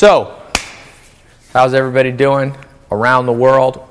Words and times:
So, 0.00 0.34
how's 1.52 1.74
everybody 1.74 2.10
doing 2.10 2.56
around 2.90 3.26
the 3.26 3.34
world? 3.34 3.86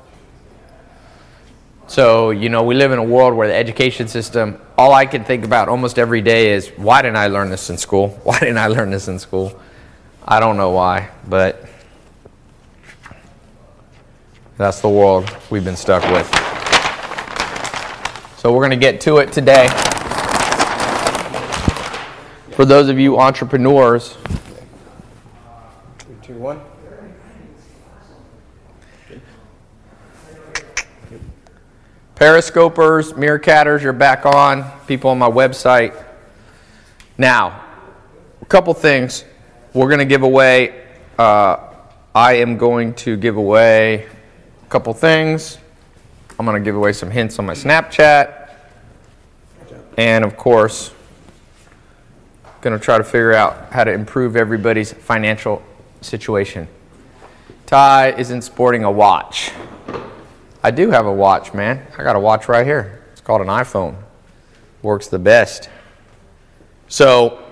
So, 1.86 2.30
you 2.30 2.48
know, 2.48 2.64
we 2.64 2.74
live 2.74 2.90
in 2.90 2.98
a 2.98 3.04
world 3.04 3.36
where 3.36 3.46
the 3.46 3.54
education 3.54 4.08
system, 4.08 4.60
all 4.76 4.92
I 4.92 5.06
can 5.06 5.22
think 5.22 5.44
about 5.44 5.68
almost 5.68 6.00
every 6.00 6.20
day 6.20 6.50
is 6.50 6.66
why 6.70 7.00
didn't 7.02 7.18
I 7.18 7.28
learn 7.28 7.48
this 7.48 7.70
in 7.70 7.78
school? 7.78 8.08
Why 8.24 8.40
didn't 8.40 8.58
I 8.58 8.66
learn 8.66 8.90
this 8.90 9.06
in 9.06 9.20
school? 9.20 9.56
I 10.26 10.40
don't 10.40 10.56
know 10.56 10.70
why, 10.70 11.10
but 11.28 11.64
that's 14.58 14.80
the 14.80 14.88
world 14.88 15.32
we've 15.48 15.64
been 15.64 15.76
stuck 15.76 16.02
with. 16.10 16.26
So, 18.40 18.52
we're 18.52 18.66
going 18.66 18.70
to 18.70 18.76
get 18.76 19.00
to 19.02 19.18
it 19.18 19.32
today. 19.32 19.68
For 22.56 22.64
those 22.64 22.88
of 22.88 22.98
you 22.98 23.20
entrepreneurs, 23.20 24.16
Three, 26.10 26.34
two, 26.34 26.40
one. 26.40 26.60
Periscopers, 32.20 33.14
Meerkatters, 33.14 33.80
you're 33.80 33.94
back 33.94 34.26
on. 34.26 34.70
People 34.86 35.08
on 35.08 35.18
my 35.18 35.30
website. 35.30 36.04
Now, 37.16 37.64
a 38.42 38.44
couple 38.44 38.74
things. 38.74 39.24
We're 39.72 39.86
going 39.86 40.00
to 40.00 40.04
give 40.04 40.22
away, 40.22 40.84
uh, 41.18 41.56
I 42.14 42.34
am 42.34 42.58
going 42.58 42.92
to 42.96 43.16
give 43.16 43.38
away 43.38 44.04
a 44.04 44.66
couple 44.68 44.92
things. 44.92 45.56
I'm 46.38 46.44
going 46.44 46.62
to 46.62 46.64
give 46.64 46.76
away 46.76 46.92
some 46.92 47.10
hints 47.10 47.38
on 47.38 47.46
my 47.46 47.54
Snapchat. 47.54 48.50
And 49.96 50.22
of 50.22 50.36
course, 50.36 50.92
going 52.60 52.78
to 52.78 52.84
try 52.84 52.98
to 52.98 53.04
figure 53.04 53.32
out 53.32 53.72
how 53.72 53.84
to 53.84 53.92
improve 53.94 54.36
everybody's 54.36 54.92
financial 54.92 55.62
situation. 56.02 56.68
Ty 57.64 58.10
isn't 58.18 58.42
sporting 58.42 58.84
a 58.84 58.90
watch. 58.90 59.52
I 60.62 60.70
do 60.70 60.90
have 60.90 61.06
a 61.06 61.12
watch, 61.12 61.54
man. 61.54 61.86
I 61.96 62.02
got 62.02 62.16
a 62.16 62.20
watch 62.20 62.48
right 62.48 62.66
here. 62.66 63.02
It's 63.12 63.22
called 63.22 63.40
an 63.40 63.46
iPhone. 63.46 63.96
Works 64.82 65.08
the 65.08 65.18
best. 65.18 65.70
So, 66.88 67.42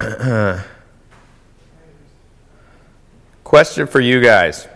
question 3.44 3.86
for 3.88 4.00
you 4.00 4.20
guys. 4.20 4.68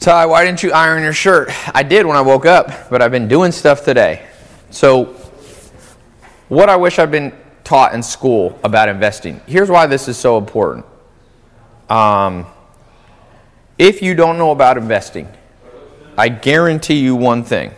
Ty, 0.00 0.26
why 0.26 0.44
didn't 0.46 0.62
you 0.62 0.72
iron 0.72 1.02
your 1.02 1.12
shirt? 1.12 1.50
I 1.74 1.82
did 1.82 2.06
when 2.06 2.16
I 2.16 2.22
woke 2.22 2.46
up, 2.46 2.88
but 2.88 3.02
I've 3.02 3.10
been 3.10 3.28
doing 3.28 3.52
stuff 3.52 3.84
today. 3.84 4.26
So, 4.70 5.19
what 6.50 6.68
I 6.68 6.76
wish 6.76 6.98
I'd 6.98 7.12
been 7.12 7.32
taught 7.62 7.94
in 7.94 8.02
school 8.02 8.58
about 8.64 8.88
investing. 8.88 9.40
Here's 9.46 9.70
why 9.70 9.86
this 9.86 10.08
is 10.08 10.18
so 10.18 10.36
important. 10.36 10.84
Um, 11.88 12.44
if 13.78 14.02
you 14.02 14.16
don't 14.16 14.36
know 14.36 14.50
about 14.50 14.76
investing, 14.76 15.28
I 16.18 16.28
guarantee 16.28 16.98
you 16.98 17.14
one 17.14 17.44
thing 17.44 17.72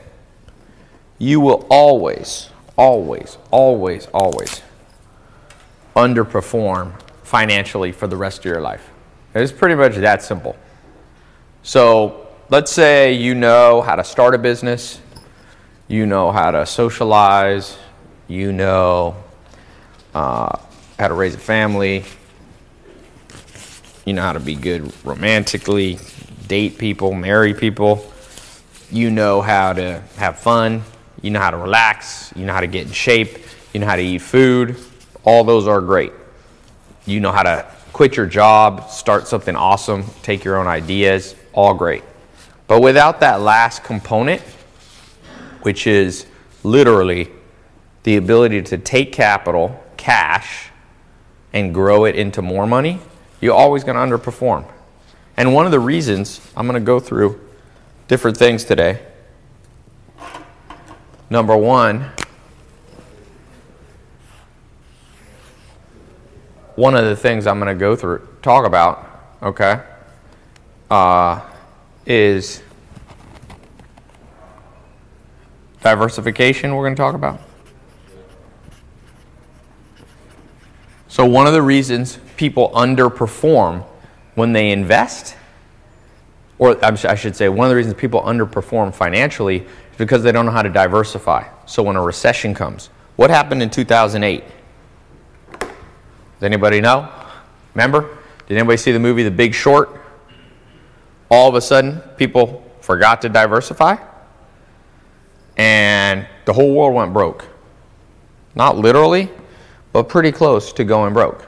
you 1.19 1.39
will 1.39 1.67
always, 1.71 2.49
always, 2.77 3.37
always, 3.51 4.07
always 4.07 4.63
underperform 5.95 6.99
financially 7.23 7.93
for 7.93 8.07
the 8.07 8.17
rest 8.17 8.39
of 8.39 8.45
your 8.47 8.63
life. 8.63 8.89
It's 9.35 9.53
pretty 9.53 9.75
much 9.75 9.97
that 9.97 10.23
simple. 10.23 10.57
So 11.63 12.27
let's 12.49 12.73
say 12.73 13.13
you 13.13 13.35
know 13.35 13.83
how 13.83 13.97
to 13.97 14.03
start 14.03 14.35
a 14.35 14.39
business, 14.39 14.99
you 15.89 16.07
know 16.07 16.33
how 16.33 16.51
to 16.51 16.65
socialize, 16.65 17.77
you 18.29 18.53
know 18.53 19.17
uh, 20.15 20.59
how 20.99 21.09
to 21.09 21.15
raise 21.15 21.35
a 21.35 21.39
family, 21.39 22.05
you 24.05 24.13
know 24.13 24.23
how 24.23 24.33
to 24.33 24.41
be 24.41 24.55
good 24.55 24.93
romantically, 25.05 25.99
date 26.49 26.79
people, 26.79 27.13
marry 27.13 27.55
people, 27.55 28.11
you 28.91 29.11
know 29.11 29.41
how 29.41 29.73
to 29.73 30.03
have 30.17 30.39
fun, 30.39 30.83
you 31.21 31.31
know 31.31 31.41
how 31.41 31.51
to 31.51 31.57
relax, 31.57 32.33
you 32.37 32.45
know 32.45 32.53
how 32.53 32.61
to 32.61 32.67
get 32.67 32.87
in 32.87 32.93
shape, 32.93 33.39
you 33.73 33.81
know 33.81 33.87
how 33.87 33.97
to 33.97 34.03
eat 34.03 34.19
food. 34.19 34.77
All 35.25 35.45
those 35.45 35.69
are 35.69 35.81
great. 35.81 36.13
You 37.07 37.21
know 37.21 37.33
how 37.33 37.43
to 37.43 37.67
quit 37.93 38.17
your 38.17 38.27
job, 38.27 38.91
start 38.91 39.29
something 39.29 39.57
awesome, 39.57 40.05
take 40.23 40.45
your 40.45 40.59
own 40.59 40.67
ideas, 40.67 41.35
all 41.53 41.75
great. 41.75 42.03
But 42.67 42.81
without 42.81 43.21
that 43.21 43.41
last 43.41 43.85
component, 43.85 44.41
which 45.63 45.87
is 45.87 46.27
literally 46.65 47.31
the 48.03 48.17
ability 48.17 48.63
to 48.63 48.79
take 48.79 49.13
capital, 49.13 49.83
cash, 49.97 50.71
and 51.53 51.73
grow 51.73 52.05
it 52.05 52.17
into 52.17 52.43
more 52.43 52.67
money, 52.67 53.01
you're 53.41 53.55
always 53.55 53.85
going 53.85 53.97
to 53.97 54.17
underperform. 54.17 54.65
And 55.37 55.55
one 55.55 55.67
of 55.67 55.73
the 55.73 55.81
reasons 55.81 56.41
I'm 56.57 56.67
going 56.67 56.81
to 56.81 56.85
go 56.85 57.01
through 57.01 57.41
different 58.09 58.37
things 58.37 58.65
today. 58.65 59.01
Number 61.31 61.57
one, 61.57 62.11
one 66.75 66.95
of 66.95 67.05
the 67.05 67.17
things 67.17 67.47
I'm 67.47 67.59
going 67.59 67.75
to 67.75 67.79
go 67.79 67.97
through, 67.97 68.27
talk 68.43 68.67
about, 68.67 69.09
okay, 69.43 69.83
uh, 70.91 71.41
is 72.05 72.63
diversification, 75.83 76.75
we're 76.75 76.85
going 76.85 76.95
to 76.95 77.01
talk 77.01 77.15
about. 77.15 77.41
So, 81.13 81.27
one 81.27 81.47
of 81.47 81.53
the 81.53 81.61
reasons 81.61 82.19
people 82.39 82.71
underperform 82.71 83.85
when 84.35 84.55
they 84.55 84.71
invest, 84.71 85.37
or 86.59 86.83
I 86.83 87.15
should 87.17 87.37
say, 87.37 87.51
one 87.51 87.67
of 87.67 87.69
the 87.69 87.77
reasons 87.77 87.97
people 87.97 88.23
underperform 88.23 88.95
financially 88.95 89.59
is 89.59 89.99
because 89.99 90.23
they 90.23 90.33
don't 90.33 90.47
know 90.47 90.53
how 90.53 90.63
to 90.63 90.71
diversify. 90.71 91.47
So, 91.67 91.83
when 91.83 91.97
a 91.97 92.03
recession 92.03 92.55
comes, 92.55 92.87
what 93.17 93.29
happened 93.29 93.63
in 93.63 93.69
2008? 93.69 94.43
Does 95.61 95.69
anybody 96.41 96.81
know? 96.81 97.13
Remember? 97.75 98.17
Did 98.47 98.57
anybody 98.57 98.79
see 98.79 98.93
the 98.93 98.99
movie 98.99 99.23
The 99.23 99.31
Big 99.31 99.53
Short? 99.53 100.01
All 101.29 101.47
of 101.47 101.55
a 101.57 101.61
sudden, 101.61 102.01
people 102.17 102.65
forgot 102.81 103.21
to 103.21 103.29
diversify, 103.29 103.97
and 105.59 106.27
the 106.47 106.55
whole 106.55 106.75
world 106.75 106.95
went 106.95 107.13
broke. 107.13 107.45
Not 108.55 108.79
literally, 108.79 109.29
but 109.93 110.09
pretty 110.09 110.33
close 110.33 110.73
to 110.75 110.85
going 110.85 111.13
broke. 111.13 111.47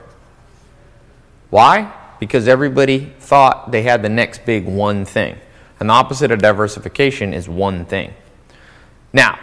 Why? 1.51 1.93
Because 2.21 2.49
everybody 2.49 3.13
thought 3.19 3.71
they 3.71 3.83
had 3.83 4.03
the 4.03 4.09
next 4.09 4.45
big 4.45 4.67
one 4.67 5.05
thing. 5.05 5.39
And 5.81 5.89
the 5.89 5.95
opposite 5.95 6.31
of 6.31 6.41
diversification 6.41 7.35
is 7.35 7.49
one 7.49 7.85
thing. 7.85 8.15
Now, 9.13 9.39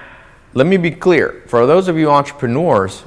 let 0.53 0.67
me 0.67 0.77
be 0.77 0.91
clear. 0.91 1.43
For 1.47 1.65
those 1.65 1.87
of 1.87 1.97
you 1.97 2.09
entrepreneurs, 2.09 3.03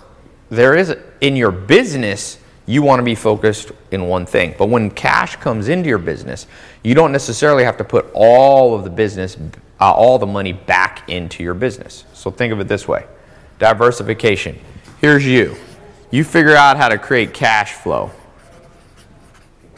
there 0.50 0.74
is 0.74 0.96
in 1.20 1.36
your 1.36 1.50
business, 1.50 2.38
you 2.66 2.82
want 2.82 3.00
to 3.00 3.04
be 3.04 3.14
focused 3.14 3.72
in 3.90 4.08
one 4.08 4.24
thing. 4.24 4.54
But 4.56 4.68
when 4.68 4.90
cash 4.90 5.36
comes 5.36 5.68
into 5.68 5.88
your 5.88 5.98
business, 5.98 6.46
you 6.82 6.94
don't 6.94 7.12
necessarily 7.12 7.64
have 7.64 7.76
to 7.78 7.84
put 7.84 8.10
all 8.14 8.74
of 8.74 8.84
the 8.84 8.90
business, 8.90 9.36
uh, 9.80 9.92
all 9.92 10.18
the 10.18 10.26
money 10.26 10.52
back 10.52 11.08
into 11.08 11.42
your 11.42 11.54
business. 11.54 12.04
So 12.14 12.30
think 12.30 12.52
of 12.52 12.60
it 12.60 12.68
this 12.68 12.88
way 12.88 13.06
diversification. 13.58 14.58
Here's 15.00 15.26
you. 15.26 15.56
You 16.14 16.22
figure 16.22 16.54
out 16.54 16.76
how 16.76 16.90
to 16.90 16.96
create 16.96 17.34
cash 17.34 17.72
flow. 17.72 18.12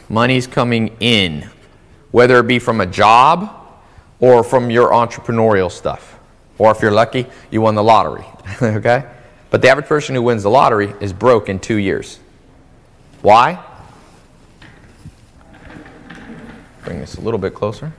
Money's 0.07 0.45
coming 0.45 0.95
in, 0.99 1.49
whether 2.11 2.37
it 2.37 2.43
be 2.43 2.59
from 2.59 2.79
a 2.79 2.85
job 2.85 3.81
or 4.19 4.43
from 4.43 4.69
your 4.69 4.91
entrepreneurial 4.91 5.71
stuff. 5.71 6.19
Or 6.59 6.69
if 6.69 6.79
you're 6.79 6.91
lucky, 6.91 7.25
you 7.49 7.61
won 7.61 7.73
the 7.73 7.81
lottery. 7.81 8.23
okay? 8.61 9.09
But 9.49 9.63
the 9.63 9.69
average 9.69 9.87
person 9.87 10.13
who 10.13 10.21
wins 10.21 10.43
the 10.43 10.51
lottery 10.51 10.93
is 11.01 11.11
broke 11.11 11.49
in 11.49 11.57
two 11.57 11.77
years. 11.77 12.19
Why? 13.23 13.59
Bring 16.83 16.99
this 16.99 17.15
a 17.15 17.21
little 17.21 17.39
bit 17.39 17.55
closer. 17.55 17.91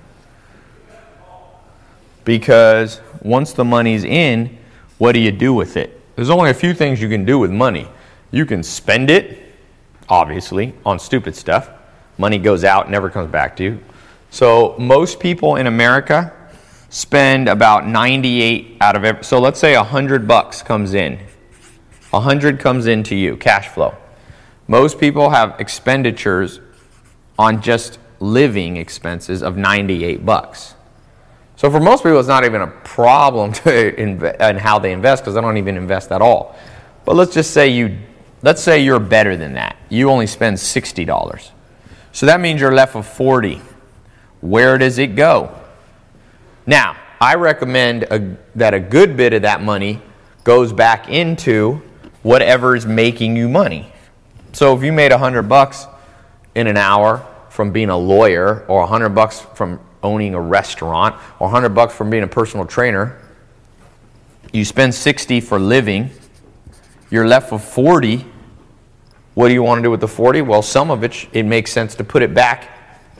Because 2.24 3.00
once 3.20 3.52
the 3.52 3.64
money's 3.64 4.04
in, 4.04 4.58
what 4.98 5.10
do 5.10 5.18
you 5.18 5.32
do 5.32 5.52
with 5.52 5.76
it? 5.76 6.00
There's 6.14 6.30
only 6.30 6.50
a 6.50 6.54
few 6.54 6.72
things 6.72 7.02
you 7.02 7.08
can 7.08 7.24
do 7.24 7.40
with 7.40 7.50
money. 7.50 7.88
You 8.30 8.44
can 8.46 8.62
spend 8.62 9.10
it, 9.10 9.54
obviously, 10.08 10.74
on 10.84 10.98
stupid 10.98 11.34
stuff. 11.34 11.70
Money 12.18 12.38
goes 12.38 12.64
out, 12.64 12.90
never 12.90 13.08
comes 13.08 13.30
back 13.30 13.56
to 13.56 13.62
you. 13.64 13.80
So 14.30 14.74
most 14.78 15.20
people 15.20 15.56
in 15.56 15.66
America 15.66 16.34
spend 16.90 17.48
about 17.48 17.86
98 17.86 18.76
out 18.80 18.96
of 18.96 19.04
every. 19.04 19.24
So 19.24 19.38
let's 19.38 19.58
say 19.58 19.76
100 19.76 20.26
bucks 20.26 20.62
comes 20.62 20.94
in. 20.94 21.18
100 22.10 22.58
comes 22.58 22.86
into 22.86 23.14
you, 23.14 23.36
cash 23.36 23.68
flow. 23.68 23.94
Most 24.66 24.98
people 24.98 25.30
have 25.30 25.58
expenditures 25.60 26.60
on 27.38 27.62
just 27.62 27.98
living 28.20 28.76
expenses 28.76 29.42
of 29.42 29.56
98 29.56 30.24
bucks. 30.26 30.74
So 31.56 31.70
for 31.70 31.80
most 31.80 32.02
people, 32.02 32.18
it's 32.18 32.28
not 32.28 32.44
even 32.44 32.62
a 32.62 32.66
problem 32.66 33.52
to 33.64 33.92
inve- 33.92 34.36
and 34.40 34.58
how 34.58 34.78
they 34.78 34.92
invest 34.92 35.22
because 35.22 35.34
they 35.34 35.40
don't 35.40 35.56
even 35.56 35.76
invest 35.76 36.12
at 36.12 36.22
all. 36.22 36.56
But 37.04 37.16
let's 37.16 37.32
just 37.32 37.52
say 37.52 37.68
you, 37.68 37.98
let's 38.42 38.62
say 38.62 38.80
you're 38.80 39.00
better 39.00 39.36
than 39.36 39.54
that. 39.54 39.76
You 39.88 40.10
only 40.10 40.26
spend 40.26 40.58
sixty 40.60 41.04
dollars, 41.04 41.50
so 42.12 42.26
that 42.26 42.40
means 42.40 42.60
you're 42.60 42.74
left 42.74 42.94
with 42.94 43.06
forty. 43.06 43.60
Where 44.40 44.78
does 44.78 44.98
it 44.98 45.16
go? 45.16 45.54
Now, 46.66 46.96
I 47.20 47.34
recommend 47.34 48.04
a, 48.04 48.36
that 48.54 48.74
a 48.74 48.80
good 48.80 49.16
bit 49.16 49.32
of 49.32 49.42
that 49.42 49.62
money 49.62 50.00
goes 50.44 50.72
back 50.72 51.08
into 51.08 51.82
whatever 52.22 52.76
is 52.76 52.86
making 52.86 53.36
you 53.36 53.48
money. 53.48 53.90
So 54.52 54.76
if 54.76 54.82
you 54.82 54.92
made 54.92 55.12
a 55.12 55.18
hundred 55.18 55.48
bucks 55.48 55.86
in 56.54 56.66
an 56.66 56.76
hour 56.76 57.26
from 57.50 57.72
being 57.72 57.90
a 57.90 57.96
lawyer, 57.96 58.64
or 58.68 58.82
a 58.82 58.86
hundred 58.86 59.10
bucks 59.10 59.40
from 59.54 59.80
owning 60.02 60.34
a 60.34 60.40
restaurant, 60.40 61.16
or 61.40 61.48
a 61.48 61.50
hundred 61.50 61.70
bucks 61.70 61.94
from 61.94 62.10
being 62.10 62.22
a 62.22 62.28
personal 62.28 62.64
trainer, 62.66 63.20
you 64.52 64.64
spend 64.64 64.94
60 64.94 65.40
for 65.40 65.58
living, 65.58 66.10
you're 67.10 67.26
left 67.26 67.52
with 67.52 67.62
40. 67.62 68.24
What 69.34 69.48
do 69.48 69.54
you 69.54 69.62
want 69.62 69.78
to 69.78 69.82
do 69.82 69.90
with 69.90 70.00
the 70.00 70.08
40? 70.08 70.42
Well, 70.42 70.62
some 70.62 70.90
of 70.90 71.04
it, 71.04 71.28
it 71.32 71.44
makes 71.44 71.72
sense 71.72 71.94
to 71.96 72.04
put 72.04 72.22
it 72.22 72.34
back 72.34 72.70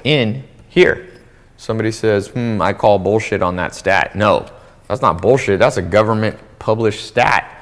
in 0.04 0.44
here. 0.68 1.08
Somebody 1.56 1.90
says, 1.90 2.28
hmm, 2.28 2.60
I 2.60 2.72
call 2.72 2.98
bullshit 2.98 3.42
on 3.42 3.56
that 3.56 3.74
stat. 3.74 4.14
No, 4.14 4.48
that's 4.86 5.02
not 5.02 5.20
bullshit. 5.20 5.58
That's 5.58 5.76
a 5.76 5.82
government 5.82 6.38
published 6.58 7.06
stat. 7.06 7.54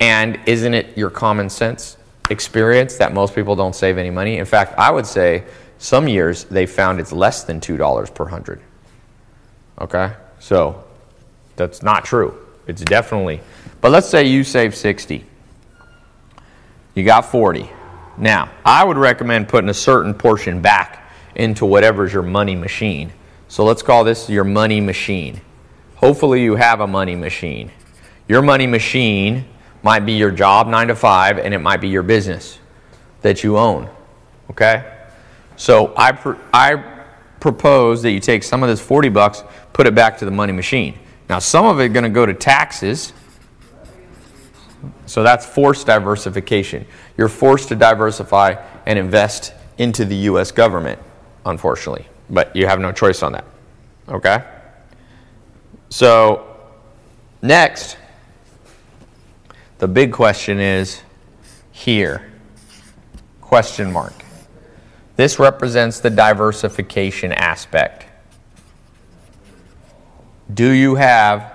And 0.00 0.38
isn't 0.46 0.74
it 0.74 0.96
your 0.96 1.10
common 1.10 1.50
sense 1.50 1.96
experience 2.30 2.96
that 2.96 3.12
most 3.12 3.34
people 3.34 3.56
don't 3.56 3.74
save 3.74 3.98
any 3.98 4.10
money? 4.10 4.38
In 4.38 4.44
fact, 4.44 4.74
I 4.78 4.90
would 4.90 5.06
say 5.06 5.44
some 5.78 6.08
years 6.08 6.44
they 6.44 6.66
found 6.66 7.00
it's 7.00 7.12
less 7.12 7.44
than 7.44 7.60
$2 7.60 8.14
per 8.14 8.26
hundred. 8.26 8.60
Okay? 9.80 10.12
So 10.40 10.84
that's 11.56 11.82
not 11.82 12.04
true. 12.04 12.36
It's 12.66 12.82
definitely. 12.82 13.40
But 13.80 13.92
let's 13.92 14.08
say 14.08 14.26
you 14.26 14.44
save 14.44 14.74
60. 14.74 15.24
You 16.98 17.04
got 17.04 17.26
40. 17.26 17.70
Now, 18.16 18.50
I 18.64 18.82
would 18.82 18.96
recommend 18.96 19.46
putting 19.46 19.70
a 19.70 19.74
certain 19.74 20.14
portion 20.14 20.60
back 20.60 21.08
into 21.36 21.64
whatever's 21.64 22.12
your 22.12 22.24
money 22.24 22.56
machine. 22.56 23.12
So 23.46 23.64
let's 23.64 23.82
call 23.82 24.02
this 24.02 24.28
your 24.28 24.42
money 24.42 24.80
machine. 24.80 25.40
Hopefully, 25.94 26.42
you 26.42 26.56
have 26.56 26.80
a 26.80 26.88
money 26.88 27.14
machine. 27.14 27.70
Your 28.26 28.42
money 28.42 28.66
machine 28.66 29.44
might 29.84 30.00
be 30.00 30.14
your 30.14 30.32
job, 30.32 30.66
nine 30.66 30.88
to 30.88 30.96
five, 30.96 31.38
and 31.38 31.54
it 31.54 31.60
might 31.60 31.76
be 31.76 31.86
your 31.86 32.02
business 32.02 32.58
that 33.22 33.44
you 33.44 33.56
own. 33.56 33.88
Okay? 34.50 34.84
So 35.54 35.94
I, 35.96 36.10
pr- 36.10 36.34
I 36.52 36.82
propose 37.38 38.02
that 38.02 38.10
you 38.10 38.18
take 38.18 38.42
some 38.42 38.64
of 38.64 38.68
this 38.68 38.80
40 38.80 39.08
bucks, 39.10 39.44
put 39.72 39.86
it 39.86 39.94
back 39.94 40.18
to 40.18 40.24
the 40.24 40.32
money 40.32 40.52
machine. 40.52 40.98
Now, 41.28 41.38
some 41.38 41.64
of 41.64 41.78
it 41.78 41.90
going 41.90 42.02
to 42.02 42.10
go 42.10 42.26
to 42.26 42.34
taxes. 42.34 43.12
So 45.06 45.22
that's 45.22 45.44
forced 45.44 45.86
diversification. 45.86 46.86
You're 47.16 47.28
forced 47.28 47.68
to 47.68 47.74
diversify 47.74 48.54
and 48.86 48.98
invest 48.98 49.52
into 49.78 50.04
the 50.04 50.16
U.S. 50.16 50.52
government, 50.52 51.00
unfortunately. 51.46 52.06
But 52.30 52.54
you 52.54 52.66
have 52.66 52.80
no 52.80 52.92
choice 52.92 53.22
on 53.22 53.32
that. 53.32 53.44
Okay? 54.08 54.44
So, 55.90 56.56
next, 57.42 57.96
the 59.78 59.88
big 59.88 60.12
question 60.12 60.58
is 60.60 61.02
here. 61.72 62.30
Question 63.40 63.92
mark. 63.92 64.12
This 65.16 65.38
represents 65.38 66.00
the 66.00 66.10
diversification 66.10 67.32
aspect. 67.32 68.06
Do 70.52 70.70
you 70.70 70.94
have 70.94 71.52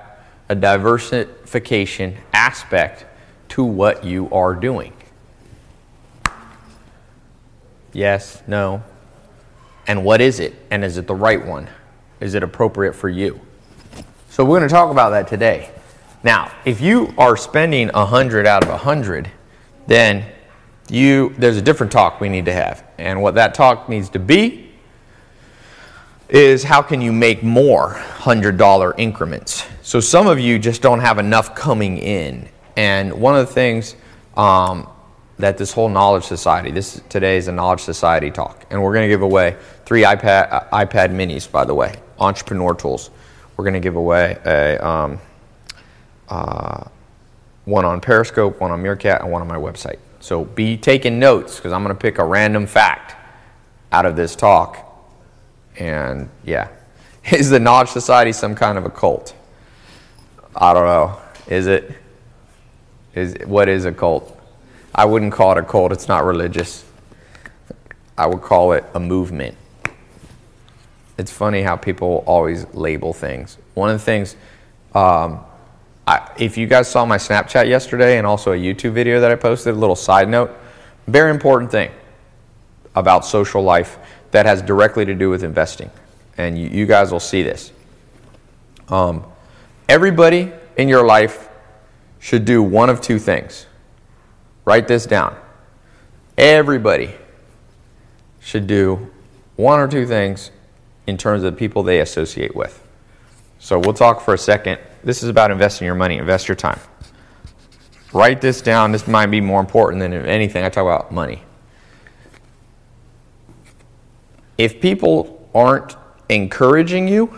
a 0.49 0.55
diversification 0.55 2.17
aspect 2.33 3.05
to 3.53 3.63
what 3.63 4.03
you 4.03 4.27
are 4.31 4.55
doing? 4.55 4.91
Yes, 7.93 8.41
no. 8.47 8.81
And 9.85 10.03
what 10.03 10.21
is 10.21 10.39
it? 10.39 10.55
And 10.71 10.83
is 10.83 10.97
it 10.97 11.05
the 11.05 11.13
right 11.13 11.45
one? 11.45 11.69
Is 12.19 12.33
it 12.33 12.41
appropriate 12.41 12.93
for 12.93 13.09
you? 13.09 13.39
So 14.31 14.43
we're 14.43 14.57
going 14.57 14.67
to 14.67 14.73
talk 14.73 14.89
about 14.89 15.11
that 15.11 15.27
today. 15.27 15.69
Now, 16.23 16.51
if 16.65 16.81
you 16.81 17.13
are 17.15 17.37
spending 17.37 17.89
100 17.89 18.47
out 18.47 18.63
of 18.63 18.69
100, 18.69 19.29
then 19.85 20.25
you 20.89 21.35
there's 21.37 21.57
a 21.57 21.61
different 21.61 21.91
talk 21.91 22.19
we 22.19 22.29
need 22.29 22.45
to 22.45 22.53
have. 22.53 22.83
And 22.97 23.21
what 23.21 23.35
that 23.35 23.53
talk 23.53 23.87
needs 23.87 24.09
to 24.09 24.19
be 24.19 24.71
is 26.27 26.63
how 26.63 26.81
can 26.81 27.01
you 27.01 27.13
make 27.13 27.43
more 27.43 28.01
$100 28.17 28.95
increments? 28.97 29.67
So 29.83 29.99
some 29.99 30.25
of 30.25 30.39
you 30.39 30.57
just 30.57 30.81
don't 30.81 31.01
have 31.01 31.19
enough 31.19 31.53
coming 31.53 31.99
in. 31.99 32.49
And 32.75 33.13
one 33.13 33.35
of 33.35 33.47
the 33.47 33.53
things 33.53 33.95
um, 34.35 34.87
that 35.39 35.57
this 35.57 35.71
whole 35.71 35.89
knowledge 35.89 36.23
society, 36.23 36.71
this 36.71 37.01
today 37.09 37.37
is 37.37 37.47
a 37.47 37.51
knowledge 37.51 37.81
society 37.81 38.31
talk, 38.31 38.65
and 38.69 38.81
we're 38.81 38.93
going 38.93 39.07
to 39.07 39.13
give 39.13 39.21
away 39.21 39.57
three 39.85 40.03
iPad 40.03 40.51
uh, 40.51 40.85
iPad 40.85 41.09
minis, 41.09 41.49
by 41.49 41.65
the 41.65 41.73
way, 41.73 41.95
entrepreneur 42.19 42.73
tools. 42.73 43.09
We're 43.57 43.65
going 43.65 43.75
to 43.75 43.79
give 43.79 43.95
away 43.95 44.37
a 44.45 44.85
um, 44.85 45.19
uh, 46.29 46.85
one 47.65 47.85
on 47.85 48.01
Periscope, 48.01 48.59
one 48.59 48.71
on 48.71 48.81
Meerkat, 48.81 49.21
and 49.21 49.31
one 49.31 49.41
on 49.41 49.47
my 49.47 49.57
website. 49.57 49.99
So 50.19 50.45
be 50.45 50.77
taking 50.77 51.19
notes 51.19 51.57
because 51.57 51.71
I'm 51.71 51.83
going 51.83 51.95
to 51.95 52.01
pick 52.01 52.17
a 52.17 52.25
random 52.25 52.65
fact 52.65 53.15
out 53.91 54.05
of 54.05 54.15
this 54.15 54.35
talk. 54.35 54.89
And 55.77 56.29
yeah, 56.43 56.69
is 57.31 57.49
the 57.49 57.59
Knowledge 57.59 57.89
Society 57.89 58.31
some 58.31 58.55
kind 58.55 58.77
of 58.77 58.85
a 58.85 58.89
cult? 58.89 59.35
I 60.55 60.73
don't 60.73 60.85
know. 60.85 61.17
Is 61.47 61.67
it? 61.67 61.91
Is 63.15 63.35
what 63.45 63.69
is 63.69 63.85
a 63.85 63.91
cult? 63.91 64.39
I 64.95 65.05
wouldn't 65.05 65.33
call 65.33 65.51
it 65.53 65.57
a 65.57 65.63
cult. 65.63 65.91
It's 65.91 66.07
not 66.07 66.23
religious. 66.23 66.85
I 68.17 68.27
would 68.27 68.41
call 68.41 68.73
it 68.73 68.85
a 68.93 68.99
movement. 68.99 69.57
It's 71.17 71.31
funny 71.31 71.61
how 71.61 71.75
people 71.75 72.23
always 72.25 72.65
label 72.73 73.13
things. 73.13 73.57
One 73.73 73.89
of 73.89 73.99
the 73.99 74.03
things 74.03 74.35
um, 74.95 75.43
I, 76.05 76.29
if 76.37 76.57
you 76.57 76.67
guys 76.67 76.89
saw 76.89 77.05
my 77.05 77.17
Snapchat 77.17 77.67
yesterday 77.67 78.17
and 78.17 78.27
also 78.27 78.51
a 78.51 78.57
YouTube 78.57 78.91
video 78.91 79.19
that 79.21 79.31
I 79.31 79.35
posted, 79.35 79.73
a 79.73 79.77
little 79.77 79.95
side 79.95 80.27
note, 80.27 80.51
very 81.07 81.31
important 81.31 81.71
thing 81.71 81.91
about 82.95 83.25
social 83.25 83.63
life 83.63 83.97
that 84.31 84.45
has 84.45 84.61
directly 84.61 85.05
to 85.05 85.15
do 85.15 85.29
with 85.29 85.43
investing. 85.43 85.89
And 86.37 86.57
you, 86.57 86.67
you 86.67 86.85
guys 86.85 87.11
will 87.11 87.19
see 87.19 87.43
this. 87.43 87.71
Um, 88.89 89.23
everybody 89.87 90.51
in 90.77 90.89
your 90.89 91.05
life 91.05 91.49
should 92.23 92.45
do 92.45 92.63
one 92.63 92.89
of 92.89 93.01
two 93.01 93.19
things. 93.19 93.65
Write 94.63 94.87
this 94.87 95.05
down. 95.05 95.35
Everybody 96.37 97.13
should 98.39 98.65
do 98.65 99.11
one 99.57 99.77
or 99.77 99.89
two 99.89 100.07
things 100.07 100.49
in 101.05 101.17
terms 101.17 101.43
of 101.43 101.51
the 101.51 101.59
people 101.59 101.83
they 101.83 101.99
associate 101.99 102.55
with. 102.55 102.81
So 103.59 103.77
we'll 103.77 103.93
talk 103.93 104.21
for 104.21 104.33
a 104.33 104.37
second 104.37 104.79
this 105.03 105.21
is 105.21 105.27
about 105.27 105.51
investing 105.51 105.85
your 105.85 105.95
money, 105.95 106.17
invest 106.17 106.47
your 106.47 106.55
time. 106.55 106.79
Write 108.13 108.39
this 108.39 108.61
down. 108.61 108.93
This 108.93 109.05
might 109.05 109.25
be 109.25 109.41
more 109.41 109.59
important 109.59 109.99
than 109.99 110.13
anything. 110.13 110.63
I 110.63 110.69
talk 110.69 110.83
about 110.83 111.11
money. 111.11 111.43
If 114.57 114.79
people 114.79 115.45
aren't 115.53 115.97
encouraging 116.29 117.09
you, 117.09 117.37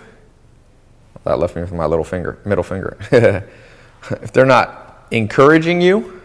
that 1.24 1.39
left 1.39 1.56
me 1.56 1.63
with 1.63 1.74
my 1.74 1.88
little 1.88 2.06
finger, 2.06 2.38
middle 2.46 2.63
finger. 2.63 3.50
if 4.12 4.32
they're 4.32 4.46
not 4.46 5.08
encouraging 5.12 5.82
you 5.82 6.22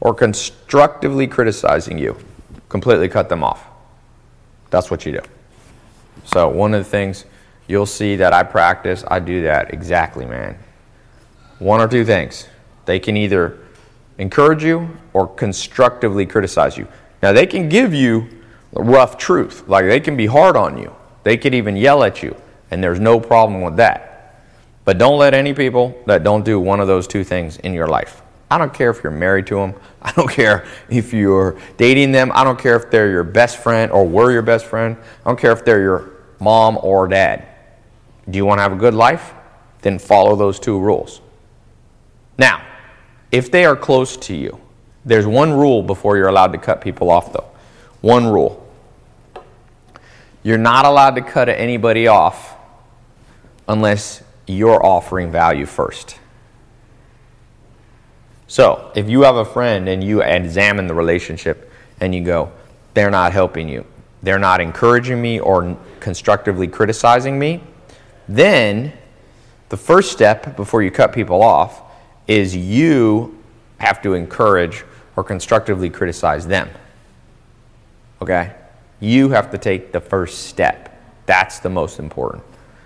or 0.00 0.14
constructively 0.14 1.26
criticizing 1.26 1.98
you, 1.98 2.16
completely 2.68 3.08
cut 3.08 3.28
them 3.28 3.42
off. 3.42 3.64
That's 4.70 4.90
what 4.90 5.06
you 5.06 5.12
do. 5.12 5.20
So, 6.24 6.48
one 6.48 6.74
of 6.74 6.84
the 6.84 6.90
things 6.90 7.24
you'll 7.66 7.86
see 7.86 8.16
that 8.16 8.32
I 8.32 8.42
practice, 8.42 9.04
I 9.08 9.18
do 9.18 9.42
that 9.42 9.72
exactly, 9.72 10.26
man. 10.26 10.58
One 11.58 11.80
or 11.80 11.88
two 11.88 12.04
things. 12.04 12.48
They 12.84 12.98
can 12.98 13.16
either 13.16 13.58
encourage 14.18 14.62
you 14.62 14.88
or 15.12 15.26
constructively 15.26 16.26
criticize 16.26 16.76
you. 16.76 16.86
Now, 17.22 17.32
they 17.32 17.46
can 17.46 17.68
give 17.68 17.94
you 17.94 18.28
rough 18.72 19.16
truth, 19.16 19.66
like 19.68 19.86
they 19.86 20.00
can 20.00 20.16
be 20.16 20.26
hard 20.26 20.56
on 20.56 20.78
you, 20.78 20.94
they 21.22 21.36
could 21.36 21.54
even 21.54 21.76
yell 21.76 22.02
at 22.02 22.22
you, 22.22 22.36
and 22.70 22.82
there's 22.82 23.00
no 23.00 23.20
problem 23.20 23.62
with 23.62 23.76
that. 23.76 24.13
But 24.84 24.98
don't 24.98 25.18
let 25.18 25.34
any 25.34 25.54
people 25.54 26.00
that 26.06 26.22
don't 26.24 26.44
do 26.44 26.60
one 26.60 26.80
of 26.80 26.86
those 26.86 27.06
two 27.06 27.24
things 27.24 27.56
in 27.58 27.72
your 27.72 27.86
life. 27.86 28.22
I 28.50 28.58
don't 28.58 28.72
care 28.72 28.90
if 28.90 29.02
you're 29.02 29.12
married 29.12 29.46
to 29.48 29.56
them. 29.56 29.74
I 30.02 30.12
don't 30.12 30.30
care 30.30 30.66
if 30.88 31.12
you're 31.12 31.58
dating 31.76 32.12
them. 32.12 32.30
I 32.34 32.44
don't 32.44 32.58
care 32.58 32.76
if 32.76 32.90
they're 32.90 33.10
your 33.10 33.24
best 33.24 33.56
friend 33.58 33.90
or 33.90 34.06
were 34.06 34.30
your 34.30 34.42
best 34.42 34.66
friend. 34.66 34.96
I 35.24 35.30
don't 35.30 35.38
care 35.38 35.52
if 35.52 35.64
they're 35.64 35.80
your 35.80 36.10
mom 36.40 36.78
or 36.82 37.08
dad. 37.08 37.46
Do 38.28 38.36
you 38.36 38.44
want 38.44 38.58
to 38.58 38.62
have 38.62 38.72
a 38.72 38.76
good 38.76 38.94
life? 38.94 39.32
Then 39.82 39.98
follow 39.98 40.36
those 40.36 40.58
two 40.60 40.78
rules. 40.78 41.20
Now, 42.38 42.64
if 43.30 43.50
they 43.50 43.64
are 43.64 43.76
close 43.76 44.16
to 44.18 44.34
you, 44.36 44.60
there's 45.04 45.26
one 45.26 45.52
rule 45.52 45.82
before 45.82 46.16
you're 46.16 46.28
allowed 46.28 46.52
to 46.52 46.58
cut 46.58 46.80
people 46.80 47.10
off, 47.10 47.32
though. 47.32 47.48
One 48.00 48.26
rule. 48.26 48.60
You're 50.42 50.58
not 50.58 50.84
allowed 50.84 51.16
to 51.16 51.22
cut 51.22 51.48
anybody 51.48 52.06
off 52.06 52.54
unless 53.68 54.22
you're 54.46 54.84
offering 54.84 55.30
value 55.30 55.66
first. 55.66 56.18
So, 58.46 58.92
if 58.94 59.08
you 59.08 59.22
have 59.22 59.36
a 59.36 59.44
friend 59.44 59.88
and 59.88 60.04
you 60.04 60.22
examine 60.22 60.86
the 60.86 60.94
relationship 60.94 61.72
and 62.00 62.14
you 62.14 62.22
go, 62.22 62.52
they're 62.92 63.10
not 63.10 63.32
helping 63.32 63.68
you, 63.68 63.84
they're 64.22 64.38
not 64.38 64.60
encouraging 64.60 65.20
me 65.20 65.40
or 65.40 65.76
constructively 66.00 66.68
criticizing 66.68 67.38
me, 67.38 67.62
then 68.28 68.92
the 69.70 69.76
first 69.76 70.12
step 70.12 70.56
before 70.56 70.82
you 70.82 70.90
cut 70.90 71.12
people 71.12 71.42
off 71.42 71.82
is 72.26 72.54
you 72.54 73.42
have 73.78 74.00
to 74.02 74.14
encourage 74.14 74.84
or 75.16 75.24
constructively 75.24 75.90
criticize 75.90 76.46
them. 76.46 76.68
Okay? 78.22 78.54
You 79.00 79.30
have 79.30 79.50
to 79.50 79.58
take 79.58 79.92
the 79.92 80.00
first 80.00 80.46
step. 80.46 80.90
That's 81.26 81.58
the 81.58 81.70
most 81.70 81.98
important. 81.98 82.44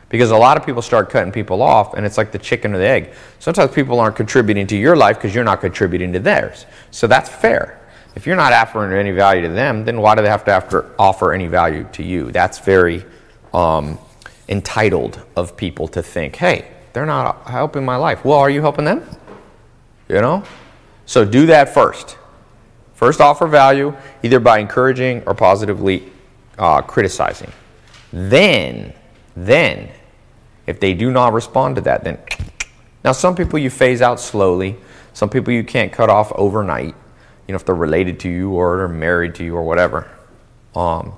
Because 0.08 0.30
a 0.30 0.36
lot 0.36 0.56
of 0.56 0.64
people 0.64 0.80
start 0.80 1.10
cutting 1.10 1.32
people 1.32 1.60
off, 1.60 1.94
and 1.94 2.06
it's 2.06 2.16
like 2.16 2.32
the 2.32 2.38
chicken 2.38 2.74
or 2.74 2.78
the 2.78 2.88
egg. 2.88 3.12
Sometimes 3.40 3.72
people 3.72 4.00
aren't 4.00 4.16
contributing 4.16 4.66
to 4.68 4.76
your 4.76 4.96
life 4.96 5.16
because 5.16 5.34
you're 5.34 5.44
not 5.44 5.60
contributing 5.60 6.12
to 6.14 6.18
theirs. 6.18 6.64
So 6.90 7.06
that's 7.06 7.28
fair. 7.28 7.78
If 8.14 8.26
you're 8.26 8.36
not 8.36 8.52
offering 8.52 8.92
any 8.92 9.10
value 9.10 9.42
to 9.42 9.48
them, 9.48 9.84
then 9.84 10.00
why 10.00 10.14
do 10.14 10.22
they 10.22 10.28
have 10.28 10.44
to 10.44 10.86
offer 10.98 11.32
any 11.32 11.46
value 11.46 11.86
to 11.92 12.02
you? 12.02 12.32
That's 12.32 12.58
very 12.58 13.04
um, 13.52 13.98
entitled 14.48 15.22
of 15.36 15.56
people 15.56 15.88
to 15.88 16.02
think, 16.02 16.36
hey, 16.36 16.70
they're 16.94 17.06
not 17.06 17.46
helping 17.46 17.84
my 17.84 17.96
life. 17.96 18.24
Well, 18.24 18.38
are 18.38 18.50
you 18.50 18.62
helping 18.62 18.86
them? 18.86 19.04
You 20.08 20.20
know? 20.20 20.42
So 21.06 21.24
do 21.24 21.46
that 21.46 21.72
first. 21.72 22.16
First, 22.94 23.20
offer 23.20 23.46
value 23.46 23.94
either 24.22 24.40
by 24.40 24.58
encouraging 24.58 25.22
or 25.26 25.34
positively 25.34 26.10
uh, 26.58 26.82
criticizing. 26.82 27.52
Then, 28.12 28.92
then, 29.36 29.90
if 30.68 30.80
they 30.80 30.92
do 30.92 31.10
not 31.10 31.32
respond 31.32 31.76
to 31.76 31.80
that, 31.80 32.04
then 32.04 32.18
now 33.02 33.12
some 33.12 33.34
people 33.34 33.58
you 33.58 33.70
phase 33.70 34.02
out 34.02 34.20
slowly. 34.20 34.76
Some 35.14 35.30
people 35.30 35.52
you 35.52 35.64
can't 35.64 35.90
cut 35.90 36.10
off 36.10 36.30
overnight. 36.34 36.94
You 37.46 37.52
know, 37.52 37.56
if 37.56 37.64
they're 37.64 37.75
related 37.75 38.20
to 38.20 38.28
you 38.28 38.50
or 38.50 38.76
they're 38.76 38.88
married 38.88 39.34
to 39.37 39.44
you 39.44 39.56
or 39.56 39.62
whatever. 39.62 40.06
Um, 40.76 41.14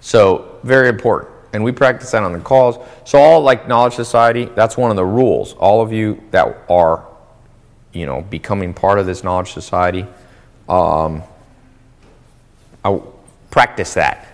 so 0.00 0.60
very 0.62 0.88
important, 0.88 1.32
and 1.52 1.64
we 1.64 1.72
practice 1.72 2.12
that 2.12 2.22
on 2.22 2.32
the 2.32 2.38
calls. 2.38 2.78
So 3.04 3.18
all 3.18 3.40
like 3.40 3.66
Knowledge 3.66 3.94
Society, 3.94 4.44
that's 4.44 4.76
one 4.76 4.90
of 4.90 4.96
the 4.96 5.04
rules. 5.04 5.54
All 5.54 5.82
of 5.82 5.92
you 5.92 6.22
that 6.30 6.64
are, 6.70 7.04
you 7.92 8.06
know, 8.06 8.22
becoming 8.22 8.72
part 8.72 9.00
of 9.00 9.06
this 9.06 9.24
Knowledge 9.24 9.50
Society, 9.50 10.06
um, 10.68 11.24
I 12.84 13.00
practice 13.50 13.94
that. 13.94 14.24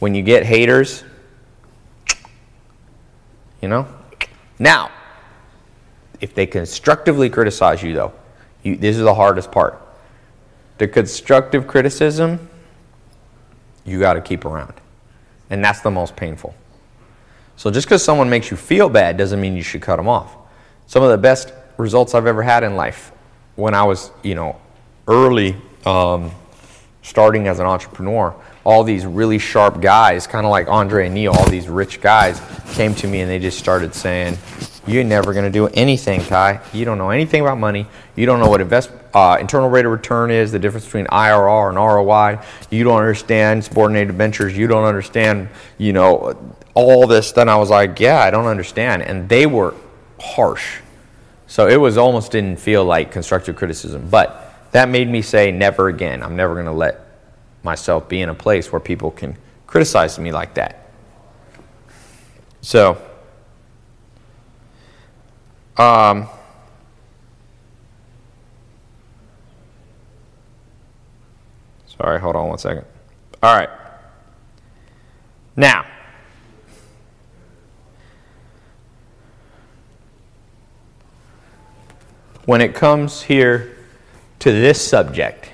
When 0.00 0.16
you 0.16 0.22
get 0.22 0.44
haters, 0.44 1.04
you 3.64 3.68
know? 3.68 3.88
Now, 4.58 4.90
if 6.20 6.34
they 6.34 6.44
constructively 6.44 7.30
criticize 7.30 7.82
you, 7.82 7.94
though, 7.94 8.12
you, 8.62 8.76
this 8.76 8.94
is 8.94 9.02
the 9.02 9.14
hardest 9.14 9.50
part. 9.50 9.80
The 10.76 10.86
constructive 10.86 11.66
criticism, 11.66 12.50
you 13.86 13.98
got 13.98 14.14
to 14.14 14.20
keep 14.20 14.44
around. 14.44 14.74
And 15.48 15.64
that's 15.64 15.80
the 15.80 15.90
most 15.90 16.14
painful. 16.14 16.54
So 17.56 17.70
just 17.70 17.86
because 17.86 18.04
someone 18.04 18.28
makes 18.28 18.50
you 18.50 18.58
feel 18.58 18.90
bad 18.90 19.16
doesn't 19.16 19.40
mean 19.40 19.56
you 19.56 19.62
should 19.62 19.80
cut 19.80 19.96
them 19.96 20.08
off. 20.08 20.36
Some 20.86 21.02
of 21.02 21.08
the 21.08 21.16
best 21.16 21.54
results 21.78 22.14
I've 22.14 22.26
ever 22.26 22.42
had 22.42 22.64
in 22.64 22.76
life 22.76 23.12
when 23.56 23.72
I 23.72 23.84
was, 23.84 24.10
you 24.22 24.34
know, 24.34 24.60
early 25.08 25.56
um, 25.86 26.30
starting 27.00 27.48
as 27.48 27.60
an 27.60 27.66
entrepreneur 27.66 28.34
all 28.64 28.82
these 28.82 29.04
really 29.04 29.38
sharp 29.38 29.80
guys, 29.80 30.26
kind 30.26 30.46
of 30.46 30.50
like 30.50 30.68
Andre 30.68 31.06
and 31.06 31.14
Neil, 31.14 31.32
all 31.32 31.48
these 31.48 31.68
rich 31.68 32.00
guys 32.00 32.40
came 32.72 32.94
to 32.96 33.06
me 33.06 33.20
and 33.20 33.30
they 33.30 33.38
just 33.38 33.58
started 33.58 33.94
saying, 33.94 34.38
You're 34.86 35.04
never 35.04 35.32
going 35.34 35.44
to 35.44 35.50
do 35.50 35.66
anything, 35.68 36.22
Ty. 36.22 36.60
You 36.72 36.86
don't 36.86 36.96
know 36.96 37.10
anything 37.10 37.42
about 37.42 37.58
money. 37.58 37.86
You 38.16 38.24
don't 38.24 38.40
know 38.40 38.48
what 38.48 38.62
invest, 38.62 38.90
uh, 39.12 39.36
internal 39.38 39.68
rate 39.68 39.84
of 39.84 39.92
return 39.92 40.30
is, 40.30 40.50
the 40.50 40.58
difference 40.58 40.86
between 40.86 41.06
IRR 41.06 41.68
and 41.68 41.76
ROI. 41.76 42.42
You 42.70 42.84
don't 42.84 42.98
understand 42.98 43.64
subordinated 43.64 44.14
ventures. 44.14 44.56
You 44.56 44.66
don't 44.66 44.84
understand, 44.84 45.48
you 45.76 45.92
know, 45.92 46.54
all 46.72 47.06
this. 47.06 47.32
Then 47.32 47.50
I 47.50 47.56
was 47.56 47.68
like, 47.68 48.00
Yeah, 48.00 48.20
I 48.20 48.30
don't 48.30 48.46
understand. 48.46 49.02
And 49.02 49.28
they 49.28 49.44
were 49.44 49.74
harsh. 50.18 50.78
So 51.46 51.68
it 51.68 51.76
was 51.76 51.98
almost 51.98 52.32
didn't 52.32 52.56
feel 52.56 52.84
like 52.84 53.12
constructive 53.12 53.56
criticism. 53.56 54.08
But 54.08 54.54
that 54.72 54.88
made 54.88 55.10
me 55.10 55.20
say, 55.20 55.52
Never 55.52 55.88
again. 55.88 56.22
I'm 56.22 56.34
never 56.34 56.54
going 56.54 56.66
to 56.66 56.72
let 56.72 57.03
myself 57.64 58.08
be 58.08 58.20
in 58.20 58.28
a 58.28 58.34
place 58.34 58.70
where 58.70 58.80
people 58.80 59.10
can 59.10 59.36
criticize 59.66 60.18
me 60.18 60.30
like 60.32 60.54
that. 60.54 60.90
So, 62.60 63.00
um, 65.76 66.28
sorry, 71.86 72.20
hold 72.20 72.36
on 72.36 72.48
one 72.48 72.58
second. 72.58 72.84
All 73.42 73.56
right. 73.56 73.68
Now, 75.56 75.86
when 82.44 82.60
it 82.60 82.74
comes 82.74 83.22
here 83.22 83.76
to 84.40 84.52
this 84.52 84.86
subject, 84.86 85.50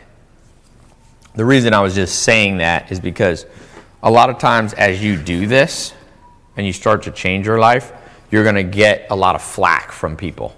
the 1.35 1.45
reason 1.45 1.75
I 1.75 1.81
was 1.81 1.95
just 1.95 2.23
saying 2.23 2.59
that 2.59 2.91
is 2.91 3.01
because 3.01 3.47
a 4.03 4.11
lot 4.11 4.31
of 4.31 4.39
times 4.39 4.73
as 4.75 5.03
you 5.03 5.17
do 5.17 5.47
this 5.47 5.93
and 6.57 6.67
you 6.67 6.73
start 6.73 7.03
to 7.05 7.11
change 7.11 7.47
your 7.47 7.59
life, 7.59 7.93
you're 8.31 8.45
going 8.45 8.57
to 8.57 8.65
get 8.65 9.07
a 9.11 9.17
lot 9.17 9.35
of 9.35 9.43
flack 9.43 9.93
from 9.93 10.17
people. 10.17 10.57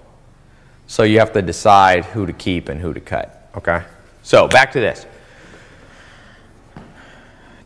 So 0.87 1.03
you 1.03 1.19
have 1.19 1.33
to 1.33 1.41
decide 1.41 2.05
who 2.05 2.25
to 2.25 2.33
keep 2.33 2.69
and 2.69 2.79
who 2.79 2.93
to 2.93 2.99
cut. 2.99 3.49
Okay? 3.55 3.83
So 4.21 4.47
back 4.47 4.71
to 4.73 4.79
this 4.79 5.05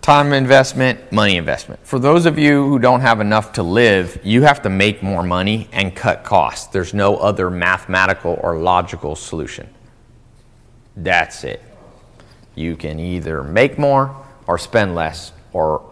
time 0.08 0.32
investment, 0.32 1.12
money 1.12 1.36
investment. 1.36 1.86
For 1.86 2.00
those 2.00 2.26
of 2.26 2.40
you 2.40 2.66
who 2.66 2.80
don't 2.80 3.02
have 3.02 3.20
enough 3.20 3.52
to 3.54 3.62
live, 3.62 4.18
you 4.24 4.44
have 4.44 4.62
to 4.62 4.70
make 4.70 5.04
more 5.04 5.22
money 5.22 5.68
and 5.74 5.94
cut 5.94 6.24
costs. 6.24 6.68
There's 6.68 6.94
no 6.94 7.18
other 7.18 7.50
mathematical 7.50 8.40
or 8.42 8.58
logical 8.58 9.18
solution. 9.18 9.68
That's 10.96 11.44
it. 11.44 11.62
You 12.58 12.76
can 12.76 13.00
either 13.00 13.44
make 13.44 13.78
more 13.78 14.16
or 14.48 14.58
spend 14.58 14.96
less 14.96 15.32
or 15.54 15.88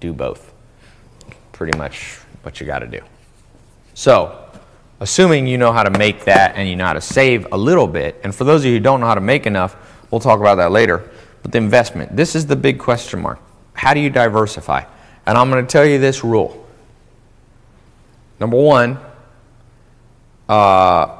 do 0.00 0.12
both. 0.12 0.52
Pretty 1.52 1.76
much 1.78 2.18
what 2.42 2.60
you 2.60 2.66
got 2.66 2.80
to 2.80 2.86
do. 2.86 3.00
So, 3.94 4.46
assuming 5.00 5.46
you 5.46 5.56
know 5.56 5.72
how 5.72 5.82
to 5.82 5.90
make 5.90 6.26
that 6.26 6.56
and 6.56 6.68
you 6.68 6.76
know 6.76 6.84
how 6.84 6.92
to 6.92 7.00
save 7.00 7.46
a 7.52 7.56
little 7.56 7.86
bit, 7.86 8.20
and 8.22 8.34
for 8.34 8.44
those 8.44 8.60
of 8.60 8.66
you 8.66 8.74
who 8.74 8.80
don't 8.80 9.00
know 9.00 9.06
how 9.06 9.14
to 9.14 9.20
make 9.22 9.46
enough, 9.46 9.76
we'll 10.10 10.20
talk 10.20 10.40
about 10.40 10.56
that 10.56 10.70
later. 10.70 11.10
But 11.42 11.52
the 11.52 11.58
investment, 11.58 12.14
this 12.14 12.36
is 12.36 12.46
the 12.46 12.56
big 12.56 12.78
question 12.78 13.22
mark. 13.22 13.40
How 13.72 13.94
do 13.94 14.00
you 14.00 14.10
diversify? 14.10 14.84
And 15.24 15.38
I'm 15.38 15.48
going 15.50 15.64
to 15.66 15.70
tell 15.70 15.86
you 15.86 15.98
this 15.98 16.22
rule. 16.22 16.66
Number 18.38 18.58
one, 18.58 18.98
uh, 20.50 21.16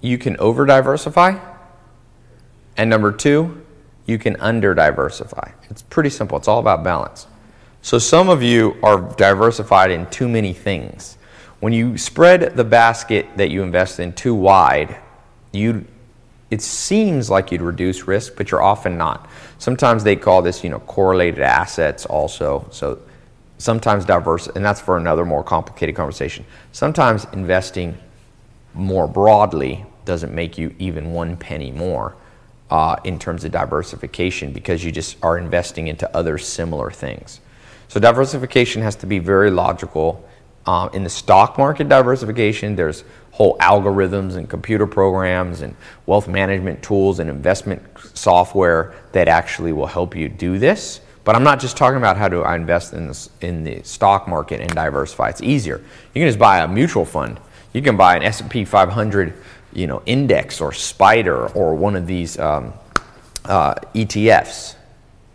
you 0.00 0.16
can 0.16 0.36
over 0.36 0.64
diversify. 0.64 1.40
And 2.76 2.88
number 2.88 3.10
two, 3.10 3.65
you 4.06 4.18
can 4.18 4.36
under 4.36 4.74
diversify. 4.74 5.50
It's 5.68 5.82
pretty 5.82 6.10
simple, 6.10 6.38
it's 6.38 6.48
all 6.48 6.60
about 6.60 6.82
balance. 6.84 7.26
So, 7.82 7.98
some 7.98 8.28
of 8.28 8.42
you 8.42 8.76
are 8.82 9.00
diversified 9.16 9.90
in 9.90 10.06
too 10.06 10.28
many 10.28 10.52
things. 10.52 11.18
When 11.60 11.72
you 11.72 11.96
spread 11.98 12.56
the 12.56 12.64
basket 12.64 13.26
that 13.36 13.50
you 13.50 13.62
invest 13.62 14.00
in 14.00 14.12
too 14.12 14.34
wide, 14.34 14.96
you 15.52 15.86
it 16.50 16.62
seems 16.62 17.28
like 17.28 17.50
you'd 17.50 17.60
reduce 17.60 18.06
risk, 18.06 18.36
but 18.36 18.50
you're 18.50 18.62
often 18.62 18.96
not. 18.96 19.28
Sometimes 19.58 20.04
they 20.04 20.14
call 20.14 20.42
this, 20.42 20.62
you 20.62 20.70
know, 20.70 20.78
correlated 20.80 21.40
assets 21.40 22.06
also. 22.06 22.68
So 22.70 23.00
sometimes 23.58 24.04
diverse, 24.04 24.46
and 24.48 24.64
that's 24.64 24.80
for 24.80 24.96
another 24.96 25.24
more 25.24 25.42
complicated 25.42 25.96
conversation. 25.96 26.44
Sometimes 26.70 27.26
investing 27.32 27.98
more 28.74 29.08
broadly 29.08 29.84
doesn't 30.04 30.32
make 30.32 30.56
you 30.56 30.74
even 30.78 31.12
one 31.12 31.36
penny 31.36 31.72
more 31.72 32.14
uh, 32.70 32.96
in 33.04 33.18
terms 33.18 33.44
of 33.44 33.52
diversification 33.52 34.52
because 34.52 34.84
you 34.84 34.92
just 34.92 35.16
are 35.22 35.38
investing 35.38 35.88
into 35.88 36.14
other 36.16 36.38
similar 36.38 36.90
things. 36.90 37.40
So 37.88 38.00
diversification 38.00 38.82
has 38.82 38.96
to 38.96 39.06
be 39.06 39.18
very 39.18 39.50
logical. 39.50 40.28
Um, 40.66 40.90
in 40.92 41.04
the 41.04 41.10
stock 41.10 41.58
market 41.58 41.88
diversification, 41.88 42.74
there's 42.74 43.04
whole 43.30 43.56
algorithms 43.58 44.36
and 44.36 44.48
computer 44.48 44.86
programs 44.86 45.60
and 45.60 45.76
wealth 46.06 46.26
management 46.26 46.82
tools 46.82 47.20
and 47.20 47.30
investment 47.30 47.82
software 48.14 48.94
that 49.12 49.28
actually 49.28 49.72
will 49.72 49.86
help 49.86 50.16
you 50.16 50.28
do 50.28 50.58
this. 50.58 51.00
But 51.22 51.36
I'm 51.36 51.42
not 51.42 51.60
just 51.60 51.76
talking 51.76 51.98
about 51.98 52.16
how 52.16 52.28
to 52.28 52.42
I 52.42 52.56
invest 52.56 52.92
in, 52.94 53.08
this, 53.08 53.30
in 53.40 53.62
the 53.62 53.82
stock 53.82 54.26
market 54.26 54.60
and 54.60 54.70
diversify. 54.70 55.28
It's 55.28 55.42
easier. 55.42 55.78
You 56.14 56.20
can 56.20 56.28
just 56.28 56.38
buy 56.38 56.60
a 56.60 56.68
mutual 56.68 57.04
fund. 57.04 57.38
You 57.72 57.82
can 57.82 57.96
buy 57.96 58.16
an 58.16 58.22
S&P 58.22 58.64
500 58.64 59.34
you 59.76 59.86
know, 59.86 60.02
index 60.06 60.60
or 60.60 60.72
spider 60.72 61.48
or 61.48 61.74
one 61.74 61.96
of 61.96 62.06
these 62.06 62.38
um, 62.38 62.72
uh, 63.44 63.74
ETFs, 63.94 64.74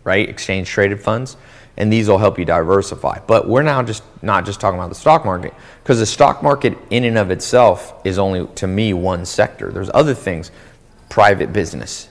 right? 0.04 0.28
Exchange 0.28 0.68
traded 0.68 1.00
funds. 1.00 1.36
and 1.76 1.90
these 1.90 2.06
will 2.06 2.18
help 2.18 2.38
you 2.38 2.44
diversify. 2.44 3.18
But 3.26 3.48
we're 3.48 3.62
now 3.62 3.82
just 3.82 4.02
not 4.20 4.44
just 4.44 4.60
talking 4.60 4.78
about 4.78 4.90
the 4.90 4.94
stock 4.94 5.24
market 5.24 5.54
because 5.82 5.98
the 5.98 6.06
stock 6.06 6.42
market 6.42 6.76
in 6.90 7.04
and 7.04 7.16
of 7.16 7.30
itself 7.30 7.94
is 8.04 8.18
only 8.18 8.46
to 8.56 8.66
me 8.66 8.92
one 8.92 9.24
sector. 9.24 9.70
There's 9.70 9.90
other 9.94 10.12
things, 10.12 10.50
private 11.08 11.52
business. 11.52 12.10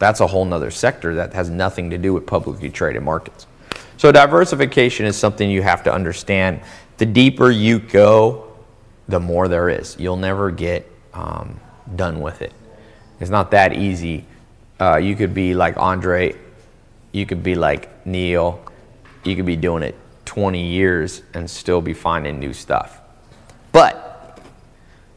That's 0.00 0.20
a 0.20 0.26
whole 0.26 0.44
nother 0.44 0.72
sector 0.72 1.14
that 1.16 1.34
has 1.34 1.50
nothing 1.50 1.90
to 1.90 1.98
do 1.98 2.12
with 2.12 2.26
publicly 2.26 2.70
traded 2.70 3.02
markets. 3.02 3.46
So 3.96 4.10
diversification 4.10 5.06
is 5.06 5.16
something 5.16 5.48
you 5.48 5.62
have 5.62 5.84
to 5.84 5.92
understand. 5.92 6.60
The 6.96 7.06
deeper 7.06 7.50
you 7.50 7.78
go, 7.78 8.52
the 9.08 9.20
more 9.20 9.46
there 9.46 9.68
is. 9.68 9.96
You'll 9.98 10.16
never 10.16 10.50
get 10.50 10.90
um, 11.18 11.60
done 11.96 12.20
with 12.20 12.42
it. 12.42 12.52
It's 13.20 13.30
not 13.30 13.50
that 13.50 13.72
easy. 13.72 14.24
Uh, 14.80 14.96
you 14.96 15.16
could 15.16 15.34
be 15.34 15.52
like 15.52 15.76
Andre, 15.76 16.36
you 17.10 17.26
could 17.26 17.42
be 17.42 17.56
like 17.56 18.06
Neil, 18.06 18.60
you 19.24 19.34
could 19.34 19.46
be 19.46 19.56
doing 19.56 19.82
it 19.82 19.96
20 20.26 20.64
years 20.64 21.22
and 21.34 21.50
still 21.50 21.80
be 21.80 21.92
finding 21.92 22.38
new 22.38 22.52
stuff. 22.52 23.00
But 23.72 24.40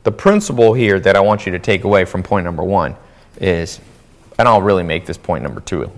the 0.04 0.12
principle 0.12 0.74
here 0.74 1.00
that 1.00 1.16
I 1.16 1.20
want 1.20 1.46
you 1.46 1.52
to 1.52 1.60
take 1.60 1.84
away 1.84 2.06
from 2.06 2.24
point 2.24 2.46
number 2.46 2.64
one 2.64 2.96
is, 3.40 3.80
and 4.40 4.48
I'll 4.48 4.62
really 4.62 4.84
make 4.84 5.06
this 5.06 5.18
point 5.18 5.44
number 5.44 5.62
two. 5.62 5.92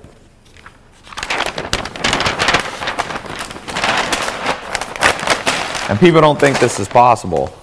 And 5.89 6.00
people 6.00 6.19
don't 6.19 6.39
think 6.39 6.60
this 6.60 6.79
is 6.79 6.88
possible. 6.89 7.53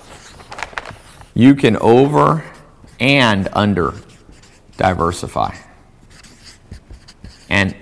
You 1.40 1.54
can 1.54 1.78
over 1.78 2.44
and 3.00 3.49
under 3.54 3.94
diversify. 4.76 5.56
And 7.49 7.75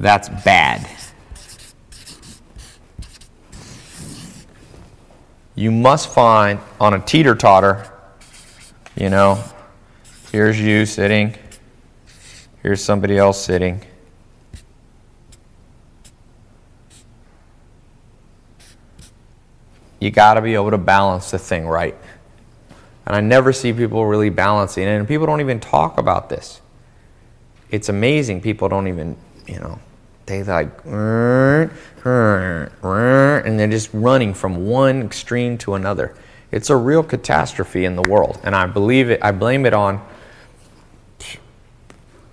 that's 0.00 0.28
bad. 0.28 0.90
You 5.54 5.70
must 5.70 6.12
find 6.12 6.58
on 6.80 6.94
a 6.94 6.98
teeter 6.98 7.36
totter, 7.36 7.88
you 8.96 9.08
know, 9.08 9.44
here's 10.32 10.60
you 10.60 10.86
sitting, 10.86 11.36
here's 12.64 12.82
somebody 12.82 13.18
else 13.18 13.40
sitting. 13.40 13.80
You 20.04 20.10
got 20.10 20.34
to 20.34 20.42
be 20.42 20.52
able 20.52 20.70
to 20.70 20.76
balance 20.76 21.30
the 21.30 21.38
thing 21.38 21.66
right. 21.66 21.96
And 23.06 23.16
I 23.16 23.22
never 23.22 23.54
see 23.54 23.72
people 23.72 24.04
really 24.04 24.28
balancing 24.28 24.84
it, 24.84 24.88
and 24.90 25.08
people 25.08 25.26
don't 25.26 25.40
even 25.40 25.60
talk 25.60 25.96
about 25.96 26.28
this. 26.28 26.60
It's 27.70 27.88
amazing. 27.88 28.42
People 28.42 28.68
don't 28.68 28.86
even, 28.86 29.16
you 29.46 29.58
know, 29.60 29.78
they 30.26 30.42
like, 30.42 30.68
and 30.84 31.70
they're 32.04 33.66
just 33.66 33.88
running 33.94 34.34
from 34.34 34.66
one 34.66 35.00
extreme 35.00 35.56
to 35.58 35.72
another. 35.72 36.14
It's 36.50 36.68
a 36.68 36.76
real 36.76 37.02
catastrophe 37.02 37.86
in 37.86 37.96
the 37.96 38.06
world, 38.06 38.38
and 38.44 38.54
I 38.54 38.66
believe 38.66 39.08
it. 39.08 39.20
I 39.22 39.32
blame 39.32 39.64
it 39.64 39.72
on 39.72 40.06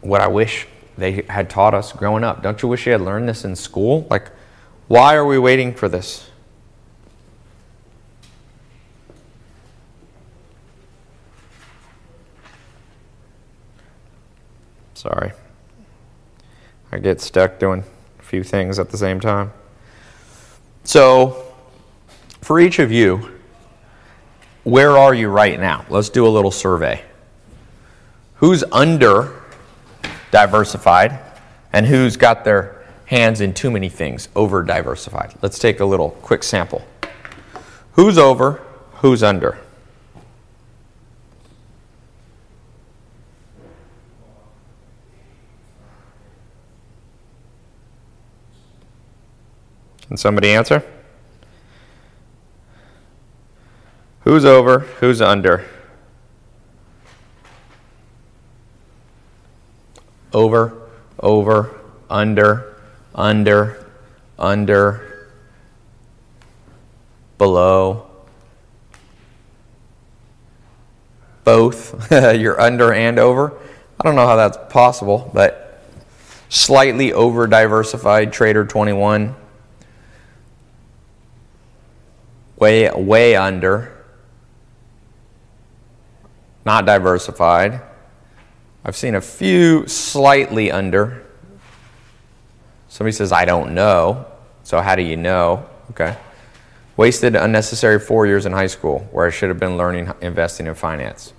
what 0.02 0.20
I 0.20 0.28
wish 0.28 0.68
they 0.98 1.24
had 1.30 1.50
taught 1.50 1.74
us 1.74 1.94
growing 1.94 2.26
up. 2.26 2.44
Don't 2.44 2.62
you 2.62 2.68
wish 2.68 2.86
you 2.86 2.92
had 2.92 3.00
learned 3.00 3.30
this 3.30 3.46
in 3.46 3.56
school? 3.56 4.08
Like, 4.10 4.30
why 4.90 5.16
are 5.16 5.26
we 5.26 5.40
waiting 5.40 5.74
for 5.74 5.88
this? 5.88 6.28
Sorry. 15.02 15.32
I 16.92 17.00
get 17.00 17.22
stuck 17.22 17.58
doing 17.58 17.84
a 18.20 18.22
few 18.22 18.44
things 18.44 18.78
at 18.78 18.92
the 18.92 19.00
same 19.00 19.20
time. 19.20 19.52
So, 20.84 21.44
for 22.42 22.60
each 22.60 22.78
of 22.78 22.92
you, 22.92 23.40
where 24.64 24.92
are 24.92 25.16
you 25.16 25.30
right 25.30 25.60
now? 25.60 25.88
Let's 25.90 26.10
do 26.10 26.28
a 26.28 26.30
little 26.30 26.52
survey. 26.52 27.02
Who's 28.36 28.64
under 28.72 29.42
diversified 30.30 31.18
and 31.74 31.88
who's 31.88 32.16
got 32.16 32.46
their 32.46 32.86
hands 33.06 33.42
in 33.42 33.56
too 33.56 33.72
many 33.72 33.90
things, 33.90 34.30
over 34.36 34.62
diversified? 34.62 35.34
Let's 35.42 35.58
take 35.58 35.80
a 35.80 35.86
little 35.86 36.12
quick 36.12 36.44
sample. 36.44 36.86
Who's 37.94 38.20
over? 38.20 38.62
Who's 38.98 39.24
under? 39.24 39.58
Can 50.12 50.18
somebody 50.18 50.50
answer? 50.50 50.84
Who's 54.26 54.44
over? 54.44 54.80
Who's 54.80 55.22
under? 55.22 55.66
Over, 60.34 60.90
over, 61.18 61.80
under, 62.10 62.76
under, 63.16 63.90
under, 64.38 65.30
below. 67.38 68.06
Both. 71.46 72.12
You're 72.12 72.60
under 72.60 72.92
and 72.92 73.18
over. 73.18 73.54
I 73.98 74.04
don't 74.04 74.18
know 74.18 74.28
how 74.28 74.36
that's 74.36 74.58
possible, 74.74 75.32
but 75.34 75.82
slightly 76.50 77.14
over 77.14 77.48
diversified 77.48 78.34
trader 78.34 78.66
21 78.66 79.38
way 82.62 82.92
way 82.92 83.36
under 83.36 83.92
not 86.64 86.86
diversified. 86.86 87.82
I've 88.86 88.96
seen 88.96 89.16
a 89.16 89.22
few 89.22 89.88
slightly 89.88 90.72
under. 90.72 91.26
Somebody 92.88 93.14
says 93.14 93.32
i 93.32 93.46
don't 93.46 93.74
know. 93.74 94.28
So 94.64 94.80
how 94.80 94.96
do 94.96 95.02
you 95.02 95.18
know? 95.18 95.66
Okay. 95.90 96.16
Wasted 96.98 97.36
unnecessary 97.36 98.00
four 98.00 98.28
years 98.28 98.46
in 98.46 98.52
high 98.52 98.68
school 98.68 99.00
where 99.12 99.26
i 99.26 99.32
should 99.32 99.50
have 99.50 99.60
been 99.60 99.76
learning 99.76 100.12
investing 100.22 100.68
in 100.68 100.76
finance. 100.76 101.34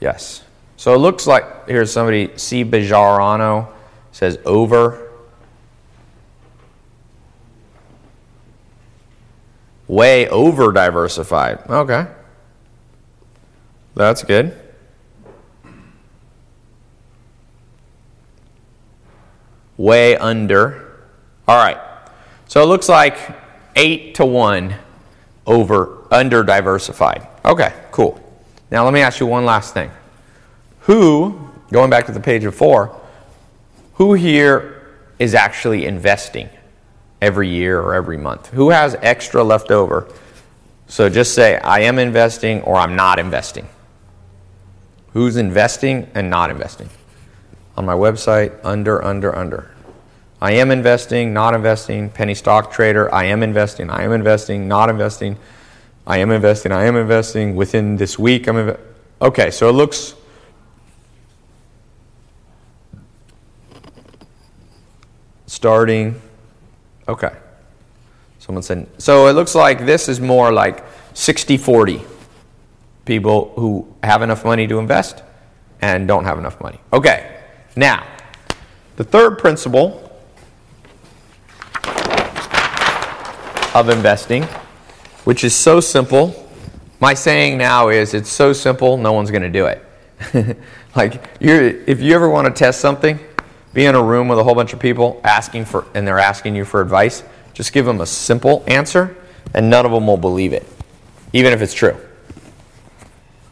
Yes. 0.00 0.44
So 0.78 0.94
it 0.94 0.98
looks 0.98 1.26
like 1.26 1.68
here's 1.68 1.92
somebody 1.92 2.30
c. 2.36 2.64
Bajarano 2.64 3.68
says 4.12 4.38
over 4.46 5.03
way 9.88 10.28
over 10.28 10.72
diversified. 10.72 11.58
Okay. 11.68 12.06
That's 13.94 14.22
good. 14.22 14.60
Way 19.76 20.16
under. 20.16 21.00
All 21.46 21.56
right. 21.56 21.78
So 22.46 22.62
it 22.62 22.66
looks 22.66 22.88
like 22.88 23.18
8 23.76 24.14
to 24.16 24.24
1 24.24 24.74
over 25.46 26.06
under 26.10 26.42
diversified. 26.42 27.26
Okay, 27.44 27.72
cool. 27.90 28.20
Now 28.70 28.84
let 28.84 28.94
me 28.94 29.00
ask 29.00 29.20
you 29.20 29.26
one 29.26 29.44
last 29.44 29.74
thing. 29.74 29.90
Who, 30.80 31.50
going 31.70 31.90
back 31.90 32.06
to 32.06 32.12
the 32.12 32.20
page 32.20 32.44
of 32.44 32.54
4, 32.54 33.00
who 33.94 34.14
here 34.14 34.86
is 35.18 35.34
actually 35.34 35.86
investing? 35.86 36.48
Every 37.24 37.48
year 37.48 37.80
or 37.80 37.94
every 37.94 38.18
month? 38.18 38.48
Who 38.50 38.70
has 38.70 38.96
extra 39.00 39.42
left 39.42 39.70
over? 39.70 40.06
So 40.86 41.08
just 41.08 41.34
say, 41.34 41.56
I 41.58 41.80
am 41.80 41.98
investing 41.98 42.60
or 42.62 42.76
I'm 42.76 42.94
not 42.94 43.18
investing. 43.18 43.66
Who's 45.14 45.36
investing 45.36 46.10
and 46.14 46.28
not 46.28 46.50
investing? 46.50 46.90
On 47.76 47.86
my 47.86 47.94
website, 47.94 48.52
under, 48.62 49.02
under, 49.02 49.34
under. 49.34 49.70
I 50.40 50.52
am 50.52 50.70
investing, 50.70 51.32
not 51.32 51.54
investing, 51.54 52.10
penny 52.10 52.34
stock 52.34 52.70
trader, 52.70 53.12
I 53.14 53.24
am 53.24 53.42
investing, 53.42 53.88
I 53.88 54.02
am 54.02 54.12
investing, 54.12 54.68
not 54.68 54.90
investing, 54.90 55.38
I 56.06 56.18
am 56.18 56.30
investing, 56.30 56.70
I 56.70 56.84
am 56.84 56.96
investing, 56.96 57.56
within 57.56 57.96
this 57.96 58.18
week, 58.18 58.46
I'm 58.46 58.58
investing. 58.58 58.86
Okay, 59.22 59.50
so 59.50 59.70
it 59.70 59.72
looks 59.72 60.14
starting 65.46 66.20
Okay. 67.08 67.32
Someone 68.38 68.62
said, 68.62 68.86
so 68.98 69.26
it 69.28 69.32
looks 69.32 69.54
like 69.54 69.86
this 69.86 70.08
is 70.08 70.20
more 70.20 70.52
like 70.52 70.84
60 71.14 71.56
40 71.56 72.02
people 73.04 73.52
who 73.56 73.86
have 74.02 74.22
enough 74.22 74.44
money 74.44 74.66
to 74.66 74.78
invest 74.78 75.22
and 75.80 76.08
don't 76.08 76.24
have 76.24 76.38
enough 76.38 76.60
money. 76.60 76.80
Okay, 76.92 77.38
now, 77.76 78.06
the 78.96 79.04
third 79.04 79.38
principle 79.38 80.00
of 83.74 83.88
investing, 83.88 84.44
which 85.24 85.44
is 85.44 85.54
so 85.54 85.80
simple. 85.80 86.48
My 87.00 87.12
saying 87.14 87.58
now 87.58 87.88
is 87.88 88.14
it's 88.14 88.30
so 88.30 88.52
simple, 88.52 88.96
no 88.96 89.12
one's 89.12 89.30
going 89.30 89.42
to 89.42 89.50
do 89.50 89.66
it. 89.66 90.56
like, 90.96 91.22
if 91.40 92.00
you 92.00 92.14
ever 92.14 92.28
want 92.28 92.46
to 92.46 92.52
test 92.52 92.80
something, 92.80 93.18
be 93.74 93.84
in 93.84 93.94
a 93.94 94.02
room 94.02 94.28
with 94.28 94.38
a 94.38 94.44
whole 94.44 94.54
bunch 94.54 94.72
of 94.72 94.78
people 94.78 95.20
asking 95.24 95.66
for, 95.66 95.84
and 95.94 96.06
they're 96.06 96.20
asking 96.20 96.54
you 96.54 96.64
for 96.64 96.80
advice, 96.80 97.24
just 97.52 97.72
give 97.72 97.84
them 97.84 98.00
a 98.00 98.06
simple 98.06 98.64
answer, 98.66 99.16
and 99.52 99.68
none 99.68 99.84
of 99.84 99.92
them 99.92 100.06
will 100.06 100.16
believe 100.16 100.52
it, 100.52 100.66
even 101.32 101.52
if 101.52 101.60
it's 101.60 101.74
true. 101.74 101.96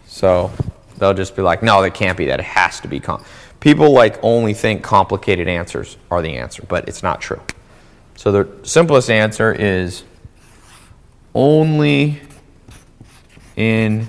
So 0.07 0.53
they'll 0.99 1.15
just 1.15 1.35
be 1.35 1.43
like, 1.43 1.63
no, 1.63 1.83
that 1.83 1.95
can't 1.95 2.17
be 2.17 2.27
that. 2.27 2.39
It 2.39 2.47
has 2.47 2.79
to 2.81 2.89
be. 2.89 3.01
Com-. 3.01 3.25
People 3.59 3.93
like 3.93 4.23
only 4.23 4.55
think 4.55 4.83
complicated 4.83 5.49
answers 5.49 5.97
are 6.11 6.23
the 6.23 6.37
answer, 6.37 6.65
but 6.69 6.89
it's 6.89 7.03
not 7.03 7.21
true. 7.21 7.41
So 8.17 8.31
the 8.31 8.49
simplest 8.63 9.11
answer 9.11 9.53
is 9.53 10.05
only 11.35 12.21
in 13.57 14.09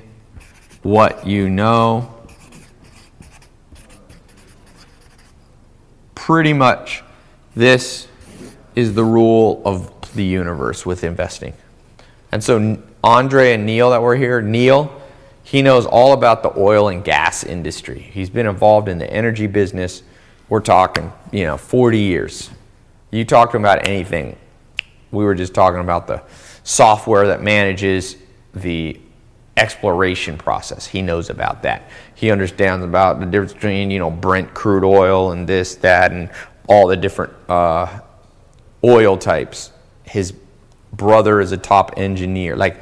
what 0.84 1.26
you 1.26 1.50
know. 1.50 2.13
Pretty 6.24 6.54
much, 6.54 7.04
this 7.54 8.08
is 8.78 8.94
the 8.94 9.04
rule 9.04 9.62
of 9.66 9.92
the 10.14 10.24
universe 10.24 10.86
with 10.86 11.04
investing. 11.04 11.52
And 12.32 12.42
so, 12.42 12.82
Andre 13.04 13.52
and 13.52 13.66
Neil 13.66 13.90
that 13.90 14.02
were 14.02 14.16
here, 14.16 14.42
Neil, 14.42 15.02
he 15.44 15.62
knows 15.62 15.86
all 15.86 16.14
about 16.14 16.42
the 16.42 16.58
oil 16.58 16.88
and 16.88 17.04
gas 17.04 17.44
industry. 17.44 18.00
He's 18.00 18.30
been 18.30 18.48
involved 18.48 18.88
in 18.88 19.00
the 19.00 19.14
energy 19.14 19.48
business. 19.48 20.02
We're 20.48 20.62
talking, 20.62 21.12
you 21.34 21.44
know, 21.44 21.58
40 21.58 22.00
years. 22.00 22.50
You 23.12 23.26
talk 23.26 23.52
to 23.52 23.58
him 23.58 23.64
about 23.64 23.86
anything. 23.86 24.38
We 25.12 25.26
were 25.26 25.36
just 25.36 25.54
talking 25.54 25.82
about 25.82 26.08
the 26.08 26.24
software 26.64 27.28
that 27.28 27.44
manages 27.44 28.16
the 28.54 28.98
exploration 29.56 30.38
process. 30.38 30.86
He 30.86 31.02
knows 31.02 31.30
about 31.30 31.64
that. 31.64 31.90
He 32.16 32.32
understands 32.32 32.84
about 32.84 33.20
the 33.20 33.26
difference 33.26 33.54
between, 33.54 33.92
you 33.92 34.00
know, 34.00 34.10
Brent 34.10 34.54
crude 34.54 34.84
oil 34.84 35.32
and 35.32 35.48
this, 35.48 35.76
that, 35.76 36.12
and 36.12 36.30
all 36.68 36.88
the 36.88 36.98
different 36.98 37.34
uh, 37.50 38.00
oil 38.84 39.18
types. 39.18 39.72
His 40.04 40.34
brother 40.92 41.40
is 41.40 41.52
a 41.52 41.58
top 41.58 41.94
engineer. 41.98 42.56
Like 42.56 42.78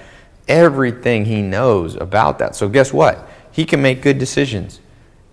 everything 0.47 1.25
he 1.25 1.41
knows 1.41 1.95
about 1.95 2.39
that. 2.39 2.55
So 2.55 2.69
guess 2.69 2.93
what? 2.93 3.29
He 3.51 3.65
can 3.65 3.81
make 3.81 4.01
good 4.01 4.17
decisions. 4.17 4.79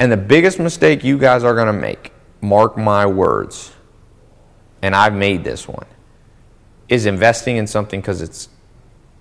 And 0.00 0.12
the 0.12 0.16
biggest 0.16 0.58
mistake 0.58 1.02
you 1.02 1.18
guys 1.18 1.44
are 1.44 1.54
going 1.54 1.66
to 1.66 1.72
make, 1.72 2.12
mark 2.40 2.76
my 2.76 3.06
words, 3.06 3.72
and 4.82 4.94
I've 4.94 5.14
made 5.14 5.44
this 5.44 5.66
one, 5.66 5.86
is 6.88 7.06
investing 7.06 7.56
in 7.56 7.66
something 7.66 8.00
because 8.00 8.22
it's 8.22 8.48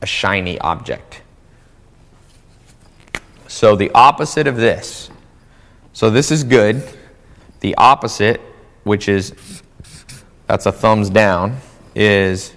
a 0.02 0.06
shiny 0.06 0.60
object. 0.60 1.22
So 3.48 3.76
the 3.76 3.92
opposite 3.92 4.48
of 4.48 4.58
this. 4.58 5.10
So 5.94 6.10
this 6.10 6.32
is 6.32 6.44
good. 6.44 6.84
The 7.62 7.76
opposite, 7.76 8.40
which 8.84 9.10
is 9.10 9.34
that's 10.46 10.66
a 10.66 10.72
thumbs 10.72 11.10
down, 11.10 11.58
is 11.96 12.54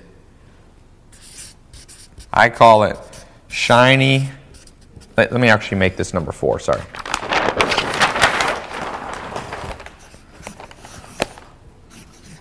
I 2.33 2.49
call 2.51 2.85
it 2.85 2.99
shiny. 3.49 4.29
Let, 5.17 5.33
let 5.33 5.41
me 5.41 5.49
actually 5.49 5.79
make 5.79 5.97
this 5.97 6.15
number 6.15 6.33
four, 6.33 6.61
sorry. 6.61 6.83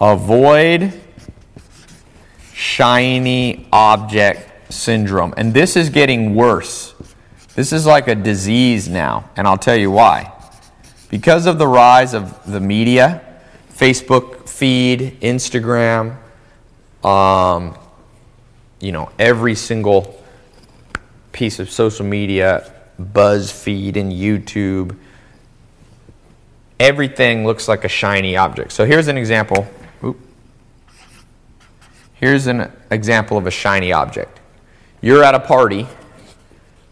Avoid 0.01 0.93
shiny 2.53 3.67
object 3.73 4.71
syndrome. 4.71 5.33
And 5.35 5.53
this 5.53 5.75
is 5.75 5.89
getting 5.89 6.35
worse. 6.35 6.93
This 7.59 7.73
is 7.73 7.85
like 7.85 8.07
a 8.07 8.15
disease 8.15 8.87
now, 8.87 9.29
and 9.35 9.45
I'll 9.45 9.57
tell 9.57 9.75
you 9.75 9.91
why. 9.91 10.31
Because 11.09 11.45
of 11.45 11.59
the 11.59 11.67
rise 11.67 12.13
of 12.13 12.49
the 12.49 12.61
media, 12.61 13.21
Facebook 13.73 14.47
feed, 14.47 15.19
Instagram, 15.19 16.15
um, 17.03 17.77
you 18.79 18.93
know, 18.93 19.11
every 19.19 19.55
single 19.55 20.23
piece 21.33 21.59
of 21.59 21.69
social 21.69 22.05
media, 22.05 22.73
BuzzFeed 22.97 23.97
and 23.97 24.13
YouTube, 24.13 24.95
everything 26.79 27.45
looks 27.45 27.67
like 27.67 27.83
a 27.83 27.89
shiny 27.89 28.37
object. 28.37 28.71
So 28.71 28.85
here's 28.85 29.09
an 29.09 29.17
example. 29.17 29.67
Oop. 30.01 30.17
Here's 32.13 32.47
an 32.47 32.71
example 32.89 33.37
of 33.37 33.47
a 33.47 33.51
shiny 33.51 33.91
object. 33.91 34.39
You're 35.01 35.25
at 35.25 35.35
a 35.35 35.41
party 35.41 35.89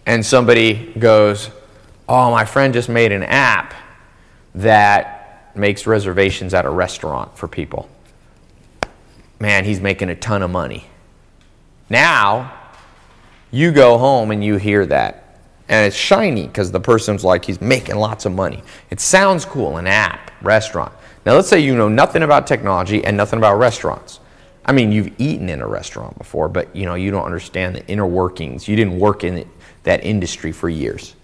and 0.08 0.26
somebody 0.26 0.94
goes, 0.98 1.52
Oh, 2.10 2.32
my 2.32 2.46
friend 2.46 2.74
just 2.74 2.88
made 2.88 3.12
an 3.12 3.24
app 3.24 3.74
that 4.56 5.52
makes 5.56 5.86
reservations 5.86 6.54
at 6.54 6.66
a 6.66 6.70
restaurant 6.70 7.38
for 7.38 7.50
people. 7.50 7.90
Man, 9.40 9.66
he's 9.66 9.82
making 9.82 10.10
a 10.10 10.16
ton 10.16 10.42
of 10.42 10.50
money. 10.50 10.86
Now, 11.90 12.54
you 13.52 13.74
go 13.74 13.98
home 13.98 14.32
and 14.32 14.44
you 14.44 14.56
hear 14.56 14.86
that. 14.86 15.42
And 15.68 15.86
it's 15.86 15.98
shiny 15.98 16.48
because 16.48 16.72
the 16.72 16.80
person's 16.80 17.26
like, 17.26 17.44
he's 17.44 17.60
making 17.60 17.98
lots 17.98 18.26
of 18.26 18.32
money. 18.32 18.64
It 18.90 19.02
sounds 19.02 19.44
cool, 19.44 19.76
an 19.76 19.86
app, 19.86 20.32
restaurant. 20.42 20.94
Now, 21.26 21.34
let's 21.34 21.50
say 21.50 21.60
you 21.60 21.76
know 21.76 21.90
nothing 21.90 22.24
about 22.24 22.48
technology 22.48 23.04
and 23.04 23.18
nothing 23.18 23.38
about 23.38 23.58
restaurants. 23.58 24.22
I 24.66 24.72
mean, 24.72 24.94
you've 24.94 25.12
eaten 25.20 25.50
in 25.50 25.62
a 25.62 25.68
restaurant 25.68 26.18
before, 26.18 26.48
but 26.48 26.74
you 26.74 26.86
know, 26.86 26.96
you 26.96 27.12
don't 27.12 27.26
understand 27.26 27.76
the 27.76 27.86
inner 27.88 28.08
workings. 28.08 28.68
You 28.70 28.78
didn't 28.78 28.98
work 28.98 29.26
in 29.26 29.46
that 29.88 30.04
industry 30.04 30.52
for 30.52 30.68
years. 30.68 31.16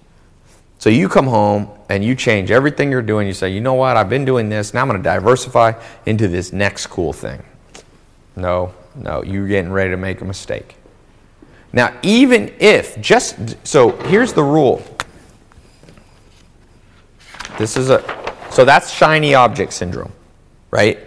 So 0.79 0.89
you 0.89 1.09
come 1.09 1.27
home 1.27 1.67
and 1.89 2.03
you 2.03 2.15
change 2.15 2.49
everything 2.49 2.91
you're 2.91 3.01
doing. 3.01 3.27
You 3.27 3.33
say, 3.33 3.49
you 3.49 3.59
know 3.59 3.73
what, 3.73 3.97
I've 3.97 4.09
been 4.09 4.23
doing 4.23 4.47
this, 4.47 4.73
now 4.73 4.81
I'm 4.81 4.87
going 4.87 4.97
to 4.97 5.03
diversify 5.03 5.73
into 6.05 6.29
this 6.29 6.53
next 6.53 6.87
cool 6.87 7.11
thing. 7.11 7.43
No, 8.37 8.73
no, 8.95 9.21
you're 9.21 9.47
getting 9.47 9.71
ready 9.71 9.91
to 9.91 9.97
make 9.97 10.21
a 10.21 10.25
mistake. 10.25 10.75
Now, 11.73 11.93
even 12.03 12.53
if, 12.59 12.99
just, 13.01 13.67
so 13.67 13.91
here's 14.07 14.31
the 14.31 14.43
rule. 14.43 14.81
This 17.57 17.75
is 17.75 17.89
a, 17.89 18.01
so 18.49 18.63
that's 18.63 18.91
shiny 18.91 19.35
object 19.35 19.73
syndrome, 19.73 20.13
right? 20.71 20.99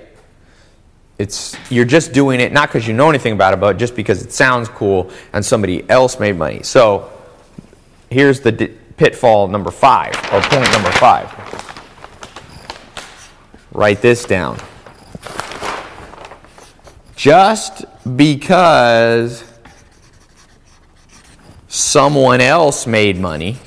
It's, 1.18 1.56
you're 1.70 1.86
just 1.86 2.12
doing 2.12 2.40
it 2.40 2.52
not 2.52 2.68
because 2.68 2.86
you 2.86 2.92
know 2.92 3.08
anything 3.08 3.32
about 3.32 3.54
it, 3.54 3.60
but 3.60 3.78
just 3.78 3.96
because 3.96 4.22
it 4.22 4.30
sounds 4.30 4.68
cool 4.68 5.10
and 5.32 5.42
somebody 5.42 5.88
else 5.88 6.20
made 6.20 6.36
money. 6.36 6.62
So 6.62 7.10
here's 8.10 8.40
the 8.40 8.70
pitfall 8.96 9.48
number 9.48 9.70
five, 9.70 10.14
or 10.32 10.40
point 10.42 10.70
number 10.72 10.90
five. 10.92 11.32
Write 13.72 14.00
this 14.00 14.24
down. 14.24 14.58
Just 17.14 17.84
because 18.16 19.44
someone 21.68 22.40
else 22.40 22.86
made 22.86 23.18
money 23.18 23.58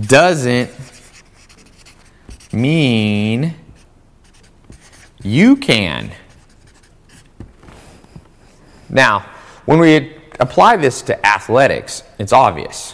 doesn't 0.00 0.70
mean 2.52 3.54
you 5.22 5.56
can. 5.56 6.12
Now, 8.88 9.20
when 9.64 9.78
we 9.78 10.16
apply 10.38 10.76
this 10.76 11.02
to 11.02 11.26
athletics, 11.26 12.02
it's 12.18 12.32
obvious. 12.32 12.92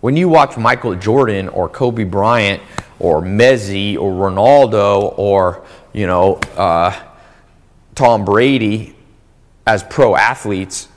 When 0.00 0.16
you 0.16 0.28
watch 0.28 0.56
Michael 0.56 0.94
Jordan 0.94 1.48
or 1.48 1.68
Kobe 1.68 2.04
Bryant 2.04 2.62
or 2.98 3.22
Messi 3.22 3.96
or 3.96 4.12
Ronaldo 4.12 5.14
or, 5.18 5.64
you 5.92 6.06
know, 6.06 6.36
uh, 6.56 6.98
Tom 7.94 8.24
Brady 8.24 8.94
as 9.66 9.82
pro 9.82 10.14
athletes, 10.16 10.88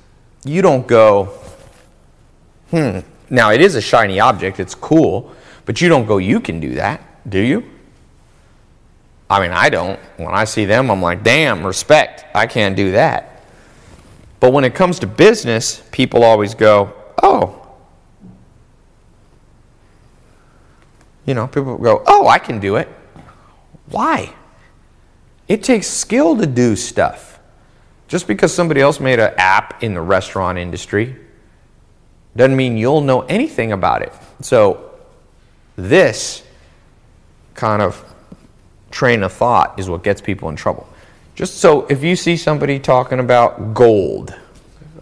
you 0.43 0.61
don't 0.61 0.87
go, 0.87 1.25
hmm. 2.71 2.99
Now, 3.29 3.51
it 3.51 3.61
is 3.61 3.75
a 3.75 3.81
shiny 3.81 4.19
object, 4.19 4.59
it's 4.59 4.75
cool, 4.75 5.33
but 5.65 5.81
you 5.81 5.89
don't 5.89 6.05
go, 6.05 6.17
you 6.17 6.39
can 6.39 6.59
do 6.59 6.75
that, 6.75 7.01
do 7.29 7.39
you? 7.39 7.63
I 9.29 9.41
mean, 9.41 9.51
I 9.51 9.69
don't. 9.69 9.99
When 10.15 10.33
I 10.33 10.45
see 10.45 10.63
them, 10.63 10.89
I'm 10.89 11.01
like, 11.01 11.23
damn, 11.23 11.65
respect, 11.65 12.25
I 12.33 12.47
can't 12.47 12.75
do 12.75 12.91
that. 12.93 13.36
But 14.39 14.53
when 14.53 14.63
it 14.63 14.75
comes 14.75 14.99
to 14.99 15.07
business, 15.07 15.81
people 15.91 16.23
always 16.23 16.53
go, 16.53 16.93
oh. 17.23 17.67
You 21.25 21.33
know, 21.33 21.47
people 21.47 21.77
go, 21.77 22.03
oh, 22.05 22.27
I 22.27 22.39
can 22.39 22.59
do 22.59 22.75
it. 22.75 22.87
Why? 23.89 24.33
It 25.47 25.63
takes 25.63 25.87
skill 25.87 26.37
to 26.37 26.45
do 26.45 26.75
stuff. 26.75 27.39
Just 28.07 28.27
because 28.27 28.53
somebody 28.53 28.79
else 28.79 28.99
made 28.99 29.19
an 29.19 29.33
app 29.37 29.83
in 29.83 29.93
the 29.93 30.01
restaurant 30.01 30.57
industry 30.57 31.15
doesn't 32.35 32.55
mean 32.55 32.77
you'll 32.77 33.01
know 33.01 33.21
anything 33.21 33.71
about 33.71 34.01
it. 34.01 34.13
So, 34.41 34.91
this 35.75 36.43
kind 37.55 37.81
of 37.81 38.03
train 38.91 39.23
of 39.23 39.33
thought 39.33 39.79
is 39.79 39.89
what 39.89 40.03
gets 40.03 40.21
people 40.21 40.47
in 40.49 40.55
trouble. 40.55 40.87
Just 41.37 41.57
so 41.59 41.85
if 41.85 42.03
you 42.03 42.15
see 42.15 42.35
somebody 42.35 42.79
talking 42.79 43.19
about 43.19 43.75
gold, 43.75 44.33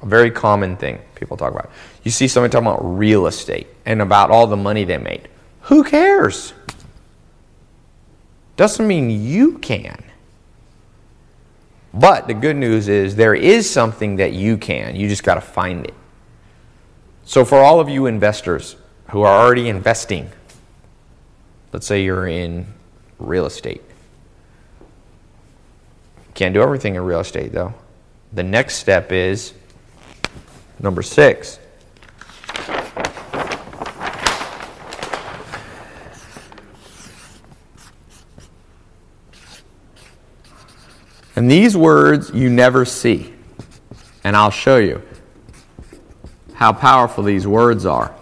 a 0.02 0.06
very 0.06 0.30
common 0.30 0.76
thing, 0.76 1.00
people 1.16 1.38
talk 1.38 1.54
about. 1.54 1.72
You 2.04 2.12
see 2.12 2.28
somebody 2.28 2.52
talking 2.52 2.68
about 2.68 2.82
real 2.82 3.26
estate 3.26 3.68
and 3.86 4.02
about 4.02 4.32
all 4.32 4.46
the 4.46 4.58
money 4.58 4.84
they 4.84 4.98
made. 4.98 5.30
Who 5.62 5.86
cares? 5.86 6.52
Doesn't 8.58 8.86
mean 8.86 9.10
you 9.10 9.60
can. 9.60 10.04
But 11.94 12.28
the 12.28 12.34
good 12.34 12.58
news 12.58 12.90
is 12.90 13.16
there 13.16 13.34
is 13.34 13.70
something 13.70 14.18
that 14.18 14.34
you 14.34 14.58
can. 14.58 14.98
You 14.98 15.08
just 15.08 15.24
got 15.24 15.36
to 15.36 15.42
find 15.42 15.86
it. 15.86 15.94
So, 17.24 17.46
for 17.46 17.60
all 17.60 17.80
of 17.80 17.88
you 17.88 18.08
investors 18.08 18.76
who 19.12 19.22
are 19.22 19.42
already 19.42 19.70
investing, 19.70 20.30
let's 21.72 21.88
say 21.88 22.04
you're 22.04 22.28
in 22.28 22.68
real 23.20 23.46
estate. 23.46 23.82
Can't 26.36 26.54
do 26.54 26.62
everything 26.62 26.96
in 26.96 27.02
real 27.02 27.22
estate, 27.22 27.52
though. 27.54 27.74
The 28.34 28.44
next 28.44 28.76
step 28.76 29.12
is 29.12 29.54
number 30.80 31.02
six. 31.02 31.60
And 41.38 41.50
these 41.50 41.76
words 41.76 42.32
you 42.34 42.50
never 42.50 42.86
see. 42.86 43.34
And 44.24 44.36
I'll 44.36 44.52
show 44.52 44.78
you 44.78 45.02
how 46.54 46.74
powerful 46.74 47.24
these 47.24 47.48
words 47.48 47.86
are. 47.86 48.14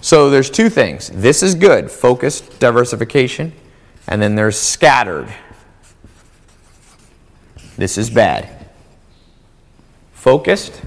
So 0.00 0.30
there's 0.30 0.48
two 0.48 0.70
things. 0.70 1.10
This 1.12 1.42
is 1.42 1.54
good, 1.54 1.90
focused 1.90 2.60
diversification, 2.60 3.52
and 4.06 4.22
then 4.22 4.34
there's 4.36 4.58
scattered. 4.58 5.28
This 7.78 7.96
is 7.96 8.10
bad. 8.10 8.66
Focused. 10.12 10.82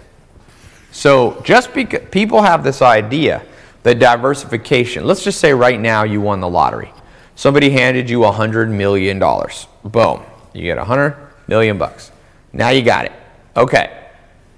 So 0.92 1.42
just 1.46 1.74
because 1.74 2.02
people 2.12 2.42
have 2.42 2.66
this 2.66 2.82
idea 2.82 3.44
that 3.84 3.98
diversification, 3.98 5.06
let's 5.06 5.24
just 5.24 5.40
say 5.40 5.54
right 5.54 5.80
now 5.80 6.04
you 6.04 6.20
won 6.20 6.42
the 6.42 6.50
lottery. 6.50 6.92
Somebody 7.36 7.70
handed 7.70 8.10
you 8.10 8.26
a 8.26 8.32
$100 8.32 8.70
million. 8.70 9.18
Boom. 9.20 10.22
You 10.54 10.64
get 10.64 10.78
a 10.78 10.82
100 10.82 11.16
million 11.48 11.78
bucks. 11.78 12.12
Now 12.52 12.70
you 12.70 12.84
got 12.84 13.06
it. 13.06 13.14
Okay. 13.56 14.10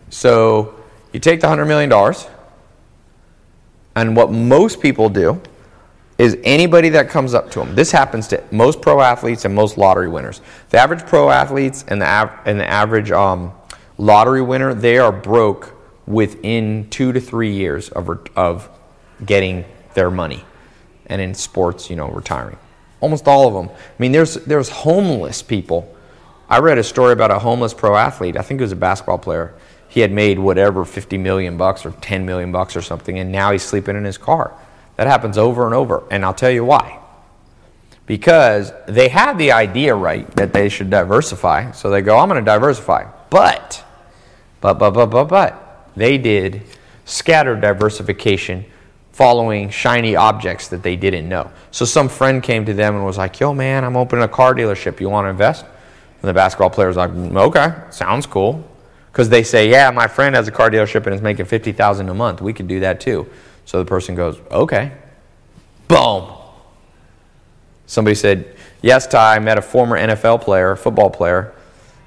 So 0.09 0.75
you 1.13 1.19
take 1.19 1.39
the 1.39 1.47
$100 1.47 1.67
million, 1.67 1.91
and 3.95 4.15
what 4.15 4.31
most 4.31 4.81
people 4.81 5.07
do 5.07 5.39
is 6.17 6.37
anybody 6.43 6.89
that 6.89 7.09
comes 7.09 7.33
up 7.33 7.49
to 7.51 7.59
them. 7.59 7.75
This 7.75 7.91
happens 7.91 8.27
to 8.27 8.43
most 8.51 8.81
pro 8.81 9.01
athletes 9.01 9.45
and 9.45 9.55
most 9.55 9.77
lottery 9.77 10.07
winners. 10.07 10.41
The 10.69 10.77
average 10.77 11.05
pro 11.05 11.29
athletes 11.29 11.83
and 11.87 12.01
the, 12.01 12.07
av- 12.07 12.39
and 12.45 12.59
the 12.59 12.69
average 12.69 13.11
um, 13.11 13.51
lottery 13.97 14.41
winner, 14.41 14.73
they 14.73 14.97
are 14.97 15.11
broke 15.11 15.73
within 16.05 16.89
two 16.89 17.11
to 17.13 17.19
three 17.19 17.53
years 17.53 17.89
of, 17.89 18.09
re- 18.09 18.17
of 18.35 18.69
getting 19.25 19.65
their 19.95 20.11
money. 20.11 20.43
And 21.07 21.21
in 21.21 21.33
sports, 21.33 21.89
you 21.89 21.95
know, 21.95 22.09
retiring. 22.09 22.57
Almost 23.01 23.27
all 23.27 23.47
of 23.47 23.53
them. 23.53 23.75
I 23.75 24.01
mean, 24.01 24.11
there's, 24.11 24.35
there's 24.35 24.69
homeless 24.69 25.41
people. 25.41 25.93
I 26.47 26.59
read 26.59 26.77
a 26.77 26.83
story 26.83 27.13
about 27.13 27.31
a 27.31 27.39
homeless 27.39 27.73
pro 27.73 27.95
athlete. 27.95 28.37
I 28.37 28.41
think 28.41 28.61
it 28.61 28.63
was 28.63 28.71
a 28.71 28.77
basketball 28.77 29.17
player. 29.17 29.53
He 29.89 29.99
had 29.99 30.11
made 30.11 30.39
whatever 30.39 30.85
50 30.85 31.17
million 31.17 31.57
bucks 31.57 31.85
or 31.85 31.91
10 31.91 32.25
million 32.25 32.51
bucks 32.51 32.75
or 32.75 32.81
something, 32.81 33.19
and 33.19 33.31
now 33.31 33.51
he's 33.51 33.63
sleeping 33.63 33.95
in 33.95 34.05
his 34.05 34.17
car. 34.17 34.53
That 34.95 35.07
happens 35.07 35.37
over 35.37 35.65
and 35.65 35.73
over, 35.73 36.03
and 36.11 36.23
I'll 36.23 36.33
tell 36.33 36.51
you 36.51 36.65
why. 36.65 36.99
Because 38.05 38.73
they 38.87 39.07
have 39.09 39.37
the 39.37 39.51
idea 39.51 39.95
right 39.95 40.29
that 40.35 40.53
they 40.53 40.69
should 40.69 40.89
diversify, 40.89 41.71
so 41.71 41.89
they 41.89 42.01
go, 42.01 42.19
I'm 42.19 42.27
going 42.27 42.43
to 42.43 42.45
diversify. 42.45 43.09
But, 43.29 43.83
but, 44.61 44.73
but, 44.75 44.91
but, 44.91 45.07
but, 45.07 45.25
but, 45.25 45.89
they 45.95 46.17
did 46.17 46.61
scattered 47.05 47.61
diversification 47.61 48.65
following 49.11 49.69
shiny 49.69 50.15
objects 50.15 50.67
that 50.69 50.83
they 50.83 50.95
didn't 50.95 51.29
know. 51.29 51.51
So 51.71 51.85
some 51.85 52.09
friend 52.09 52.41
came 52.41 52.65
to 52.65 52.73
them 52.73 52.95
and 52.95 53.05
was 53.05 53.17
like, 53.17 53.39
Yo, 53.39 53.53
man, 53.53 53.85
I'm 53.85 53.95
opening 53.95 54.23
a 54.23 54.27
car 54.27 54.53
dealership. 54.53 54.99
You 54.99 55.09
want 55.09 55.25
to 55.25 55.29
invest? 55.29 55.63
And 55.63 56.29
the 56.29 56.33
basketball 56.33 56.71
player 56.71 56.87
was 56.87 56.97
like, 56.97 57.11
mm, 57.11 57.37
Okay, 57.37 57.73
sounds 57.91 58.25
cool. 58.25 58.67
Because 59.11 59.29
they 59.29 59.43
say, 59.43 59.69
Yeah, 59.69 59.91
my 59.91 60.07
friend 60.07 60.35
has 60.35 60.47
a 60.47 60.51
car 60.51 60.69
dealership 60.69 61.05
and 61.05 61.13
is 61.13 61.21
making 61.21 61.45
50000 61.45 62.09
a 62.09 62.13
month. 62.13 62.41
We 62.41 62.53
could 62.53 62.67
do 62.67 62.79
that 62.81 62.99
too. 62.99 63.29
So 63.65 63.79
the 63.79 63.85
person 63.85 64.15
goes, 64.15 64.39
Okay. 64.51 64.91
Boom. 65.87 66.29
Somebody 67.85 68.15
said, 68.15 68.55
Yes, 68.81 69.07
Ty, 69.07 69.35
I 69.35 69.39
met 69.39 69.57
a 69.57 69.61
former 69.61 69.97
NFL 69.97 70.41
player, 70.41 70.75
football 70.75 71.09
player, 71.09 71.53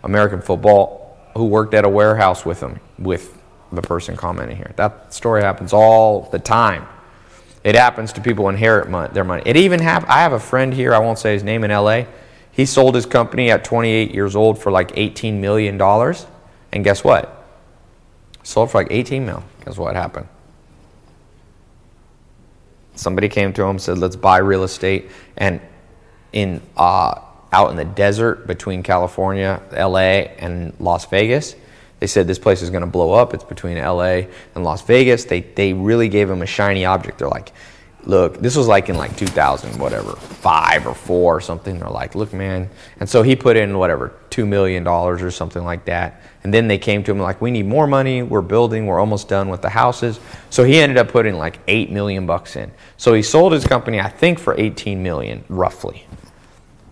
American 0.03 0.41
football, 0.41 1.17
who 1.35 1.47
worked 1.47 1.75
at 1.75 1.85
a 1.85 1.89
warehouse 1.89 2.45
with 2.45 2.61
him, 2.61 2.81
with 2.99 3.37
the 3.73 3.83
person 3.83 4.17
commenting 4.17 4.57
here. 4.57 4.73
That 4.77 5.13
story 5.13 5.43
happens 5.43 5.73
all 5.73 6.29
the 6.31 6.39
time. 6.39 6.87
It 7.65 7.75
happens 7.75 8.13
to 8.13 8.21
people 8.21 8.45
who 8.45 8.51
inherit 8.51 8.89
money, 8.89 9.13
their 9.13 9.25
money. 9.25 9.43
It 9.45 9.57
even 9.57 9.81
happened. 9.81 10.13
I 10.13 10.21
have 10.21 10.33
a 10.33 10.41
friend 10.41 10.73
here, 10.73 10.95
I 10.95 10.99
won't 10.99 11.19
say 11.19 11.33
his 11.33 11.43
name 11.43 11.65
in 11.65 11.71
LA. 11.71 12.05
He 12.53 12.65
sold 12.65 12.95
his 12.95 13.07
company 13.07 13.51
at 13.51 13.65
28 13.65 14.15
years 14.15 14.37
old 14.37 14.59
for 14.59 14.71
like 14.71 14.93
$18 14.93 15.41
million. 15.41 15.81
And 16.73 16.85
guess 16.85 17.05
what? 17.05 17.45
Sold 18.43 18.71
for 18.71 18.79
like 18.79 18.89
18 18.91 19.27
mil. 19.27 19.43
Guess 19.65 19.79
what 19.79 19.97
happened? 19.97 20.29
Somebody 22.97 23.29
came 23.29 23.53
to 23.55 23.65
him 23.65 23.79
said, 23.79 23.99
"Let's 23.99 24.17
buy 24.17 24.39
real 24.39 24.65
estate." 24.65 25.11
And 25.37 25.61
in 26.33 26.61
uh, 26.77 27.21
out 27.53 27.71
in 27.71 27.77
the 27.77 27.85
desert 27.85 28.47
between 28.47 28.83
California, 28.83 29.63
LA, 29.73 30.27
and 30.39 30.75
Las 30.81 31.07
Vegas, 31.07 31.55
they 32.01 32.07
said 32.07 32.27
this 32.27 32.39
place 32.39 32.63
is 32.63 32.71
going 32.71 32.83
to 32.83 32.87
blow 32.91 33.13
up. 33.13 33.33
It's 33.35 33.45
between 33.45 33.79
LA 33.79 34.27
and 34.55 34.65
Las 34.65 34.83
Vegas. 34.83 35.25
They 35.25 35.41
they 35.41 35.73
really 35.73 36.09
gave 36.09 36.29
him 36.29 36.43
a 36.43 36.47
shiny 36.47 36.85
object. 36.85 37.19
They're 37.19 37.29
like, 37.29 37.53
"Look, 38.07 38.39
this 38.39 38.57
was 38.57 38.67
like 38.67 38.89
in 38.89 38.97
like 38.97 39.17
2000 39.17 39.79
whatever, 39.79 40.13
5 40.17 40.87
or 40.87 40.95
4 40.95 41.37
or 41.37 41.41
something." 41.41 41.79
They're 41.79 41.89
like, 41.89 42.15
"Look, 42.15 42.33
man." 42.33 42.71
And 43.01 43.09
so 43.09 43.23
he 43.23 43.37
put 43.37 43.57
in 43.57 43.77
whatever, 43.77 44.13
2 44.31 44.47
million 44.47 44.85
dollars 44.85 45.23
or 45.23 45.31
something 45.31 45.65
like 45.65 45.85
that. 45.87 46.21
And 46.45 46.55
then 46.55 46.69
they 46.69 46.79
came 46.79 47.03
to 47.05 47.11
him 47.11 47.19
like, 47.19 47.41
"We 47.41 47.51
need 47.51 47.67
more 47.67 47.87
money. 47.87 48.23
We're 48.23 48.41
building. 48.41 48.87
We're 48.87 49.01
almost 49.01 49.29
done 49.29 49.49
with 49.49 49.63
the 49.63 49.71
houses." 49.71 50.21
So 50.51 50.65
he 50.65 50.79
ended 50.79 50.99
up 50.99 51.09
putting 51.09 51.37
like 51.37 51.59
8 51.69 51.91
million 51.91 52.27
bucks 52.27 52.57
in. 52.57 52.71
So 52.97 53.15
he 53.15 53.23
sold 53.23 53.53
his 53.53 53.67
company 53.67 54.01
I 54.01 54.09
think 54.09 54.39
for 54.39 54.55
18 54.59 55.03
million 55.03 55.45
roughly. 55.49 56.07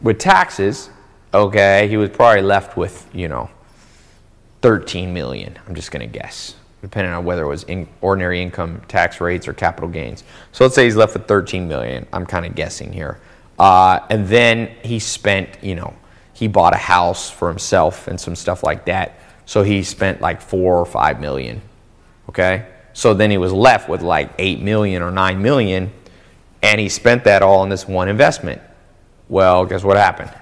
With 0.03 0.19
taxes, 0.19 0.91
okay, 1.33 1.89
he 1.89 1.97
was 1.97 2.11
probably 2.11 2.43
left 2.43 2.77
with, 2.77 3.07
you 3.13 3.29
know, 3.29 3.49
13 4.63 5.13
million, 5.13 5.59
I'm 5.67 5.75
just 5.75 5.91
going 5.91 6.11
to 6.11 6.19
guess, 6.19 6.55
depending 6.85 7.15
on 7.15 7.25
whether 7.25 7.45
it 7.45 7.49
was 7.49 7.63
in 7.65 7.89
ordinary 8.03 8.43
income 8.43 8.83
tax 8.89 9.19
rates 9.19 9.49
or 9.49 9.55
capital 9.55 9.89
gains. 9.89 10.23
So 10.53 10.65
let's 10.65 10.75
say 10.75 10.85
he's 10.85 10.97
left 10.97 11.15
with 11.15 11.27
13 11.27 11.67
million. 11.67 12.07
I'm 12.13 12.27
kind 12.27 12.45
of 12.45 12.55
guessing 12.55 12.93
here. 12.93 13.19
Uh, 13.59 14.01
and 14.11 14.29
then 14.29 14.67
he 14.83 14.99
spent, 14.99 15.65
you 15.65 15.77
know, 15.77 15.95
he 16.35 16.47
bought 16.47 16.75
a 16.75 16.79
house 16.79 17.31
for 17.31 17.49
himself 17.49 18.07
and 18.07 18.21
some 18.21 18.37
stuff 18.37 18.63
like 18.63 18.85
that. 18.85 19.19
So 19.47 19.63
he 19.63 19.83
spent 19.83 20.21
like 20.21 20.43
four 20.43 20.79
or 20.79 20.85
five 20.85 21.21
million. 21.21 21.63
Okay? 22.29 22.67
So 22.93 23.15
then 23.15 23.31
he 23.31 23.39
was 23.39 23.53
left 23.53 23.89
with 23.89 24.03
like 24.03 24.33
eight 24.39 24.61
million 24.61 25.01
or 25.01 25.11
nine 25.11 25.41
million, 25.41 25.91
and 26.63 26.79
he 26.79 26.91
spent 26.91 27.25
that 27.25 27.41
all 27.41 27.63
in 27.63 27.71
this 27.71 27.89
one 27.89 28.11
investment. 28.11 28.61
Well, 29.31 29.65
guess 29.65 29.83
what 29.83 29.97
happened? 29.97 30.33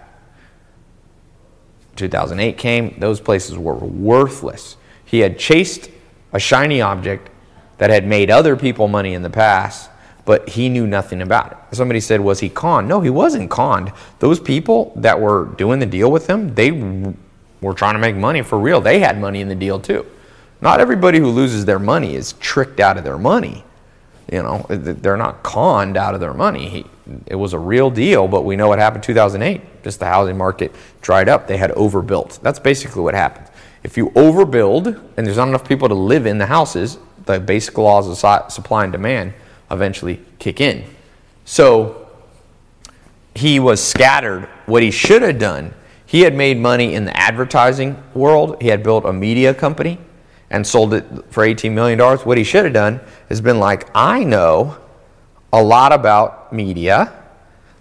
2008 1.95 2.59
came, 2.59 2.99
those 2.99 3.21
places 3.21 3.57
were 3.57 3.75
worthless. 3.75 4.77
He 5.05 5.21
had 5.21 5.39
chased 5.39 5.92
a 6.33 6.39
shiny 6.39 6.81
object 6.81 7.29
that 7.79 7.91
had 7.91 8.07
made 8.07 8.31
other 8.31 8.57
people 8.57 8.89
money 8.89 9.15
in 9.15 9.23
the 9.23 9.31
past, 9.31 9.91
but 10.25 10.49
he 10.49 10.69
knew 10.69 10.87
nothing 10.87 11.21
about 11.21 11.53
it. 11.53 11.77
Somebody 11.77 12.01
said, 12.01 12.21
Was 12.21 12.41
he 12.41 12.49
conned? 12.49 12.89
No, 12.89 13.01
he 13.01 13.11
wasn't 13.11 13.51
conned. 13.51 13.93
Those 14.21 14.39
people 14.39 14.93
that 14.97 15.21
were 15.21 15.47
doing 15.57 15.81
the 15.81 15.87
deal 15.87 16.11
with 16.11 16.29
him, 16.29 16.55
they 16.55 16.71
were 17.61 17.75
trying 17.75 17.95
to 17.95 18.01
make 18.01 18.17
money 18.17 18.43
for 18.43 18.59
real. 18.59 18.81
They 18.81 19.01
had 19.01 19.21
money 19.21 19.41
in 19.41 19.49
the 19.49 19.55
deal 19.55 19.81
too. 19.81 20.07
Not 20.61 20.81
everybody 20.81 21.19
who 21.19 21.29
loses 21.29 21.65
their 21.65 21.81
money 21.81 22.15
is 22.15 22.35
tricked 22.35 22.79
out 22.79 22.97
of 22.97 23.05
their 23.05 23.19
money. 23.19 23.65
You 24.31 24.43
know, 24.43 24.65
they're 24.69 25.17
not 25.17 25.43
conned 25.43 25.97
out 25.97 26.15
of 26.15 26.21
their 26.21 26.33
money. 26.33 26.69
He, 26.69 26.87
it 27.27 27.35
was 27.35 27.53
a 27.53 27.59
real 27.59 27.91
deal, 27.91 28.29
but 28.29 28.43
we 28.43 28.55
know 28.55 28.69
what 28.69 28.79
happened 28.79 29.03
2008. 29.03 29.83
Just 29.83 29.99
the 29.99 30.07
housing 30.07 30.39
market 30.39 30.73
dried 31.01 31.29
up. 31.29 31.49
They 31.49 31.57
had 31.57 31.73
overbuilt. 31.73 32.39
That's 32.43 32.61
basically 32.61 33.03
what 33.03 33.15
happened. 33.15 33.49
If 33.83 33.97
you 33.97 34.11
overbuild 34.11 34.87
and 35.17 35.27
there's 35.27 35.37
not 35.37 35.49
enough 35.49 35.67
people 35.67 35.89
to 35.89 35.95
live 35.95 36.27
in 36.27 36.39
the 36.39 36.47
houses, 36.47 36.99
the 37.27 37.41
basic 37.41 37.77
laws 37.79 38.09
of 38.09 38.53
supply 38.53 38.85
and 38.85 38.93
demand 38.93 39.35
eventually 39.71 40.21
kick 40.39 40.61
in. 40.61 40.85
So 41.45 42.09
he 43.35 43.59
was 43.59 43.83
scattered. 43.83 44.49
What 44.67 44.83
he 44.83 44.91
should 44.91 45.23
have 45.23 45.39
done, 45.39 45.75
he 46.07 46.21
had 46.21 46.35
made 46.35 46.59
money 46.59 46.95
in 46.95 47.05
the 47.05 47.17
advertising 47.17 48.01
world. 48.15 48.61
He 48.61 48.69
had 48.69 48.83
built 48.83 49.05
a 49.05 49.13
media 49.13 49.55
company 49.55 49.99
and 50.51 50.67
sold 50.67 50.95
it 50.95 51.05
for 51.31 51.45
$18 51.45 51.73
million. 51.73 51.99
What 51.99 52.39
he 52.39 52.45
should 52.45 52.65
have 52.65 52.75
done 52.75 53.01
has 53.29 53.41
been 53.41 53.59
like, 53.59 53.89
I 53.95 54.23
know 54.23 54.77
a 55.53 55.63
lot 55.63 55.93
about 55.93 56.53
media. 56.53 57.13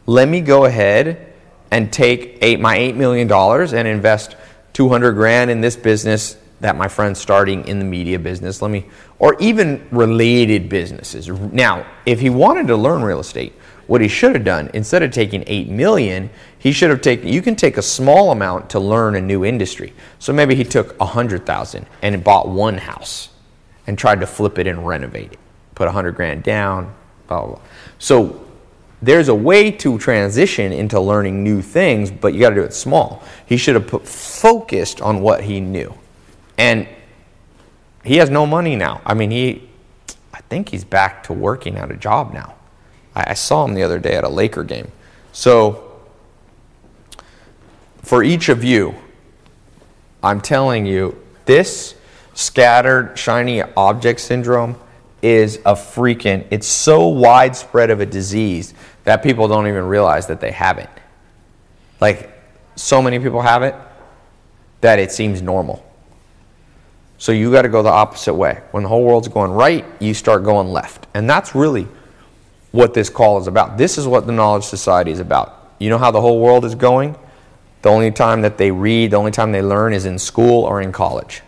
Let 0.06 0.28
me 0.28 0.42
go 0.42 0.66
ahead 0.66 1.34
and 1.70 1.92
take 1.92 2.38
eight, 2.42 2.60
my 2.60 2.78
$8 2.78 2.96
million 2.96 3.32
and 3.32 3.88
invest 3.88 4.36
200 4.74 5.14
grand 5.14 5.52
in 5.52 5.62
this 5.62 5.76
business 5.76 6.38
that 6.62 6.78
my 6.78 6.88
friend's 6.88 7.20
starting 7.20 7.68
in 7.68 7.80
the 7.80 7.86
media 7.86 8.20
business. 8.20 8.62
Let 8.62 8.72
me, 8.72 8.86
or 9.20 9.36
even 9.40 9.86
related 9.92 10.70
businesses. 10.70 11.28
Now, 11.28 11.86
if 12.06 12.20
he 12.20 12.30
wanted 12.30 12.68
to 12.68 12.76
learn 12.76 13.02
real 13.02 13.20
estate, 13.20 13.54
what 13.88 14.00
he 14.00 14.08
should 14.08 14.36
have 14.36 14.46
done 14.46 14.70
instead 14.74 15.04
of 15.04 15.12
taking 15.12 15.44
8 15.48 15.70
million, 15.70 16.30
he 16.58 16.72
should 16.72 16.92
have 16.92 17.02
taken 17.02 17.28
you 17.28 17.42
can 17.42 17.56
take 17.56 17.78
a 17.78 17.82
small 17.82 18.32
amount 18.32 18.70
to 18.70 18.80
learn 18.80 19.16
a 19.16 19.22
new 19.22 19.44
industry. 19.44 19.94
So 20.20 20.32
maybe 20.32 20.56
he 20.56 20.64
took 20.64 20.98
100,000 21.00 21.86
and 22.02 22.24
bought 22.24 22.48
one 22.48 22.78
house 22.78 23.30
and 23.88 23.98
tried 23.98 24.22
to 24.22 24.28
flip 24.28 24.60
it 24.60 24.68
and 24.68 24.88
renovate 24.88 25.34
it. 25.34 25.40
Put 25.76 25.88
100 25.88 26.16
grand 26.16 26.44
down, 26.44 26.94
blah 27.28 27.40
blah. 27.40 27.56
blah. 27.56 27.62
So 27.98 28.46
there's 29.02 29.30
a 29.30 29.36
way 29.36 29.72
to 29.72 29.98
transition 29.98 30.72
into 30.72 31.00
learning 31.00 31.44
new 31.44 31.62
things, 31.62 32.12
but 32.12 32.34
you 32.34 32.40
got 32.40 32.50
to 32.50 32.56
do 32.56 32.64
it 32.64 32.74
small. 32.74 33.24
He 33.46 33.58
should 33.58 33.76
have 33.76 33.88
put 33.88 34.08
focused 34.08 35.02
on 35.02 35.22
what 35.22 35.44
he 35.44 35.60
knew. 35.60 35.94
And 36.58 36.88
he 38.04 38.18
has 38.18 38.30
no 38.30 38.46
money 38.46 38.76
now. 38.76 39.02
I 39.06 39.14
mean, 39.14 39.32
he 39.32 39.70
I 40.34 40.42
think 40.42 40.70
he's 40.70 40.84
back 40.84 41.24
to 41.24 41.34
working 41.34 41.78
at 41.78 41.92
a 41.92 41.96
job 41.96 42.34
now. 42.34 42.56
I, 43.16 43.32
I 43.32 43.34
saw 43.34 43.66
him 43.66 43.74
the 43.74 43.84
other 43.84 44.00
day 44.00 44.16
at 44.16 44.24
a 44.24 44.30
Laker 44.30 44.64
game. 44.64 44.92
So, 45.32 46.00
for 48.02 48.24
each 48.24 48.50
of 48.50 48.64
you, 48.64 48.96
I'm 50.24 50.42
telling 50.42 50.86
you, 50.86 51.22
this 51.46 51.96
scattered 52.34 53.18
shiny 53.18 53.62
object 53.62 54.20
syndrome 54.20 54.76
is 55.22 55.58
a 55.58 55.74
freaking, 55.74 56.46
it's 56.50 56.68
so 56.68 57.08
widespread 57.08 57.92
of 57.92 58.00
a 58.00 58.06
disease 58.06 58.74
that 59.04 59.24
people 59.24 59.48
don't 59.48 59.68
even 59.68 59.86
realize 59.86 60.28
that 60.28 60.40
they 60.40 60.52
have 60.52 60.78
it. 60.78 60.90
Like, 62.00 62.30
so 62.76 63.02
many 63.02 63.20
people 63.20 63.42
have 63.42 63.64
it 63.64 63.76
that 64.82 65.00
it 65.00 65.12
seems 65.12 65.42
normal. 65.42 65.86
So 67.18 67.32
you 67.32 67.52
got 67.52 67.62
to 67.64 67.70
go 67.70 67.84
the 67.84 67.90
opposite 67.90 68.34
way. 68.34 68.62
When 68.72 68.84
the 68.84 68.90
whole 68.90 69.04
world's 69.04 69.28
going 69.28 69.52
right, 69.52 69.86
you 70.00 70.14
start 70.14 70.44
going 70.44 70.70
left. 70.70 71.06
And 71.14 71.30
that's 71.30 71.54
really 71.54 71.88
what 72.72 72.94
this 72.94 73.10
call 73.10 73.38
is 73.38 73.48
about. 73.48 73.78
This 73.78 73.98
is 73.98 74.08
what 74.08 74.26
the 74.26 74.32
Knowledge 74.32 74.64
Society 74.64 75.12
is 75.12 75.20
about. 75.20 75.74
You 75.78 75.90
know 75.90 76.00
how 76.00 76.10
the 76.10 76.22
whole 76.22 76.40
world 76.40 76.66
is 76.66 76.74
going? 76.74 77.16
The 77.84 77.90
only 77.90 78.12
time 78.12 78.42
that 78.42 78.58
they 78.58 78.72
read, 78.72 79.12
the 79.12 79.18
only 79.18 79.32
time 79.32 79.52
they 79.52 79.62
learn 79.62 79.94
is 79.94 80.06
in 80.06 80.18
school 80.18 80.64
or 80.64 80.82
in 80.82 80.92
college. 80.92 81.42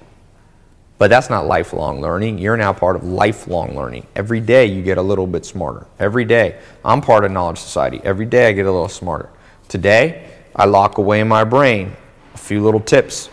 But 0.98 1.10
that's 1.10 1.30
not 1.30 1.48
lifelong 1.48 2.02
learning. 2.02 2.38
You're 2.38 2.56
now 2.56 2.72
part 2.72 2.96
of 2.96 3.04
lifelong 3.04 3.76
learning. 3.76 4.08
Every 4.16 4.40
day 4.40 4.66
you 4.66 4.82
get 4.84 4.98
a 4.98 5.02
little 5.02 5.28
bit 5.28 5.46
smarter. 5.46 5.86
Every 6.00 6.24
day. 6.24 6.60
I'm 6.86 7.02
part 7.02 7.26
of 7.26 7.32
Knowledge 7.32 7.60
Society. 7.60 8.00
Every 8.04 8.26
day 8.26 8.48
I 8.48 8.52
get 8.54 8.66
a 8.66 8.72
little 8.72 8.90
smarter. 8.90 9.30
Today, 9.68 10.30
I 10.56 10.66
lock 10.66 10.98
away 11.00 11.20
in 11.20 11.28
my 11.28 11.44
brain 11.44 11.94
a 12.34 12.38
few 12.38 12.64
little 12.64 12.80
tips. 12.80 13.30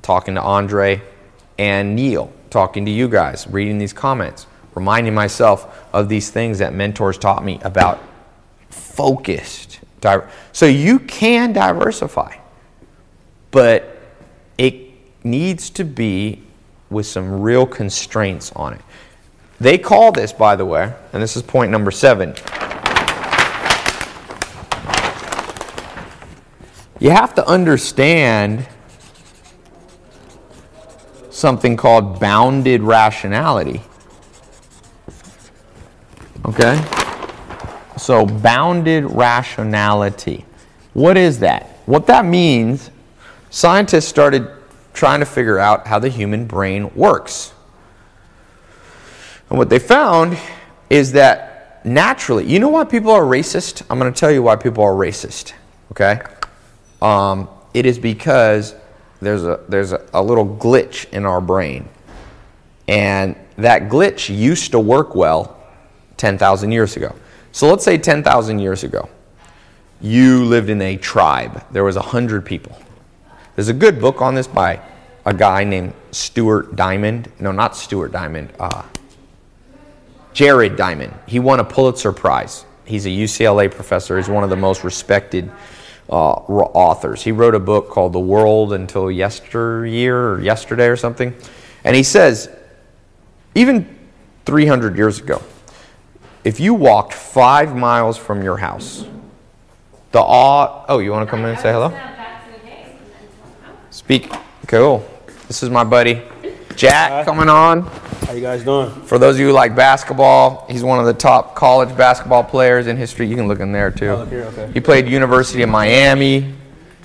Talking 0.00 0.36
to 0.36 0.42
Andre 0.42 1.02
and 1.58 1.94
Neil, 1.94 2.32
talking 2.50 2.84
to 2.86 2.90
you 2.90 3.08
guys, 3.08 3.46
reading 3.46 3.78
these 3.78 3.92
comments 3.92 4.46
reminding 4.74 5.14
myself 5.14 5.86
of 5.92 6.08
these 6.08 6.30
things 6.30 6.58
that 6.58 6.74
mentors 6.74 7.18
taught 7.18 7.44
me 7.44 7.58
about 7.62 8.00
focused. 8.70 9.80
So 10.52 10.66
you 10.66 10.98
can 10.98 11.52
diversify, 11.52 12.36
but 13.50 13.96
it 14.58 14.74
needs 15.22 15.70
to 15.70 15.84
be 15.84 16.42
with 16.92 17.06
some 17.06 17.40
real 17.40 17.66
constraints 17.66 18.52
on 18.52 18.74
it. 18.74 18.80
They 19.60 19.78
call 19.78 20.12
this, 20.12 20.32
by 20.32 20.56
the 20.56 20.64
way, 20.64 20.92
and 21.12 21.22
this 21.22 21.36
is 21.36 21.42
point 21.42 21.70
number 21.70 21.90
seven. 21.90 22.34
You 27.00 27.10
have 27.10 27.34
to 27.34 27.46
understand 27.46 28.66
something 31.30 31.76
called 31.76 32.20
bounded 32.20 32.82
rationality. 32.82 33.82
Okay? 36.44 36.80
So, 37.96 38.26
bounded 38.26 39.04
rationality. 39.04 40.44
What 40.92 41.16
is 41.16 41.40
that? 41.40 41.78
What 41.86 42.06
that 42.06 42.24
means, 42.24 42.90
scientists 43.50 44.06
started 44.06 44.48
trying 44.92 45.20
to 45.20 45.26
figure 45.26 45.58
out 45.58 45.86
how 45.86 45.98
the 45.98 46.08
human 46.08 46.46
brain 46.46 46.92
works. 46.94 47.52
And 49.48 49.58
what 49.58 49.68
they 49.68 49.78
found 49.78 50.38
is 50.88 51.12
that 51.12 51.84
naturally, 51.84 52.46
you 52.46 52.58
know 52.58 52.68
why 52.68 52.84
people 52.84 53.10
are 53.10 53.22
racist? 53.22 53.82
I'm 53.90 53.98
going 53.98 54.12
to 54.12 54.18
tell 54.18 54.30
you 54.30 54.42
why 54.42 54.56
people 54.56 54.84
are 54.84 54.94
racist. 54.94 55.52
Okay? 55.90 56.22
Um, 57.00 57.48
it 57.74 57.86
is 57.86 57.98
because 57.98 58.74
there's 59.20 59.44
a 59.44 59.60
there's 59.68 59.92
a, 59.92 60.04
a 60.14 60.22
little 60.22 60.46
glitch 60.56 61.10
in 61.12 61.24
our 61.24 61.40
brain, 61.40 61.88
and 62.88 63.36
that 63.56 63.88
glitch 63.88 64.34
used 64.34 64.72
to 64.72 64.80
work 64.80 65.14
well 65.14 65.58
10,000 66.16 66.72
years 66.72 66.96
ago. 66.96 67.14
So 67.52 67.68
let's 67.68 67.84
say 67.84 67.98
10,000 67.98 68.58
years 68.58 68.84
ago, 68.84 69.08
you 70.00 70.44
lived 70.44 70.70
in 70.70 70.80
a 70.80 70.96
tribe. 70.96 71.64
There 71.70 71.84
was 71.84 71.96
100 71.96 72.44
people. 72.44 72.76
There's 73.54 73.68
a 73.68 73.74
good 73.74 74.00
book 74.00 74.22
on 74.22 74.34
this 74.34 74.46
by 74.46 74.80
a 75.26 75.34
guy 75.34 75.64
named 75.64 75.92
Stuart 76.10 76.74
Diamond. 76.74 77.30
No, 77.38 77.52
not 77.52 77.76
Stuart 77.76 78.12
Diamond. 78.12 78.52
Uh, 78.58 78.82
Jared 80.32 80.76
Diamond. 80.76 81.12
He 81.26 81.38
won 81.38 81.60
a 81.60 81.64
Pulitzer 81.64 82.12
Prize. 82.12 82.64
He's 82.84 83.06
a 83.06 83.10
UCLA 83.10 83.70
professor. 83.70 84.16
He's 84.16 84.28
one 84.28 84.42
of 84.42 84.50
the 84.50 84.56
most 84.56 84.84
respected 84.84 85.50
uh, 86.08 86.32
authors. 86.32 87.22
He 87.22 87.32
wrote 87.32 87.54
a 87.54 87.60
book 87.60 87.90
called 87.90 88.12
The 88.12 88.20
World 88.20 88.72
Until 88.72 89.10
Yesteryear 89.10 90.30
or 90.30 90.40
Yesterday 90.40 90.86
or 90.86 90.96
something. 90.96 91.34
And 91.84 91.94
he 91.94 92.02
says, 92.02 92.48
even 93.54 93.98
300 94.46 94.96
years 94.96 95.20
ago, 95.20 95.42
if 96.44 96.58
you 96.58 96.74
walked 96.74 97.12
five 97.12 97.76
miles 97.76 98.16
from 98.16 98.42
your 98.42 98.56
house, 98.56 99.06
the 100.10 100.20
awe. 100.20 100.84
Oh, 100.88 100.98
you 100.98 101.10
want 101.10 101.26
to 101.26 101.30
come 101.30 101.40
in 101.40 101.50
and 101.50 101.58
say 101.58 101.72
hello? 101.72 102.11
Speak. 103.92 104.32
Cool. 104.68 105.06
This 105.48 105.62
is 105.62 105.68
my 105.68 105.84
buddy 105.84 106.22
Jack 106.76 107.10
Hi. 107.10 107.24
coming 107.24 107.50
on. 107.50 107.82
How 107.82 108.32
you 108.32 108.40
guys 108.40 108.64
doing? 108.64 108.90
For 109.02 109.18
those 109.18 109.34
of 109.34 109.40
you 109.40 109.48
who 109.48 109.52
like 109.52 109.76
basketball, 109.76 110.66
he's 110.70 110.82
one 110.82 110.98
of 110.98 111.04
the 111.04 111.12
top 111.12 111.54
college 111.54 111.94
basketball 111.94 112.42
players 112.42 112.86
in 112.86 112.96
history. 112.96 113.26
You 113.26 113.36
can 113.36 113.48
look 113.48 113.60
in 113.60 113.70
there 113.70 113.90
too. 113.90 114.08
Oh, 114.08 114.24
here, 114.24 114.44
okay. 114.44 114.70
He 114.72 114.80
played 114.80 115.06
University 115.06 115.62
of 115.62 115.68
Miami. 115.68 116.54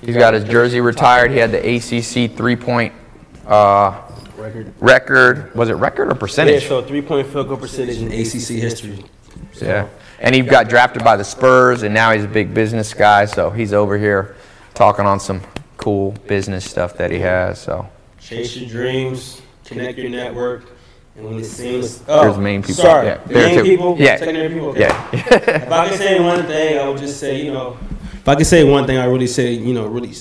He's 0.01 0.15
got 0.15 0.33
his 0.33 0.45
jersey 0.45 0.79
retired. 0.79 1.31
He 1.31 1.37
had 1.37 1.51
the 1.51 1.59
ACC 1.59 2.37
three-point 2.37 2.93
uh, 3.45 4.01
record. 4.37 4.73
Record 4.79 5.55
was 5.55 5.67
it 5.67 5.73
record 5.73 6.09
or 6.09 6.15
percentage? 6.15 6.63
Yeah, 6.63 6.69
so 6.69 6.81
three-point 6.83 7.27
field 7.27 7.49
goal 7.49 7.57
percentage 7.57 7.97
in 7.97 8.07
ACC 8.07 8.61
history. 8.63 9.03
So. 9.51 9.65
Yeah. 9.65 9.89
And 10.21 10.33
he 10.33 10.41
got 10.41 10.69
drafted 10.69 11.03
by 11.03 11.17
the 11.17 11.25
Spurs, 11.25 11.83
and 11.83 11.93
now 11.93 12.13
he's 12.13 12.23
a 12.23 12.29
big 12.29 12.53
business 12.53 12.93
guy. 12.93 13.25
So 13.25 13.49
he's 13.49 13.73
over 13.73 13.97
here 13.97 14.37
talking 14.73 15.05
on 15.05 15.19
some 15.19 15.41
cool 15.77 16.11
business 16.27 16.69
stuff 16.69 16.97
that 16.97 17.11
he 17.11 17.19
has. 17.19 17.61
So 17.61 17.89
chase 18.19 18.55
your 18.55 18.69
dreams, 18.69 19.41
connect 19.65 19.97
your 19.97 20.09
network, 20.09 20.65
and 21.15 21.25
when 21.25 21.39
it 21.39 21.45
seems 21.45 22.03
oh, 22.07 22.21
there's 22.21 22.37
main 22.37 22.61
people. 22.61 22.83
Sorry, 22.83 23.07
yeah, 23.07 23.21
main 23.27 23.63
people, 23.63 23.95
yeah, 23.97 24.17
secondary 24.17 24.49
people. 24.49 24.69
Okay. 24.69 24.81
Yeah. 24.81 25.09
if 25.13 25.71
I 25.71 25.89
could 25.89 25.97
say 25.97 26.19
one 26.19 26.45
thing, 26.45 26.79
I 26.79 26.87
would 26.89 26.99
just 26.99 27.19
say 27.19 27.43
you 27.43 27.51
know, 27.51 27.77
if 28.13 28.27
I 28.27 28.35
could 28.35 28.47
say 28.47 28.63
one 28.63 28.85
thing, 28.85 28.97
I 28.97 29.05
really 29.05 29.27
say 29.27 29.53
you 29.53 29.73
know, 29.73 29.87
really 29.87 30.13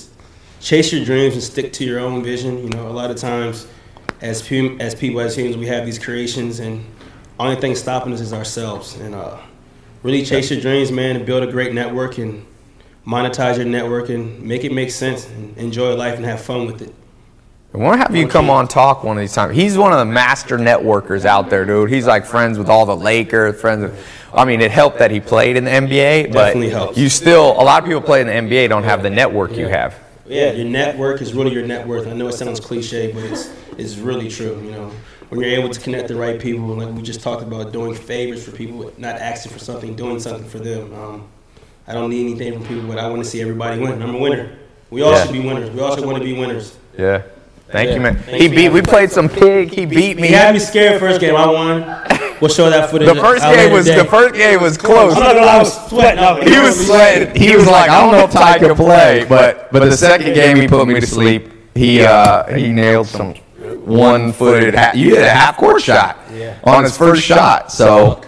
chase 0.61 0.93
your 0.93 1.05
dreams 1.05 1.35
and 1.35 1.43
stick 1.43 1.73
to 1.75 1.85
your 1.85 2.01
own 2.01 2.23
vision. 2.23 2.59
You 2.59 2.71
know, 2.71 2.89
a 2.89 2.91
lot 2.93 3.11
of 3.11 3.17
times 3.17 3.67
as 4.21 4.41
as 4.51 4.95
people 4.95 5.21
as 5.21 5.37
humans, 5.37 5.57
we 5.57 5.67
have 5.67 5.85
these 5.85 5.99
creations 5.99 6.61
and 6.61 6.85
only 7.39 7.57
thing 7.57 7.75
stopping 7.75 8.13
us 8.13 8.21
is 8.21 8.33
ourselves. 8.33 8.97
And 8.97 9.15
uh, 9.15 9.39
really 10.03 10.25
chase 10.25 10.51
your 10.51 10.61
dreams, 10.61 10.91
man, 10.91 11.17
and 11.17 11.27
build 11.27 11.43
a 11.43 11.51
great 11.51 11.75
network 11.75 12.19
and 12.19 12.47
monetize 13.07 13.57
your 13.57 13.67
networking, 13.67 14.41
make 14.41 14.65
it 14.65 14.73
make 14.73 14.91
sense 14.91 15.29
and 15.29 15.57
enjoy 15.57 15.95
life 15.95 16.17
and 16.17 16.25
have 16.25 16.41
fun 16.41 16.67
with 16.67 16.83
it. 16.83 16.93
I 17.73 17.79
want 17.79 18.01
to 18.01 18.07
have 18.07 18.17
you 18.17 18.27
come 18.27 18.49
on 18.49 18.69
talk 18.69 19.05
one 19.05 19.19
of 19.19 19.21
these 19.21 19.35
times. 19.35 19.55
He's 19.55 19.77
one 19.77 19.93
of 19.93 19.99
the 19.99 20.05
master 20.05 20.57
networkers 20.57 21.25
out 21.25 21.51
there, 21.51 21.65
dude. 21.65 21.91
He's 21.91 22.07
like 22.07 22.25
friends 22.25 22.59
with 22.59 22.71
all 22.71 22.87
the 22.87 22.97
Lakers, 22.97 23.61
friends. 23.61 23.83
With, 23.83 24.07
I 24.33 24.45
mean, 24.45 24.63
it 24.63 24.71
helped 24.71 24.99
that 24.99 25.11
he 25.11 25.21
played 25.21 25.57
in 25.57 25.65
the 25.65 25.71
NBA, 25.71 26.33
but 26.33 26.47
Definitely 26.47 26.71
helps. 26.71 26.97
you 26.99 27.09
still 27.11 27.53
a 27.53 27.63
lot 27.63 27.83
of 27.83 27.87
people 27.87 28.01
play 28.01 28.23
in 28.23 28.27
the 28.29 28.33
NBA 28.33 28.71
don't 28.71 28.85
have 28.85 29.03
the 29.03 29.11
network 29.11 29.57
you 29.57 29.69
have. 29.69 29.95
Yeah, 30.27 30.53
your 30.53 30.67
network 30.67 31.21
is 31.21 31.35
really 31.35 31.53
your 31.53 31.67
net 31.67 31.87
worth. 31.87 32.07
I 32.07 32.13
know 32.15 32.29
it 32.29 32.33
sounds 32.33 32.61
cliche, 32.61 33.13
but 33.13 33.25
it's 33.25 33.53
it's 33.77 33.99
really 33.99 34.31
true. 34.31 34.59
You 34.65 34.71
know, 34.71 34.93
when 35.29 35.41
you're 35.41 35.51
able 35.51 35.69
to 35.69 35.79
connect 35.79 36.09
the 36.09 36.17
right 36.17 36.41
people, 36.41 36.65
like 36.69 36.95
we 36.95 37.03
just 37.03 37.21
talked 37.21 37.43
about, 37.43 37.73
doing 37.73 37.95
favors 37.95 38.45
for 38.45 38.53
people, 38.53 38.91
not 38.97 39.17
asking 39.17 39.53
for 39.53 39.59
something, 39.59 39.95
doing 39.95 40.19
something 40.19 40.49
for 40.49 40.59
them. 40.59 40.95
Um, 40.95 41.29
I 41.87 41.93
don't 41.93 42.11
need 42.11 42.27
anything 42.27 42.55
from 42.55 42.67
people, 42.67 42.89
but 42.89 42.99
I 42.99 43.09
want 43.09 43.23
to 43.23 43.29
see 43.29 43.41
everybody 43.41 43.81
win. 43.81 44.03
I'm 44.03 44.15
a 44.15 44.19
winner. 44.19 44.57
We 44.91 45.03
all 45.03 45.13
yeah. 45.13 45.25
should 45.25 45.33
be 45.33 45.41
winners. 45.41 45.71
We 45.71 45.81
all 45.81 45.95
should 45.95 46.05
want 46.05 46.19
to 46.19 46.25
be 46.25 46.33
winners. 46.33 46.77
Yeah. 46.99 47.23
Thank 47.69 47.89
yeah. 47.89 47.95
you, 47.95 48.01
man. 48.01 48.17
Thanks, 48.17 48.41
he 48.41 48.49
beat. 48.49 48.69
We 48.71 48.83
played 48.83 49.11
some 49.11 49.29
pig. 49.29 49.73
He 49.73 49.87
beat 49.87 50.17
me. 50.19 50.29
He 50.29 50.35
had 50.35 50.55
me 50.55 50.61
scared 50.61 51.01
first 51.01 51.21
game. 51.21 51.35
I 51.35 51.47
won. 51.47 51.83
We'll 52.41 52.51
show 52.51 52.69
that 52.69 52.91
footage. 52.91 53.09
The 53.09 53.15
first 53.15 53.43
game 53.43 53.73
was 53.73 53.87
the 53.87 54.05
first 54.05 54.35
game 54.35 54.61
was 54.61 54.77
close. 54.77 55.15
I'm 55.15 55.21
not 55.21 55.35
gonna 55.35 55.47
lie, 55.47 55.57
I 55.57 55.59
was 55.59 55.89
sweating. 55.89 56.53
He 56.53 56.59
was 56.59 56.87
sweating. 56.87 57.35
He 57.35 57.57
was 57.57 57.67
like, 57.67 57.89
I 57.89 58.01
don't 58.01 58.13
know 58.13 58.25
if 58.25 58.31
Tai 58.31 58.59
could 58.59 58.77
play, 58.77 59.25
but 59.29 59.73
but 59.73 59.81
the 59.81 59.97
second 59.97 60.35
game 60.35 60.57
he 60.59 60.69
put 60.69 60.87
me 60.87 61.01
to 61.01 61.07
sleep. 61.07 61.51
He 61.75 62.03
uh, 62.03 62.45
he 62.55 62.73
nailed 62.73 63.07
some 63.07 63.35
one 63.87 64.33
footed. 64.33 64.75
You 64.95 65.17
hit 65.17 65.25
a 65.25 65.31
half 65.31 65.57
court 65.57 65.83
shot 65.83 66.19
Yeah. 66.33 66.59
on 66.65 66.85
his 66.85 66.97
first 66.97 67.23
shot. 67.23 67.73
So, 67.73 68.21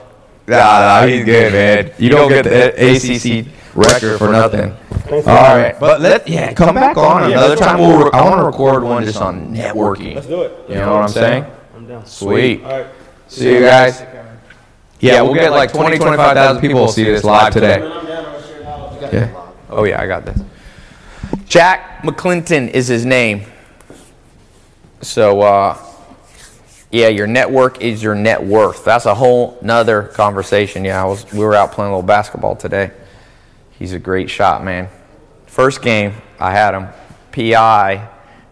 nah, 0.49 0.57
nah, 1.01 1.07
he's 1.07 1.25
good, 1.25 1.53
man. 1.53 1.93
You 1.99 2.09
don't 2.11 2.29
get 2.29 2.45
the 2.45 2.73
ACC 2.75 3.47
record 3.75 4.19
for 4.19 4.33
nothing. 4.33 4.75
All 5.11 5.57
right, 5.57 5.79
but 5.79 6.01
let 6.01 6.29
yeah 6.29 6.53
come 6.53 6.75
back 6.75 6.97
on 6.97 7.31
another 7.31 7.57
time. 7.57 7.79
We'll 7.79 8.05
re- 8.05 8.11
I 8.13 8.23
want 8.25 8.41
to 8.41 8.45
record 8.45 8.83
one 8.83 9.05
just 9.05 9.21
on 9.21 9.55
networking. 9.55 10.15
Let's 10.15 10.27
do 10.27 10.43
it. 10.43 10.69
You 10.69 10.77
know 10.77 10.95
what 10.95 11.03
I'm 11.03 11.09
saying? 11.09 11.47
I'm 11.75 11.87
down. 11.87 12.07
Sweet. 12.07 12.63
All 12.63 12.71
right. 12.71 12.87
See 13.29 13.53
you 13.53 13.61
guys. 13.61 14.03
Yeah, 15.01 15.23
we'll 15.23 15.35
get 15.35 15.53
like 15.53 15.73
20, 15.73 15.97
25,000 15.99 16.61
people 16.61 16.81
will 16.81 16.89
see 16.89 17.05
this 17.05 17.23
live 17.23 17.53
today. 17.53 17.75
I'm 17.75 18.07
down. 18.07 18.25
I'll 18.27 18.43
share 18.43 18.61
it 18.61 18.67
out. 18.67 19.13
Yeah. 19.13 19.51
Oh 19.71 19.85
yeah, 19.85 20.03
I 20.03 20.07
got 20.07 20.25
this. 20.25 20.41
Jack 21.45 22.03
McClinton 22.03 22.69
is 22.71 22.89
his 22.89 23.07
name. 23.07 23.45
So 25.01 25.41
uh, 25.41 25.75
yeah, 26.91 27.09
your 27.09 27.27
network 27.27 27.83
is 27.83 28.03
your 28.03 28.15
net 28.15 28.43
worth. 28.43 28.85
That's 28.85 29.05
a 29.05 29.15
whole 29.15 29.59
nother 29.61 30.05
conversation. 30.05 30.85
Yeah, 30.85 31.03
I 31.03 31.07
was 31.07 31.31
we 31.33 31.41
were 31.41 31.55
out 31.55 31.73
playing 31.73 31.93
a 31.93 31.95
little 31.95 32.07
basketball 32.07 32.57
today. 32.57 32.91
He's 33.73 33.93
a 33.93 33.99
great 33.99 34.31
shot, 34.31 34.65
man. 34.65 34.89
First 35.47 35.83
game, 35.83 36.15
I 36.41 36.51
had 36.53 36.75
him 36.75 36.89
PI, 37.33 38.09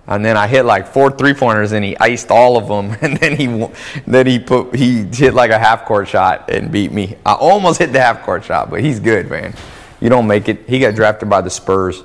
and 0.07 0.25
then 0.25 0.37
I 0.37 0.47
hit 0.49 0.65
like 0.67 0.87
four 0.87 1.11
three 1.11 1.33
pointers, 1.33 1.73
and 1.73 1.83
he 1.83 1.97
iced 1.97 2.31
all 2.31 2.59
of 2.59 2.69
them. 2.69 2.97
And 3.03 3.17
then 3.17 3.37
he 3.37 3.69
then 4.07 4.27
he 4.27 4.39
put 4.39 4.75
he 4.75 5.05
hit 5.05 5.33
like 5.33 5.51
a 5.51 5.59
half 5.59 5.87
court 5.87 6.07
shot 6.07 6.51
and 6.51 6.71
beat 6.71 6.93
me. 6.93 7.17
I 7.25 7.33
almost 7.33 7.79
hit 7.79 7.93
the 7.93 8.01
half 8.01 8.23
court 8.23 8.45
shot, 8.45 8.69
but 8.69 8.83
he's 8.83 9.01
good, 9.01 9.31
man. 9.31 9.55
You 9.99 10.11
don't 10.11 10.27
make 10.27 10.51
it. 10.51 10.69
He 10.69 10.79
got 10.79 10.95
drafted 10.95 11.31
by 11.31 11.41
the 11.41 11.49
Spurs, 11.49 12.03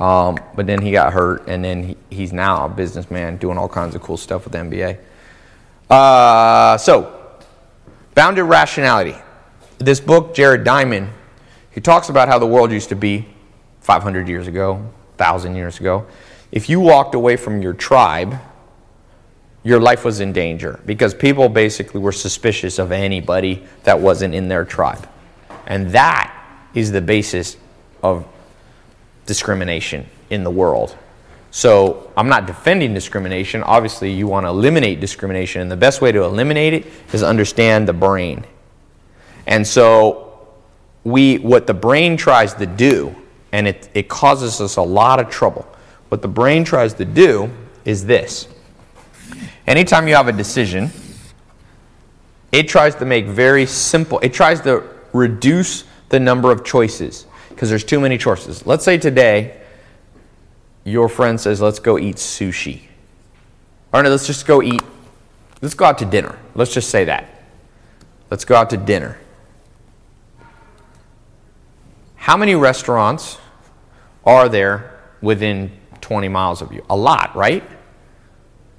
um, 0.00 0.40
but 0.56 0.66
then 0.66 0.82
he 0.82 0.90
got 0.90 1.12
hurt, 1.12 1.46
and 1.46 1.64
then 1.64 1.84
he, 1.84 1.96
he's 2.10 2.32
now 2.32 2.64
a 2.64 2.68
businessman 2.68 3.36
doing 3.36 3.58
all 3.58 3.68
kinds 3.68 3.94
of 3.94 4.02
cool 4.02 4.16
stuff 4.16 4.42
with 4.42 4.54
the 4.54 4.58
NBA. 4.58 4.98
Uh, 5.88 6.76
so, 6.76 7.14
bounded 8.14 8.44
rationality. 8.44 9.16
This 9.78 10.00
book, 10.00 10.34
Jared 10.34 10.64
Diamond, 10.64 11.08
he 11.70 11.80
talks 11.80 12.08
about 12.08 12.28
how 12.28 12.38
the 12.38 12.46
world 12.46 12.72
used 12.72 12.88
to 12.90 12.96
be 12.96 13.26
500 13.80 14.28
years 14.28 14.46
ago, 14.46 14.74
1,000 14.74 15.56
years 15.56 15.80
ago. 15.80 16.06
If 16.52 16.68
you 16.68 16.80
walked 16.80 17.14
away 17.14 17.36
from 17.36 17.62
your 17.62 17.72
tribe, 17.72 18.38
your 19.62 19.80
life 19.80 20.04
was 20.04 20.20
in 20.20 20.32
danger 20.32 20.80
because 20.86 21.14
people 21.14 21.48
basically 21.48 22.00
were 22.00 22.12
suspicious 22.12 22.78
of 22.78 22.92
anybody 22.92 23.64
that 23.84 24.00
wasn't 24.00 24.34
in 24.34 24.48
their 24.48 24.64
tribe. 24.64 25.08
And 25.66 25.90
that 25.92 26.34
is 26.74 26.92
the 26.92 27.00
basis 27.00 27.56
of 28.02 28.26
discrimination 29.26 30.06
in 30.30 30.44
the 30.44 30.50
world. 30.50 30.96
So 31.58 32.12
I'm 32.16 32.28
not 32.28 32.46
defending 32.46 32.94
discrimination. 32.94 33.64
Obviously, 33.64 34.12
you 34.12 34.28
want 34.28 34.46
to 34.46 34.48
eliminate 34.48 35.00
discrimination, 35.00 35.60
and 35.60 35.68
the 35.68 35.76
best 35.76 36.00
way 36.00 36.12
to 36.12 36.22
eliminate 36.22 36.72
it 36.72 36.86
is 37.12 37.24
understand 37.24 37.88
the 37.88 37.92
brain. 37.92 38.44
And 39.44 39.66
so 39.66 40.46
we 41.02 41.38
what 41.38 41.66
the 41.66 41.74
brain 41.74 42.16
tries 42.16 42.54
to 42.54 42.66
do, 42.66 43.12
and 43.50 43.66
it, 43.66 43.88
it 43.92 44.08
causes 44.08 44.60
us 44.60 44.76
a 44.76 44.82
lot 44.82 45.18
of 45.18 45.30
trouble. 45.30 45.66
What 46.10 46.22
the 46.22 46.28
brain 46.28 46.62
tries 46.62 46.94
to 46.94 47.04
do 47.04 47.50
is 47.84 48.06
this. 48.06 48.46
Anytime 49.66 50.06
you 50.06 50.14
have 50.14 50.28
a 50.28 50.32
decision, 50.32 50.92
it 52.52 52.68
tries 52.68 52.94
to 52.94 53.04
make 53.04 53.26
very 53.26 53.66
simple, 53.66 54.20
it 54.20 54.32
tries 54.32 54.60
to 54.60 54.84
reduce 55.12 55.82
the 56.10 56.20
number 56.20 56.52
of 56.52 56.64
choices 56.64 57.26
because 57.48 57.68
there's 57.68 57.82
too 57.82 57.98
many 57.98 58.16
choices. 58.16 58.64
Let's 58.64 58.84
say 58.84 58.96
today 58.96 59.57
your 60.88 61.08
friend 61.08 61.40
says, 61.40 61.60
let's 61.60 61.78
go 61.78 61.98
eat 61.98 62.16
sushi. 62.16 62.82
Or 63.92 64.02
no, 64.02 64.10
let's 64.10 64.26
just 64.26 64.46
go 64.46 64.62
eat, 64.62 64.82
let's 65.62 65.74
go 65.74 65.86
out 65.86 65.98
to 65.98 66.04
dinner. 66.04 66.38
Let's 66.54 66.72
just 66.72 66.90
say 66.90 67.04
that. 67.04 67.42
Let's 68.30 68.44
go 68.44 68.54
out 68.54 68.70
to 68.70 68.76
dinner. 68.76 69.18
How 72.16 72.36
many 72.36 72.54
restaurants 72.54 73.38
are 74.24 74.48
there 74.48 75.00
within 75.22 75.70
20 76.00 76.28
miles 76.28 76.60
of 76.60 76.72
you? 76.72 76.84
A 76.90 76.96
lot, 76.96 77.34
right? 77.34 77.64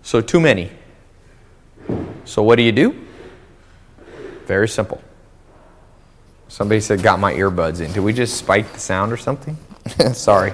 So, 0.04 0.22
too 0.22 0.40
many. 0.40 0.70
So, 2.26 2.44
what 2.44 2.58
do 2.58 2.64
you 2.64 2.72
do? 2.72 2.96
Very 4.46 4.68
simple. 4.68 5.02
Somebody 6.48 6.80
said, 6.80 7.02
got 7.02 7.20
my 7.20 7.34
earbuds 7.34 7.82
in. 7.82 7.92
Did 7.92 8.02
we 8.02 8.14
just 8.14 8.38
spike 8.38 8.72
the 8.74 8.80
sound 8.80 9.12
or 9.12 9.18
something? 9.18 9.58
Sorry. 10.14 10.54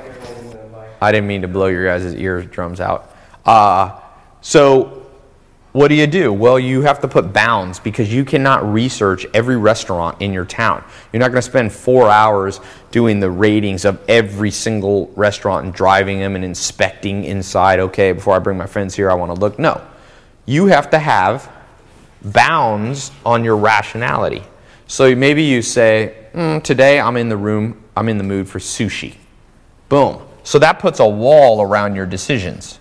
I 1.01 1.11
didn't 1.11 1.27
mean 1.27 1.41
to 1.41 1.47
blow 1.47 1.67
your 1.67 1.85
guys' 1.85 2.13
eardrums 2.15 2.79
out. 2.79 3.13
Uh, 3.45 3.99
so, 4.41 5.05
what 5.71 5.89
do 5.89 5.95
you 5.95 6.07
do? 6.07 6.31
Well, 6.31 6.57
you 6.57 6.83
have 6.83 7.01
to 7.01 7.07
put 7.07 7.33
bounds 7.33 7.79
because 7.79 8.13
you 8.13 8.23
cannot 8.23 8.71
research 8.71 9.25
every 9.33 9.57
restaurant 9.57 10.21
in 10.21 10.31
your 10.31 10.45
town. 10.45 10.83
You're 11.11 11.19
not 11.19 11.27
going 11.27 11.41
to 11.41 11.41
spend 11.41 11.73
four 11.73 12.09
hours 12.09 12.61
doing 12.91 13.19
the 13.19 13.29
ratings 13.29 13.83
of 13.83 13.99
every 14.07 14.51
single 14.51 15.11
restaurant 15.17 15.65
and 15.65 15.73
driving 15.73 16.19
them 16.19 16.35
and 16.35 16.45
inspecting 16.45 17.25
inside. 17.25 17.79
Okay, 17.79 18.13
before 18.13 18.35
I 18.35 18.39
bring 18.39 18.57
my 18.57 18.67
friends 18.67 18.95
here, 18.95 19.11
I 19.11 19.15
want 19.15 19.35
to 19.35 19.41
look. 19.41 19.59
No. 19.59 19.85
You 20.45 20.67
have 20.67 20.91
to 20.91 20.99
have 20.99 21.51
bounds 22.21 23.11
on 23.25 23.43
your 23.43 23.57
rationality. 23.57 24.43
So 24.87 25.13
maybe 25.15 25.43
you 25.43 25.61
say, 25.61 26.15
mm, 26.33 26.63
today 26.63 26.99
I'm 26.99 27.17
in 27.17 27.29
the 27.29 27.37
room, 27.37 27.83
I'm 27.97 28.07
in 28.07 28.17
the 28.17 28.23
mood 28.23 28.47
for 28.47 28.59
sushi. 28.59 29.15
Boom. 29.89 30.24
So 30.45 30.59
that 30.59 30.79
puts 30.79 30.99
a 30.99 31.07
wall 31.07 31.61
around 31.61 31.95
your 31.95 32.05
decisions. 32.05 32.79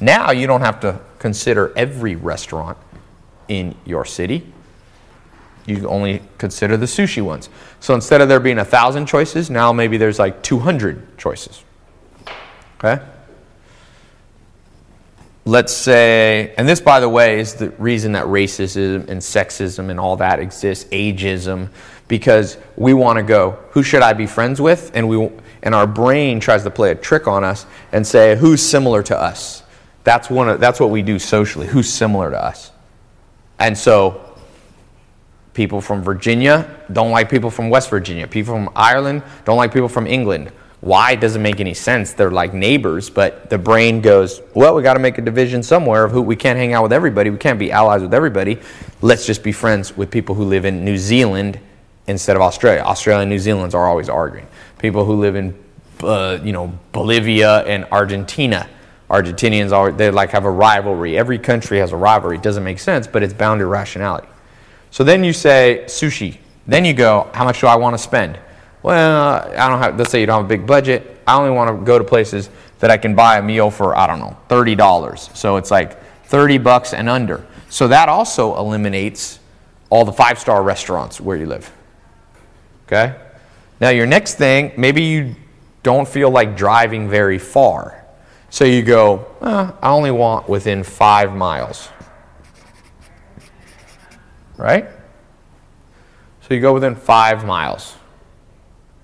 Now 0.00 0.30
you 0.30 0.46
don't 0.46 0.60
have 0.60 0.80
to 0.80 1.00
consider 1.18 1.72
every 1.76 2.14
restaurant 2.14 2.78
in 3.48 3.74
your 3.84 4.04
city. 4.04 4.46
You 5.66 5.88
only 5.88 6.22
consider 6.38 6.76
the 6.76 6.86
sushi 6.86 7.22
ones. 7.22 7.48
So 7.80 7.94
instead 7.94 8.20
of 8.20 8.28
there 8.28 8.38
being 8.38 8.58
a 8.58 8.64
thousand 8.64 9.06
choices, 9.06 9.50
now 9.50 9.72
maybe 9.72 9.96
there's 9.96 10.18
like 10.18 10.42
200 10.42 11.18
choices. 11.18 11.64
Okay? 12.78 13.02
Let's 15.46 15.72
say, 15.72 16.54
and 16.58 16.68
this, 16.68 16.80
by 16.80 17.00
the 17.00 17.08
way, 17.08 17.40
is 17.40 17.54
the 17.54 17.70
reason 17.70 18.12
that 18.12 18.26
racism 18.26 19.08
and 19.08 19.20
sexism 19.20 19.88
and 19.90 19.98
all 19.98 20.16
that 20.16 20.38
exists, 20.38 20.84
ageism, 20.90 21.70
because 22.08 22.58
we 22.76 22.92
want 22.92 23.16
to 23.16 23.22
go, 23.22 23.58
who 23.70 23.82
should 23.82 24.02
I 24.02 24.12
be 24.12 24.26
friends 24.26 24.60
with? 24.60 24.90
And 24.94 25.08
we, 25.08 25.30
and 25.62 25.74
our 25.74 25.86
brain 25.86 26.40
tries 26.40 26.62
to 26.64 26.70
play 26.70 26.90
a 26.90 26.94
trick 26.94 27.26
on 27.26 27.44
us 27.44 27.66
and 27.92 28.06
say, 28.06 28.36
who's 28.36 28.62
similar 28.62 29.02
to 29.04 29.18
us? 29.18 29.62
That's, 30.04 30.30
one 30.30 30.48
of, 30.48 30.60
that's 30.60 30.80
what 30.80 30.90
we 30.90 31.02
do 31.02 31.18
socially. 31.18 31.66
Who's 31.66 31.92
similar 31.92 32.30
to 32.30 32.42
us? 32.42 32.70
And 33.58 33.76
so, 33.76 34.30
people 35.52 35.80
from 35.80 36.02
Virginia 36.02 36.74
don't 36.92 37.10
like 37.10 37.28
people 37.28 37.50
from 37.50 37.68
West 37.68 37.90
Virginia. 37.90 38.26
People 38.26 38.54
from 38.54 38.70
Ireland 38.74 39.22
don't 39.44 39.58
like 39.58 39.72
people 39.72 39.88
from 39.88 40.06
England. 40.06 40.50
Why 40.80 41.12
it 41.12 41.20
doesn't 41.20 41.42
make 41.42 41.60
any 41.60 41.74
sense. 41.74 42.14
They're 42.14 42.30
like 42.30 42.54
neighbors, 42.54 43.10
but 43.10 43.50
the 43.50 43.58
brain 43.58 44.00
goes, 44.00 44.40
well, 44.54 44.74
we 44.74 44.82
got 44.82 44.94
to 44.94 45.00
make 45.00 45.18
a 45.18 45.20
division 45.20 45.62
somewhere 45.62 46.04
of 46.04 46.12
who 46.12 46.22
we 46.22 46.36
can't 46.36 46.58
hang 46.58 46.72
out 46.72 46.82
with 46.82 46.92
everybody. 46.94 47.28
We 47.28 47.36
can't 47.36 47.58
be 47.58 47.70
allies 47.70 48.00
with 48.00 48.14
everybody. 48.14 48.58
Let's 49.02 49.26
just 49.26 49.42
be 49.42 49.52
friends 49.52 49.94
with 49.94 50.10
people 50.10 50.34
who 50.34 50.44
live 50.44 50.64
in 50.64 50.82
New 50.82 50.96
Zealand 50.96 51.60
instead 52.06 52.36
of 52.36 52.42
Australia. 52.42 52.80
Australia 52.80 53.22
and 53.22 53.30
New 53.30 53.38
Zealand's 53.38 53.74
are 53.74 53.86
always 53.86 54.08
arguing. 54.08 54.46
People 54.80 55.04
who 55.04 55.14
live 55.14 55.36
in, 55.36 55.54
uh, 56.02 56.38
you 56.42 56.52
know, 56.52 56.78
Bolivia 56.92 57.64
and 57.64 57.84
Argentina. 57.92 58.68
Argentinians 59.10 59.72
are 59.72 59.92
they 59.92 60.10
like 60.10 60.30
have 60.30 60.44
a 60.44 60.50
rivalry. 60.50 61.18
Every 61.18 61.38
country 61.38 61.78
has 61.78 61.92
a 61.92 61.96
rivalry. 61.96 62.36
It 62.36 62.42
doesn't 62.42 62.64
make 62.64 62.78
sense, 62.78 63.06
but 63.06 63.22
it's 63.22 63.34
bound 63.34 63.58
to 63.60 63.66
rationality. 63.66 64.28
So 64.90 65.04
then 65.04 65.22
you 65.22 65.32
say 65.32 65.82
sushi. 65.86 66.38
Then 66.66 66.84
you 66.84 66.94
go, 66.94 67.28
how 67.34 67.44
much 67.44 67.60
do 67.60 67.66
I 67.66 67.76
want 67.76 67.94
to 67.94 67.98
spend? 67.98 68.38
Well, 68.82 69.52
I 69.56 69.68
don't 69.68 69.78
have. 69.78 69.98
Let's 69.98 70.10
say 70.10 70.20
you 70.20 70.26
don't 70.26 70.42
have 70.42 70.46
a 70.46 70.48
big 70.48 70.66
budget. 70.66 71.20
I 71.26 71.36
only 71.36 71.50
want 71.50 71.78
to 71.78 71.84
go 71.84 71.98
to 71.98 72.04
places 72.04 72.48
that 72.78 72.90
I 72.90 72.96
can 72.96 73.14
buy 73.14 73.38
a 73.38 73.42
meal 73.42 73.70
for 73.70 73.94
I 73.96 74.06
don't 74.06 74.20
know 74.20 74.36
thirty 74.48 74.74
dollars. 74.74 75.28
So 75.34 75.56
it's 75.56 75.70
like 75.70 76.02
thirty 76.24 76.56
bucks 76.56 76.94
and 76.94 77.08
under. 77.08 77.44
So 77.68 77.88
that 77.88 78.08
also 78.08 78.56
eliminates 78.56 79.40
all 79.90 80.04
the 80.04 80.12
five 80.12 80.38
star 80.38 80.62
restaurants 80.62 81.20
where 81.20 81.36
you 81.36 81.46
live. 81.46 81.70
Okay. 82.86 83.14
Now 83.80 83.88
your 83.88 84.06
next 84.06 84.34
thing, 84.34 84.72
maybe 84.76 85.02
you 85.02 85.34
don't 85.82 86.06
feel 86.06 86.30
like 86.30 86.56
driving 86.56 87.08
very 87.08 87.38
far. 87.38 88.04
So 88.50 88.64
you 88.64 88.82
go, 88.82 89.26
eh, 89.42 89.70
I 89.80 89.90
only 89.90 90.10
want 90.10 90.48
within 90.48 90.82
five 90.82 91.34
miles. 91.34 91.88
Right? 94.56 94.86
So 96.42 96.54
you 96.54 96.60
go 96.60 96.74
within 96.74 96.96
five 96.96 97.46
miles. 97.46 97.94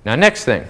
Now, 0.05 0.15
next 0.17 0.45
thing. 0.45 0.67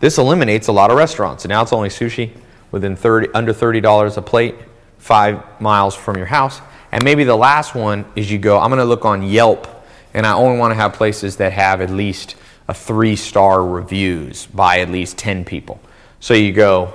This 0.00 0.18
eliminates 0.18 0.68
a 0.68 0.72
lot 0.72 0.90
of 0.90 0.96
restaurants. 0.96 1.46
Now 1.46 1.62
it's 1.62 1.72
only 1.72 1.88
sushi 1.88 2.32
within 2.72 2.96
30, 2.96 3.28
under 3.34 3.54
$30 3.54 4.16
a 4.16 4.22
plate, 4.22 4.54
five 4.98 5.60
miles 5.60 5.94
from 5.94 6.16
your 6.16 6.26
house. 6.26 6.60
And 6.90 7.02
maybe 7.04 7.24
the 7.24 7.36
last 7.36 7.74
one 7.74 8.04
is 8.16 8.30
you 8.30 8.38
go, 8.38 8.58
I'm 8.58 8.68
going 8.68 8.80
to 8.80 8.84
look 8.84 9.04
on 9.04 9.22
Yelp, 9.22 9.81
and 10.14 10.26
I 10.26 10.34
only 10.34 10.58
want 10.58 10.72
to 10.72 10.76
have 10.76 10.92
places 10.92 11.36
that 11.36 11.52
have 11.52 11.80
at 11.80 11.90
least 11.90 12.36
a 12.68 12.74
three 12.74 13.16
star 13.16 13.66
reviews 13.66 14.46
by 14.46 14.80
at 14.80 14.90
least 14.90 15.18
10 15.18 15.44
people. 15.44 15.80
So 16.20 16.34
you 16.34 16.52
go, 16.52 16.94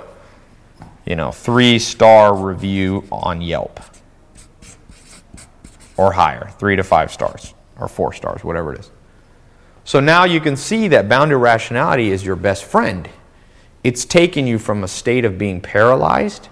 you 1.04 1.16
know, 1.16 1.32
three 1.32 1.78
star 1.78 2.34
review 2.34 3.06
on 3.10 3.40
Yelp 3.40 3.80
or 5.96 6.12
higher, 6.12 6.50
three 6.58 6.76
to 6.76 6.82
five 6.82 7.12
stars 7.12 7.54
or 7.78 7.88
four 7.88 8.12
stars, 8.12 8.44
whatever 8.44 8.74
it 8.74 8.80
is. 8.80 8.90
So 9.84 10.00
now 10.00 10.24
you 10.24 10.40
can 10.40 10.56
see 10.56 10.88
that 10.88 11.08
bounded 11.08 11.38
rationality 11.38 12.10
is 12.10 12.24
your 12.24 12.36
best 12.36 12.64
friend. 12.64 13.08
It's 13.82 14.04
taken 14.04 14.46
you 14.46 14.58
from 14.58 14.84
a 14.84 14.88
state 14.88 15.24
of 15.24 15.38
being 15.38 15.60
paralyzed 15.60 16.48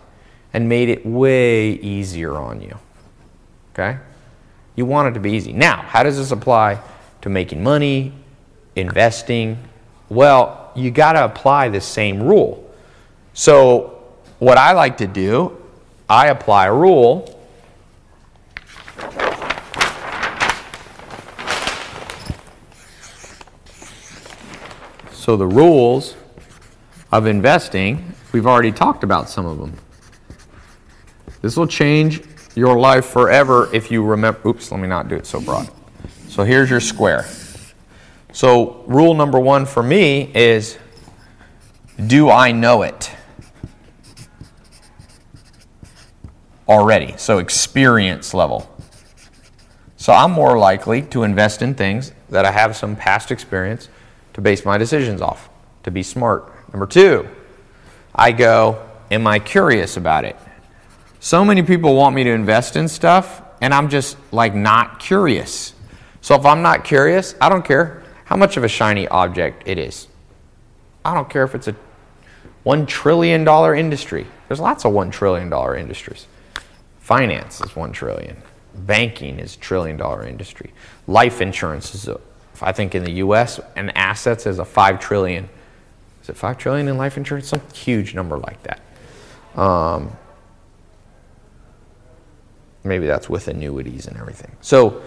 and 0.55 0.69
made 0.69 0.89
it 0.89 1.05
way 1.05 1.73
easier 1.73 2.37
on 2.37 2.63
you. 2.63 2.79
Okay? 3.73 3.99
You 4.77 4.85
want 4.85 5.09
it 5.09 5.15
to 5.15 5.21
be 5.21 5.33
easy. 5.33 5.55
Now, 5.55 5.81
how 5.81 6.03
does 6.03 6.19
this 6.19 6.31
apply 6.31 6.79
to 7.23 7.29
making 7.31 7.63
money, 7.63 8.13
investing? 8.77 9.59
Well, 10.11 10.71
you 10.77 10.91
got 10.91 11.15
to 11.15 11.25
apply 11.25 11.71
the 11.71 11.81
same 11.81 12.23
rule. 12.23 12.63
So, 13.33 14.05
what 14.39 14.59
I 14.59 14.73
like 14.73 14.99
to 14.99 15.07
do, 15.07 15.57
I 16.09 16.29
apply 16.29 16.67
a 16.67 16.75
rule. 16.75 17.33
So, 25.13 25.37
the 25.37 25.47
rules 25.47 26.15
of 27.11 27.27
investing, 27.27 28.13
we've 28.33 28.47
already 28.47 28.73
talked 28.73 29.05
about 29.05 29.31
some 29.31 29.47
of 29.47 29.59
them. 29.59 29.73
This 31.41 31.57
will 31.57 31.67
change 31.67 32.23
your 32.57 32.79
life 32.79 33.05
forever 33.05 33.73
if 33.73 33.91
you 33.91 34.03
remember. 34.03 34.49
Oops, 34.49 34.73
let 34.73 34.81
me 34.81 34.89
not 34.89 35.09
do 35.09 35.15
it 35.15 35.27
so 35.27 35.41
broad. 35.41 35.69
So 36.29 36.43
here's 36.43 36.69
your 36.69 36.81
square. 36.81 37.27
So, 38.33 38.85
rule 38.87 39.15
number 39.15 39.39
one 39.39 39.65
for 39.65 39.83
me 39.83 40.31
is 40.35 40.79
do 42.05 42.29
I 42.29 42.53
know 42.53 42.83
it 42.83 43.11
already? 46.69 47.15
So, 47.17 47.39
experience 47.39 48.35
level. 48.35 48.71
So, 49.97 50.13
I'm 50.13 50.33
more 50.33 50.59
likely 50.59 51.03
to 51.03 51.23
invest 51.23 51.63
in 51.63 51.75
things 51.75 52.13
that 52.29 52.45
I 52.45 52.51
have 52.51 52.77
some 52.77 52.97
past 52.97 53.31
experience 53.31 53.89
to 54.35 54.43
base 54.43 54.65
my 54.65 54.77
decisions 54.77 55.23
off, 55.23 55.49
to 55.85 55.91
be 55.91 56.03
smart. 56.03 56.53
Number 56.73 56.87
two, 56.87 57.27
I 58.15 58.33
go, 58.33 58.87
Am 59.11 59.27
I 59.27 59.39
curious 59.39 59.97
about 59.97 60.25
it? 60.25 60.37
So 61.27 61.45
many 61.45 61.65
people 61.65 61.97
want 61.97 62.15
me 62.15 62.23
to 62.23 62.31
invest 62.31 62.77
in 62.77 62.87
stuff, 62.87 63.43
and 63.61 63.75
I'm 63.75 63.89
just 63.89 64.17
like 64.31 64.55
not 64.55 65.01
curious. 65.01 65.75
So 66.21 66.37
if 66.37 66.47
I'm 66.47 66.63
not 66.63 66.85
curious, 66.85 67.35
I 67.41 67.49
don't 67.49 67.65
care 67.65 68.05
how 68.27 68.37
much 68.37 68.57
of 68.57 68.63
a 68.63 68.69
shiny 68.69 69.09
object 69.09 69.65
it 69.67 69.77
is. 69.77 70.07
I 71.05 71.15
don't 71.15 71.29
care 71.29 71.43
if 71.43 71.57
it's 71.57 71.67
a 71.67 71.75
$1 72.65 72.87
trillion 72.87 73.45
industry. 73.77 74.25
There's 74.47 74.61
lots 74.61 74.85
of 74.85 74.93
$1 74.93 75.11
trillion 75.11 75.53
industries. 75.77 76.29
Finance 77.01 77.61
is 77.61 77.75
1 77.75 77.91
trillion. 77.91 78.37
Banking 78.77 79.41
is 79.41 79.57
a 79.57 79.59
trillion 79.59 79.97
dollar 79.97 80.25
industry. 80.25 80.73
Life 81.09 81.41
insurance 81.41 81.93
is, 81.97 82.07
a, 82.07 82.21
I 82.63 82.71
think 82.71 82.95
in 82.95 83.03
the 83.03 83.15
US, 83.15 83.59
and 83.75 83.91
assets 83.99 84.47
is 84.47 84.61
a 84.61 84.65
5 84.65 85.01
trillion. 85.01 85.49
Is 86.23 86.29
it 86.29 86.37
5 86.37 86.57
trillion 86.57 86.87
in 86.87 86.97
life 86.97 87.17
insurance? 87.17 87.49
Some 87.49 87.63
huge 87.75 88.15
number 88.15 88.39
like 88.39 88.63
that. 88.63 88.81
Um, 89.61 90.17
maybe 92.87 93.07
that's 93.07 93.29
with 93.29 93.49
annuities 93.49 94.07
and 94.07 94.17
everything. 94.17 94.51
So 94.61 95.03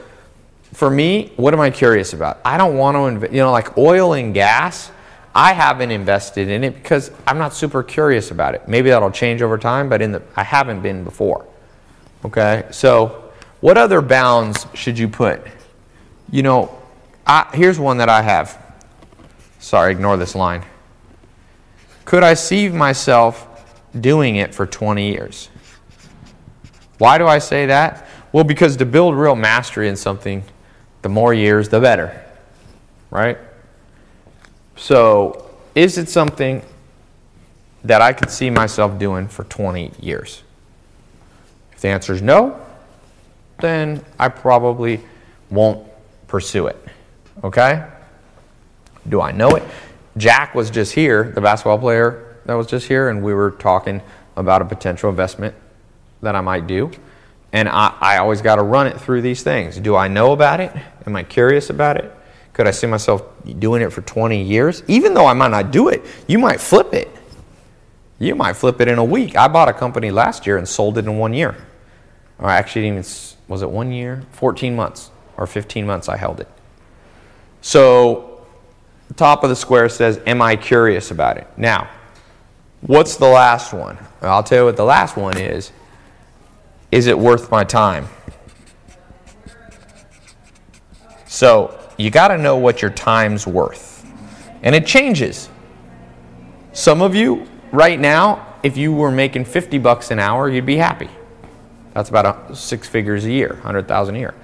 for 0.74 0.90
me, 0.90 1.32
what 1.36 1.54
am 1.54 1.60
I 1.60 1.70
curious 1.70 2.14
about? 2.14 2.40
I 2.46 2.58
don't 2.58 2.78
want 2.78 2.96
to 2.96 3.06
invest, 3.06 3.34
you 3.34 3.40
know, 3.40 3.52
like 3.52 3.78
oil 3.78 4.14
and 4.14 4.34
gas. 4.34 4.92
I 5.34 5.54
haven't 5.54 5.92
invested 5.92 6.50
in 6.50 6.64
it 6.64 6.76
because 6.76 7.12
I'm 7.26 7.38
not 7.38 7.54
super 7.54 7.84
curious 7.84 8.32
about 8.32 8.56
it. 8.56 8.68
Maybe 8.68 8.90
that'll 8.90 9.12
change 9.12 9.42
over 9.42 9.58
time, 9.58 9.90
but 9.90 10.02
in 10.02 10.12
the 10.12 10.22
I 10.36 10.44
haven't 10.44 10.82
been 10.82 11.04
before. 11.04 11.46
Okay, 12.26 12.68
so 12.72 13.32
what 13.62 13.78
other 13.78 14.02
bounds 14.02 14.66
should 14.74 14.98
you 14.98 15.08
put? 15.08 15.42
You 16.32 16.44
know, 16.44 16.78
I, 17.26 17.50
here's 17.54 17.80
one 17.80 17.98
that 17.98 18.10
I 18.10 18.22
have. 18.22 18.58
Sorry, 19.60 19.92
ignore 19.92 20.18
this 20.18 20.36
line. 20.36 20.64
Could 22.06 22.24
I 22.24 22.34
see 22.34 22.70
myself 22.70 23.46
doing 24.00 24.38
it 24.38 24.54
for 24.54 24.66
20 24.66 25.12
years? 25.12 25.50
Why 27.00 27.18
do 27.18 27.26
I 27.26 27.40
say 27.40 27.66
that? 27.66 28.08
Well, 28.32 28.44
because 28.44 28.78
to 28.78 28.86
build 28.86 29.16
real 29.16 29.36
mastery 29.36 29.90
in 29.90 29.96
something, 29.96 30.44
the 31.02 31.10
more 31.10 31.34
years, 31.34 31.70
the 31.70 31.80
better. 31.80 32.24
Right? 33.10 33.38
So, 34.76 35.50
is 35.74 35.98
it 35.98 36.10
something 36.10 36.62
that 37.84 38.02
I 38.02 38.14
could 38.14 38.30
see 38.30 38.50
myself 38.50 39.00
doing 39.00 39.28
for 39.28 39.46
20 39.46 39.94
years? 40.00 40.44
If 41.72 41.82
the 41.82 41.88
answer 41.88 42.14
is 42.14 42.22
no, 42.22 42.60
then 43.62 44.04
I 44.20 44.28
probably 44.28 45.00
won't 45.50 45.88
pursue 46.28 46.68
it. 46.68 46.78
Okay? 47.44 47.86
Do 49.08 49.22
I 49.22 49.32
know 49.32 49.52
it? 49.52 49.64
Jack 50.18 50.54
was 50.54 50.70
just 50.70 50.94
here, 50.94 51.32
the 51.32 51.40
basketball 51.40 51.80
player 51.80 52.38
that 52.46 52.56
was 52.56 52.68
just 52.68 52.88
here, 52.88 53.08
and 53.08 53.24
we 53.24 53.34
were 53.34 53.52
talking 53.52 54.02
about 54.36 54.62
a 54.62 54.66
potential 54.66 55.10
investment 55.10 55.56
that 56.22 56.36
I 56.36 56.42
might 56.42 56.68
do. 56.68 56.92
And 57.52 57.68
I, 57.68 57.96
I 58.00 58.18
always 58.18 58.42
got 58.42 58.56
to 58.56 58.64
run 58.64 58.88
it 58.88 59.00
through 59.00 59.22
these 59.22 59.42
things. 59.44 59.78
Do 59.78 59.96
I 59.96 60.08
know 60.08 60.34
about 60.34 60.60
it? 60.60 60.72
Am 61.06 61.16
I 61.16 61.24
curious 61.24 61.70
about 61.70 61.98
it? 61.98 62.16
Could 62.54 62.68
I 62.68 62.72
see 62.72 62.88
myself 62.88 63.24
doing 63.58 63.82
it 63.82 63.92
for 63.92 64.02
20 64.02 64.44
years? 64.44 64.84
Even 64.88 65.14
though 65.14 65.26
I 65.26 65.34
might 65.34 65.52
not 65.52 65.72
do 65.72 65.88
it, 65.88 66.04
you 66.28 66.38
might 66.38 66.60
flip 66.60 66.94
it. 66.94 67.10
You 68.20 68.36
might 68.36 68.54
flip 68.54 68.82
it 68.82 68.88
in 68.88 68.98
a 68.98 69.04
week. 69.04 69.36
I 69.36 69.48
bought 69.48 69.70
a 69.70 69.74
company 69.74 70.12
last 70.12 70.46
year 70.46 70.58
and 70.58 70.68
sold 70.68 70.98
it 70.98 71.06
in 71.06 71.18
one 71.18 71.34
year. 71.34 71.56
Or 72.38 72.50
actually, 72.50 72.88
even 72.88 73.04
was 73.48 73.62
it 73.62 73.70
one 73.70 73.92
year? 73.92 74.24
14 74.34 74.76
months 74.76 75.10
or 75.38 75.48
15 75.48 75.86
months 75.86 76.10
I 76.10 76.18
held 76.18 76.42
it. 76.42 76.48
So, 77.62 78.46
top 79.16 79.44
of 79.44 79.50
the 79.50 79.56
square 79.56 79.90
says, 79.90 80.20
Am 80.26 80.42
I 80.42 80.56
curious 80.56 81.12
about 81.12 81.38
it? 81.38 81.48
Now, 81.58 81.90
what's 82.82 83.16
the 83.16 83.28
last 83.28 83.74
one? 83.74 83.98
I'll 84.22 84.44
tell 84.44 84.60
you 84.60 84.66
what 84.66 84.78
the 84.78 84.86
last 84.86 85.16
one 85.16 85.38
is 85.38 85.72
is 86.92 87.08
it 87.08 87.18
worth 87.18 87.52
my 87.52 87.64
time? 87.64 88.08
So 91.28 91.80
you 91.98 92.10
got 92.10 92.30
to 92.30 92.38
know 92.38 92.58
what 92.58 92.82
your 92.82 92.92
time's 92.92 93.46
worth. 93.46 94.06
And 94.64 94.74
it 94.74 94.86
changes. 94.86 95.50
Some 96.74 97.02
of 97.02 97.14
you, 97.14 97.48
right 97.72 98.00
now, 98.00 98.56
if 98.64 98.78
you 98.78 98.94
were 98.94 99.12
making 99.12 99.46
50 99.46 99.78
bucks 99.78 100.12
an 100.12 100.20
hour, 100.20 100.50
you'd 100.50 100.66
be 100.66 100.78
happy. 100.78 101.10
That's 101.94 102.10
about 102.10 102.58
six 102.58 102.88
figures 102.88 103.26
a 103.26 103.32
year, 103.32 103.50
100,000 103.50 104.16
a 104.16 104.20
year. 104.20 104.36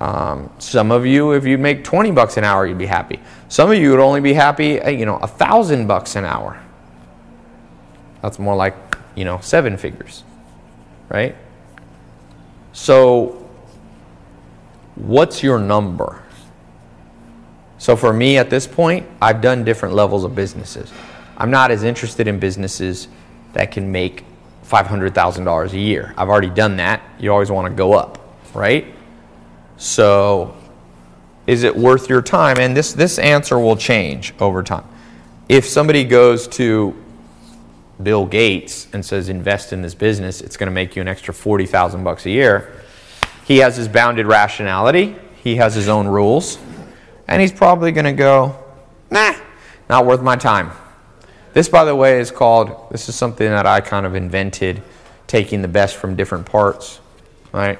Um, 0.00 0.50
some 0.58 0.90
of 0.90 1.06
you, 1.06 1.32
if 1.32 1.44
you 1.46 1.56
make 1.56 1.84
20 1.84 2.10
bucks 2.10 2.36
an 2.36 2.44
hour, 2.44 2.66
you'd 2.66 2.78
be 2.78 2.86
happy. 2.86 3.20
Some 3.48 3.70
of 3.70 3.78
you 3.78 3.90
would 3.90 4.00
only 4.00 4.20
be 4.20 4.34
happy, 4.34 4.80
uh, 4.80 4.90
you 4.90 5.06
know, 5.06 5.16
a 5.16 5.26
thousand 5.26 5.86
bucks 5.86 6.16
an 6.16 6.24
hour. 6.24 6.60
That's 8.20 8.38
more 8.38 8.56
like, 8.56 8.76
you 9.14 9.24
know, 9.24 9.38
seven 9.40 9.76
figures, 9.76 10.24
right? 11.08 11.36
So, 12.74 13.48
what's 14.96 15.44
your 15.44 15.60
number? 15.60 16.20
So, 17.78 17.94
for 17.94 18.12
me 18.12 18.36
at 18.36 18.50
this 18.50 18.66
point, 18.66 19.06
I've 19.22 19.40
done 19.40 19.62
different 19.62 19.94
levels 19.94 20.24
of 20.24 20.34
businesses. 20.34 20.92
I'm 21.38 21.52
not 21.52 21.70
as 21.70 21.84
interested 21.84 22.26
in 22.26 22.40
businesses 22.40 23.06
that 23.52 23.70
can 23.70 23.92
make 23.92 24.24
$500,000 24.66 25.72
a 25.72 25.78
year. 25.78 26.14
I've 26.16 26.28
already 26.28 26.50
done 26.50 26.76
that. 26.78 27.00
You 27.20 27.32
always 27.32 27.50
want 27.50 27.68
to 27.68 27.74
go 27.74 27.92
up, 27.92 28.18
right? 28.54 28.86
So, 29.76 30.56
is 31.46 31.62
it 31.62 31.76
worth 31.76 32.08
your 32.08 32.22
time? 32.22 32.58
And 32.58 32.76
this, 32.76 32.92
this 32.92 33.20
answer 33.20 33.56
will 33.56 33.76
change 33.76 34.34
over 34.40 34.64
time. 34.64 34.84
If 35.48 35.64
somebody 35.64 36.02
goes 36.02 36.48
to 36.48 37.03
Bill 38.02 38.26
Gates 38.26 38.88
and 38.92 39.04
says 39.04 39.28
invest 39.28 39.72
in 39.72 39.82
this 39.82 39.94
business, 39.94 40.40
it's 40.40 40.56
going 40.56 40.66
to 40.66 40.72
make 40.72 40.96
you 40.96 41.02
an 41.02 41.08
extra 41.08 41.32
40,000 41.32 42.02
bucks 42.02 42.26
a 42.26 42.30
year. 42.30 42.72
He 43.44 43.58
has 43.58 43.76
his 43.76 43.88
bounded 43.88 44.26
rationality, 44.26 45.16
he 45.42 45.56
has 45.56 45.74
his 45.74 45.88
own 45.88 46.08
rules, 46.08 46.58
and 47.28 47.40
he's 47.40 47.52
probably 47.52 47.92
going 47.92 48.06
to 48.06 48.12
go, 48.12 48.56
"Nah, 49.10 49.34
not 49.88 50.06
worth 50.06 50.22
my 50.22 50.36
time." 50.36 50.70
This 51.52 51.68
by 51.68 51.84
the 51.84 51.94
way 51.94 52.18
is 52.18 52.30
called 52.30 52.90
this 52.90 53.08
is 53.08 53.14
something 53.14 53.48
that 53.48 53.66
I 53.66 53.80
kind 53.80 54.06
of 54.06 54.14
invented 54.14 54.82
taking 55.26 55.62
the 55.62 55.68
best 55.68 55.96
from 55.96 56.16
different 56.16 56.46
parts, 56.46 57.00
right? 57.52 57.78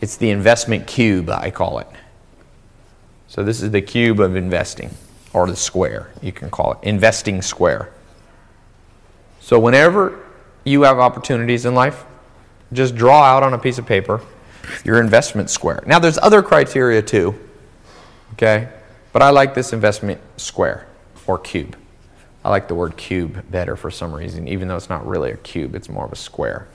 It's 0.00 0.16
the 0.16 0.30
investment 0.30 0.86
cube, 0.86 1.30
I 1.30 1.50
call 1.50 1.78
it. 1.78 1.88
So 3.28 3.44
this 3.44 3.62
is 3.62 3.70
the 3.70 3.82
cube 3.82 4.20
of 4.20 4.34
investing 4.36 4.90
or 5.32 5.46
the 5.46 5.56
square, 5.56 6.10
you 6.22 6.32
can 6.32 6.50
call 6.50 6.72
it 6.72 6.78
investing 6.82 7.42
square. 7.42 7.90
So, 9.48 9.58
whenever 9.58 10.26
you 10.64 10.82
have 10.82 10.98
opportunities 10.98 11.64
in 11.64 11.74
life, 11.74 12.04
just 12.70 12.94
draw 12.94 13.22
out 13.22 13.42
on 13.42 13.54
a 13.54 13.58
piece 13.58 13.78
of 13.78 13.86
paper 13.86 14.20
your 14.84 15.00
investment 15.00 15.48
square. 15.48 15.82
Now, 15.86 15.98
there's 15.98 16.18
other 16.18 16.42
criteria 16.42 17.00
too, 17.00 17.34
okay? 18.34 18.68
But 19.10 19.22
I 19.22 19.30
like 19.30 19.54
this 19.54 19.72
investment 19.72 20.20
square 20.36 20.86
or 21.26 21.38
cube. 21.38 21.78
I 22.44 22.50
like 22.50 22.68
the 22.68 22.74
word 22.74 22.98
cube 22.98 23.42
better 23.50 23.74
for 23.74 23.90
some 23.90 24.12
reason, 24.12 24.46
even 24.48 24.68
though 24.68 24.76
it's 24.76 24.90
not 24.90 25.06
really 25.06 25.30
a 25.30 25.38
cube, 25.38 25.74
it's 25.74 25.88
more 25.88 26.04
of 26.04 26.12
a 26.12 26.16
square. 26.16 26.68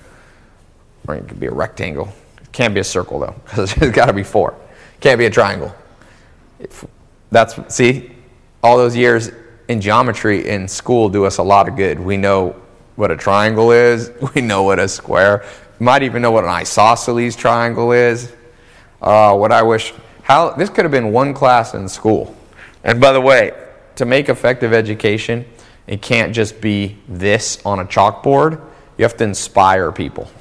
Or 1.07 1.13
it 1.13 1.27
could 1.27 1.39
be 1.39 1.45
a 1.45 1.53
rectangle. 1.53 2.11
It 2.41 2.51
can't 2.53 2.73
be 2.73 2.79
a 2.79 2.83
circle 2.83 3.19
though, 3.19 3.35
because 3.45 3.75
there's 3.75 3.93
got 3.93 4.07
to 4.07 4.13
be 4.13 4.23
four. 4.23 4.55
It 4.95 5.01
Can't 5.01 5.19
be 5.19 5.27
a 5.27 5.29
triangle. 5.29 5.75
If, 6.57 6.83
that's 7.29 7.55
see, 7.71 8.13
all 8.63 8.77
those 8.77 8.95
years 8.95 9.29
in 9.67 9.79
geometry 9.79 10.47
in 10.49 10.67
school 10.67 11.07
do 11.07 11.23
us 11.25 11.37
a 11.37 11.43
lot 11.43 11.69
of 11.69 11.75
good. 11.75 11.99
We 11.99 12.17
know 12.17 12.62
what 12.95 13.11
a 13.11 13.17
triangle 13.17 13.71
is. 13.71 14.11
We 14.35 14.41
know 14.41 14.63
what 14.63 14.79
a 14.79 14.87
square. 14.87 15.45
Might 15.79 16.03
even 16.03 16.21
know 16.21 16.31
what 16.31 16.43
an 16.43 16.49
isosceles 16.49 17.35
triangle 17.35 17.91
is. 17.91 18.31
Uh, 19.01 19.35
what 19.35 19.51
I 19.51 19.61
wish 19.63 19.93
how 20.23 20.51
this 20.51 20.69
could 20.69 20.85
have 20.85 20.91
been 20.91 21.11
one 21.11 21.33
class 21.33 21.73
in 21.73 21.87
school. 21.87 22.35
And 22.83 22.99
by 22.99 23.11
the 23.11 23.21
way, 23.21 23.51
to 23.95 24.05
make 24.05 24.29
effective 24.29 24.73
education, 24.73 25.45
it 25.85 26.01
can't 26.01 26.33
just 26.33 26.61
be 26.61 26.97
this 27.07 27.63
on 27.65 27.79
a 27.79 27.85
chalkboard. 27.85 28.59
You 28.97 29.03
have 29.03 29.17
to 29.17 29.23
inspire 29.25 29.91
people. 29.91 30.31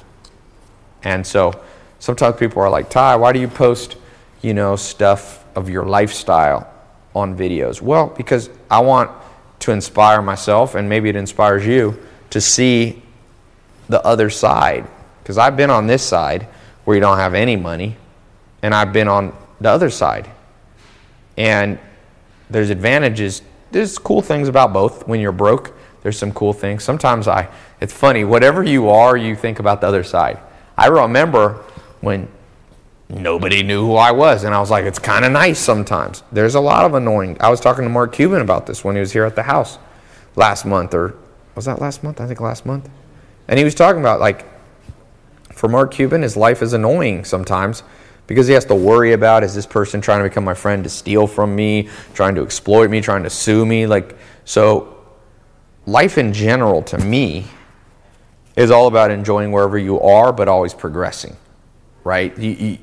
And 1.03 1.27
so 1.27 1.61
sometimes 1.99 2.37
people 2.37 2.61
are 2.61 2.69
like, 2.69 2.89
Tai, 2.89 3.17
why 3.17 3.33
do 3.33 3.39
you 3.39 3.49
post, 3.49 3.97
you 4.41 4.53
know, 4.53 4.77
stuff 4.77 5.45
of 5.55 5.69
your 5.69 5.85
lifestyle 5.85 6.71
on 7.13 7.37
videos? 7.37 7.81
Well, 7.81 8.07
because 8.07 8.49
I 8.71 8.79
want 8.79 9.11
to 9.59 9.71
inspire 9.71 10.21
myself 10.21 10.75
and 10.75 10.87
maybe 10.87 11.09
it 11.09 11.17
inspires 11.17 11.65
you 11.65 11.99
to 12.33 12.41
see 12.41 12.99
the 13.89 14.03
other 14.03 14.27
side. 14.31 14.87
Because 15.21 15.37
I've 15.37 15.55
been 15.55 15.69
on 15.69 15.85
this 15.85 16.01
side 16.01 16.47
where 16.83 16.95
you 16.95 16.99
don't 16.99 17.19
have 17.19 17.35
any 17.35 17.55
money, 17.55 17.95
and 18.63 18.73
I've 18.73 18.91
been 18.91 19.07
on 19.07 19.35
the 19.61 19.69
other 19.69 19.91
side. 19.91 20.27
And 21.37 21.77
there's 22.49 22.71
advantages. 22.71 23.43
There's 23.69 23.99
cool 23.99 24.23
things 24.23 24.47
about 24.47 24.73
both. 24.73 25.07
When 25.07 25.19
you're 25.19 25.31
broke, 25.31 25.77
there's 26.01 26.17
some 26.17 26.31
cool 26.33 26.53
things. 26.53 26.83
Sometimes 26.83 27.27
I, 27.27 27.49
it's 27.79 27.93
funny, 27.93 28.23
whatever 28.23 28.63
you 28.63 28.89
are, 28.89 29.15
you 29.15 29.35
think 29.35 29.59
about 29.59 29.79
the 29.79 29.87
other 29.87 30.03
side. 30.03 30.39
I 30.75 30.87
remember 30.87 31.63
when 32.01 32.27
nobody 33.09 33.61
knew 33.61 33.85
who 33.85 33.93
I 33.93 34.11
was, 34.11 34.43
and 34.43 34.55
I 34.55 34.59
was 34.59 34.71
like, 34.71 34.85
it's 34.85 34.97
kind 34.97 35.23
of 35.23 35.31
nice 35.31 35.59
sometimes. 35.59 36.23
There's 36.31 36.55
a 36.55 36.59
lot 36.59 36.83
of 36.83 36.95
annoying. 36.95 37.37
I 37.39 37.51
was 37.51 37.61
talking 37.61 37.83
to 37.83 37.89
Mark 37.91 38.11
Cuban 38.11 38.41
about 38.41 38.65
this 38.65 38.83
when 38.83 38.95
he 38.95 39.01
was 39.01 39.13
here 39.13 39.23
at 39.23 39.35
the 39.35 39.43
house 39.43 39.77
last 40.35 40.65
month, 40.65 40.95
or 40.95 41.15
was 41.55 41.65
that 41.65 41.79
last 41.81 42.03
month? 42.03 42.19
I 42.19 42.27
think 42.27 42.41
last 42.41 42.65
month. 42.65 42.89
And 43.47 43.57
he 43.57 43.65
was 43.65 43.75
talking 43.75 44.01
about 44.01 44.19
like, 44.19 44.45
for 45.51 45.67
Mark 45.67 45.93
Cuban, 45.93 46.21
his 46.21 46.35
life 46.35 46.61
is 46.61 46.73
annoying 46.73 47.25
sometimes 47.25 47.83
because 48.27 48.47
he 48.47 48.53
has 48.53 48.65
to 48.65 48.75
worry 48.75 49.13
about 49.13 49.43
is 49.43 49.53
this 49.53 49.65
person 49.65 50.01
trying 50.01 50.19
to 50.23 50.29
become 50.29 50.43
my 50.43 50.53
friend 50.53 50.83
to 50.83 50.89
steal 50.89 51.27
from 51.27 51.55
me, 51.55 51.89
trying 52.13 52.35
to 52.35 52.41
exploit 52.41 52.89
me, 52.89 53.01
trying 53.01 53.23
to 53.23 53.29
sue 53.29 53.65
me. 53.65 53.85
Like, 53.85 54.17
so 54.45 54.97
life 55.85 56.17
in 56.17 56.33
general 56.33 56.81
to 56.83 56.97
me 56.97 57.45
is 58.55 58.71
all 58.71 58.87
about 58.87 59.11
enjoying 59.11 59.51
wherever 59.51 59.77
you 59.77 59.99
are, 59.99 60.31
but 60.31 60.47
always 60.47 60.73
progressing, 60.73 61.35
right? 62.03 62.37
You, 62.37 62.51
you, 62.51 62.77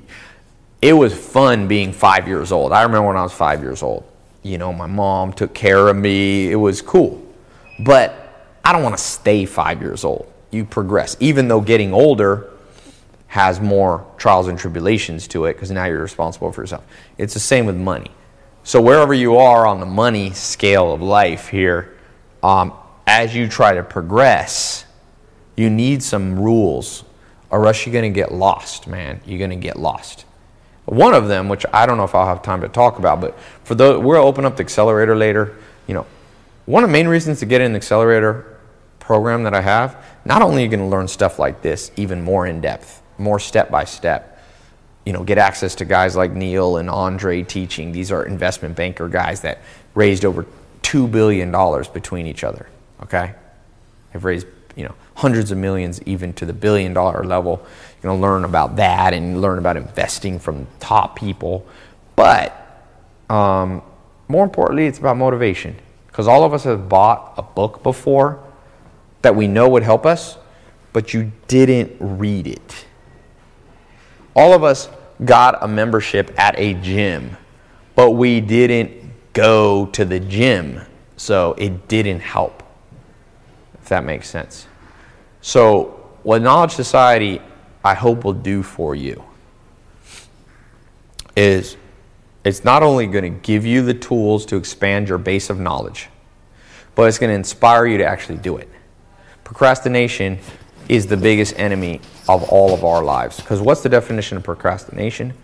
it 0.82 0.92
was 0.92 1.14
fun 1.14 1.68
being 1.68 1.92
five 1.92 2.26
years 2.26 2.52
old. 2.52 2.72
I 2.72 2.82
remember 2.82 3.08
when 3.08 3.16
I 3.16 3.22
was 3.22 3.32
five 3.32 3.62
years 3.62 3.82
old. 3.82 4.04
You 4.42 4.58
know, 4.58 4.72
my 4.72 4.86
mom 4.86 5.32
took 5.32 5.54
care 5.54 5.88
of 5.88 5.96
me. 5.96 6.50
It 6.50 6.56
was 6.56 6.80
cool. 6.80 7.22
But 7.78 8.19
I 8.64 8.72
don't 8.72 8.82
want 8.82 8.96
to 8.96 9.02
stay 9.02 9.44
five 9.44 9.80
years 9.80 10.04
old. 10.04 10.30
You 10.50 10.64
progress. 10.64 11.16
Even 11.20 11.48
though 11.48 11.60
getting 11.60 11.92
older, 11.92 12.50
has 13.30 13.60
more 13.60 14.04
trials 14.16 14.48
and 14.48 14.58
tribulations 14.58 15.28
to 15.28 15.44
it 15.44 15.52
because 15.52 15.70
now 15.70 15.84
you're 15.84 16.02
responsible 16.02 16.50
for 16.50 16.62
yourself. 16.62 16.84
It's 17.16 17.32
the 17.32 17.40
same 17.40 17.64
with 17.64 17.76
money. 17.76 18.10
So, 18.64 18.82
wherever 18.82 19.14
you 19.14 19.36
are 19.36 19.66
on 19.68 19.78
the 19.78 19.86
money 19.86 20.32
scale 20.32 20.92
of 20.92 21.00
life 21.00 21.48
here, 21.48 21.96
um, 22.42 22.72
as 23.06 23.34
you 23.34 23.46
try 23.48 23.74
to 23.74 23.84
progress, 23.84 24.84
you 25.56 25.70
need 25.70 26.02
some 26.02 26.40
rules, 26.40 27.04
or 27.50 27.66
else 27.66 27.86
you're 27.86 27.92
going 27.92 28.12
to 28.12 28.14
get 28.14 28.32
lost, 28.32 28.88
man. 28.88 29.20
You're 29.24 29.38
going 29.38 29.50
to 29.50 29.56
get 29.56 29.78
lost. 29.78 30.24
One 30.86 31.14
of 31.14 31.28
them, 31.28 31.48
which 31.48 31.64
I 31.72 31.86
don't 31.86 31.98
know 31.98 32.04
if 32.04 32.16
I'll 32.16 32.26
have 32.26 32.42
time 32.42 32.60
to 32.62 32.68
talk 32.68 32.98
about, 32.98 33.20
but 33.20 33.38
for 33.62 33.76
those, 33.76 34.02
we'll 34.02 34.16
open 34.16 34.44
up 34.44 34.56
the 34.56 34.64
accelerator 34.64 35.14
later. 35.14 35.56
You 35.86 35.94
know, 35.94 36.06
one 36.66 36.82
of 36.82 36.90
the 36.90 36.92
main 36.92 37.06
reasons 37.06 37.38
to 37.40 37.46
get 37.46 37.60
in 37.60 37.72
the 37.72 37.76
accelerator 37.76 38.49
program 39.10 39.42
that 39.42 39.54
I 39.54 39.60
have, 39.60 39.96
not 40.24 40.40
only 40.40 40.62
are 40.62 40.66
you 40.66 40.70
going 40.70 40.78
to 40.78 40.86
learn 40.86 41.08
stuff 41.08 41.40
like 41.40 41.62
this 41.62 41.90
even 41.96 42.22
more 42.22 42.46
in 42.46 42.60
depth, 42.60 43.02
more 43.18 43.40
step 43.40 43.68
by 43.68 43.82
step. 43.82 44.40
You 45.04 45.12
know, 45.12 45.24
get 45.24 45.36
access 45.36 45.74
to 45.74 45.84
guys 45.84 46.14
like 46.14 46.30
Neil 46.30 46.76
and 46.76 46.88
Andre 46.88 47.42
teaching. 47.42 47.90
These 47.90 48.12
are 48.12 48.24
investment 48.24 48.76
banker 48.76 49.08
guys 49.08 49.40
that 49.40 49.62
raised 49.96 50.24
over 50.24 50.46
two 50.82 51.08
billion 51.08 51.50
dollars 51.50 51.88
between 51.88 52.28
each 52.28 52.44
other. 52.44 52.68
Okay, 53.02 53.34
have 54.12 54.24
raised 54.24 54.46
you 54.76 54.84
know 54.84 54.94
hundreds 55.16 55.50
of 55.50 55.58
millions, 55.58 56.00
even 56.04 56.32
to 56.34 56.46
the 56.46 56.52
billion 56.52 56.94
dollar 56.94 57.24
level. 57.24 57.66
You're 57.94 58.12
gonna 58.12 58.22
learn 58.22 58.44
about 58.44 58.76
that 58.76 59.12
and 59.12 59.40
learn 59.40 59.58
about 59.58 59.76
investing 59.76 60.38
from 60.38 60.68
top 60.78 61.16
people. 61.16 61.66
But 62.14 62.54
um, 63.28 63.82
more 64.28 64.44
importantly, 64.44 64.86
it's 64.86 65.00
about 65.00 65.16
motivation 65.16 65.74
because 66.06 66.28
all 66.28 66.44
of 66.44 66.54
us 66.54 66.62
have 66.62 66.88
bought 66.88 67.34
a 67.36 67.42
book 67.42 67.82
before 67.82 68.38
that 69.22 69.34
we 69.34 69.46
know 69.46 69.68
would 69.68 69.82
help 69.82 70.06
us, 70.06 70.38
but 70.92 71.14
you 71.14 71.32
didn't 71.46 71.96
read 72.00 72.46
it. 72.46 72.86
All 74.34 74.52
of 74.52 74.64
us 74.64 74.88
got 75.24 75.62
a 75.62 75.68
membership 75.68 76.32
at 76.38 76.58
a 76.58 76.74
gym, 76.74 77.36
but 77.94 78.12
we 78.12 78.40
didn't 78.40 78.92
go 79.32 79.86
to 79.86 80.04
the 80.04 80.20
gym, 80.20 80.80
so 81.16 81.54
it 81.58 81.88
didn't 81.88 82.20
help. 82.20 82.62
If 83.74 83.88
that 83.88 84.04
makes 84.04 84.28
sense. 84.28 84.66
So, 85.42 85.96
what 86.22 86.42
Knowledge 86.42 86.72
Society 86.72 87.40
I 87.84 87.94
hope 87.94 88.24
will 88.24 88.34
do 88.34 88.62
for 88.62 88.94
you 88.94 89.24
is 91.36 91.76
it's 92.44 92.64
not 92.64 92.82
only 92.82 93.06
going 93.06 93.24
to 93.24 93.40
give 93.40 93.66
you 93.66 93.82
the 93.82 93.94
tools 93.94 94.46
to 94.46 94.56
expand 94.56 95.08
your 95.08 95.18
base 95.18 95.50
of 95.50 95.58
knowledge, 95.58 96.08
but 96.94 97.08
it's 97.08 97.18
going 97.18 97.30
to 97.30 97.34
inspire 97.34 97.86
you 97.86 97.98
to 97.98 98.04
actually 98.04 98.38
do 98.38 98.56
it. 98.56 98.68
Procrastination 99.50 100.38
is 100.88 101.08
the 101.08 101.16
biggest 101.16 101.58
enemy 101.58 102.00
of 102.28 102.44
all 102.50 102.72
of 102.72 102.84
our 102.84 103.02
lives. 103.02 103.38
Because 103.38 103.60
what's 103.60 103.80
the 103.80 103.88
definition 103.88 104.36
of 104.36 104.44
procrastination? 104.44 105.34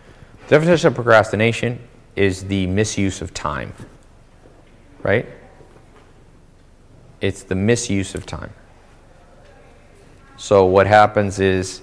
The 0.45 0.51
definition 0.51 0.87
of 0.87 0.95
procrastination 0.95 1.81
is 2.15 2.45
the 2.45 2.69
misuse 2.69 3.21
of 3.21 3.35
time, 3.35 3.73
right? 5.03 5.27
It's 7.21 7.43
the 7.43 7.57
misuse 7.57 8.15
of 8.15 8.27
time. 8.27 8.53
So 10.37 10.67
what 10.67 10.87
happens 10.87 11.41
is 11.41 11.83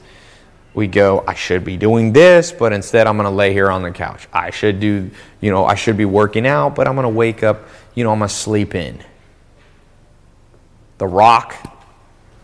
we 0.73 0.87
go, 0.87 1.25
I 1.27 1.33
should 1.33 1.65
be 1.65 1.75
doing 1.75 2.13
this, 2.13 2.53
but 2.53 2.71
instead 2.71 3.05
I'm 3.05 3.17
going 3.17 3.29
to 3.29 3.35
lay 3.35 3.51
here 3.51 3.69
on 3.69 3.81
the 3.81 3.91
couch. 3.91 4.29
I 4.31 4.49
should 4.49 4.79
do, 4.79 5.11
you 5.41 5.51
know, 5.51 5.65
I 5.65 5.75
should 5.75 5.97
be 5.97 6.05
working 6.05 6.47
out, 6.47 6.73
but 6.73 6.87
I'm 6.87 6.95
going 6.95 7.03
to 7.03 7.09
wake 7.09 7.43
up, 7.43 7.67
you 7.95 8.05
know, 8.05 8.13
I'm 8.13 8.19
going 8.19 8.29
to 8.29 8.33
sleep 8.33 8.75
in. 8.75 9.03
The 10.99 11.07
Rock, 11.07 11.72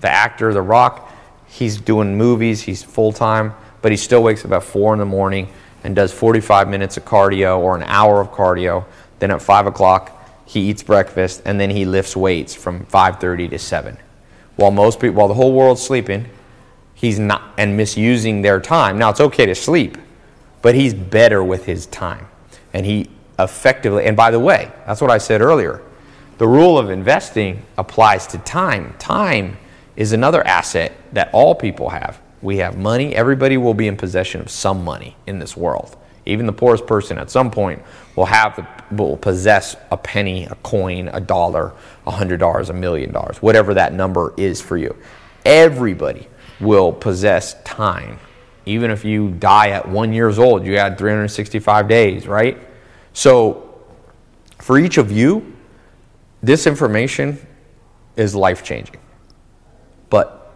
the 0.02 0.10
actor 0.10 0.54
The 0.54 0.62
Rock, 0.62 1.12
he's 1.48 1.78
doing 1.78 2.18
movies, 2.18 2.62
he's 2.62 2.84
full 2.84 3.12
time, 3.12 3.54
but 3.82 3.92
he 3.92 3.98
still 3.98 4.24
wakes 4.24 4.46
up 4.46 4.52
at 4.52 4.64
4 4.64 4.94
in 4.94 5.00
the 5.00 5.06
morning 5.06 5.50
and 5.84 5.96
does 5.96 6.12
45 6.12 6.68
minutes 6.68 6.98
of 6.98 7.06
cardio 7.06 7.60
or 7.60 7.76
an 7.76 7.84
hour 7.84 8.22
of 8.22 8.32
cardio. 8.32 8.86
Then 9.20 9.32
at 9.32 9.42
5 9.42 9.68
o'clock, 9.68 10.16
he 10.46 10.70
eats 10.70 10.84
breakfast 10.84 11.42
and 11.46 11.60
then 11.60 11.70
he 11.70 11.86
lifts 11.86 12.16
weights 12.16 12.56
from 12.56 12.86
5.30 12.86 13.50
to 13.52 13.60
7. 13.60 13.98
While 14.56 14.72
most 14.72 15.00
people, 15.00 15.16
while 15.16 15.28
the 15.28 15.34
whole 15.34 15.54
world's 15.54 15.82
sleeping, 15.82 16.26
he's 16.94 17.18
not, 17.18 17.54
and 17.58 17.78
misusing 17.78 18.42
their 18.42 18.60
time. 18.60 18.98
Now, 18.98 19.10
it's 19.10 19.22
okay 19.22 19.46
to 19.46 19.56
sleep, 19.56 19.98
but 20.62 20.76
he's 20.76 20.94
better 20.94 21.44
with 21.44 21.66
his 21.66 21.86
time. 21.86 22.28
And 22.74 22.86
he 22.86 23.10
effectively, 23.38 24.06
and 24.06 24.18
by 24.18 24.32
the 24.32 24.40
way, 24.40 24.72
that's 24.86 25.00
what 25.00 25.12
I 25.12 25.18
said 25.18 25.42
earlier. 25.42 25.82
The 26.40 26.48
rule 26.48 26.78
of 26.78 26.90
investing 26.90 27.66
applies 27.78 28.28
to 28.28 28.38
time. 28.40 28.96
Time 29.00 29.58
is 30.00 30.14
another 30.14 30.42
asset 30.48 30.94
that 31.12 31.30
all 31.34 31.54
people 31.54 31.90
have. 31.90 32.22
We 32.42 32.58
have 32.58 32.78
money. 32.78 33.14
Everybody 33.14 33.58
will 33.58 33.74
be 33.74 33.86
in 33.86 33.98
possession 33.98 34.40
of 34.40 34.50
some 34.50 34.86
money 34.86 35.18
in 35.28 35.40
this 35.40 35.58
world. 35.58 35.98
Even 36.26 36.46
the 36.46 36.54
poorest 36.54 36.88
person 36.88 37.18
at 37.18 37.30
some 37.30 37.52
point 37.52 37.82
will 38.16 38.26
have 38.26 38.56
the, 38.56 38.96
will 38.96 39.18
possess 39.18 39.76
a 39.92 39.98
penny, 39.98 40.46
a 40.46 40.56
coin, 40.64 41.10
a 41.10 41.20
dollar, 41.20 41.74
a 42.08 42.12
hundred 42.12 42.38
dollars, 42.38 42.70
a 42.70 42.74
million 42.74 43.12
dollars, 43.12 43.42
whatever 43.42 43.74
that 43.74 43.92
number 43.92 44.34
is 44.38 44.62
for 44.62 44.78
you. 44.78 44.96
Everybody 45.44 46.30
will 46.62 46.94
possess 46.94 47.62
time. 47.64 48.20
Even 48.66 48.92
if 48.92 49.04
you 49.04 49.32
die 49.32 49.72
at 49.72 49.90
one 49.90 50.14
years 50.14 50.40
old, 50.40 50.66
you 50.66 50.78
had 50.78 50.98
365 50.98 51.90
days, 51.90 52.26
right? 52.26 52.58
So 53.12 53.82
for 54.60 54.80
each 54.80 54.98
of 54.98 55.12
you, 55.12 55.58
this 56.42 56.68
information 56.68 57.38
is 58.16 58.34
life 58.34 58.64
changing. 58.64 58.96
But 60.10 60.54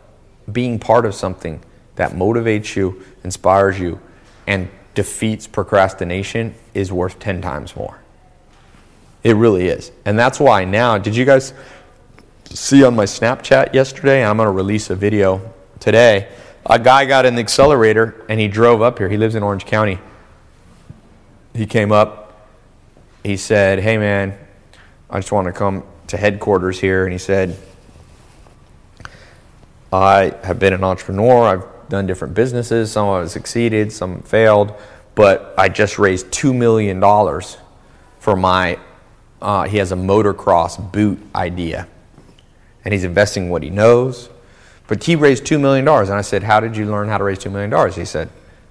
being 0.51 0.79
part 0.79 1.05
of 1.05 1.15
something 1.15 1.61
that 1.95 2.11
motivates 2.11 2.75
you, 2.75 3.03
inspires 3.23 3.79
you, 3.79 3.99
and 4.47 4.69
defeats 4.95 5.47
procrastination 5.47 6.55
is 6.73 6.91
worth 6.91 7.19
10 7.19 7.41
times 7.41 7.75
more. 7.75 7.99
It 9.23 9.35
really 9.35 9.67
is. 9.67 9.91
And 10.05 10.19
that's 10.19 10.39
why 10.39 10.65
now, 10.65 10.97
did 10.97 11.15
you 11.15 11.25
guys 11.25 11.53
see 12.49 12.83
on 12.83 12.95
my 12.95 13.05
Snapchat 13.05 13.73
yesterday, 13.73 14.23
I'm 14.23 14.37
going 14.37 14.47
to 14.47 14.51
release 14.51 14.89
a 14.89 14.95
video 14.95 15.53
today. 15.79 16.29
A 16.65 16.79
guy 16.79 17.05
got 17.05 17.25
in 17.25 17.35
the 17.35 17.41
accelerator 17.41 18.23
and 18.29 18.39
he 18.39 18.47
drove 18.47 18.81
up 18.81 18.97
here. 18.97 19.09
He 19.09 19.17
lives 19.17 19.35
in 19.35 19.43
Orange 19.43 19.65
County. 19.65 19.99
He 21.53 21.65
came 21.65 21.91
up. 21.91 22.49
He 23.23 23.37
said, 23.37 23.79
Hey, 23.79 23.97
man, 23.97 24.37
I 25.09 25.19
just 25.19 25.31
want 25.31 25.47
to 25.47 25.53
come 25.53 25.83
to 26.07 26.17
headquarters 26.17 26.79
here. 26.79 27.05
And 27.05 27.11
he 27.11 27.19
said, 27.19 27.57
I 29.93 30.33
have 30.43 30.57
been 30.57 30.73
an 30.73 30.83
entrepreneur. 30.83 31.43
I've 31.45 31.87
done 31.87 32.07
different 32.07 32.33
businesses. 32.33 32.91
Some 32.91 33.07
of 33.07 33.29
succeeded, 33.29 33.91
some 33.91 34.23
failed. 34.23 34.73
But 35.13 35.53
I 35.55 35.69
just 35.69 35.99
raised 35.99 36.31
$2 36.31 36.55
million 36.55 36.99
for 38.17 38.35
my, 38.35 38.79
uh, 39.39 39.63
he 39.65 39.77
has 39.77 39.91
a 39.91 39.95
motocross 39.95 40.91
boot 40.91 41.21
idea. 41.35 41.87
And 42.83 42.91
he's 42.91 43.03
investing 43.03 43.51
what 43.51 43.61
he 43.61 43.69
knows. 43.69 44.29
But 44.87 45.03
he 45.03 45.15
raised 45.15 45.43
$2 45.43 45.61
million. 45.61 45.87
And 45.87 46.11
I 46.11 46.21
said, 46.21 46.41
How 46.41 46.59
did 46.59 46.75
you 46.75 46.87
learn 46.87 47.07
how 47.07 47.19
to 47.19 47.23
raise 47.23 47.37
$2 47.37 47.51
million? 47.51 47.91
He 47.91 48.03
said, 48.03 48.29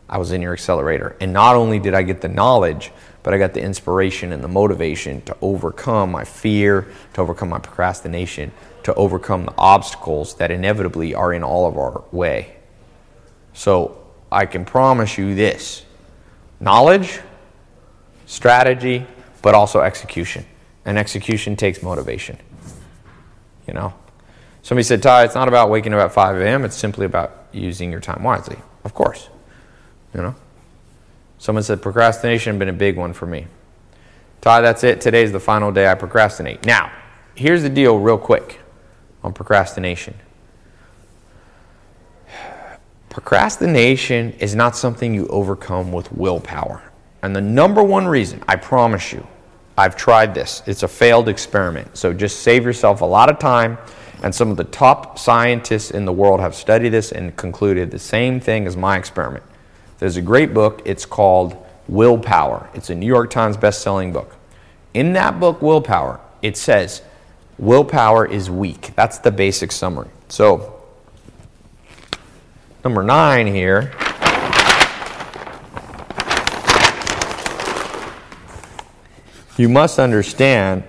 I 0.09 0.19
was 0.19 0.33
in 0.33 0.43
your 0.43 0.53
accelerator. 0.53 1.15
And 1.21 1.33
not 1.33 1.55
only 1.55 1.79
did 1.79 1.95
I 1.95 2.03
get 2.03 2.21
the 2.21 2.29
knowledge, 2.29 2.91
but 3.23 3.33
I 3.33 3.39
got 3.39 3.55
the 3.55 3.63
inspiration 3.63 4.33
and 4.33 4.43
the 4.43 4.49
motivation 4.49 5.23
to 5.23 5.37
overcome 5.41 6.11
my 6.11 6.25
fear, 6.25 6.89
to 7.15 7.21
overcome 7.21 7.51
my 7.51 7.61
procrastination, 7.61 8.51
to 8.85 8.95
overcome 8.95 9.47
the 9.47 9.55
obstacles 9.57 10.35
that 10.35 10.51
inevitably 10.51 11.15
are 11.15 11.33
in 11.33 11.43
all 11.43 11.67
of 11.67 11.77
our 11.77 12.05
way. 12.13 12.57
So 13.53 14.05
I 14.31 14.47
can 14.47 14.65
promise 14.65 15.19
you 15.19 15.35
this 15.35 15.85
knowledge, 16.61 17.21
strategy, 18.27 19.07
but 19.43 19.55
also 19.55 19.81
execution. 19.81 20.47
And 20.85 20.99
execution 20.99 21.57
takes 21.57 21.83
motivation. 21.83 22.39
You 23.67 23.75
know? 23.75 23.95
Somebody 24.63 24.85
said, 24.85 25.03
Tai, 25.03 25.25
it's 25.25 25.35
not 25.35 25.49
about 25.49 25.71
waking 25.71 25.93
up 25.93 26.01
at 26.01 26.13
5 26.13 26.41
a.m., 26.41 26.65
it's 26.65 26.77
simply 26.77 27.05
about 27.05 27.47
using 27.53 27.91
your 27.91 28.01
time 28.01 28.23
wisely. 28.23 28.57
Of 28.85 28.95
course. 28.95 29.29
You 30.15 30.23
know? 30.23 30.35
Someone 31.39 31.65
said, 31.65 31.83
procrastination 31.83 32.59
been 32.59 32.69
a 32.69 32.73
big 32.73 32.97
one 32.97 33.13
for 33.13 33.27
me. 33.27 33.47
Tai, 34.41 34.61
that's 34.61 34.85
it. 34.85 35.01
Today's 35.01 35.33
the 35.33 35.41
final 35.41 35.73
day 35.73 35.89
I 35.89 35.95
procrastinate. 35.95 36.65
Now, 36.65 36.93
here's 37.35 37.63
the 37.63 37.69
deal, 37.69 37.99
real 37.99 38.19
quick, 38.19 38.61
on 39.23 39.33
procrastination. 39.33 40.15
Procrastination 43.09 44.33
is 44.39 44.55
not 44.55 44.75
something 44.75 45.13
you 45.13 45.27
overcome 45.29 45.93
with 45.93 46.11
willpower. 46.13 46.83
And 47.23 47.37
the 47.37 47.41
number 47.41 47.83
one 47.83 48.07
reason, 48.07 48.43
I 48.49 48.57
promise 48.57 49.13
you, 49.13 49.27
I've 49.77 49.97
tried 49.97 50.35
this. 50.35 50.63
It's 50.67 50.83
a 50.83 50.89
failed 50.89 51.29
experiment. 51.29 51.97
So 51.97 52.13
just 52.13 52.41
save 52.41 52.65
yourself 52.65 53.01
a 53.01 53.05
lot 53.05 53.31
of 53.31 53.39
time. 53.39 53.79
And 54.23 54.35
some 54.35 54.51
of 54.51 54.57
the 54.57 54.65
top 54.65 55.19
scientists 55.19 55.91
in 55.91 56.05
the 56.05 56.13
world 56.13 56.41
have 56.41 56.55
studied 56.55 56.91
this 56.91 57.13
and 57.13 57.37
concluded 57.37 57.91
the 57.91 57.99
same 57.99 58.41
thing 58.41 58.67
as 58.67 58.77
my 58.77 58.97
experiment. 58.97 59.45
There's 59.99 60.17
a 60.17 60.23
great 60.23 60.55
book. 60.55 60.83
It's 60.85 61.05
called 61.05 61.57
Willpower. 61.89 62.71
It's 62.75 62.91
a 62.91 62.95
New 62.95 63.07
York 63.07 63.31
Times 63.31 63.57
best-selling 63.57 64.13
book. 64.13 64.37
In 64.95 65.13
that 65.15 65.41
book, 65.41 65.61
Willpower, 65.61 66.21
it 66.41 66.57
says 66.57 67.03
willpower 67.63 68.27
is 68.27 68.51
weak. 68.51 68.91
That's 68.97 69.19
the 69.19 69.31
basic 69.31 69.71
summary. 69.71 70.09
So, 70.27 70.83
number 72.83 73.05
nine 73.05 73.47
here 73.47 73.93
you 79.57 79.69
must 79.69 80.01
understand 80.01 80.83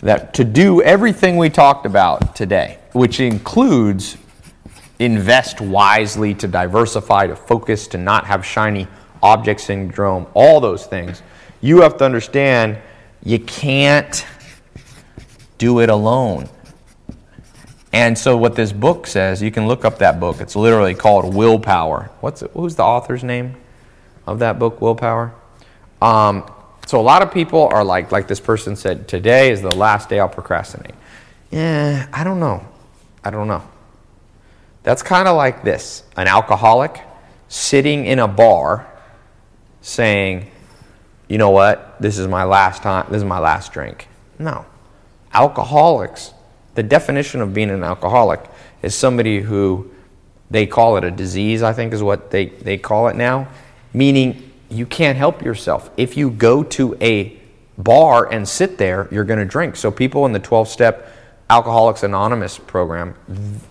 that 0.00 0.32
to 0.32 0.44
do 0.44 0.80
everything 0.80 1.36
we 1.36 1.50
talked 1.50 1.84
about 1.84 2.34
today, 2.34 2.78
which 2.92 3.20
includes 3.20 4.16
invest 5.00 5.60
wisely, 5.60 6.32
to 6.32 6.48
diversify, 6.48 7.26
to 7.26 7.36
focus, 7.36 7.86
to 7.88 7.98
not 7.98 8.26
have 8.26 8.46
shiny 8.46 8.88
object 9.22 9.60
syndrome, 9.60 10.26
all 10.32 10.58
those 10.58 10.86
things, 10.86 11.22
you 11.60 11.82
have 11.82 11.98
to 11.98 12.04
understand 12.04 12.78
you 13.22 13.38
can't 13.40 14.24
do 15.58 15.80
it 15.80 15.90
alone. 15.90 16.48
And 17.92 18.16
so, 18.16 18.36
what 18.36 18.54
this 18.54 18.72
book 18.72 19.06
says, 19.06 19.42
you 19.42 19.50
can 19.50 19.66
look 19.66 19.84
up 19.84 19.98
that 19.98 20.20
book. 20.20 20.40
It's 20.40 20.54
literally 20.54 20.94
called 20.94 21.34
Willpower. 21.34 22.10
What's 22.20 22.42
it, 22.42 22.50
who's 22.52 22.76
the 22.76 22.82
author's 22.84 23.24
name 23.24 23.56
of 24.26 24.38
that 24.40 24.58
book, 24.58 24.80
Willpower? 24.80 25.34
Um, 26.00 26.50
so 26.88 26.98
a 26.98 27.02
lot 27.02 27.20
of 27.20 27.32
people 27.32 27.68
are 27.68 27.84
like, 27.84 28.12
like 28.12 28.28
this 28.28 28.40
person 28.40 28.74
said, 28.74 29.08
today 29.08 29.50
is 29.50 29.60
the 29.60 29.74
last 29.76 30.08
day 30.08 30.20
I'll 30.20 30.28
procrastinate. 30.28 30.94
Yeah, 31.50 32.06
I 32.12 32.24
don't 32.24 32.40
know. 32.40 32.66
I 33.22 33.28
don't 33.28 33.46
know. 33.46 33.62
That's 34.84 35.02
kind 35.02 35.28
of 35.28 35.36
like 35.36 35.62
this 35.62 36.02
an 36.16 36.28
alcoholic 36.28 36.98
sitting 37.48 38.06
in 38.06 38.18
a 38.18 38.26
bar 38.26 38.86
saying, 39.82 40.50
you 41.28 41.36
know 41.36 41.50
what, 41.50 42.00
this 42.00 42.16
is 42.16 42.26
my 42.26 42.44
last 42.44 42.82
time, 42.82 43.06
this 43.10 43.18
is 43.18 43.24
my 43.24 43.38
last 43.38 43.70
drink. 43.72 44.08
No. 44.38 44.64
Alcoholics, 45.38 46.34
the 46.74 46.82
definition 46.82 47.40
of 47.40 47.54
being 47.54 47.70
an 47.70 47.84
alcoholic 47.84 48.40
is 48.82 48.92
somebody 48.92 49.40
who 49.40 49.88
they 50.50 50.66
call 50.66 50.96
it 50.96 51.04
a 51.04 51.12
disease, 51.12 51.62
I 51.62 51.72
think 51.72 51.92
is 51.92 52.02
what 52.02 52.32
they, 52.32 52.46
they 52.46 52.76
call 52.76 53.06
it 53.06 53.14
now, 53.14 53.46
meaning 53.94 54.50
you 54.68 54.84
can't 54.84 55.16
help 55.16 55.40
yourself. 55.40 55.90
If 55.96 56.16
you 56.16 56.30
go 56.30 56.64
to 56.64 56.96
a 57.00 57.38
bar 57.78 58.32
and 58.32 58.48
sit 58.48 58.78
there, 58.78 59.06
you're 59.12 59.22
going 59.22 59.38
to 59.38 59.44
drink. 59.44 59.76
So 59.76 59.92
people 59.92 60.26
in 60.26 60.32
the 60.32 60.40
12 60.40 60.66
step 60.66 61.14
Alcoholics 61.48 62.02
Anonymous 62.02 62.58
program, 62.58 63.14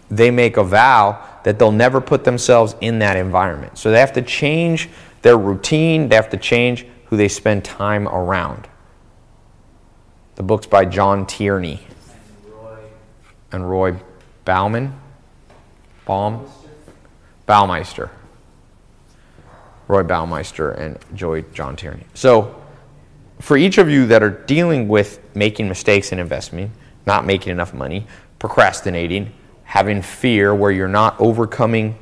they 0.09 0.31
make 0.31 0.55
a 0.55 0.63
vow 0.63 1.21
that 1.43 1.59
they'll 1.59 1.69
never 1.73 1.99
put 1.99 2.23
themselves 2.23 2.75
in 2.79 2.99
that 2.99 3.17
environment. 3.17 3.77
So 3.77 3.91
they 3.91 3.99
have 3.99 4.13
to 4.13 4.21
change 4.21 4.87
their 5.21 5.37
routine, 5.37 6.07
they 6.07 6.15
have 6.15 6.29
to 6.29 6.37
change 6.37 6.85
who 7.07 7.17
they 7.17 7.27
spend 7.27 7.65
time 7.65 8.07
around. 8.07 8.69
The 10.37 10.43
book's 10.43 10.67
by 10.67 10.85
John 10.85 11.25
Tierney 11.25 11.79
and 13.51 13.67
Roy 13.67 13.95
Bauman. 14.45 14.93
Baum? 16.05 16.45
Baumeister. 17.47 18.11
Roy 19.87 20.03
Baumeister 20.03 20.77
and 20.77 20.99
Joy 21.15 21.41
John 21.53 21.75
Tierney. 21.75 22.05
So, 22.13 22.55
for 23.39 23.57
each 23.57 23.79
of 23.79 23.89
you 23.89 24.05
that 24.05 24.21
are 24.21 24.29
dealing 24.29 24.87
with 24.87 25.19
making 25.35 25.67
mistakes 25.69 26.11
in 26.11 26.19
investing, 26.19 26.71
not 27.07 27.25
making 27.25 27.51
enough 27.51 27.73
money, 27.73 28.05
procrastinating, 28.37 29.33
having 29.63 30.03
fear 30.03 30.53
where 30.53 30.69
you're 30.69 30.87
not 30.87 31.19
overcoming 31.19 31.97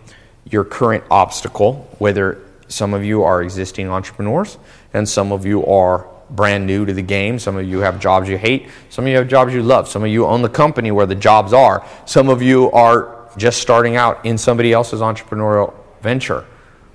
your 0.52 0.66
current 0.66 1.06
obstacle, 1.10 1.90
whether 2.00 2.42
some 2.68 2.94
of 2.94 3.06
you 3.06 3.24
are 3.24 3.42
existing 3.42 3.88
entrepreneurs 3.88 4.58
and 4.94 5.08
some 5.08 5.32
of 5.32 5.46
you 5.46 5.66
are 5.66 6.06
brand 6.30 6.66
new 6.66 6.86
to 6.86 6.94
the 6.94 7.02
game. 7.02 7.38
Some 7.40 7.58
of 7.58 7.68
you 7.68 7.80
have 7.80 8.00
jobs 8.00 8.28
you 8.28 8.38
hate. 8.38 8.70
Some 8.90 9.06
of 9.06 9.10
you 9.10 9.18
have 9.18 9.28
jobs 9.28 9.54
you 9.54 9.62
love. 9.62 9.88
Some 9.88 10.04
of 10.04 10.10
you 10.10 10.26
own 10.26 10.42
the 10.42 10.50
company 10.50 10.92
where 10.92 11.06
the 11.06 11.16
jobs 11.16 11.54
are. 11.54 11.86
Some 12.06 12.30
of 12.30 12.42
you 12.42 12.72
are 12.72 13.30
just 13.38 13.62
starting 13.62 13.96
out 13.96 14.26
in 14.26 14.38
somebody 14.38 14.74
else's 14.74 15.02
entrepreneurial 15.02 15.74
venture. 16.02 16.46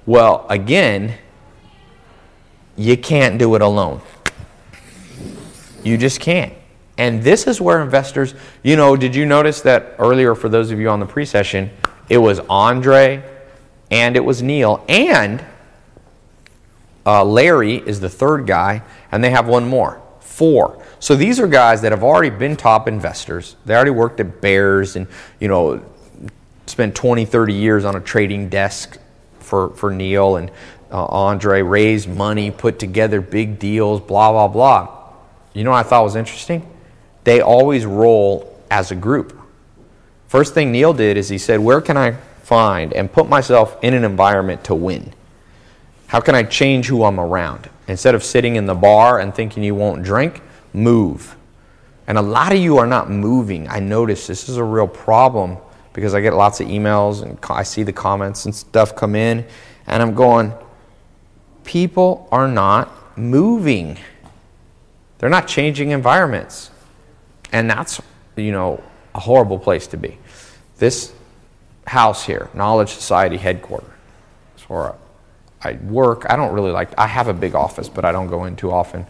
Well, 0.06 0.46
again, 0.48 1.16
you 2.76 2.96
can't 2.96 3.38
do 3.38 3.54
it 3.54 3.62
alone. 3.62 4.00
You 5.84 5.96
just 5.96 6.20
can't. 6.20 6.54
And 6.98 7.22
this 7.22 7.46
is 7.46 7.60
where 7.60 7.80
investors, 7.82 8.34
you 8.62 8.76
know, 8.76 8.96
did 8.96 9.14
you 9.14 9.24
notice 9.24 9.62
that 9.62 9.94
earlier 9.98 10.34
for 10.34 10.48
those 10.48 10.70
of 10.70 10.78
you 10.78 10.88
on 10.88 11.00
the 11.00 11.06
pre 11.06 11.24
session, 11.24 11.70
it 12.08 12.18
was 12.18 12.40
Andre 12.40 13.24
and 13.90 14.16
it 14.16 14.24
was 14.24 14.42
Neil 14.42 14.84
and 14.88 15.44
uh, 17.06 17.24
Larry 17.24 17.76
is 17.76 18.00
the 18.00 18.08
third 18.08 18.46
guy, 18.46 18.82
and 19.10 19.22
they 19.22 19.30
have 19.30 19.48
one 19.48 19.68
more. 19.68 20.00
Four. 20.20 20.82
So 21.00 21.16
these 21.16 21.40
are 21.40 21.46
guys 21.46 21.82
that 21.82 21.92
have 21.92 22.02
already 22.02 22.30
been 22.30 22.56
top 22.56 22.88
investors. 22.88 23.56
They 23.64 23.74
already 23.74 23.90
worked 23.90 24.20
at 24.20 24.40
Bears 24.40 24.96
and, 24.96 25.06
you 25.38 25.48
know, 25.48 25.82
spent 26.66 26.94
20, 26.94 27.24
30 27.24 27.52
years 27.54 27.84
on 27.84 27.96
a 27.96 28.00
trading 28.00 28.48
desk 28.48 28.98
for, 29.38 29.70
for 29.70 29.90
Neil 29.90 30.36
and 30.36 30.50
uh, 30.90 31.04
Andre, 31.06 31.62
raised 31.62 32.08
money, 32.08 32.50
put 32.50 32.78
together 32.78 33.20
big 33.20 33.58
deals, 33.58 34.00
blah, 34.00 34.30
blah, 34.32 34.48
blah. 34.48 34.98
You 35.52 35.64
know 35.64 35.70
what 35.70 35.84
I 35.84 35.88
thought 35.88 36.04
was 36.04 36.16
interesting? 36.16 36.66
They 37.24 37.40
always 37.40 37.86
roll 37.86 38.60
as 38.70 38.90
a 38.90 38.96
group. 38.96 39.36
First 40.28 40.54
thing 40.54 40.72
Neil 40.72 40.92
did 40.92 41.16
is 41.16 41.28
he 41.28 41.38
said, 41.38 41.60
Where 41.60 41.80
can 41.80 41.96
I 41.96 42.12
find 42.42 42.92
and 42.92 43.12
put 43.12 43.28
myself 43.28 43.76
in 43.82 43.94
an 43.94 44.04
environment 44.04 44.64
to 44.64 44.74
win? 44.74 45.12
How 46.10 46.18
can 46.18 46.34
I 46.34 46.42
change 46.42 46.88
who 46.88 47.04
I'm 47.04 47.20
around? 47.20 47.70
Instead 47.86 48.16
of 48.16 48.24
sitting 48.24 48.56
in 48.56 48.66
the 48.66 48.74
bar 48.74 49.20
and 49.20 49.32
thinking 49.32 49.62
you 49.62 49.76
won't 49.76 50.02
drink, 50.02 50.42
move. 50.72 51.36
And 52.08 52.18
a 52.18 52.20
lot 52.20 52.50
of 52.50 52.58
you 52.58 52.78
are 52.78 52.86
not 52.88 53.08
moving. 53.08 53.68
I 53.68 53.78
notice 53.78 54.26
this 54.26 54.48
is 54.48 54.56
a 54.56 54.64
real 54.64 54.88
problem 54.88 55.56
because 55.92 56.12
I 56.12 56.20
get 56.20 56.34
lots 56.34 56.60
of 56.60 56.66
emails 56.66 57.22
and 57.22 57.38
I 57.48 57.62
see 57.62 57.84
the 57.84 57.92
comments 57.92 58.44
and 58.44 58.52
stuff 58.52 58.96
come 58.96 59.14
in, 59.14 59.46
and 59.86 60.02
I'm 60.02 60.14
going, 60.14 60.52
people 61.62 62.26
are 62.32 62.48
not 62.48 63.16
moving. 63.16 63.96
They're 65.18 65.30
not 65.30 65.46
changing 65.46 65.92
environments. 65.92 66.72
And 67.52 67.70
that's, 67.70 68.02
you 68.34 68.50
know, 68.50 68.82
a 69.14 69.20
horrible 69.20 69.60
place 69.60 69.86
to 69.86 69.96
be. 69.96 70.18
This 70.78 71.12
house 71.86 72.26
here, 72.26 72.50
Knowledge 72.52 72.90
Society 72.90 73.36
headquarters, 73.36 73.88
is 74.56 74.64
where 74.64 74.96
I 75.62 75.74
work. 75.74 76.26
I 76.28 76.36
don't 76.36 76.52
really 76.52 76.70
like, 76.70 76.90
I 76.98 77.06
have 77.06 77.28
a 77.28 77.34
big 77.34 77.54
office, 77.54 77.88
but 77.88 78.04
I 78.04 78.12
don't 78.12 78.28
go 78.28 78.44
in 78.44 78.56
too 78.56 78.70
often. 78.70 79.06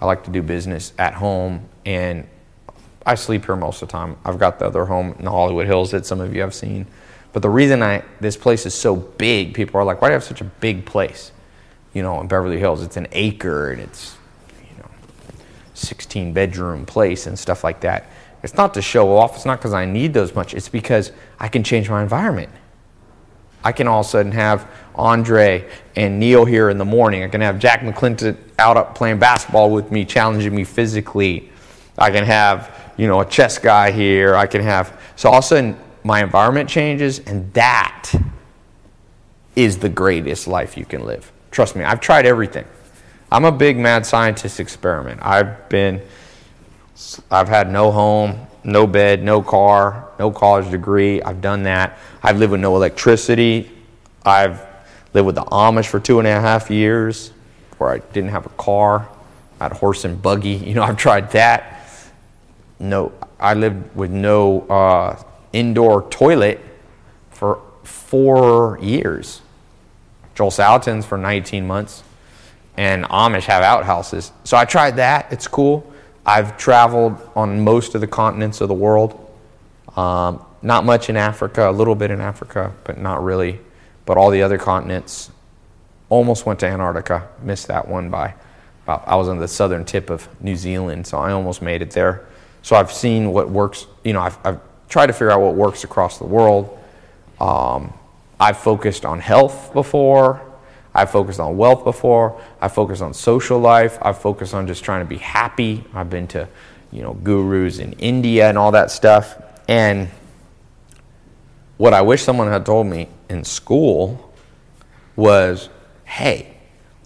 I 0.00 0.06
like 0.06 0.24
to 0.24 0.30
do 0.30 0.42
business 0.42 0.92
at 0.98 1.14
home, 1.14 1.68
and 1.86 2.26
I 3.06 3.14
sleep 3.14 3.46
here 3.46 3.56
most 3.56 3.82
of 3.82 3.88
the 3.88 3.92
time. 3.92 4.16
I've 4.24 4.38
got 4.38 4.58
the 4.58 4.66
other 4.66 4.86
home 4.86 5.14
in 5.18 5.24
the 5.24 5.30
Hollywood 5.30 5.66
Hills 5.66 5.92
that 5.92 6.04
some 6.06 6.20
of 6.20 6.34
you 6.34 6.40
have 6.40 6.54
seen. 6.54 6.86
But 7.32 7.42
the 7.42 7.50
reason 7.50 7.82
I 7.82 8.02
this 8.20 8.36
place 8.36 8.64
is 8.64 8.74
so 8.74 8.96
big, 8.96 9.54
people 9.54 9.80
are 9.80 9.84
like, 9.84 10.00
why 10.00 10.08
do 10.08 10.12
you 10.12 10.14
have 10.14 10.24
such 10.24 10.40
a 10.40 10.44
big 10.44 10.84
place? 10.84 11.32
You 11.92 12.02
know, 12.02 12.20
in 12.20 12.28
Beverly 12.28 12.58
Hills, 12.58 12.82
it's 12.82 12.96
an 12.96 13.08
acre 13.12 13.70
and 13.70 13.80
it's, 13.80 14.16
you 14.60 14.78
know, 14.78 14.88
16 15.74 16.32
bedroom 16.32 16.86
place 16.86 17.26
and 17.26 17.38
stuff 17.38 17.64
like 17.64 17.80
that. 17.80 18.08
It's 18.42 18.54
not 18.54 18.74
to 18.74 18.82
show 18.82 19.16
off. 19.16 19.36
It's 19.36 19.46
not 19.46 19.58
because 19.58 19.72
I 19.72 19.84
need 19.84 20.12
those 20.14 20.34
much. 20.34 20.54
It's 20.54 20.68
because 20.68 21.12
I 21.40 21.48
can 21.48 21.64
change 21.64 21.88
my 21.88 22.02
environment. 22.02 22.50
I 23.64 23.72
can 23.72 23.88
all 23.88 24.00
of 24.00 24.06
a 24.06 24.08
sudden 24.08 24.32
have 24.32 24.70
Andre 24.94 25.68
and 25.96 26.20
Neil 26.20 26.44
here 26.44 26.68
in 26.68 26.78
the 26.78 26.84
morning. 26.84 27.24
I 27.24 27.28
can 27.28 27.40
have 27.40 27.58
Jack 27.58 27.80
McClinton 27.80 28.36
out 28.58 28.76
up 28.76 28.94
playing 28.94 29.18
basketball 29.18 29.70
with 29.70 29.90
me, 29.90 30.04
challenging 30.04 30.54
me 30.54 30.64
physically. 30.64 31.50
I 31.98 32.10
can 32.10 32.24
have, 32.24 32.92
you 32.96 33.06
know, 33.06 33.20
a 33.20 33.24
chess 33.24 33.58
guy 33.58 33.90
here. 33.90 34.36
I 34.36 34.46
can 34.46 34.62
have, 34.62 35.00
so 35.16 35.30
all 35.30 35.38
of 35.38 35.44
a 35.44 35.46
sudden 35.46 35.76
my 36.04 36.22
environment 36.22 36.68
changes, 36.68 37.20
and 37.20 37.52
that 37.54 38.12
is 39.56 39.78
the 39.78 39.88
greatest 39.88 40.46
life 40.46 40.76
you 40.76 40.84
can 40.84 41.04
live. 41.04 41.32
Trust 41.50 41.74
me, 41.76 41.84
I've 41.84 42.00
tried 42.00 42.26
everything. 42.26 42.66
I'm 43.32 43.44
a 43.44 43.52
big 43.52 43.78
mad 43.78 44.04
scientist 44.04 44.60
experiment. 44.60 45.20
I've 45.22 45.68
been, 45.68 46.02
I've 47.30 47.48
had 47.48 47.70
no 47.70 47.90
home, 47.90 48.46
no 48.64 48.86
bed, 48.86 49.22
no 49.22 49.42
car, 49.42 50.08
no 50.18 50.30
college 50.30 50.70
degree. 50.70 51.22
I've 51.22 51.40
done 51.40 51.64
that. 51.64 51.98
I've 52.22 52.38
lived 52.38 52.52
with 52.52 52.60
no 52.60 52.74
electricity. 52.76 53.70
I've 54.24 54.62
lived 55.12 55.26
with 55.26 55.34
the 55.34 55.44
Amish 55.44 55.86
for 55.86 56.00
two 56.00 56.18
and 56.18 56.26
a 56.26 56.40
half 56.40 56.70
years 56.70 57.32
where 57.78 57.90
I 57.90 57.98
didn't 57.98 58.30
have 58.30 58.46
a 58.46 58.50
car. 58.50 59.08
I 59.60 59.64
had 59.64 59.72
a 59.72 59.76
horse 59.76 60.04
and 60.04 60.20
buggy. 60.20 60.54
You 60.64 60.74
know, 60.74 60.82
I've 60.82 60.96
tried 60.96 61.30
that. 61.32 61.82
No, 62.78 63.12
I 63.38 63.54
lived 63.54 63.94
with 63.94 64.10
no 64.10 64.62
uh, 64.62 65.22
indoor 65.52 66.08
toilet 66.10 66.60
for 67.30 67.60
four 67.82 68.78
years. 68.80 69.42
Joel 70.34 70.50
Salatin's 70.50 71.06
for 71.06 71.16
19 71.16 71.66
months, 71.66 72.02
and 72.76 73.04
Amish 73.04 73.44
have 73.44 73.62
outhouses. 73.62 74.32
So 74.42 74.56
I 74.56 74.64
tried 74.64 74.96
that. 74.96 75.32
It's 75.32 75.46
cool. 75.46 75.92
I've 76.26 76.56
traveled 76.56 77.16
on 77.36 77.60
most 77.60 77.94
of 77.94 78.00
the 78.00 78.06
continents 78.06 78.60
of 78.60 78.68
the 78.68 78.74
world. 78.74 79.20
Um, 79.96 80.44
not 80.62 80.84
much 80.84 81.10
in 81.10 81.16
Africa, 81.16 81.68
a 81.68 81.72
little 81.72 81.94
bit 81.94 82.10
in 82.10 82.20
Africa, 82.20 82.72
but 82.84 82.98
not 82.98 83.22
really. 83.22 83.60
But 84.06 84.16
all 84.16 84.30
the 84.30 84.42
other 84.42 84.58
continents. 84.58 85.30
Almost 86.08 86.46
went 86.46 86.60
to 86.60 86.66
Antarctica, 86.66 87.28
missed 87.42 87.68
that 87.68 87.88
one 87.88 88.10
by 88.10 88.34
about, 88.84 89.06
I 89.06 89.16
was 89.16 89.28
on 89.28 89.38
the 89.38 89.48
southern 89.48 89.84
tip 89.84 90.10
of 90.10 90.28
New 90.42 90.56
Zealand, 90.56 91.06
so 91.06 91.18
I 91.18 91.32
almost 91.32 91.62
made 91.62 91.82
it 91.82 91.90
there. 91.90 92.26
So 92.62 92.76
I've 92.76 92.92
seen 92.92 93.32
what 93.32 93.50
works, 93.50 93.86
you 94.04 94.12
know, 94.12 94.20
I've, 94.20 94.38
I've 94.44 94.60
tried 94.88 95.06
to 95.06 95.12
figure 95.12 95.30
out 95.30 95.40
what 95.40 95.54
works 95.54 95.84
across 95.84 96.18
the 96.18 96.26
world. 96.26 96.78
Um, 97.40 97.92
I've 98.38 98.58
focused 98.58 99.04
on 99.04 99.20
health 99.20 99.72
before. 99.72 100.40
I've 100.94 101.10
focused 101.10 101.40
on 101.40 101.56
wealth 101.56 101.84
before. 101.84 102.40
I've 102.60 102.72
focused 102.72 103.02
on 103.02 103.12
social 103.12 103.58
life. 103.58 103.98
I've 104.00 104.18
focused 104.18 104.54
on 104.54 104.66
just 104.66 104.84
trying 104.84 105.00
to 105.00 105.08
be 105.08 105.18
happy. 105.18 105.84
I've 105.92 106.08
been 106.08 106.28
to, 106.28 106.48
you 106.92 107.02
know, 107.02 107.14
gurus 107.14 107.78
in 107.78 107.94
India 107.94 108.48
and 108.48 108.56
all 108.56 108.70
that 108.72 108.90
stuff. 108.90 109.36
And 109.68 110.08
what 111.76 111.92
I 111.92 112.02
wish 112.02 112.22
someone 112.22 112.48
had 112.48 112.64
told 112.64 112.86
me 112.86 113.08
in 113.28 113.42
school 113.42 114.32
was, 115.16 115.68
hey, 116.04 116.56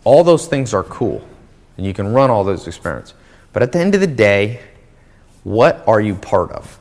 all 0.04 0.22
those 0.22 0.46
things 0.46 0.74
are 0.74 0.84
cool 0.84 1.26
and 1.76 1.86
you 1.86 1.94
can 1.94 2.12
run 2.12 2.30
all 2.30 2.44
those 2.44 2.66
experiments. 2.66 3.14
But 3.52 3.62
at 3.62 3.72
the 3.72 3.78
end 3.78 3.94
of 3.94 4.00
the 4.02 4.06
day, 4.06 4.60
what 5.44 5.82
are 5.86 6.00
you 6.00 6.14
part 6.14 6.50
of? 6.52 6.78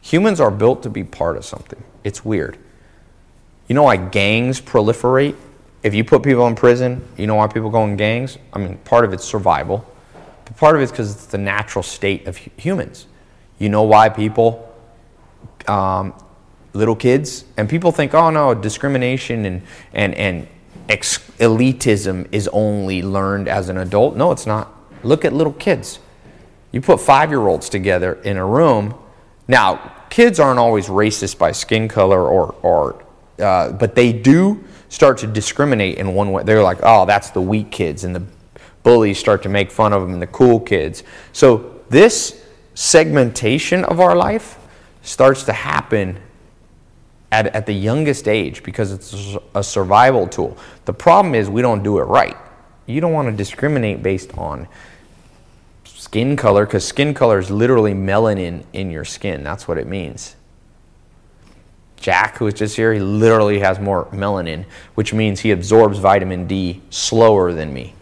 Humans 0.00 0.40
are 0.40 0.50
built 0.50 0.82
to 0.84 0.90
be 0.90 1.04
part 1.04 1.36
of 1.36 1.44
something. 1.44 1.82
It's 2.04 2.24
weird. 2.24 2.56
You 3.68 3.74
know 3.74 3.82
why 3.82 3.96
gangs 3.96 4.60
proliferate? 4.60 5.36
If 5.84 5.92
you 5.92 6.02
put 6.02 6.22
people 6.22 6.46
in 6.46 6.54
prison, 6.54 7.06
you 7.18 7.26
know 7.26 7.34
why 7.34 7.46
people 7.46 7.68
go 7.68 7.84
in 7.84 7.96
gangs? 7.96 8.38
I 8.54 8.58
mean, 8.58 8.78
part 8.78 9.04
of 9.04 9.12
it's 9.12 9.22
survival, 9.22 9.86
but 10.46 10.56
part 10.56 10.74
of 10.74 10.82
it's 10.82 10.90
because 10.90 11.14
it's 11.14 11.26
the 11.26 11.38
natural 11.38 11.82
state 11.82 12.26
of 12.26 12.38
humans. 12.38 13.06
You 13.58 13.68
know 13.68 13.82
why 13.82 14.08
people, 14.08 14.66
um, 15.68 16.14
little 16.72 16.96
kids, 16.96 17.44
and 17.58 17.68
people 17.68 17.92
think, 17.92 18.14
oh 18.14 18.30
no, 18.30 18.54
discrimination 18.54 19.44
and, 19.44 19.62
and, 19.92 20.14
and 20.14 20.48
ex- 20.88 21.18
elitism 21.38 22.28
is 22.32 22.48
only 22.48 23.02
learned 23.02 23.46
as 23.46 23.68
an 23.68 23.76
adult. 23.76 24.16
No, 24.16 24.32
it's 24.32 24.46
not. 24.46 24.72
Look 25.02 25.26
at 25.26 25.34
little 25.34 25.52
kids. 25.52 25.98
You 26.72 26.80
put 26.80 26.98
five 26.98 27.28
year 27.28 27.46
olds 27.46 27.68
together 27.68 28.14
in 28.24 28.38
a 28.38 28.46
room. 28.46 28.94
Now, 29.46 29.92
kids 30.08 30.40
aren't 30.40 30.58
always 30.58 30.86
racist 30.86 31.36
by 31.36 31.52
skin 31.52 31.88
color 31.88 32.26
or, 32.26 32.54
or 32.62 33.04
uh, 33.38 33.72
but 33.72 33.94
they 33.94 34.12
do 34.14 34.64
start 34.94 35.18
to 35.18 35.26
discriminate 35.26 35.98
in 35.98 36.14
one 36.14 36.30
way. 36.30 36.44
They're 36.44 36.62
like, 36.62 36.78
oh, 36.84 37.04
that's 37.04 37.30
the 37.30 37.40
weak 37.40 37.72
kids, 37.72 38.04
and 38.04 38.14
the 38.14 38.22
bullies 38.84 39.18
start 39.18 39.42
to 39.42 39.48
make 39.48 39.72
fun 39.72 39.92
of 39.92 40.02
them, 40.02 40.12
and 40.12 40.22
the 40.22 40.28
cool 40.28 40.60
kids. 40.60 41.02
So 41.32 41.80
this 41.90 42.44
segmentation 42.74 43.84
of 43.84 43.98
our 43.98 44.14
life 44.14 44.56
starts 45.02 45.42
to 45.44 45.52
happen 45.52 46.20
at, 47.32 47.46
at 47.48 47.66
the 47.66 47.72
youngest 47.72 48.28
age 48.28 48.62
because 48.62 48.92
it's 48.92 49.36
a 49.56 49.64
survival 49.64 50.28
tool. 50.28 50.56
The 50.84 50.92
problem 50.94 51.34
is 51.34 51.50
we 51.50 51.60
don't 51.60 51.82
do 51.82 51.98
it 51.98 52.04
right. 52.04 52.36
You 52.86 53.00
don't 53.00 53.12
want 53.12 53.28
to 53.28 53.36
discriminate 53.36 54.00
based 54.00 54.38
on 54.38 54.68
skin 55.84 56.36
color 56.36 56.66
because 56.66 56.86
skin 56.86 57.14
color 57.14 57.40
is 57.40 57.50
literally 57.50 57.94
melanin 57.94 58.64
in 58.72 58.92
your 58.92 59.04
skin. 59.04 59.42
That's 59.42 59.66
what 59.66 59.76
it 59.76 59.88
means. 59.88 60.36
Jack, 62.04 62.36
who 62.36 62.46
is 62.46 62.52
just 62.52 62.76
here, 62.76 62.92
he 62.92 63.00
literally 63.00 63.60
has 63.60 63.80
more 63.80 64.04
melanin, 64.12 64.66
which 64.94 65.14
means 65.14 65.40
he 65.40 65.52
absorbs 65.52 65.96
vitamin 65.96 66.46
D 66.46 66.82
slower 66.90 67.50
than 67.54 67.72
me. 67.72 67.94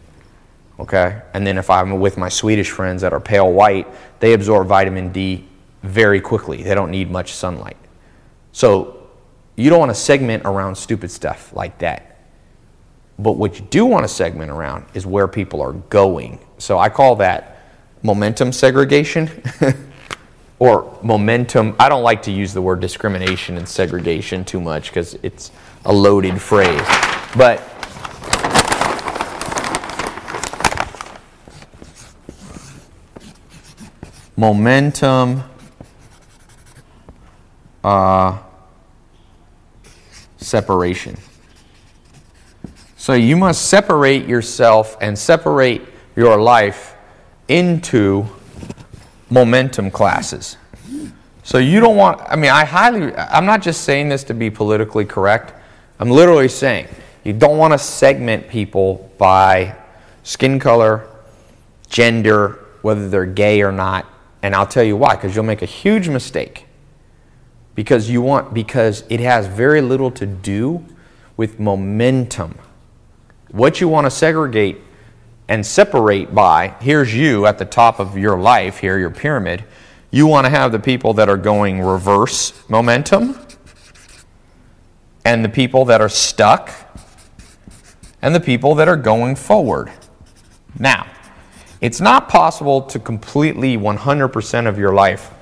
Okay? 0.80 1.22
And 1.34 1.46
then 1.46 1.56
if 1.56 1.70
I'm 1.70 2.00
with 2.00 2.18
my 2.18 2.28
Swedish 2.28 2.68
friends 2.68 3.02
that 3.02 3.12
are 3.12 3.20
pale 3.20 3.52
white, 3.52 3.86
they 4.18 4.32
absorb 4.32 4.66
vitamin 4.66 5.12
D 5.12 5.46
very 5.84 6.20
quickly. 6.20 6.64
They 6.64 6.74
don't 6.74 6.90
need 6.90 7.12
much 7.12 7.32
sunlight. 7.32 7.76
So 8.50 9.06
you 9.54 9.70
don't 9.70 9.78
want 9.78 9.92
to 9.92 10.00
segment 10.00 10.42
around 10.46 10.74
stupid 10.74 11.12
stuff 11.12 11.52
like 11.54 11.78
that. 11.78 12.18
But 13.20 13.34
what 13.34 13.60
you 13.60 13.64
do 13.66 13.86
want 13.86 14.02
to 14.02 14.08
segment 14.08 14.50
around 14.50 14.86
is 14.94 15.06
where 15.06 15.28
people 15.28 15.62
are 15.62 15.74
going. 15.74 16.40
So 16.58 16.76
I 16.76 16.88
call 16.88 17.14
that 17.16 17.62
momentum 18.02 18.50
segregation. 18.50 19.30
or 20.62 20.96
momentum. 21.02 21.74
I 21.80 21.88
don't 21.88 22.04
like 22.04 22.22
to 22.22 22.30
use 22.30 22.54
the 22.54 22.62
word 22.62 22.78
discrimination 22.78 23.58
and 23.58 23.68
segregation 23.68 24.44
too 24.44 24.60
much 24.60 24.90
because 24.90 25.14
it's 25.24 25.50
a 25.84 25.92
loaded 25.92 26.40
phrase. 26.40 26.80
But 27.36 27.58
momentum 34.36 35.42
uh, 37.82 38.38
separation. 40.36 41.18
So 42.96 43.14
you 43.14 43.36
must 43.36 43.68
separate 43.68 44.28
yourself 44.28 44.96
and 45.00 45.18
separate 45.18 45.82
your 46.14 46.40
life 46.40 46.94
into 47.48 48.28
momentum 49.32 49.90
classes. 49.90 50.58
So 51.42 51.58
you 51.58 51.80
don't 51.80 51.96
want, 51.96 52.20
I 52.28 52.36
mean, 52.36 52.50
I 52.50 52.64
highly, 52.64 53.14
I'm 53.16 53.46
not 53.46 53.62
just 53.62 53.82
saying 53.82 54.10
this 54.10 54.22
to 54.24 54.34
be 54.34 54.50
politically 54.50 55.04
correct. 55.04 55.54
I'm 55.98 56.10
literally 56.10 56.48
saying 56.48 56.86
you 57.24 57.32
don't 57.32 57.56
want 57.56 57.72
to 57.72 57.78
segment 57.78 58.48
people 58.48 59.10
by 59.18 59.74
skin 60.22 60.58
color, 60.58 61.08
gender, 61.88 62.58
whether 62.82 63.08
they're 63.08 63.26
gay 63.26 63.62
or 63.62 63.72
not. 63.72 64.06
And 64.42 64.54
I'll 64.54 64.66
tell 64.66 64.84
you 64.84 64.96
why, 64.96 65.14
because 65.14 65.34
you'll 65.34 65.44
make 65.44 65.62
a 65.62 65.66
huge 65.66 66.08
mistake. 66.08 66.66
Because 67.74 68.10
you 68.10 68.20
want, 68.20 68.52
because 68.52 69.04
it 69.08 69.20
has 69.20 69.46
very 69.46 69.80
little 69.80 70.10
to 70.12 70.26
do 70.26 70.84
with 71.36 71.58
momentum. 71.58 72.58
What 73.50 73.80
you 73.80 73.88
want 73.88 74.04
to 74.04 74.10
segregate 74.10 74.78
and 75.52 75.66
separate 75.66 76.34
by 76.34 76.68
here's 76.80 77.14
you 77.14 77.44
at 77.44 77.58
the 77.58 77.64
top 77.66 78.00
of 78.00 78.16
your 78.16 78.38
life, 78.38 78.78
here, 78.78 78.98
your 78.98 79.10
pyramid. 79.10 79.62
You 80.10 80.26
want 80.26 80.46
to 80.46 80.48
have 80.48 80.72
the 80.72 80.78
people 80.78 81.12
that 81.12 81.28
are 81.28 81.36
going 81.36 81.82
reverse 81.82 82.54
momentum, 82.70 83.38
and 85.26 85.44
the 85.44 85.50
people 85.50 85.84
that 85.84 86.00
are 86.00 86.08
stuck, 86.08 86.70
and 88.22 88.34
the 88.34 88.40
people 88.40 88.74
that 88.76 88.88
are 88.88 88.96
going 88.96 89.36
forward. 89.36 89.92
Now, 90.78 91.06
it's 91.82 92.00
not 92.00 92.30
possible 92.30 92.80
to 92.84 92.98
completely 92.98 93.76
100% 93.76 94.66
of 94.66 94.78
your 94.78 94.94
life 94.94 95.32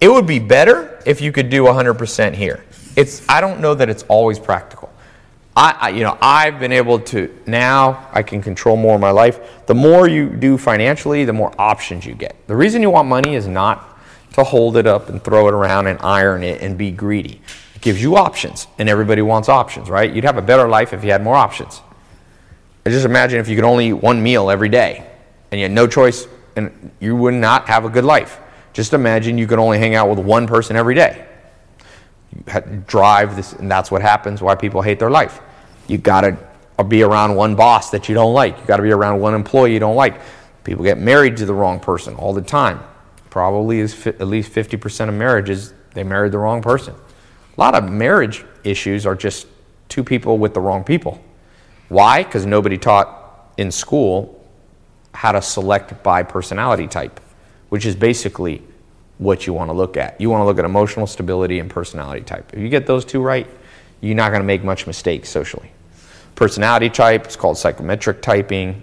It 0.00 0.08
would 0.08 0.26
be 0.26 0.38
better 0.38 0.98
if 1.04 1.20
you 1.20 1.32
could 1.32 1.50
do 1.50 1.64
100% 1.64 2.32
here. 2.32 2.64
It's, 2.96 3.28
I 3.28 3.42
don't 3.42 3.60
know 3.60 3.74
that 3.74 3.90
it's 3.90 4.04
always 4.04 4.38
practical. 4.38 4.89
I, 5.56 5.76
I, 5.80 5.88
you 5.90 6.04
know, 6.04 6.16
I've 6.20 6.60
been 6.60 6.72
able 6.72 7.00
to 7.00 7.36
now 7.46 8.08
I 8.12 8.22
can 8.22 8.40
control 8.40 8.76
more 8.76 8.94
of 8.94 9.00
my 9.00 9.10
life. 9.10 9.66
The 9.66 9.74
more 9.74 10.08
you 10.08 10.30
do 10.30 10.56
financially, 10.56 11.24
the 11.24 11.32
more 11.32 11.52
options 11.58 12.06
you 12.06 12.14
get. 12.14 12.36
The 12.46 12.56
reason 12.56 12.82
you 12.82 12.90
want 12.90 13.08
money 13.08 13.34
is 13.34 13.46
not 13.46 13.98
to 14.34 14.44
hold 14.44 14.76
it 14.76 14.86
up 14.86 15.08
and 15.08 15.22
throw 15.22 15.48
it 15.48 15.54
around 15.54 15.88
and 15.88 15.98
iron 16.02 16.44
it 16.44 16.62
and 16.62 16.78
be 16.78 16.90
greedy. 16.90 17.40
It 17.74 17.82
gives 17.82 18.00
you 18.00 18.16
options, 18.16 18.68
and 18.78 18.88
everybody 18.88 19.22
wants 19.22 19.48
options, 19.48 19.90
right? 19.90 20.12
You'd 20.12 20.24
have 20.24 20.38
a 20.38 20.42
better 20.42 20.68
life 20.68 20.92
if 20.92 21.02
you 21.02 21.10
had 21.10 21.22
more 21.22 21.36
options. 21.36 21.82
I 22.86 22.90
just 22.90 23.04
imagine 23.04 23.40
if 23.40 23.48
you 23.48 23.56
could 23.56 23.64
only 23.64 23.88
eat 23.88 23.94
one 23.94 24.22
meal 24.22 24.50
every 24.50 24.68
day 24.68 25.06
and 25.50 25.58
you 25.58 25.64
had 25.64 25.72
no 25.72 25.86
choice, 25.86 26.28
and 26.56 26.90
you 27.00 27.16
would 27.16 27.34
not 27.34 27.66
have 27.68 27.84
a 27.84 27.88
good 27.88 28.04
life. 28.04 28.38
Just 28.72 28.92
imagine 28.92 29.36
you 29.36 29.46
could 29.46 29.58
only 29.58 29.78
hang 29.78 29.94
out 29.94 30.08
with 30.08 30.18
one 30.18 30.46
person 30.46 30.76
every 30.76 30.94
day. 30.94 31.26
Drive 32.86 33.36
this, 33.36 33.52
and 33.54 33.70
that's 33.70 33.90
what 33.90 34.02
happens. 34.02 34.40
Why 34.40 34.54
people 34.54 34.82
hate 34.82 34.98
their 34.98 35.10
life. 35.10 35.40
You 35.88 35.98
got 35.98 36.20
to 36.22 36.84
be 36.84 37.02
around 37.02 37.34
one 37.34 37.56
boss 37.56 37.90
that 37.90 38.08
you 38.08 38.14
don't 38.14 38.32
like. 38.32 38.58
You 38.58 38.66
got 38.66 38.76
to 38.76 38.82
be 38.82 38.92
around 38.92 39.20
one 39.20 39.34
employee 39.34 39.72
you 39.72 39.80
don't 39.80 39.96
like. 39.96 40.20
People 40.64 40.84
get 40.84 40.98
married 40.98 41.36
to 41.38 41.46
the 41.46 41.54
wrong 41.54 41.80
person 41.80 42.14
all 42.14 42.32
the 42.32 42.42
time. 42.42 42.80
Probably 43.30 43.80
is 43.80 44.06
at 44.06 44.26
least 44.26 44.52
50% 44.52 45.08
of 45.08 45.14
marriages 45.14 45.74
they 45.94 46.04
married 46.04 46.32
the 46.32 46.38
wrong 46.38 46.62
person. 46.62 46.94
A 46.94 47.60
lot 47.60 47.74
of 47.74 47.90
marriage 47.90 48.44
issues 48.64 49.06
are 49.06 49.14
just 49.16 49.46
two 49.88 50.04
people 50.04 50.38
with 50.38 50.54
the 50.54 50.60
wrong 50.60 50.84
people. 50.84 51.22
Why? 51.88 52.22
Because 52.22 52.46
nobody 52.46 52.78
taught 52.78 53.52
in 53.56 53.70
school 53.72 54.36
how 55.12 55.32
to 55.32 55.42
select 55.42 56.02
by 56.04 56.22
personality 56.22 56.86
type, 56.86 57.20
which 57.68 57.84
is 57.84 57.96
basically 57.96 58.62
what 59.20 59.46
you 59.46 59.52
want 59.52 59.68
to 59.68 59.74
look 59.74 59.98
at. 59.98 60.18
You 60.18 60.30
want 60.30 60.40
to 60.40 60.46
look 60.46 60.58
at 60.58 60.64
emotional 60.64 61.06
stability 61.06 61.58
and 61.58 61.68
personality 61.68 62.22
type. 62.22 62.54
If 62.54 62.58
you 62.58 62.70
get 62.70 62.86
those 62.86 63.04
two 63.04 63.20
right, 63.20 63.46
you're 64.00 64.16
not 64.16 64.30
going 64.30 64.40
to 64.40 64.46
make 64.46 64.64
much 64.64 64.86
mistakes 64.86 65.28
socially. 65.28 65.70
Personality 66.36 66.88
type 66.88 67.26
is 67.26 67.36
called 67.36 67.58
psychometric 67.58 68.22
typing. 68.22 68.82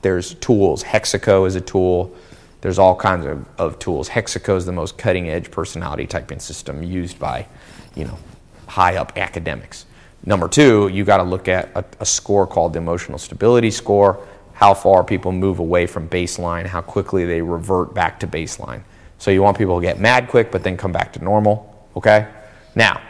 There's 0.00 0.34
tools. 0.36 0.82
Hexaco 0.82 1.46
is 1.46 1.54
a 1.54 1.60
tool. 1.60 2.16
There's 2.62 2.78
all 2.78 2.96
kinds 2.96 3.26
of, 3.26 3.46
of 3.58 3.78
tools. 3.78 4.08
Hexaco 4.08 4.56
is 4.56 4.64
the 4.64 4.72
most 4.72 4.96
cutting 4.96 5.28
edge 5.28 5.50
personality 5.50 6.06
typing 6.06 6.38
system 6.38 6.82
used 6.82 7.18
by, 7.18 7.46
you 7.94 8.04
know, 8.04 8.18
high 8.66 8.96
up 8.96 9.18
academics. 9.18 9.84
Number 10.24 10.48
two, 10.48 10.88
you 10.88 11.04
got 11.04 11.18
to 11.18 11.24
look 11.24 11.46
at 11.46 11.70
a, 11.76 11.84
a, 12.00 12.06
score 12.06 12.46
called 12.46 12.72
the 12.72 12.78
emotional 12.78 13.18
stability 13.18 13.70
score, 13.70 14.26
how 14.54 14.72
far 14.72 15.04
people 15.04 15.30
move 15.30 15.58
away 15.58 15.86
from 15.86 16.08
baseline, 16.08 16.64
how 16.64 16.80
quickly 16.80 17.26
they 17.26 17.42
revert 17.42 17.92
back 17.92 18.18
to 18.20 18.26
baseline. 18.26 18.80
So 19.24 19.30
you 19.30 19.40
want 19.40 19.56
people 19.56 19.80
to 19.80 19.82
get 19.82 19.98
mad 19.98 20.28
quick, 20.28 20.50
but 20.50 20.62
then 20.62 20.76
come 20.76 20.92
back 20.92 21.14
to 21.14 21.24
normal, 21.24 21.88
okay? 21.96 22.28
Now, 22.74 23.00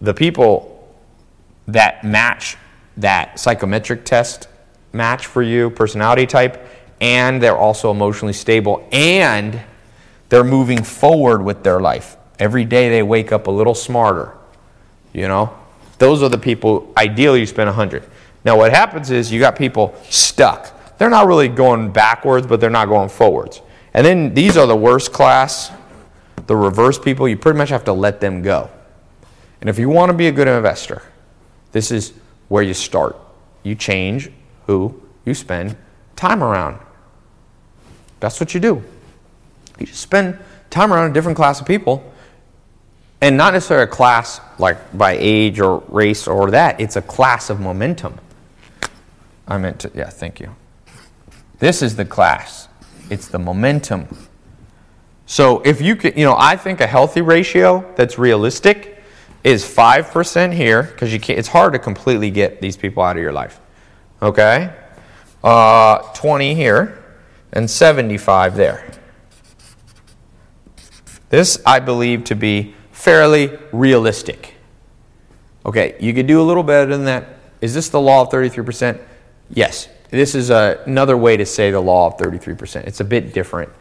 the 0.00 0.14
people 0.14 0.88
that 1.68 2.02
match 2.04 2.56
that 2.96 3.38
psychometric 3.38 4.06
test 4.06 4.48
match 4.94 5.26
for 5.26 5.42
you, 5.42 5.68
personality 5.68 6.24
type, 6.24 6.66
and 7.02 7.42
they're 7.42 7.54
also 7.54 7.90
emotionally 7.90 8.32
stable, 8.32 8.88
and 8.92 9.60
they're 10.30 10.42
moving 10.42 10.82
forward 10.82 11.42
with 11.42 11.62
their 11.62 11.78
life. 11.78 12.16
Every 12.38 12.64
day 12.64 12.88
they 12.88 13.02
wake 13.02 13.30
up 13.30 13.48
a 13.48 13.50
little 13.50 13.74
smarter, 13.74 14.32
you 15.12 15.28
know? 15.28 15.54
Those 15.98 16.22
are 16.22 16.30
the 16.30 16.38
people, 16.38 16.90
ideally, 16.96 17.40
you 17.40 17.46
spend 17.46 17.68
100. 17.68 18.04
Now, 18.42 18.56
what 18.56 18.72
happens 18.72 19.10
is 19.10 19.30
you 19.30 19.38
got 19.38 19.54
people 19.54 19.94
stuck. 20.08 20.96
They're 20.96 21.10
not 21.10 21.26
really 21.26 21.48
going 21.48 21.92
backwards, 21.92 22.46
but 22.46 22.58
they're 22.58 22.70
not 22.70 22.88
going 22.88 23.10
forwards. 23.10 23.60
And 23.94 24.06
then 24.06 24.34
these 24.34 24.56
are 24.56 24.66
the 24.66 24.76
worst 24.76 25.12
class, 25.12 25.70
the 26.46 26.56
reverse 26.56 26.98
people. 26.98 27.28
You 27.28 27.36
pretty 27.36 27.58
much 27.58 27.68
have 27.68 27.84
to 27.84 27.92
let 27.92 28.20
them 28.20 28.42
go. 28.42 28.70
And 29.60 29.68
if 29.68 29.78
you 29.78 29.88
want 29.88 30.10
to 30.10 30.16
be 30.16 30.26
a 30.26 30.32
good 30.32 30.48
investor, 30.48 31.02
this 31.72 31.90
is 31.90 32.12
where 32.48 32.62
you 32.62 32.74
start. 32.74 33.16
You 33.62 33.74
change 33.74 34.30
who 34.66 35.00
you 35.24 35.34
spend 35.34 35.76
time 36.16 36.42
around. 36.42 36.78
That's 38.20 38.40
what 38.40 38.54
you 38.54 38.60
do. 38.60 38.82
You 39.78 39.86
just 39.86 40.00
spend 40.00 40.38
time 40.70 40.92
around 40.92 41.10
a 41.10 41.14
different 41.14 41.36
class 41.36 41.60
of 41.60 41.66
people 41.66 42.12
and 43.20 43.36
not 43.36 43.52
necessarily 43.52 43.84
a 43.84 43.88
class 43.88 44.40
like 44.58 44.96
by 44.96 45.16
age 45.18 45.60
or 45.60 45.78
race 45.88 46.26
or 46.26 46.50
that. 46.50 46.80
It's 46.80 46.96
a 46.96 47.02
class 47.02 47.50
of 47.50 47.60
momentum. 47.60 48.18
I 49.46 49.58
meant 49.58 49.80
to, 49.80 49.90
yeah, 49.94 50.10
thank 50.10 50.40
you. 50.40 50.54
This 51.58 51.82
is 51.82 51.96
the 51.96 52.04
class. 52.04 52.68
It's 53.12 53.28
the 53.28 53.38
momentum. 53.38 54.08
So 55.26 55.60
if 55.66 55.82
you 55.82 55.96
can, 55.96 56.16
you 56.16 56.24
know, 56.24 56.34
I 56.34 56.56
think 56.56 56.80
a 56.80 56.86
healthy 56.86 57.20
ratio 57.20 57.84
that's 57.94 58.18
realistic 58.18 59.04
is 59.44 59.64
5% 59.64 60.54
here, 60.54 60.84
because 60.84 61.12
you 61.12 61.20
can't, 61.20 61.38
it's 61.38 61.48
hard 61.48 61.74
to 61.74 61.78
completely 61.78 62.30
get 62.30 62.62
these 62.62 62.74
people 62.74 63.02
out 63.02 63.16
of 63.16 63.22
your 63.22 63.32
life. 63.32 63.60
Okay? 64.22 64.74
Uh, 65.44 65.98
20 66.14 66.54
here, 66.54 67.04
and 67.52 67.68
75 67.68 68.56
there. 68.56 68.90
This 71.28 71.60
I 71.66 71.80
believe 71.80 72.24
to 72.24 72.34
be 72.34 72.74
fairly 72.92 73.58
realistic. 73.72 74.54
Okay, 75.66 75.96
you 76.00 76.14
could 76.14 76.26
do 76.26 76.40
a 76.40 76.44
little 76.44 76.62
better 76.62 76.90
than 76.90 77.04
that. 77.04 77.36
Is 77.60 77.74
this 77.74 77.90
the 77.90 78.00
law 78.00 78.22
of 78.22 78.30
33%? 78.30 78.98
Yes. 79.50 79.88
This 80.12 80.34
is 80.34 80.50
a, 80.50 80.80
another 80.86 81.16
way 81.16 81.36
to 81.36 81.44
say 81.44 81.70
the 81.70 81.80
law 81.80 82.06
of 82.06 82.16
33%. 82.18 82.86
It's 82.86 83.00
a 83.00 83.04
bit 83.04 83.32
different. 83.32 83.72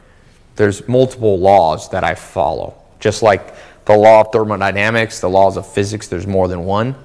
There's 0.55 0.87
multiple 0.87 1.37
laws 1.37 1.89
that 1.91 2.03
I 2.03 2.15
follow. 2.15 2.73
Just 2.99 3.21
like 3.21 3.53
the 3.85 3.95
law 3.95 4.21
of 4.21 4.31
thermodynamics, 4.31 5.19
the 5.19 5.29
laws 5.29 5.57
of 5.57 5.67
physics, 5.67 6.07
there's 6.07 6.27
more 6.27 6.47
than 6.47 6.63
one, 6.65 6.95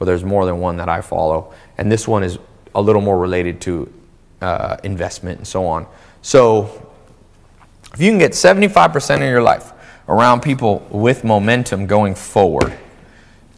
or 0.00 0.06
there's 0.06 0.24
more 0.24 0.46
than 0.46 0.58
one 0.58 0.76
that 0.76 0.88
I 0.88 1.00
follow. 1.00 1.54
And 1.78 1.90
this 1.90 2.06
one 2.06 2.22
is 2.22 2.38
a 2.74 2.82
little 2.82 3.02
more 3.02 3.18
related 3.18 3.60
to 3.62 3.92
uh, 4.40 4.76
investment 4.82 5.38
and 5.38 5.46
so 5.46 5.66
on. 5.66 5.86
So 6.22 6.90
if 7.94 8.00
you 8.00 8.10
can 8.10 8.18
get 8.18 8.32
75% 8.32 9.16
of 9.16 9.22
your 9.22 9.42
life 9.42 9.72
around 10.08 10.42
people 10.42 10.86
with 10.90 11.24
momentum 11.24 11.86
going 11.86 12.14
forward. 12.14 12.76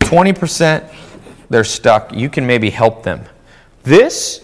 20% 0.00 0.94
they're 1.50 1.64
stuck. 1.64 2.12
You 2.12 2.28
can 2.28 2.46
maybe 2.46 2.70
help 2.70 3.02
them. 3.02 3.24
This, 3.82 4.43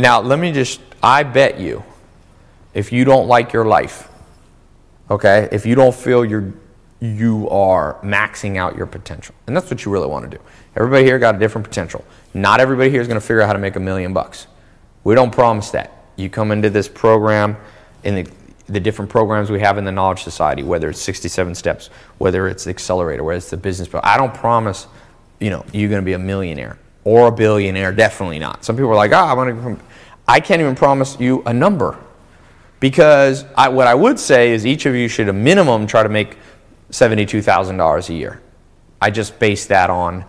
now 0.00 0.20
let 0.20 0.38
me 0.38 0.52
just, 0.52 0.80
I 1.02 1.22
bet 1.22 1.58
you, 1.58 1.84
if 2.74 2.92
you 2.92 3.04
don't 3.04 3.26
like 3.26 3.52
your 3.52 3.64
life, 3.64 4.08
okay, 5.10 5.48
if 5.50 5.66
you 5.66 5.74
don't 5.74 5.94
feel 5.94 6.24
you're, 6.24 6.52
you 7.00 7.48
are 7.50 7.98
maxing 8.02 8.56
out 8.56 8.76
your 8.76 8.86
potential, 8.86 9.34
and 9.46 9.56
that's 9.56 9.70
what 9.70 9.84
you 9.84 9.90
really 9.90 10.06
want 10.06 10.30
to 10.30 10.36
do. 10.36 10.42
Everybody 10.76 11.04
here 11.04 11.18
got 11.18 11.34
a 11.34 11.38
different 11.38 11.66
potential. 11.66 12.04
Not 12.34 12.60
everybody 12.60 12.90
here 12.90 13.00
is 13.00 13.08
going 13.08 13.20
to 13.20 13.26
figure 13.26 13.40
out 13.40 13.46
how 13.46 13.52
to 13.54 13.58
make 13.58 13.76
a 13.76 13.80
million 13.80 14.12
bucks. 14.12 14.46
We 15.02 15.14
don't 15.14 15.32
promise 15.32 15.70
that. 15.70 15.92
You 16.16 16.30
come 16.30 16.52
into 16.52 16.70
this 16.70 16.88
program 16.88 17.56
in 18.04 18.14
the 18.14 18.30
the 18.70 18.80
different 18.80 19.10
programs 19.10 19.50
we 19.50 19.60
have 19.60 19.78
in 19.78 19.84
the 19.84 19.92
Knowledge 19.92 20.22
Society, 20.22 20.62
whether 20.62 20.88
it's 20.88 21.00
67 21.00 21.54
Steps, 21.56 21.88
whether 22.18 22.46
it's 22.48 22.64
the 22.64 22.70
Accelerator, 22.70 23.24
whether 23.24 23.36
it's 23.36 23.50
the 23.50 23.56
Business 23.56 23.88
Pro. 23.88 24.00
I 24.02 24.16
don't 24.16 24.32
promise, 24.32 24.86
you 25.40 25.50
know, 25.50 25.64
you're 25.72 25.88
going 25.88 26.00
to 26.00 26.06
be 26.06 26.12
a 26.12 26.18
millionaire 26.18 26.78
or 27.04 27.28
a 27.28 27.32
billionaire. 27.32 27.92
Definitely 27.92 28.38
not. 28.38 28.64
Some 28.64 28.76
people 28.76 28.90
are 28.90 28.96
like, 28.96 29.12
ah, 29.12 29.32
oh, 29.34 29.40
I'm 29.40 29.54
going 29.54 29.76
to. 29.76 29.82
I 30.28 30.40
can't 30.40 30.60
even 30.60 30.74
promise 30.74 31.18
you 31.18 31.42
a 31.46 31.52
number 31.52 31.98
because 32.78 33.44
I, 33.56 33.68
what 33.68 33.86
I 33.86 33.94
would 33.94 34.18
say 34.18 34.52
is 34.52 34.64
each 34.66 34.86
of 34.86 34.94
you 34.94 35.08
should 35.08 35.28
a 35.28 35.32
minimum 35.32 35.86
try 35.86 36.02
to 36.02 36.08
make 36.08 36.36
$72,000 36.90 38.08
a 38.08 38.14
year. 38.14 38.40
I 39.00 39.10
just 39.10 39.38
base 39.38 39.66
that 39.66 39.90
on 39.90 40.24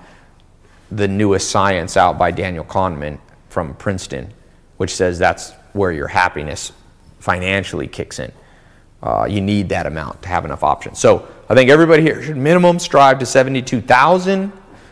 the 0.91 1.07
newest 1.07 1.49
science 1.49 1.97
out 1.97 2.17
by 2.17 2.32
Daniel 2.32 2.65
Kahneman 2.65 3.19
from 3.49 3.74
Princeton, 3.76 4.34
which 4.78 4.93
says 4.93 5.17
that's 5.17 5.51
where 5.74 5.91
your 5.91 6.07
happiness 6.07 6.72
financially 7.19 7.88
kicks 7.88 8.19
in. 8.19 8.32
Uh, 9.01 9.26
you 9.30 9.41
need 9.41 9.69
that 9.69 9.86
amount 9.86 10.22
to 10.22 10.30
have 10.30 10.45
enough 10.45 10.63
options. 10.63 10.99
So 10.99 11.28
I 11.49 11.55
think 11.55 11.69
everybody 11.69 12.03
here 12.03 12.22
should 12.22 12.38
minimum 12.38 12.80
strive 12.80 13.19
to 13.19 13.26
72,000. 13.26 14.51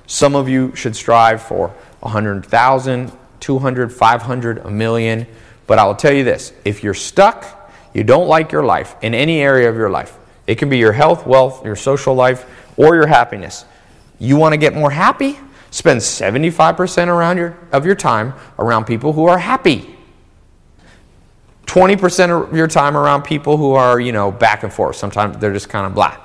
Some 0.09 0.35
of 0.35 0.49
you 0.49 0.75
should 0.75 0.95
strive 0.95 1.39
for 1.39 1.67
100,000, 1.99 3.11
200, 3.39 3.93
500, 3.93 4.57
a 4.57 4.71
million. 4.71 5.27
But 5.67 5.77
I 5.77 5.85
will 5.85 5.93
tell 5.93 6.11
you 6.11 6.23
this 6.23 6.51
if 6.65 6.83
you're 6.83 6.95
stuck, 6.95 7.71
you 7.93 8.03
don't 8.03 8.27
like 8.27 8.51
your 8.51 8.63
life 8.63 8.95
in 9.03 9.13
any 9.13 9.39
area 9.39 9.69
of 9.69 9.75
your 9.75 9.91
life, 9.91 10.17
it 10.47 10.55
can 10.55 10.67
be 10.67 10.79
your 10.79 10.93
health, 10.93 11.27
wealth, 11.27 11.63
your 11.63 11.75
social 11.75 12.15
life, 12.15 12.47
or 12.75 12.95
your 12.95 13.05
happiness. 13.05 13.65
You 14.17 14.35
want 14.35 14.53
to 14.53 14.57
get 14.57 14.73
more 14.73 14.89
happy? 14.89 15.37
Spend 15.69 15.99
75% 15.99 17.07
around 17.07 17.37
your, 17.37 17.55
of 17.71 17.85
your 17.85 17.93
time 17.93 18.33
around 18.57 18.85
people 18.85 19.13
who 19.13 19.27
are 19.27 19.37
happy. 19.37 19.95
20% 21.67 22.47
of 22.47 22.57
your 22.57 22.67
time 22.67 22.97
around 22.97 23.21
people 23.21 23.57
who 23.57 23.73
are, 23.73 23.99
you 23.99 24.11
know, 24.11 24.31
back 24.31 24.63
and 24.63 24.73
forth. 24.73 24.95
Sometimes 24.95 25.37
they're 25.37 25.53
just 25.53 25.69
kind 25.69 25.85
of 25.85 25.93
blah. 25.93 26.17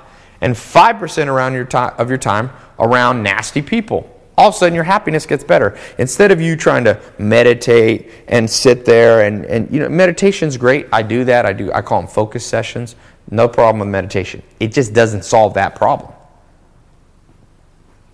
And 0.45 0.53
5% 0.53 1.25
around 1.25 1.53
your 1.53 1.65
time, 1.65 1.95
of 1.97 2.07
your 2.07 2.19
time 2.19 2.51
around 2.77 3.23
nasty 3.23 3.63
people. 3.63 4.07
All 4.37 4.49
of 4.49 4.53
a 4.53 4.57
sudden, 4.59 4.75
your 4.75 4.83
happiness 4.83 5.25
gets 5.25 5.43
better. 5.43 5.75
Instead 5.97 6.31
of 6.31 6.39
you 6.39 6.55
trying 6.55 6.83
to 6.83 7.01
meditate 7.17 8.11
and 8.27 8.47
sit 8.47 8.85
there 8.85 9.25
and, 9.25 9.43
and 9.45 9.71
you 9.73 9.79
know, 9.79 9.89
meditation's 9.89 10.55
great. 10.55 10.85
I 10.93 11.01
do 11.01 11.23
that. 11.23 11.47
I 11.47 11.53
do. 11.53 11.73
I 11.73 11.81
call 11.81 11.99
them 11.99 12.07
focus 12.07 12.45
sessions. 12.45 12.95
No 13.31 13.47
problem 13.47 13.79
with 13.79 13.89
meditation. 13.89 14.43
It 14.59 14.71
just 14.71 14.93
doesn't 14.93 15.25
solve 15.25 15.55
that 15.55 15.73
problem. 15.73 16.13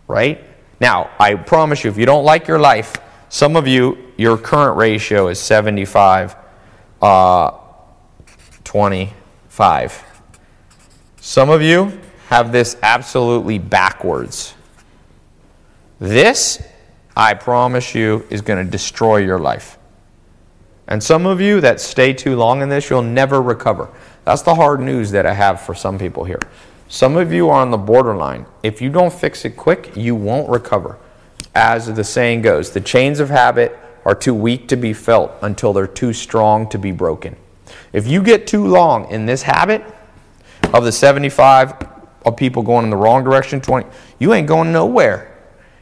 Right? 0.08 0.42
Now, 0.80 1.10
I 1.20 1.36
promise 1.36 1.84
you, 1.84 1.90
if 1.90 1.98
you 1.98 2.06
don't 2.06 2.24
like 2.24 2.48
your 2.48 2.60
life, 2.60 2.96
some 3.28 3.58
of 3.58 3.68
you, 3.68 3.98
your 4.16 4.38
current 4.38 4.78
ratio 4.78 5.28
is 5.28 5.38
75, 5.38 6.38
uh, 7.02 7.52
25. 8.64 10.06
Some 11.20 11.50
of 11.50 11.62
you 11.62 12.00
have 12.32 12.54
this 12.54 12.78
absolutely 12.82 13.60
backwards. 13.60 14.54
This, 16.00 16.64
I 17.14 17.34
promise 17.34 17.94
you, 17.94 18.26
is 18.30 18.40
going 18.40 18.64
to 18.66 18.72
destroy 18.72 19.18
your 19.18 19.38
life. 19.38 19.78
And 20.88 21.04
some 21.04 21.26
of 21.26 21.42
you 21.42 21.60
that 21.60 21.82
stay 21.82 22.14
too 22.14 22.38
long 22.38 22.62
in 22.62 22.70
this, 22.70 22.90
you'll 22.90 23.02
never 23.02 23.42
recover. 23.42 23.90
That's 24.24 24.44
the 24.44 24.56
hard 24.56 24.80
news 24.80 25.12
that 25.12 25.26
I 25.26 25.34
have 25.34 25.60
for 25.60 25.76
some 25.76 26.00
people 26.00 26.24
here. 26.24 26.40
Some 26.88 27.18
of 27.18 27.34
you 27.34 27.50
are 27.50 27.62
on 27.62 27.70
the 27.70 27.78
borderline. 27.78 28.46
If 28.64 28.82
you 28.82 28.90
don't 28.90 29.12
fix 29.12 29.44
it 29.44 29.58
quick, 29.58 29.92
you 29.98 30.16
won't 30.16 30.50
recover. 30.50 30.98
As 31.54 31.94
the 31.94 32.04
saying 32.04 32.44
goes, 32.44 32.72
the 32.72 32.80
chains 32.80 33.20
of 33.20 33.30
habit 33.30 33.78
are 34.06 34.16
too 34.16 34.34
weak 34.34 34.70
to 34.70 34.78
be 34.78 34.94
felt 34.94 35.34
until 35.42 35.74
they're 35.74 35.86
too 35.86 36.14
strong 36.14 36.70
to 36.70 36.80
be 36.80 36.94
broken. 36.94 37.36
If 37.92 38.08
you 38.08 38.24
get 38.24 38.48
too 38.48 38.68
long 38.68 39.12
in 39.12 39.26
this 39.26 39.42
habit 39.42 39.84
of 40.74 40.86
the 40.86 40.94
75 40.94 42.01
of 42.26 42.36
people 42.36 42.64
going 42.64 42.84
in 42.84 42.90
the 42.90 42.98
wrong 42.98 43.24
direction, 43.24 43.62
20, 43.62 43.88
you 44.20 44.34
ain't 44.34 44.48
going 44.48 44.72
nowhere. 44.72 45.28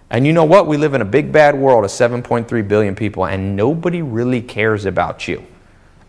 And 0.10 0.26
you 0.26 0.34
know 0.34 0.46
what? 0.46 0.66
We 0.66 0.78
live 0.78 0.94
in 0.94 1.02
a 1.02 1.06
big 1.06 1.32
bad 1.32 1.56
world 1.56 1.86
of 1.86 1.92
7.3 1.92 2.68
billion 2.68 2.96
people, 2.96 3.26
and 3.26 3.56
nobody 3.56 4.02
really 4.02 4.42
cares 4.42 4.86
about 4.86 5.28
you 5.28 5.46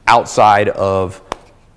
outside 0.06 0.68
of 0.70 1.20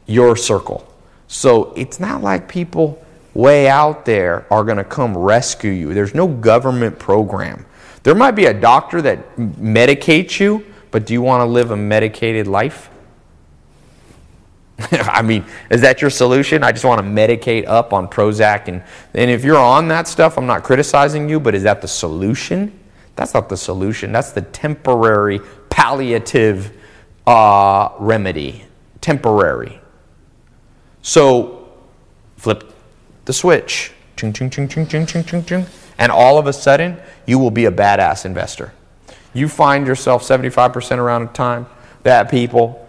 your 0.06 0.36
circle. 0.36 0.88
So 1.28 1.74
it's 1.74 2.00
not 2.00 2.22
like 2.22 2.48
people 2.48 3.04
way 3.34 3.68
out 3.68 4.06
there 4.06 4.46
are 4.52 4.64
going 4.64 4.78
to 4.78 4.84
come 4.84 5.18
rescue 5.18 5.72
you. 5.72 5.94
There's 5.94 6.14
no 6.14 6.28
government 6.28 7.00
program. 7.00 7.66
There 8.04 8.16
might 8.16 8.32
be 8.32 8.46
a 8.46 8.54
doctor 8.54 9.02
that 9.02 9.36
medicates 9.38 10.40
you, 10.40 10.66
but 10.92 11.06
do 11.06 11.14
you 11.14 11.22
want 11.22 11.42
to 11.42 11.46
live 11.46 11.72
a 11.72 11.78
medicated 11.78 12.48
life? 12.48 12.90
I 14.92 15.22
mean, 15.22 15.46
is 15.70 15.82
that 15.82 16.02
your 16.02 16.10
solution? 16.10 16.64
I 16.64 16.72
just 16.72 16.86
want 16.86 17.00
to 17.00 17.06
medicate 17.06 17.68
up 17.68 17.94
on 17.94 18.08
Prozac. 18.08 18.68
And, 18.68 18.84
and 19.14 19.30
if 19.30 19.44
you're 19.44 19.58
on 19.58 19.88
that 19.90 20.08
stuff, 20.08 20.38
I'm 20.38 20.46
not 20.46 20.64
criticizing 20.64 21.30
you, 21.30 21.40
but 21.40 21.56
is 21.56 21.64
that 21.64 21.82
the 21.82 21.88
solution? 21.88 22.78
That's 23.16 23.34
not 23.34 23.50
the 23.50 23.58
solution. 23.58 24.12
That's 24.12 24.32
the 24.32 24.42
temporary 24.42 25.40
palliative 25.70 26.76
uh, 27.28 27.90
remedy. 28.00 28.66
Temporary. 29.02 29.80
So 31.02 31.70
flip 32.38 32.74
the 33.26 33.34
switch. 33.34 33.92
Ching, 34.16 34.34
ching, 34.34 34.50
ching, 34.50 34.68
ching, 34.68 34.88
ching, 34.88 35.06
ching, 35.06 35.24
ching, 35.24 35.46
ching. 35.46 35.66
And 35.98 36.12
all 36.12 36.38
of 36.38 36.48
a 36.48 36.54
sudden, 36.54 36.98
you 37.26 37.40
will 37.40 37.52
be 37.52 37.66
a 37.66 37.72
badass 37.72 38.26
investor. 38.26 38.74
You 39.34 39.48
find 39.48 39.88
yourself 39.88 40.24
75% 40.24 40.98
around 40.98 41.28
the 41.28 41.34
time 41.34 41.66
that 42.04 42.30
people 42.30 42.80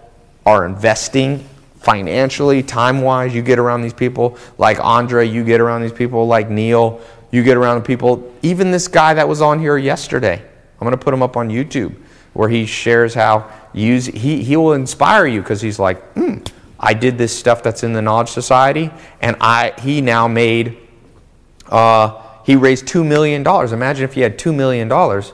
are 0.44 0.66
investing 0.66 1.48
financially, 1.84 2.62
time 2.62 3.02
wise, 3.02 3.34
you 3.34 3.42
get 3.42 3.58
around 3.58 3.82
these 3.82 3.92
people 3.92 4.38
like 4.58 4.80
Andre, 4.80 5.28
you 5.28 5.44
get 5.44 5.60
around 5.60 5.82
these 5.82 5.92
people 5.92 6.26
like 6.26 6.48
Neil, 6.48 7.00
you 7.30 7.42
get 7.42 7.56
around 7.56 7.82
people, 7.82 8.32
even 8.42 8.70
this 8.70 8.88
guy 8.88 9.14
that 9.14 9.28
was 9.28 9.42
on 9.42 9.58
here 9.58 9.76
yesterday. 9.76 10.40
I'm 10.40 10.86
going 10.86 10.92
to 10.92 11.02
put 11.02 11.12
him 11.12 11.22
up 11.22 11.36
on 11.36 11.48
YouTube 11.48 11.94
where 12.32 12.48
he 12.48 12.66
shares 12.66 13.14
how 13.14 13.50
use 13.72 14.06
he, 14.06 14.42
he 14.42 14.56
will 14.56 14.72
inspire 14.72 15.26
you 15.26 15.40
because 15.40 15.60
he's 15.60 15.78
like, 15.78 16.02
hmm, 16.12 16.38
I 16.78 16.94
did 16.94 17.16
this 17.16 17.36
stuff 17.36 17.62
that's 17.62 17.82
in 17.82 17.92
the 17.92 18.02
Knowledge 18.02 18.30
Society, 18.30 18.90
and 19.20 19.36
I 19.40 19.72
he 19.80 20.00
now 20.00 20.26
made 20.28 20.76
uh, 21.68 22.20
he 22.44 22.56
raised 22.56 22.86
two 22.86 23.04
million 23.04 23.42
dollars. 23.42 23.72
Imagine 23.72 24.04
if 24.04 24.16
you 24.16 24.22
had 24.22 24.38
two 24.38 24.52
million 24.52 24.88
dollars 24.88 25.32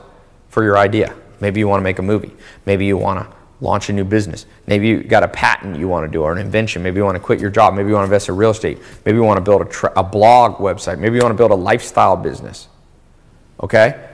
for 0.49 0.63
your 0.63 0.77
idea. 0.77 1.15
Maybe 1.39 1.59
you 1.59 1.67
want 1.67 1.79
to 1.81 1.83
make 1.83 1.99
a 1.99 2.03
movie. 2.03 2.31
Maybe 2.65 2.85
you 2.85 2.97
want 2.97 3.19
to 3.19 3.40
launch 3.61 3.89
a 3.89 3.93
new 3.93 4.03
business. 4.03 4.47
Maybe 4.65 4.87
you 4.87 5.03
got 5.03 5.23
a 5.23 5.27
patent 5.27 5.77
you 5.77 5.87
want 5.87 6.05
to 6.05 6.11
do 6.11 6.23
or 6.23 6.31
an 6.31 6.39
invention. 6.39 6.81
Maybe 6.81 6.97
you 6.97 7.05
want 7.05 7.15
to 7.15 7.23
quit 7.23 7.39
your 7.39 7.51
job. 7.51 7.75
Maybe 7.75 7.89
you 7.89 7.93
want 7.93 8.03
to 8.03 8.13
invest 8.13 8.27
in 8.27 8.35
real 8.35 8.49
estate. 8.49 8.79
Maybe 9.05 9.17
you 9.17 9.23
want 9.23 9.37
to 9.37 9.41
build 9.41 9.61
a, 9.61 9.65
tra- 9.65 9.93
a 9.95 10.03
blog 10.03 10.55
website. 10.55 10.99
Maybe 10.99 11.15
you 11.15 11.21
want 11.21 11.33
to 11.33 11.37
build 11.37 11.51
a 11.51 11.55
lifestyle 11.55 12.17
business. 12.17 12.67
Okay? 13.61 14.09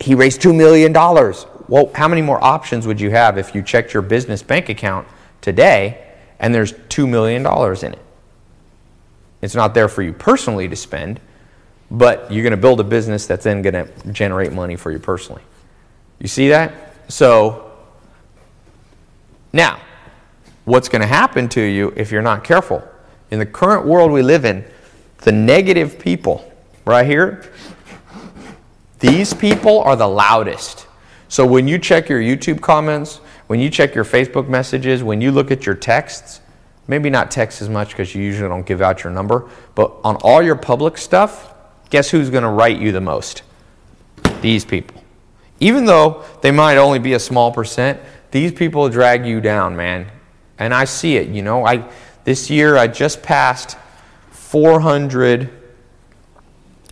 He 0.00 0.14
raised 0.14 0.42
$2 0.42 0.54
million. 0.54 0.92
Well, 1.68 1.90
how 1.94 2.06
many 2.06 2.20
more 2.20 2.42
options 2.44 2.86
would 2.86 3.00
you 3.00 3.10
have 3.10 3.38
if 3.38 3.54
you 3.54 3.62
checked 3.62 3.94
your 3.94 4.02
business 4.02 4.42
bank 4.42 4.68
account 4.68 5.08
today 5.40 6.12
and 6.38 6.54
there's 6.54 6.72
$2 6.72 7.08
million 7.08 7.46
in 7.46 7.92
it? 7.94 8.04
It's 9.40 9.54
not 9.54 9.72
there 9.72 9.88
for 9.88 10.02
you 10.02 10.12
personally 10.12 10.68
to 10.68 10.76
spend, 10.76 11.20
but 11.90 12.30
you're 12.30 12.42
going 12.42 12.50
to 12.50 12.58
build 12.58 12.80
a 12.80 12.84
business 12.84 13.26
that's 13.26 13.44
then 13.44 13.62
going 13.62 13.74
to 13.74 13.88
generate 14.12 14.52
money 14.52 14.76
for 14.76 14.90
you 14.90 14.98
personally. 14.98 15.42
You 16.18 16.28
see 16.28 16.48
that? 16.48 16.93
So, 17.08 17.72
now, 19.52 19.80
what's 20.64 20.88
going 20.88 21.02
to 21.02 21.06
happen 21.06 21.48
to 21.50 21.60
you 21.60 21.92
if 21.96 22.10
you're 22.10 22.22
not 22.22 22.44
careful? 22.44 22.82
In 23.30 23.38
the 23.38 23.46
current 23.46 23.86
world 23.86 24.10
we 24.10 24.22
live 24.22 24.44
in, 24.44 24.64
the 25.18 25.32
negative 25.32 25.98
people, 25.98 26.52
right 26.84 27.06
here, 27.06 27.52
these 28.98 29.34
people 29.34 29.80
are 29.80 29.96
the 29.96 30.08
loudest. 30.08 30.86
So 31.28 31.46
when 31.46 31.68
you 31.68 31.78
check 31.78 32.08
your 32.08 32.20
YouTube 32.20 32.60
comments, 32.60 33.18
when 33.46 33.60
you 33.60 33.68
check 33.68 33.94
your 33.94 34.04
Facebook 34.04 34.48
messages, 34.48 35.02
when 35.02 35.20
you 35.20 35.30
look 35.30 35.50
at 35.50 35.66
your 35.66 35.74
texts, 35.74 36.40
maybe 36.88 37.10
not 37.10 37.30
text 37.30 37.60
as 37.60 37.68
much 37.68 37.90
because 37.90 38.14
you 38.14 38.22
usually 38.22 38.48
don't 38.48 38.66
give 38.66 38.80
out 38.80 39.04
your 39.04 39.12
number, 39.12 39.48
but 39.74 39.94
on 40.04 40.16
all 40.16 40.42
your 40.42 40.56
public 40.56 40.96
stuff, 40.96 41.54
guess 41.90 42.10
who's 42.10 42.30
going 42.30 42.44
to 42.44 42.50
write 42.50 42.78
you 42.78 42.92
the 42.92 43.00
most? 43.00 43.42
These 44.40 44.64
people. 44.64 45.03
Even 45.60 45.84
though 45.84 46.24
they 46.42 46.50
might 46.50 46.76
only 46.76 46.98
be 46.98 47.14
a 47.14 47.18
small 47.18 47.52
percent, 47.52 48.00
these 48.30 48.52
people 48.52 48.88
drag 48.88 49.24
you 49.24 49.40
down, 49.40 49.76
man. 49.76 50.10
And 50.58 50.74
I 50.74 50.84
see 50.84 51.16
it, 51.16 51.28
you 51.28 51.42
know. 51.42 51.64
I 51.64 51.88
this 52.24 52.50
year 52.50 52.76
I 52.76 52.86
just 52.86 53.22
passed 53.22 53.76
400 54.30 55.50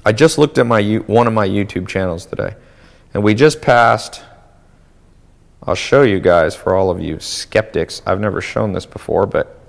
I 0.05 0.13
just 0.13 0.37
looked 0.37 0.59
at 0.59 0.67
my 0.67 0.83
one 1.07 1.27
of 1.27 1.33
my 1.33 1.49
YouTube 1.49 1.87
channels 1.87 2.27
today. 2.27 2.55
And 3.15 3.23
we 3.23 3.35
just 3.35 3.61
passed 3.61 4.23
I'll 5.65 5.77
show 5.77 6.03
you 6.03 6.19
guys 6.19 6.57
for 6.57 6.75
all 6.75 6.91
of 6.91 7.01
you 7.01 7.21
skeptics. 7.21 8.03
I've 8.05 8.19
never 8.19 8.41
shown 8.41 8.73
this 8.73 8.85
before, 8.85 9.27
but 9.27 9.61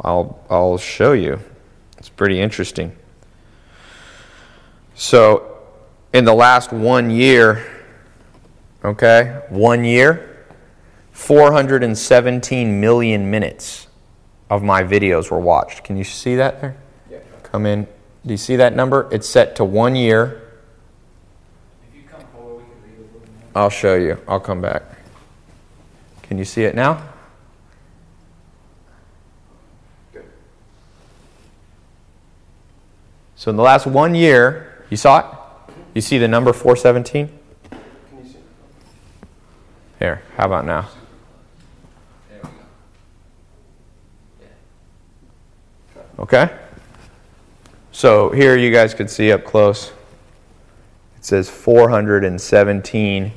I'll 0.00 0.44
I'll 0.50 0.76
show 0.78 1.12
you. 1.12 1.40
It's 1.96 2.10
pretty 2.10 2.40
interesting. 2.40 2.94
So, 4.94 5.58
in 6.12 6.24
the 6.24 6.34
last 6.34 6.72
1 6.72 7.10
year, 7.10 7.75
Okay? 8.86 9.42
One 9.48 9.84
year, 9.84 10.46
417 11.10 12.80
million 12.80 13.28
minutes 13.28 13.88
of 14.48 14.62
my 14.62 14.84
videos 14.84 15.28
were 15.28 15.40
watched. 15.40 15.82
Can 15.82 15.96
you 15.96 16.04
see 16.04 16.36
that 16.36 16.60
there? 16.60 16.76
Yeah. 17.10 17.18
Come 17.42 17.66
in. 17.66 17.88
Do 18.24 18.32
you 18.32 18.36
see 18.36 18.54
that 18.56 18.76
number? 18.76 19.08
It's 19.10 19.28
set 19.28 19.56
to 19.56 19.64
one 19.64 19.96
year. 19.96 20.42
Forward, 22.32 22.64
I'll 23.56 23.70
show 23.70 23.96
you. 23.96 24.18
I'll 24.28 24.38
come 24.38 24.60
back. 24.60 24.82
Can 26.22 26.38
you 26.38 26.44
see 26.44 26.62
it 26.62 26.76
now? 26.76 27.02
Good. 30.12 30.24
So 33.34 33.50
in 33.50 33.56
the 33.56 33.62
last 33.64 33.86
one 33.86 34.14
year, 34.14 34.84
you 34.90 34.96
saw 34.96 35.18
it? 35.18 35.72
You 35.94 36.02
see 36.02 36.18
the 36.18 36.28
number 36.28 36.52
417? 36.52 37.45
Here, 39.98 40.22
how 40.36 40.46
about 40.46 40.66
now? 40.66 40.88
Okay? 46.18 46.54
So 47.92 48.30
here 48.30 48.56
you 48.56 48.70
guys 48.70 48.94
could 48.94 49.10
see 49.10 49.32
up 49.32 49.44
close. 49.44 49.92
It 51.16 51.24
says 51.24 51.48
417 51.48 53.32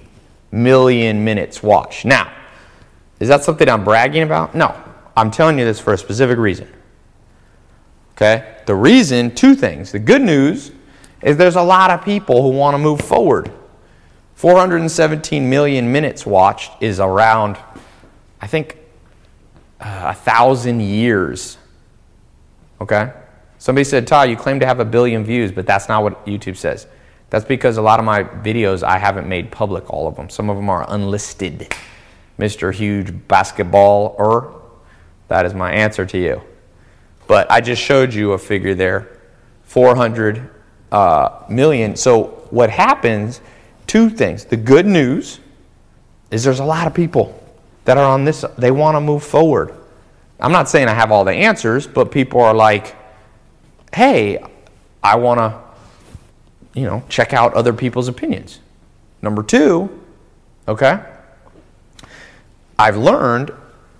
million 0.52 1.24
minutes 1.24 1.64
watched. 1.64 2.06
Now, 2.06 2.32
is 3.20 3.28
that 3.28 3.44
something 3.44 3.70
I'm 3.70 3.84
bragging 3.84 4.24
about? 4.24 4.56
No. 4.56 4.76
I'm 5.16 5.32
telling 5.32 5.60
you 5.60 5.66
this 5.66 5.80
for 5.80 5.94
a 5.94 5.98
specific 5.98 6.38
reason. 6.38 6.68
Okay? 8.16 8.58
The 8.66 8.76
reason, 8.76 9.34
two 9.34 9.56
things. 9.56 9.92
The 9.92 10.00
good 10.00 10.22
news 10.22 10.72
is 11.22 11.36
there's 11.36 11.56
a 11.56 11.64
lot 11.64 11.90
of 11.90 12.04
people 12.04 12.42
who 12.42 12.58
want 12.58 12.76
to 12.76 12.78
move 12.78 13.02
forward. 13.02 13.52
417 14.40 15.50
million 15.50 15.92
minutes 15.92 16.26
watched 16.26 16.72
is 16.82 17.02
around, 17.02 17.58
I 18.40 18.48
think, 18.48 18.78
uh, 19.82 20.04
a 20.06 20.14
thousand 20.14 20.80
years. 20.80 21.58
Okay? 22.80 23.12
Somebody 23.58 23.84
said, 23.84 24.08
Todd, 24.08 24.30
you 24.30 24.38
claim 24.38 24.62
to 24.62 24.66
have 24.66 24.80
a 24.80 24.86
billion 24.86 25.26
views, 25.26 25.52
but 25.52 25.68
that's 25.68 25.90
not 25.90 26.04
what 26.04 26.26
YouTube 26.26 26.56
says. 26.56 26.88
That's 27.30 27.44
because 27.44 27.76
a 27.76 27.82
lot 27.82 28.00
of 28.00 28.06
my 28.06 28.24
videos 28.24 28.82
I 28.82 28.98
haven't 28.98 29.28
made 29.28 29.52
public, 29.52 29.90
all 29.90 30.08
of 30.08 30.16
them. 30.16 30.30
Some 30.30 30.50
of 30.50 30.56
them 30.56 30.70
are 30.70 30.86
unlisted. 30.88 31.76
Mr. 32.40 32.74
Huge 32.74 33.14
Basketball, 33.28 34.16
or 34.18 34.62
that 35.28 35.46
is 35.46 35.54
my 35.54 35.74
answer 35.74 36.06
to 36.06 36.18
you. 36.18 36.42
but 37.28 37.52
I 37.52 37.60
just 37.60 37.82
showed 37.82 38.14
you 38.14 38.32
a 38.32 38.38
figure 38.38 38.74
there 38.74 39.20
400 39.64 40.50
uh, 40.94 41.44
million. 41.50 41.98
So, 41.98 42.48
what 42.52 42.70
happens, 42.70 43.42
two 43.90 44.08
things. 44.08 44.46
The 44.46 44.56
good 44.56 44.86
news 44.86 45.40
is 46.30 46.44
there's 46.44 46.60
a 46.60 46.66
lot 46.66 46.86
of 46.86 46.94
people 46.94 47.36
that 47.86 47.98
are 47.98 48.06
on 48.06 48.24
this, 48.24 48.46
they 48.56 48.70
want 48.70 48.96
to 48.96 49.02
move 49.02 49.24
forward. 49.24 49.74
I'm 50.40 50.52
not 50.52 50.70
saying 50.70 50.88
I 50.88 50.94
have 50.94 51.12
all 51.12 51.26
the 51.26 51.34
answers, 51.34 51.88
but 51.88 52.12
people 52.12 52.40
are 52.40 52.54
like, 52.54 52.96
hey, 53.92 54.44
I 55.04 55.16
want 55.16 55.40
to, 55.40 55.60
you 56.80 56.86
know, 56.86 57.04
check 57.10 57.34
out 57.34 57.56
other 57.56 57.74
people's 57.74 58.08
opinions. 58.08 58.60
Number 59.24 59.42
two, 59.42 60.04
okay, 60.68 61.04
I've 62.78 62.96
learned 62.96 63.52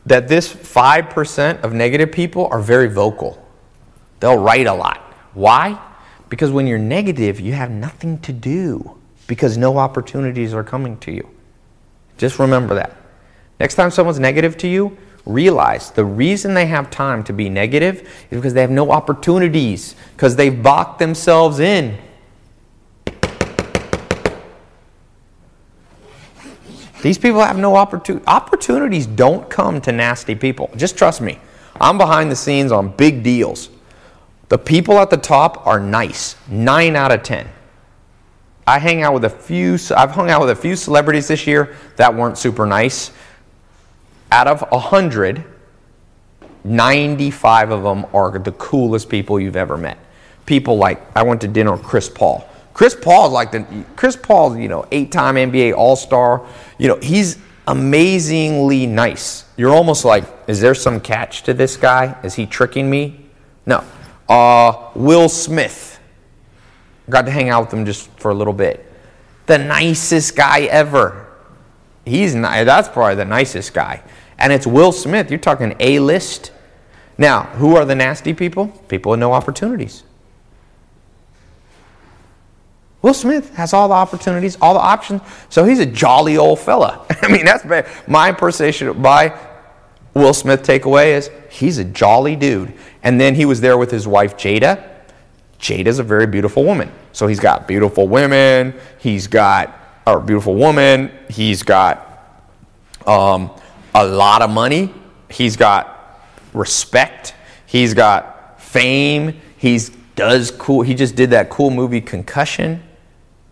that 0.06 0.28
this 0.28 0.54
5% 0.54 1.62
of 1.64 1.74
negative 1.74 2.12
people 2.12 2.48
are 2.52 2.62
very 2.62 2.88
vocal. 2.88 3.44
They'll 4.20 4.38
write 4.38 4.68
a 4.68 4.74
lot. 4.74 5.00
Why? 5.34 5.82
Because 6.30 6.52
when 6.52 6.68
you're 6.68 6.78
negative, 6.78 7.40
you 7.40 7.54
have 7.54 7.72
nothing 7.72 8.20
to 8.20 8.32
do 8.32 8.99
because 9.30 9.60
no 9.60 9.78
opportunities 9.78 10.56
are 10.56 10.64
coming 10.64 10.98
to 10.98 11.12
you. 11.12 11.30
Just 12.18 12.40
remember 12.40 12.74
that. 12.74 12.98
Next 13.60 13.76
time 13.76 13.92
someone's 13.92 14.20
negative 14.20 14.58
to 14.58 14.68
you, 14.68 14.98
realize 15.24 15.92
the 15.92 16.04
reason 16.04 16.56
they 16.56 16.66
have 16.66 16.90
time 16.90 17.24
to 17.26 17.32
be 17.32 17.48
negative 17.48 18.02
is 18.32 18.40
because 18.40 18.56
they 18.56 18.62
have 18.62 18.72
no 18.72 18.90
opportunities, 18.90 19.94
because 20.14 20.36
they've 20.36 20.64
boxed 20.64 20.98
themselves 20.98 21.60
in. 21.60 22.00
These 27.04 27.20
people 27.20 27.42
have 27.42 27.58
no 27.60 27.76
opportunity. 27.76 28.26
Opportunities 28.26 29.06
don't 29.06 29.48
come 29.48 29.80
to 29.82 29.92
nasty 29.92 30.34
people. 30.34 30.72
Just 30.76 30.98
trust 30.98 31.22
me. 31.22 31.38
I'm 31.80 32.00
behind 32.00 32.32
the 32.32 32.36
scenes 32.36 32.72
on 32.72 32.90
big 32.90 33.22
deals. 33.22 33.70
The 34.48 34.58
people 34.58 34.98
at 34.98 35.12
the 35.12 35.18
top 35.18 35.68
are 35.68 35.80
nice. 35.80 36.36
Nine 36.50 36.96
out 36.96 37.12
of 37.12 37.22
ten. 37.22 37.48
I 38.70 38.78
hang 38.78 39.02
out 39.02 39.16
with 39.16 39.26
a 39.26 39.32
few. 39.32 39.80
I've 39.98 40.12
hung 40.12 40.30
out 40.30 40.42
with 40.42 40.52
a 40.52 40.56
few 40.56 40.76
celebrities 40.76 41.28
this 41.28 41.48
year 41.48 41.76
that 41.96 42.14
weren't 42.14 42.38
super 42.38 42.68
nice. 42.68 43.10
Out 44.32 44.46
of 44.46 44.64
a 44.72 44.78
hundred, 44.78 45.44
95 46.64 47.72
of 47.72 47.82
them 47.82 48.06
are 48.14 48.38
the 48.38 48.52
coolest 48.52 49.10
people 49.10 49.40
you've 49.40 49.56
ever 49.56 49.76
met. 49.76 49.98
People 50.46 50.78
like 50.78 51.02
I 51.18 51.24
went 51.24 51.42
to 51.42 51.48
dinner 51.48 51.72
with 51.72 51.82
Chris 51.82 52.08
Paul. 52.08 52.48
Chris 52.76 52.94
Paul's 52.94 53.34
like 53.34 53.52
the 53.52 53.86
Chris 53.96 54.16
Paul's, 54.16 54.56
you 54.56 54.68
know, 54.68 54.86
eight-time 54.92 55.34
NBA 55.34 55.74
All-Star. 55.76 56.46
You 56.78 56.90
know, 56.90 57.00
he's 57.02 57.40
amazingly 57.66 58.86
nice. 58.86 59.46
You're 59.58 59.74
almost 59.74 60.06
like, 60.06 60.26
is 60.46 60.62
there 60.62 60.76
some 60.76 61.02
catch 61.02 61.42
to 61.44 61.56
this 61.56 61.76
guy? 61.76 62.20
Is 62.22 62.36
he 62.36 62.46
tricking 62.46 62.88
me? 62.88 63.26
No. 63.66 63.84
Uh, 64.30 64.92
Will 64.94 65.28
Smith. 65.28 65.89
Got 67.10 67.26
to 67.26 67.32
hang 67.32 67.50
out 67.50 67.66
with 67.66 67.74
him 67.74 67.86
just 67.86 68.10
for 68.20 68.32
a 68.32 68.34
little 68.34 68.54
bit. 68.54 68.86
The 69.48 69.58
nicest 69.58 70.36
guy 70.36 70.62
ever. 70.62 71.28
He's 72.06 72.36
ni- 72.36 72.42
that's 72.42 72.88
probably 72.88 73.16
the 73.16 73.26
nicest 73.26 73.74
guy. 73.74 74.04
And 74.38 74.54
it's 74.54 74.68
Will 74.68 74.92
Smith. 74.92 75.30
You're 75.30 75.40
talking 75.40 75.76
A 75.80 76.00
list. 76.00 76.52
Now, 77.18 77.44
who 77.44 77.76
are 77.76 77.86
the 77.86 77.96
nasty 77.96 78.34
people? 78.34 78.68
People 78.88 79.12
with 79.12 79.20
no 79.20 79.34
opportunities. 79.34 80.04
Will 83.02 83.14
Smith 83.14 83.54
has 83.56 83.74
all 83.74 83.88
the 83.88 83.94
opportunities, 83.94 84.58
all 84.62 84.74
the 84.74 84.80
options, 84.80 85.22
so 85.50 85.64
he's 85.64 85.80
a 85.80 85.86
jolly 85.86 86.38
old 86.38 86.60
fella. 86.60 87.06
I 87.22 87.32
mean, 87.32 87.46
that's 87.46 87.64
bad. 87.64 87.88
my 88.08 88.30
impersonation 88.30 89.02
by 89.02 89.38
Will 90.14 90.34
Smith 90.34 90.64
takeaway 90.64 91.14
is 91.18 91.32
he's 91.50 91.78
a 91.78 91.84
jolly 91.84 92.36
dude. 92.36 92.74
And 93.04 93.20
then 93.20 93.36
he 93.36 93.46
was 93.46 93.62
there 93.62 93.78
with 93.78 93.92
his 93.92 94.08
wife 94.08 94.36
Jada. 94.36 94.89
Jada's 95.60 96.00
a 96.00 96.04
very 96.04 96.26
beautiful 96.26 96.64
woman. 96.64 96.92
So 97.12 97.28
he's 97.28 97.40
got 97.40 97.68
beautiful 97.68 98.08
women, 98.08 98.74
he's 98.98 99.28
got 99.28 99.78
a 100.08 100.20
beautiful 100.20 100.56
woman, 100.56 101.12
he's 101.30 101.64
got 101.64 102.46
um, 103.06 103.52
a 103.94 104.06
lot 104.06 104.42
of 104.42 104.50
money, 104.50 104.94
he's 105.30 105.58
got 105.58 106.22
respect, 106.54 107.36
he's 107.66 107.94
got 107.94 108.62
fame, 108.62 109.40
he's 109.58 109.90
does 110.16 110.52
cool 110.52 110.82
he 110.82 110.94
just 110.96 111.16
did 111.16 111.30
that 111.30 111.50
cool 111.50 111.70
movie 111.70 112.02
Concussion. 112.02 112.84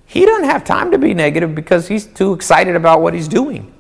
He 0.05 0.25
doesn't 0.25 0.45
have 0.45 0.63
time 0.63 0.91
to 0.91 0.97
be 0.97 1.13
negative 1.13 1.53
because 1.53 1.88
he's 1.88 2.05
too 2.05 2.34
excited 2.34 2.75
about 2.75 3.01
what 3.01 3.13
he's 3.13 3.27
doing. 3.27 3.73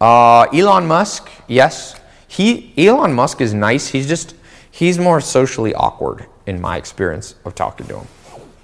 Uh, 0.00 0.42
Elon 0.52 0.86
Musk, 0.86 1.30
yes. 1.48 1.98
He 2.28 2.72
Elon 2.76 3.12
Musk 3.12 3.40
is 3.40 3.54
nice. 3.54 3.88
He's 3.88 4.06
just 4.06 4.34
he's 4.70 4.98
more 4.98 5.20
socially 5.20 5.74
awkward 5.74 6.26
in 6.46 6.60
my 6.60 6.76
experience 6.76 7.34
of 7.44 7.54
talking 7.54 7.86
to 7.86 7.98
him. 8.00 8.06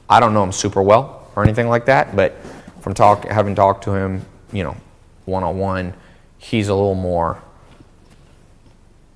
I 0.09 0.21
don't 0.21 0.35
know 0.35 0.43
him 0.43 0.53
super 0.53 0.83
well 0.83 1.31
or 1.37 1.43
anything 1.43 1.69
like 1.69 1.87
that, 1.87 2.17
but 2.17 2.37
from 2.81 2.95
talk 2.95 3.27
having 3.27 3.55
talked 3.55 3.85
to 3.85 3.95
him, 3.95 4.25
you 4.53 4.65
know, 4.65 4.77
one 5.25 5.45
on 5.45 5.59
one, 5.59 5.95
he's 6.39 6.69
a 6.69 6.75
little 6.75 6.95
more. 6.95 7.43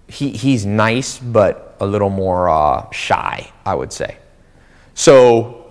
He 0.09 0.31
he's 0.31 0.67
nice, 0.67 1.19
but 1.19 1.77
a 1.81 1.87
little 1.87 2.11
more 2.11 2.49
uh, 2.49 2.91
shy, 2.91 3.51
I 3.65 3.75
would 3.75 3.93
say. 3.93 4.19
So 4.95 5.71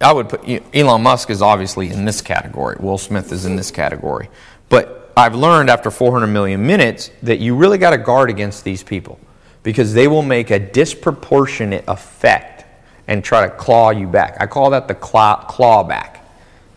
I 0.00 0.12
would 0.12 0.28
put 0.28 0.42
Elon 0.74 1.02
Musk 1.02 1.30
is 1.30 1.40
obviously 1.40 1.90
in 1.90 2.04
this 2.04 2.20
category. 2.20 2.76
Will 2.80 2.98
Smith 2.98 3.30
is 3.30 3.46
in 3.46 3.54
this 3.54 3.70
category. 3.70 4.28
But 4.68 5.12
I've 5.16 5.34
learned 5.34 5.70
after 5.70 5.90
400 5.90 6.26
million 6.26 6.66
minutes 6.66 7.10
that 7.22 7.38
you 7.38 7.54
really 7.54 7.78
got 7.78 7.90
to 7.90 7.98
guard 7.98 8.30
against 8.30 8.64
these 8.64 8.82
people 8.82 9.20
because 9.62 9.94
they 9.94 10.08
will 10.08 10.22
make 10.22 10.50
a 10.50 10.58
disproportionate 10.58 11.84
effect 11.88 12.64
and 13.06 13.22
try 13.22 13.46
to 13.46 13.54
claw 13.54 13.90
you 13.90 14.06
back. 14.06 14.36
I 14.40 14.46
call 14.46 14.70
that 14.70 14.88
the 14.88 14.94
claw, 14.94 15.44
claw 15.44 15.82
back. 15.82 16.24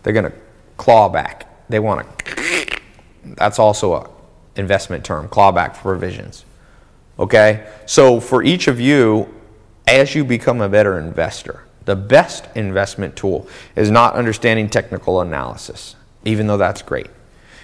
They're 0.02 0.12
going 0.12 0.30
to 0.30 0.36
claw 0.76 1.08
back. 1.08 1.68
They 1.68 1.78
want 1.78 2.06
to. 2.26 2.80
That's 3.24 3.58
also 3.58 3.94
a 3.94 4.10
investment 4.56 5.04
term, 5.04 5.28
clawback 5.28 5.74
provisions. 5.74 6.44
Okay? 7.18 7.66
So 7.86 8.20
for 8.20 8.42
each 8.42 8.68
of 8.68 8.80
you, 8.80 9.32
as 9.86 10.14
you 10.14 10.24
become 10.24 10.60
a 10.60 10.68
better 10.68 10.98
investor, 10.98 11.62
the 11.84 11.96
best 11.96 12.48
investment 12.56 13.14
tool 13.14 13.46
is 13.76 13.90
not 13.90 14.14
understanding 14.14 14.68
technical 14.68 15.20
analysis, 15.20 15.94
even 16.24 16.46
though 16.46 16.56
that's 16.56 16.82
great. 16.82 17.06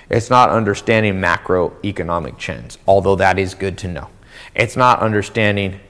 It's 0.08 0.30
not 0.30 0.50
understanding 0.50 1.14
macroeconomic 1.14 2.38
trends, 2.38 2.78
although 2.86 3.16
that 3.16 3.38
is 3.38 3.54
good 3.54 3.78
to 3.78 3.88
know. 3.88 4.08
It's 4.54 4.76
not 4.76 5.00
understanding 5.00 5.80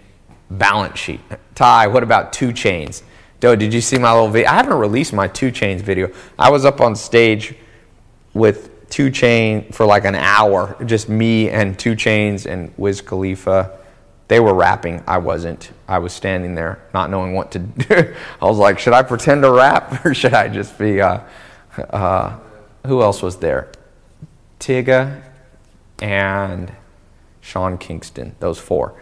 balance 0.50 0.98
sheet. 0.98 1.20
Ty, 1.54 1.88
what 1.88 2.02
about 2.02 2.32
2 2.32 2.48
Chainz? 2.48 3.02
Doe, 3.40 3.56
did 3.56 3.74
you 3.74 3.80
see 3.80 3.98
my 3.98 4.12
little 4.12 4.28
video? 4.28 4.50
I 4.50 4.54
haven't 4.54 4.74
released 4.74 5.12
my 5.12 5.28
2 5.28 5.50
Chainz 5.50 5.80
video. 5.80 6.12
I 6.38 6.50
was 6.50 6.64
up 6.64 6.80
on 6.80 6.94
stage 6.94 7.54
with 8.34 8.88
2 8.90 9.10
Chainz 9.10 9.74
for 9.74 9.86
like 9.86 10.04
an 10.04 10.14
hour, 10.14 10.76
just 10.84 11.08
me 11.08 11.50
and 11.50 11.78
2 11.78 11.94
Chainz 11.96 12.46
and 12.46 12.72
Wiz 12.76 13.00
Khalifa 13.00 13.78
they 14.32 14.40
were 14.40 14.54
rapping. 14.54 15.02
I 15.06 15.18
wasn't. 15.18 15.72
I 15.86 15.98
was 15.98 16.14
standing 16.14 16.54
there, 16.54 16.82
not 16.94 17.10
knowing 17.10 17.34
what 17.34 17.52
to 17.52 17.58
do. 17.58 18.14
I 18.40 18.46
was 18.46 18.56
like, 18.56 18.78
should 18.78 18.94
I 18.94 19.02
pretend 19.02 19.42
to 19.42 19.50
rap 19.50 20.04
or 20.06 20.14
should 20.14 20.32
I 20.32 20.48
just 20.48 20.78
be? 20.78 21.02
Uh, 21.02 21.20
uh, 21.90 22.38
who 22.86 23.02
else 23.02 23.20
was 23.20 23.36
there? 23.36 23.70
Tyga 24.58 25.22
and 26.00 26.72
Sean 27.42 27.76
Kingston. 27.76 28.34
Those 28.40 28.58
four. 28.58 28.94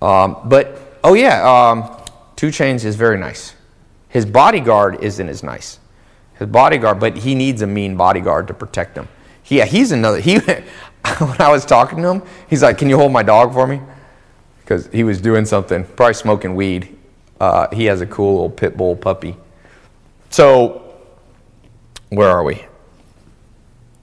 Um, 0.00 0.38
but 0.46 0.98
oh 1.04 1.12
yeah, 1.12 1.42
um, 1.44 1.94
2 2.36 2.48
Chainz 2.48 2.84
is 2.86 2.96
very 2.96 3.18
nice. 3.18 3.54
His 4.08 4.24
bodyguard 4.24 5.02
isn't 5.02 5.28
as 5.28 5.42
nice. 5.42 5.78
His 6.38 6.48
bodyguard, 6.48 6.98
but 6.98 7.18
he 7.18 7.34
needs 7.34 7.60
a 7.60 7.66
mean 7.66 7.96
bodyguard 7.96 8.48
to 8.48 8.54
protect 8.54 8.96
him. 8.96 9.08
Yeah, 9.46 9.66
he's 9.66 9.92
another. 9.92 10.20
He 10.20 10.38
when 11.18 11.40
I 11.40 11.50
was 11.50 11.66
talking 11.66 12.00
to 12.00 12.08
him, 12.08 12.22
he's 12.48 12.62
like, 12.62 12.78
"Can 12.78 12.88
you 12.88 12.96
hold 12.96 13.12
my 13.12 13.22
dog 13.22 13.52
for 13.52 13.66
me?" 13.66 13.80
because 14.64 14.86
he 14.86 15.04
was 15.04 15.20
doing 15.20 15.44
something, 15.44 15.84
probably 15.84 16.14
smoking 16.14 16.54
weed. 16.54 16.96
Uh, 17.38 17.68
he 17.74 17.84
has 17.84 18.00
a 18.00 18.06
cool 18.06 18.32
little 18.32 18.50
pit 18.50 18.76
bull 18.76 18.96
puppy. 18.96 19.36
So, 20.30 20.94
where 22.08 22.30
are 22.30 22.42
we? 22.42 22.64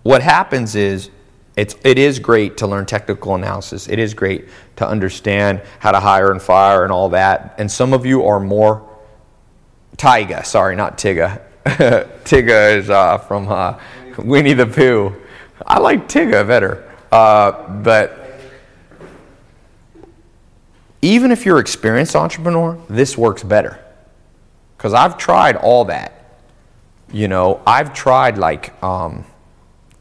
What 0.04 0.22
happens 0.22 0.76
is, 0.76 1.10
it's, 1.56 1.76
it 1.84 1.98
is 2.00 2.20
great 2.20 2.58
to 2.58 2.68
learn 2.68 2.86
technical 2.86 3.36
analysis. 3.36 3.90
It 3.90 4.00
is 4.00 4.14
great 4.14 4.48
to 4.78 4.88
understand 4.88 5.62
how 5.80 5.92
to 5.92 6.00
hire 6.00 6.32
and 6.32 6.42
fire 6.42 6.84
and 6.84 6.92
all 6.92 7.10
that. 7.10 7.56
And 7.58 7.70
some 7.70 7.94
of 7.94 8.06
you 8.06 8.26
are 8.26 8.40
more 8.40 8.88
Tyga, 9.98 10.46
sorry, 10.46 10.76
not 10.76 10.98
Tigga. 10.98 11.42
Tigga 11.66 12.78
is 12.78 12.90
uh, 12.90 13.18
from 13.18 13.50
uh, 13.50 13.80
Winnie 14.18 14.54
the 14.54 14.66
Pooh. 14.66 15.14
I 15.66 15.80
like 15.80 16.08
Tigga 16.08 16.48
better. 16.48 16.90
Uh, 17.12 17.70
but 17.82 18.40
even 21.02 21.32
if 21.32 21.46
you're 21.46 21.58
an 21.58 21.62
experienced 21.62 22.16
entrepreneur, 22.16 22.80
this 22.90 23.18
works 23.18 23.44
better. 23.44 23.84
Because 24.78 24.94
I've 24.94 25.18
tried 25.18 25.58
all 25.58 25.86
that. 25.86 26.40
You 27.12 27.28
know, 27.28 27.62
I've 27.68 27.94
tried 27.94 28.38
like, 28.38 28.82
um, 28.82 29.26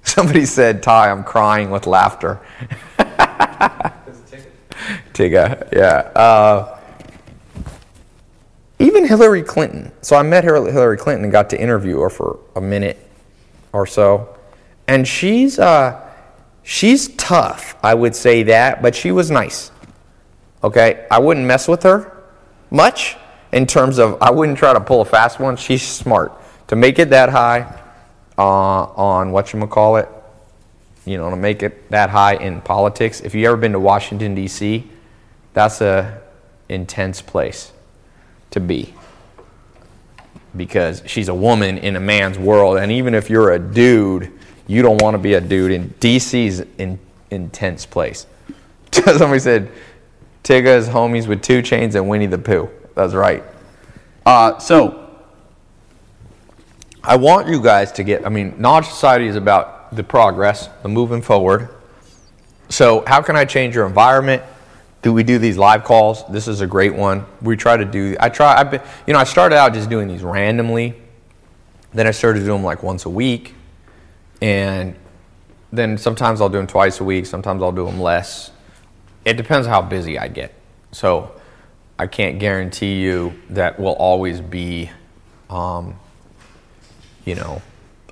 somebody 0.02 0.46
said, 0.46 0.82
Ty, 0.82 1.10
I'm 1.10 1.24
crying 1.24 1.70
with 1.70 1.86
laughter. 1.86 2.40
Tigga, 5.12 5.68
yeah. 5.72 6.10
Uh, 6.18 6.78
even 8.78 9.06
Hillary 9.06 9.42
Clinton. 9.42 9.92
So 10.00 10.16
I 10.16 10.22
met 10.22 10.44
Hillary 10.44 10.96
Clinton 10.96 11.24
and 11.24 11.32
got 11.32 11.50
to 11.50 11.60
interview 11.60 12.00
her 12.00 12.10
for 12.10 12.38
a 12.56 12.60
minute 12.60 12.98
or 13.72 13.86
so, 13.86 14.36
and 14.88 15.06
she's 15.06 15.58
uh, 15.58 16.08
she's 16.62 17.08
tough. 17.16 17.76
I 17.82 17.94
would 17.94 18.16
say 18.16 18.42
that, 18.44 18.82
but 18.82 18.94
she 18.94 19.12
was 19.12 19.30
nice. 19.30 19.70
Okay, 20.64 21.06
I 21.10 21.18
wouldn't 21.18 21.46
mess 21.46 21.68
with 21.68 21.82
her 21.82 22.16
much 22.70 23.16
in 23.52 23.66
terms 23.66 23.98
of 23.98 24.20
I 24.22 24.30
wouldn't 24.30 24.58
try 24.58 24.72
to 24.72 24.80
pull 24.80 25.02
a 25.02 25.04
fast 25.04 25.40
one. 25.40 25.56
She's 25.56 25.86
smart 25.86 26.32
to 26.68 26.76
make 26.76 26.98
it 26.98 27.10
that 27.10 27.28
high 27.28 27.80
uh, 28.40 28.84
on 28.96 29.32
what 29.32 29.52
you 29.52 29.66
call 29.66 29.96
it. 29.96 30.08
You 31.04 31.18
know, 31.18 31.28
to 31.30 31.36
make 31.36 31.62
it 31.62 31.90
that 31.90 32.10
high 32.10 32.34
in 32.34 32.60
politics. 32.62 33.20
If 33.20 33.34
you 33.34 33.46
ever 33.46 33.56
been 33.56 33.72
to 33.72 33.80
Washington 33.80 34.34
D.C., 34.34 34.88
that's 35.52 35.80
a 35.80 36.22
intense 36.68 37.20
place 37.20 37.72
to 38.52 38.60
be 38.60 38.94
because 40.56 41.02
she's 41.06 41.28
a 41.28 41.34
woman 41.34 41.78
in 41.78 41.96
a 41.96 42.00
man's 42.00 42.38
world. 42.38 42.78
And 42.78 42.90
even 42.92 43.14
if 43.14 43.28
you're 43.28 43.52
a 43.52 43.58
dude, 43.58 44.32
you 44.66 44.82
don't 44.82 45.00
want 45.02 45.14
to 45.14 45.18
be 45.18 45.34
a 45.34 45.40
dude. 45.40 45.72
And 45.72 45.98
DC's 46.00 46.62
intense 47.30 47.86
place. 47.86 48.26
Somebody 48.92 49.40
said 49.40 49.70
Tigga 50.44 50.76
is 50.76 50.88
homies 50.88 51.26
with 51.26 51.42
2 51.42 51.62
Chainz 51.62 51.94
and 51.94 52.08
Winnie 52.08 52.26
the 52.26 52.38
Pooh. 52.38 52.68
That's 52.94 53.14
right. 53.14 53.42
Uh, 54.24 54.58
so 54.58 55.09
I 57.02 57.16
want 57.16 57.48
you 57.48 57.62
guys 57.62 57.92
to 57.92 58.04
get. 58.04 58.26
I 58.26 58.28
mean, 58.28 58.54
knowledge 58.58 58.86
society 58.86 59.26
is 59.26 59.36
about 59.36 59.94
the 59.94 60.04
progress, 60.04 60.68
the 60.82 60.88
moving 60.88 61.22
forward. 61.22 61.68
So 62.68 63.04
how 63.06 63.22
can 63.22 63.36
I 63.36 63.44
change 63.44 63.74
your 63.74 63.86
environment? 63.86 64.42
do 65.02 65.12
we 65.12 65.22
do 65.22 65.38
these 65.38 65.56
live 65.56 65.84
calls? 65.84 66.26
This 66.28 66.46
is 66.46 66.60
a 66.60 66.66
great 66.66 66.94
one. 66.94 67.24
We 67.40 67.56
try 67.56 67.76
to 67.76 67.84
do. 67.84 68.16
I 68.20 68.28
try. 68.28 68.58
I've 68.58 68.70
been, 68.70 68.82
you 69.06 69.12
know, 69.12 69.18
I 69.18 69.24
started 69.24 69.56
out 69.56 69.72
just 69.72 69.88
doing 69.88 70.08
these 70.08 70.22
randomly. 70.22 70.94
Then 71.92 72.06
I 72.06 72.10
started 72.10 72.40
doing 72.40 72.58
them 72.58 72.64
like 72.64 72.82
once 72.82 73.04
a 73.06 73.10
week, 73.10 73.54
and 74.40 74.94
then 75.72 75.98
sometimes 75.98 76.40
I'll 76.40 76.48
do 76.48 76.58
them 76.58 76.66
twice 76.66 77.00
a 77.00 77.04
week. 77.04 77.26
Sometimes 77.26 77.62
I'll 77.62 77.72
do 77.72 77.84
them 77.84 78.00
less. 78.00 78.52
It 79.24 79.34
depends 79.34 79.66
how 79.66 79.82
busy 79.82 80.18
I 80.18 80.28
get. 80.28 80.54
So 80.92 81.34
I 81.98 82.06
can't 82.06 82.38
guarantee 82.38 83.00
you 83.00 83.34
that 83.50 83.80
we'll 83.80 83.94
always 83.94 84.40
be, 84.40 84.90
um, 85.48 85.98
you 87.30 87.36
know, 87.36 87.62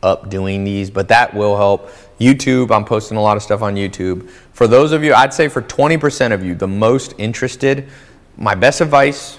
up 0.02 0.30
doing 0.30 0.62
these, 0.62 0.90
but 0.90 1.08
that 1.08 1.34
will 1.34 1.56
help. 1.56 1.90
YouTube, 2.20 2.70
I'm 2.70 2.84
posting 2.84 3.16
a 3.16 3.20
lot 3.20 3.36
of 3.36 3.42
stuff 3.42 3.62
on 3.62 3.74
YouTube. 3.74 4.30
For 4.52 4.66
those 4.66 4.92
of 4.92 5.02
you, 5.04 5.12
I'd 5.12 5.34
say 5.34 5.48
for 5.48 5.60
20% 5.60 6.32
of 6.32 6.44
you, 6.44 6.54
the 6.54 6.68
most 6.68 7.14
interested, 7.18 7.88
my 8.36 8.54
best 8.54 8.80
advice 8.80 9.38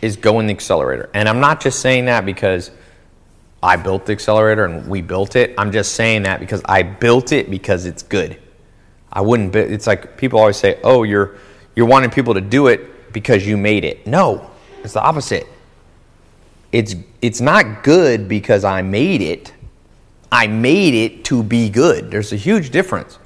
is 0.00 0.16
go 0.16 0.38
in 0.40 0.46
the 0.46 0.52
accelerator. 0.52 1.10
And 1.12 1.28
I'm 1.28 1.40
not 1.40 1.60
just 1.60 1.80
saying 1.80 2.04
that 2.04 2.24
because 2.24 2.70
I 3.62 3.76
built 3.76 4.06
the 4.06 4.12
accelerator 4.12 4.64
and 4.64 4.88
we 4.88 5.02
built 5.02 5.34
it. 5.34 5.54
I'm 5.58 5.72
just 5.72 5.94
saying 5.94 6.22
that 6.22 6.38
because 6.38 6.62
I 6.64 6.82
built 6.82 7.32
it 7.32 7.50
because 7.50 7.84
it's 7.84 8.02
good. 8.04 8.40
I 9.12 9.22
wouldn't 9.22 9.52
be, 9.52 9.60
it's 9.60 9.86
like 9.86 10.16
people 10.16 10.38
always 10.38 10.56
say, 10.56 10.78
"Oh, 10.84 11.02
you're 11.02 11.36
you're 11.74 11.86
wanting 11.86 12.10
people 12.10 12.34
to 12.34 12.40
do 12.40 12.66
it 12.66 13.12
because 13.12 13.46
you 13.46 13.56
made 13.56 13.84
it." 13.84 14.06
No, 14.06 14.50
it's 14.84 14.92
the 14.92 15.00
opposite. 15.00 15.46
It's 16.72 16.94
it's 17.22 17.40
not 17.40 17.82
good 17.82 18.28
because 18.28 18.64
I 18.64 18.82
made 18.82 19.22
it. 19.22 19.52
I 20.30 20.46
made 20.46 20.94
it 20.94 21.24
to 21.26 21.42
be 21.42 21.68
good. 21.68 22.10
There's 22.10 22.32
a 22.32 22.36
huge 22.36 22.70
difference. 22.70 23.18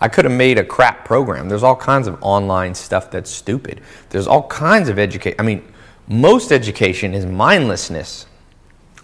I 0.00 0.08
could 0.08 0.24
have 0.24 0.34
made 0.34 0.58
a 0.58 0.64
crap 0.64 1.04
program. 1.04 1.48
There's 1.48 1.62
all 1.62 1.76
kinds 1.76 2.06
of 2.06 2.18
online 2.22 2.74
stuff 2.74 3.10
that's 3.10 3.30
stupid. 3.30 3.80
There's 4.10 4.26
all 4.26 4.46
kinds 4.48 4.88
of 4.88 4.98
education. 4.98 5.36
I 5.40 5.42
mean, 5.42 5.64
most 6.08 6.52
education 6.52 7.14
is 7.14 7.26
mindlessness. 7.26 8.26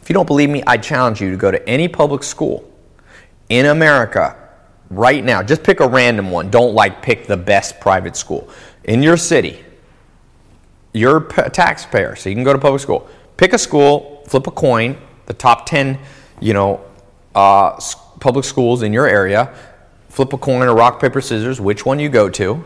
If 0.00 0.08
you 0.08 0.14
don't 0.14 0.26
believe 0.26 0.50
me, 0.50 0.62
I 0.66 0.76
challenge 0.76 1.20
you 1.20 1.30
to 1.30 1.36
go 1.36 1.50
to 1.50 1.68
any 1.68 1.88
public 1.88 2.22
school 2.22 2.70
in 3.48 3.66
America 3.66 4.36
right 4.90 5.24
now. 5.24 5.42
Just 5.42 5.62
pick 5.62 5.80
a 5.80 5.88
random 5.88 6.30
one. 6.30 6.50
Don't 6.50 6.74
like 6.74 7.02
pick 7.02 7.26
the 7.26 7.36
best 7.36 7.80
private 7.80 8.16
school 8.16 8.48
in 8.84 9.02
your 9.02 9.16
city. 9.16 9.64
You're 10.92 11.26
a 11.38 11.50
taxpayer, 11.50 12.14
so 12.14 12.28
you 12.28 12.36
can 12.36 12.44
go 12.44 12.52
to 12.52 12.58
public 12.58 12.80
school. 12.80 13.08
Pick 13.36 13.52
a 13.52 13.58
school, 13.58 14.22
flip 14.28 14.46
a 14.46 14.50
coin, 14.50 14.96
the 15.26 15.34
top 15.34 15.66
10, 15.66 15.98
you 16.40 16.54
know, 16.54 16.84
uh, 17.34 17.78
public 18.20 18.44
schools 18.44 18.82
in 18.82 18.92
your 18.92 19.06
area, 19.06 19.52
flip 20.08 20.32
a 20.32 20.38
coin 20.38 20.66
or 20.68 20.74
rock, 20.74 21.00
paper, 21.00 21.20
scissors, 21.20 21.60
which 21.60 21.84
one 21.84 21.98
you 21.98 22.08
go 22.08 22.28
to, 22.30 22.64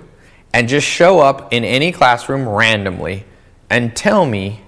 and 0.52 0.68
just 0.68 0.86
show 0.86 1.20
up 1.20 1.52
in 1.52 1.64
any 1.64 1.92
classroom 1.92 2.48
randomly 2.48 3.24
and 3.70 3.94
tell 3.96 4.26
me 4.26 4.60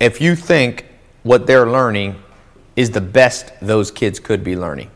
if 0.00 0.20
you 0.20 0.34
think 0.34 0.86
what 1.22 1.46
they're 1.46 1.66
learning 1.66 2.20
is 2.76 2.90
the 2.90 3.00
best 3.00 3.52
those 3.60 3.90
kids 3.90 4.20
could 4.20 4.44
be 4.44 4.56
learning. 4.56 4.90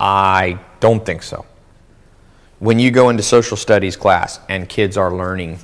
I 0.00 0.58
don't 0.80 1.04
think 1.04 1.22
so. 1.22 1.44
When 2.58 2.78
you 2.78 2.90
go 2.90 3.08
into 3.08 3.22
social 3.22 3.56
studies 3.56 3.96
class 3.96 4.40
and 4.48 4.68
kids 4.68 4.96
are 4.96 5.14
learning, 5.14 5.58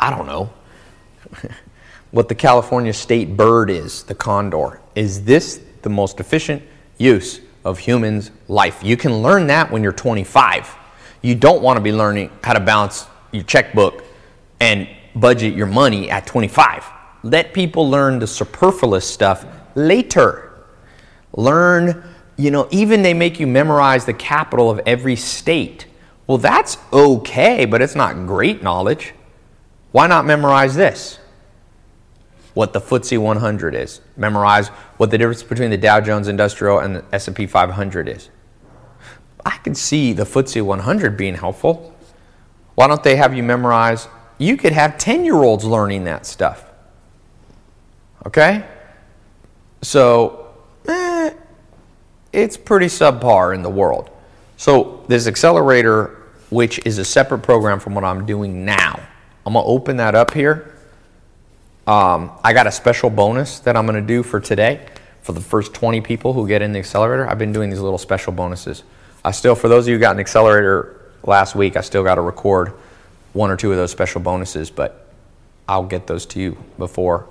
I 0.00 0.10
don't 0.10 0.26
know. 0.26 0.52
what 2.10 2.28
the 2.28 2.34
California 2.34 2.92
state 2.92 3.36
bird 3.36 3.70
is, 3.70 4.02
the 4.04 4.14
condor. 4.14 4.80
Is 4.94 5.24
this 5.24 5.60
the 5.82 5.90
most 5.90 6.18
efficient 6.18 6.62
use 6.98 7.40
of 7.64 7.78
humans' 7.78 8.30
life? 8.48 8.82
You 8.82 8.96
can 8.96 9.22
learn 9.22 9.46
that 9.48 9.70
when 9.70 9.82
you're 9.82 9.92
25. 9.92 10.76
You 11.22 11.34
don't 11.34 11.62
want 11.62 11.76
to 11.76 11.82
be 11.82 11.92
learning 11.92 12.30
how 12.42 12.54
to 12.54 12.60
balance 12.60 13.06
your 13.30 13.44
checkbook 13.44 14.02
and 14.58 14.88
budget 15.14 15.54
your 15.54 15.66
money 15.66 16.10
at 16.10 16.26
25. 16.26 16.84
Let 17.22 17.52
people 17.52 17.88
learn 17.88 18.18
the 18.18 18.26
superfluous 18.26 19.08
stuff 19.08 19.44
later. 19.74 20.64
Learn, 21.34 22.02
you 22.36 22.50
know, 22.50 22.66
even 22.70 23.02
they 23.02 23.14
make 23.14 23.38
you 23.38 23.46
memorize 23.46 24.06
the 24.06 24.14
capital 24.14 24.70
of 24.70 24.80
every 24.86 25.16
state. 25.16 25.86
Well, 26.26 26.38
that's 26.38 26.78
okay, 26.92 27.66
but 27.66 27.82
it's 27.82 27.94
not 27.94 28.26
great 28.26 28.62
knowledge. 28.62 29.12
Why 29.92 30.06
not 30.06 30.24
memorize 30.24 30.74
this? 30.74 31.20
what 32.54 32.72
the 32.72 32.80
FTSE 32.80 33.18
100 33.18 33.74
is. 33.74 34.00
Memorize 34.16 34.68
what 34.96 35.10
the 35.10 35.18
difference 35.18 35.42
between 35.42 35.70
the 35.70 35.76
Dow 35.76 36.00
Jones 36.00 36.28
Industrial 36.28 36.78
and 36.78 36.96
the 36.96 37.04
S&P 37.12 37.46
500 37.46 38.08
is. 38.08 38.28
I 39.44 39.56
can 39.58 39.74
see 39.74 40.12
the 40.12 40.24
FTSE 40.24 40.62
100 40.62 41.16
being 41.16 41.34
helpful. 41.34 41.94
Why 42.74 42.86
don't 42.86 43.02
they 43.02 43.16
have 43.16 43.34
you 43.34 43.42
memorize? 43.42 44.08
You 44.38 44.56
could 44.56 44.72
have 44.72 44.92
10-year-olds 44.92 45.64
learning 45.64 46.04
that 46.04 46.26
stuff. 46.26 46.64
Okay? 48.26 48.66
So, 49.82 50.52
eh, 50.86 51.30
it's 52.32 52.56
pretty 52.56 52.86
subpar 52.86 53.54
in 53.54 53.62
the 53.62 53.70
world. 53.70 54.10
So, 54.56 55.04
this 55.08 55.26
accelerator, 55.26 56.18
which 56.50 56.80
is 56.84 56.98
a 56.98 57.04
separate 57.04 57.38
program 57.38 57.80
from 57.80 57.94
what 57.94 58.04
I'm 58.04 58.26
doing 58.26 58.64
now, 58.64 58.99
I'm 59.46 59.54
going 59.54 59.64
to 59.64 59.68
open 59.68 59.96
that 59.98 60.14
up 60.14 60.32
here 60.32 60.74
um, 61.90 62.30
I 62.44 62.52
got 62.52 62.68
a 62.68 62.72
special 62.72 63.10
bonus 63.10 63.58
that 63.60 63.76
I'm 63.76 63.84
going 63.84 64.00
to 64.00 64.06
do 64.06 64.22
for 64.22 64.38
today 64.38 64.86
for 65.22 65.32
the 65.32 65.40
first 65.40 65.74
20 65.74 66.00
people 66.00 66.32
who 66.32 66.46
get 66.46 66.62
in 66.62 66.72
the 66.72 66.78
accelerator. 66.78 67.28
I've 67.28 67.38
been 67.38 67.52
doing 67.52 67.68
these 67.68 67.80
little 67.80 67.98
special 67.98 68.32
bonuses. 68.32 68.84
I 69.24 69.32
still, 69.32 69.56
for 69.56 69.68
those 69.68 69.84
of 69.84 69.88
you 69.88 69.94
who 69.94 70.00
got 70.00 70.14
an 70.14 70.20
accelerator 70.20 71.00
last 71.24 71.56
week, 71.56 71.76
I 71.76 71.80
still 71.80 72.04
got 72.04 72.14
to 72.14 72.20
record 72.20 72.74
one 73.32 73.50
or 73.50 73.56
two 73.56 73.72
of 73.72 73.76
those 73.76 73.90
special 73.90 74.20
bonuses, 74.20 74.70
but 74.70 75.08
I'll 75.68 75.84
get 75.84 76.06
those 76.06 76.26
to 76.26 76.40
you 76.40 76.56
before 76.78 77.26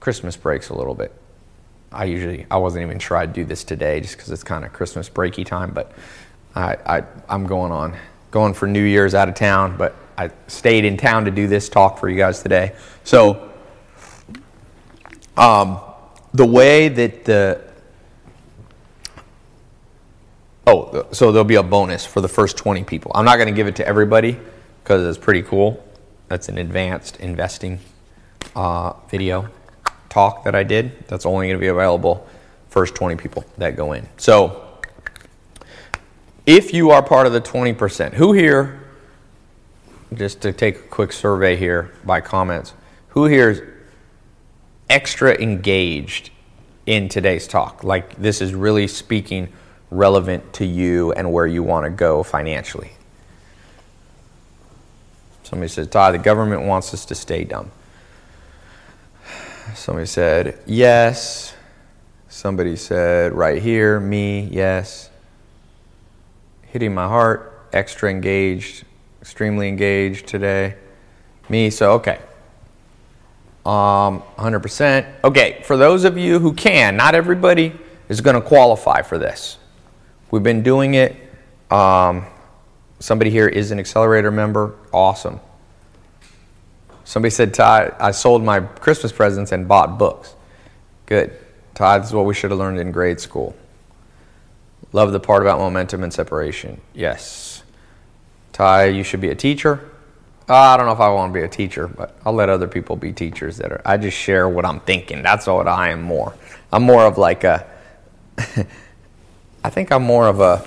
Christmas 0.00 0.36
breaks 0.36 0.70
a 0.70 0.74
little 0.74 0.94
bit. 0.94 1.12
I 1.92 2.06
usually, 2.06 2.44
I 2.50 2.56
wasn't 2.56 2.82
even 2.82 2.98
sure 2.98 3.16
I'd 3.16 3.32
do 3.32 3.44
this 3.44 3.62
today 3.62 4.00
just 4.00 4.16
because 4.16 4.32
it's 4.32 4.42
kind 4.42 4.64
of 4.64 4.72
Christmas 4.72 5.08
breaky 5.08 5.46
time, 5.46 5.72
but 5.72 5.92
I, 6.56 6.76
I, 6.84 7.02
I'm 7.28 7.46
going 7.46 7.70
on, 7.70 7.96
going 8.32 8.52
for 8.52 8.66
New 8.66 8.82
Year's 8.82 9.14
out 9.14 9.28
of 9.28 9.36
town, 9.36 9.76
but 9.76 9.94
I 10.16 10.30
stayed 10.46 10.84
in 10.84 10.96
town 10.96 11.24
to 11.26 11.30
do 11.30 11.46
this 11.46 11.68
talk 11.68 11.98
for 11.98 12.08
you 12.08 12.16
guys 12.16 12.42
today. 12.42 12.74
So, 13.04 13.50
um, 15.36 15.80
the 16.32 16.46
way 16.46 16.88
that 16.88 17.24
the 17.24 17.62
oh, 20.66 21.06
so 21.12 21.32
there'll 21.32 21.44
be 21.44 21.56
a 21.56 21.62
bonus 21.62 22.06
for 22.06 22.20
the 22.20 22.28
first 22.28 22.56
20 22.56 22.84
people. 22.84 23.12
I'm 23.14 23.24
not 23.24 23.36
going 23.36 23.48
to 23.48 23.54
give 23.54 23.66
it 23.66 23.76
to 23.76 23.86
everybody 23.86 24.38
because 24.82 25.06
it's 25.06 25.22
pretty 25.22 25.42
cool. 25.42 25.82
That's 26.28 26.48
an 26.48 26.58
advanced 26.58 27.18
investing 27.18 27.78
uh, 28.54 28.94
video 29.08 29.48
talk 30.08 30.44
that 30.44 30.54
I 30.54 30.62
did. 30.62 31.06
That's 31.08 31.26
only 31.26 31.46
going 31.46 31.58
to 31.58 31.60
be 31.60 31.68
available 31.68 32.26
first 32.68 32.94
20 32.94 33.16
people 33.16 33.44
that 33.58 33.76
go 33.76 33.92
in. 33.92 34.08
So, 34.16 34.62
if 36.46 36.72
you 36.72 36.90
are 36.90 37.02
part 37.02 37.26
of 37.26 37.32
the 37.32 37.40
20%, 37.40 38.14
who 38.14 38.32
here 38.32 38.85
just 40.14 40.40
to 40.42 40.52
take 40.52 40.76
a 40.76 40.82
quick 40.82 41.12
survey 41.12 41.56
here 41.56 41.92
by 42.04 42.20
comments. 42.20 42.72
Who 43.10 43.26
here 43.26 43.50
is 43.50 43.62
extra 44.88 45.34
engaged 45.34 46.30
in 46.86 47.08
today's 47.08 47.48
talk? 47.48 47.82
Like 47.82 48.16
this 48.16 48.40
is 48.40 48.54
really 48.54 48.86
speaking 48.86 49.52
relevant 49.90 50.52
to 50.54 50.64
you 50.64 51.12
and 51.12 51.32
where 51.32 51.46
you 51.46 51.62
want 51.62 51.84
to 51.84 51.90
go 51.90 52.22
financially. 52.22 52.92
Somebody 55.42 55.68
said, 55.68 55.92
Ty, 55.92 56.12
the 56.12 56.18
government 56.18 56.62
wants 56.62 56.92
us 56.92 57.04
to 57.06 57.14
stay 57.14 57.44
dumb. 57.44 57.70
Somebody 59.74 60.06
said, 60.06 60.58
yes. 60.66 61.54
Somebody 62.28 62.76
said, 62.76 63.32
right 63.32 63.62
here, 63.62 64.00
me, 64.00 64.48
yes. 64.50 65.08
Hitting 66.62 66.94
my 66.94 67.06
heart, 67.06 67.68
extra 67.72 68.10
engaged, 68.10 68.84
extremely 69.26 69.66
engaged 69.66 70.28
today. 70.28 70.76
Me, 71.48 71.68
so 71.68 71.94
okay. 71.94 72.20
Um, 73.66 74.22
100%. 74.38 75.04
Okay, 75.24 75.62
for 75.64 75.76
those 75.76 76.04
of 76.04 76.16
you 76.16 76.38
who 76.38 76.52
can, 76.52 76.96
not 76.96 77.16
everybody 77.16 77.72
is 78.08 78.20
going 78.20 78.36
to 78.36 78.40
qualify 78.40 79.02
for 79.02 79.18
this. 79.18 79.58
We've 80.30 80.44
been 80.44 80.62
doing 80.62 80.94
it. 80.94 81.16
Um, 81.72 82.24
somebody 83.00 83.30
here 83.30 83.48
is 83.48 83.72
an 83.72 83.80
accelerator 83.80 84.30
member. 84.30 84.76
Awesome. 84.92 85.40
Somebody 87.02 87.30
said, 87.30 87.52
Ty, 87.52 87.96
I 87.98 88.12
sold 88.12 88.44
my 88.44 88.60
Christmas 88.60 89.10
presents 89.10 89.50
and 89.50 89.66
bought 89.66 89.98
books. 89.98 90.36
Good. 91.06 91.36
Ty, 91.74 91.98
this 91.98 92.06
is 92.10 92.14
what 92.14 92.26
we 92.26 92.34
should 92.34 92.52
have 92.52 92.60
learned 92.60 92.78
in 92.78 92.92
grade 92.92 93.18
school. 93.18 93.56
Love 94.92 95.10
the 95.10 95.18
part 95.18 95.42
about 95.42 95.58
momentum 95.58 96.04
and 96.04 96.12
separation. 96.12 96.80
Yes. 96.94 97.45
Ty, 98.56 98.86
you 98.86 99.02
should 99.02 99.20
be 99.20 99.28
a 99.28 99.34
teacher. 99.34 99.86
Uh, 100.48 100.54
I 100.54 100.78
don't 100.78 100.86
know 100.86 100.92
if 100.92 101.00
I 101.00 101.10
want 101.10 101.30
to 101.30 101.38
be 101.38 101.44
a 101.44 101.48
teacher, 101.48 101.86
but 101.86 102.16
I'll 102.24 102.32
let 102.32 102.48
other 102.48 102.66
people 102.66 102.96
be 102.96 103.12
teachers 103.12 103.58
that 103.58 103.70
are. 103.70 103.82
I 103.84 103.98
just 103.98 104.16
share 104.16 104.48
what 104.48 104.64
I'm 104.64 104.80
thinking. 104.80 105.22
That's 105.22 105.46
what 105.46 105.68
I 105.68 105.90
am 105.90 106.00
more. 106.00 106.34
I'm 106.72 106.82
more 106.82 107.02
of 107.02 107.18
like 107.18 107.44
a. 107.44 107.66
I 109.62 109.68
think 109.68 109.92
I'm 109.92 110.04
more 110.04 110.26
of 110.26 110.40
a 110.40 110.66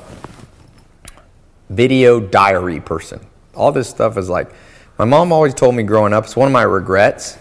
video 1.72 2.20
diary 2.20 2.80
person. 2.80 3.26
All 3.56 3.72
this 3.72 3.90
stuff 3.90 4.20
is 4.20 4.30
like, 4.30 4.52
my 5.00 5.06
mom 5.06 5.32
always 5.32 5.56
told 5.56 5.74
me 5.74 5.82
growing 5.82 6.14
up, 6.14 6.26
it's 6.26 6.36
one 6.36 6.46
of 6.46 6.54
my 6.54 6.62
regrets. 6.62 7.40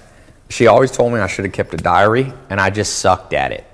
She 0.48 0.66
always 0.66 0.90
told 0.90 1.12
me 1.12 1.20
I 1.20 1.26
should 1.26 1.44
have 1.44 1.52
kept 1.52 1.74
a 1.74 1.76
diary, 1.76 2.32
and 2.48 2.58
I 2.58 2.70
just 2.70 3.00
sucked 3.00 3.34
at 3.34 3.52
it. 3.52 3.66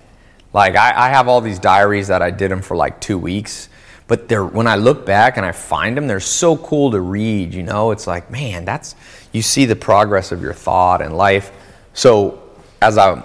Like, 0.53 0.75
I, 0.75 1.07
I 1.07 1.11
have 1.11 1.29
all 1.29 1.41
these 1.41 1.61
diaries 1.61 2.09
that 2.09 2.21
I 2.21 2.33
did 2.33 2.51
them 2.51 2.63
for 2.63 2.77
like 2.77 3.01
two 3.01 3.17
weeks, 3.17 3.69
but 4.07 4.29
they're, 4.29 4.45
when 4.45 4.67
I 4.67 4.77
look 4.77 5.07
back 5.07 5.37
and 5.37 5.47
I 5.47 5.53
find 5.53 5.97
them, 5.97 6.07
they're 6.07 6.21
so 6.21 6.57
cool 6.57 6.91
to 6.91 7.01
read, 7.01 7.55
you 7.55 7.63
know? 7.63 7.91
It's 7.91 8.07
like, 8.07 8.31
man, 8.31 8.65
that's, 8.65 8.95
you 9.33 9.41
see 9.43 9.65
the 9.65 9.77
progress 9.77 10.31
of 10.31 10.43
your 10.43 10.53
thought 10.53 11.01
and 11.01 11.17
life. 11.17 11.53
So, 11.95 12.43
as 12.83 12.99
I 12.99 13.23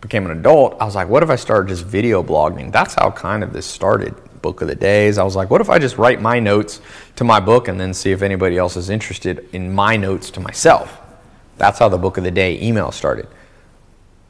became 0.00 0.24
an 0.24 0.32
adult, 0.32 0.80
I 0.80 0.84
was 0.84 0.94
like, 0.94 1.08
what 1.08 1.22
if 1.22 1.30
I 1.30 1.36
started 1.36 1.68
just 1.68 1.84
video 1.84 2.22
blogging? 2.22 2.72
That's 2.72 2.94
how 2.94 3.10
kind 3.10 3.42
of 3.42 3.52
this 3.52 3.66
started. 3.66 4.14
Book 4.40 4.62
of 4.62 4.68
the 4.68 4.74
days. 4.74 5.18
I 5.18 5.24
was 5.24 5.34
like, 5.36 5.50
what 5.50 5.60
if 5.60 5.68
I 5.68 5.78
just 5.78 5.98
write 5.98 6.22
my 6.22 6.38
notes 6.38 6.80
to 7.16 7.24
my 7.24 7.40
book 7.40 7.68
and 7.68 7.78
then 7.78 7.92
see 7.92 8.12
if 8.12 8.22
anybody 8.22 8.56
else 8.56 8.76
is 8.76 8.88
interested 8.88 9.48
in 9.52 9.74
my 9.74 9.96
notes 9.96 10.30
to 10.30 10.40
myself? 10.40 11.00
That's 11.56 11.78
how 11.80 11.88
the 11.88 11.98
book 11.98 12.16
of 12.16 12.24
the 12.24 12.30
day 12.30 12.60
email 12.62 12.92
started. 12.92 13.26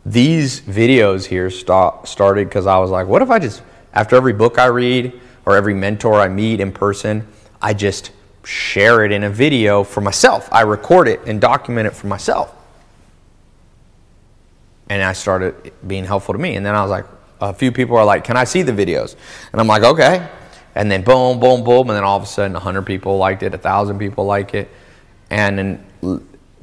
These 0.06 0.62
videos 0.62 1.26
here 1.26 1.50
st- 1.50 2.08
started 2.08 2.48
because 2.48 2.66
I 2.66 2.78
was 2.78 2.90
like, 2.90 3.06
what 3.06 3.20
if 3.20 3.30
I 3.30 3.38
just, 3.38 3.62
after 3.92 4.16
every 4.16 4.32
book 4.32 4.58
I 4.58 4.66
read 4.66 5.12
or 5.48 5.56
every 5.56 5.74
mentor 5.74 6.20
I 6.20 6.28
meet 6.28 6.60
in 6.60 6.72
person, 6.72 7.26
I 7.62 7.74
just 7.74 8.10
share 8.44 9.04
it 9.04 9.12
in 9.12 9.24
a 9.24 9.30
video 9.30 9.82
for 9.82 10.00
myself. 10.00 10.48
I 10.52 10.62
record 10.62 11.08
it 11.08 11.20
and 11.26 11.40
document 11.40 11.86
it 11.86 11.94
for 11.94 12.06
myself 12.06 12.54
and 14.88 15.02
I 15.02 15.12
started 15.12 15.72
being 15.86 16.04
helpful 16.04 16.34
to 16.34 16.38
me. 16.38 16.56
And 16.56 16.64
then 16.64 16.74
I 16.74 16.82
was 16.82 16.90
like, 16.90 17.04
a 17.40 17.52
few 17.52 17.70
people 17.70 17.96
are 17.96 18.04
like, 18.04 18.24
"Can 18.24 18.36
I 18.36 18.44
see 18.44 18.62
the 18.62 18.72
videos?" 18.72 19.14
And 19.52 19.60
I'm 19.60 19.66
like, 19.66 19.84
"Okay." 19.84 20.26
And 20.74 20.90
then 20.90 21.02
boom, 21.02 21.38
boom, 21.38 21.62
boom, 21.62 21.88
and 21.88 21.96
then 21.96 22.04
all 22.04 22.16
of 22.16 22.22
a 22.22 22.26
sudden, 22.26 22.54
hundred 22.56 22.82
people 22.82 23.16
liked 23.16 23.42
it, 23.42 23.52
thousand 23.62 23.98
people 23.98 24.24
like 24.24 24.54
it, 24.54 24.68
and 25.30 25.58
then 25.58 25.84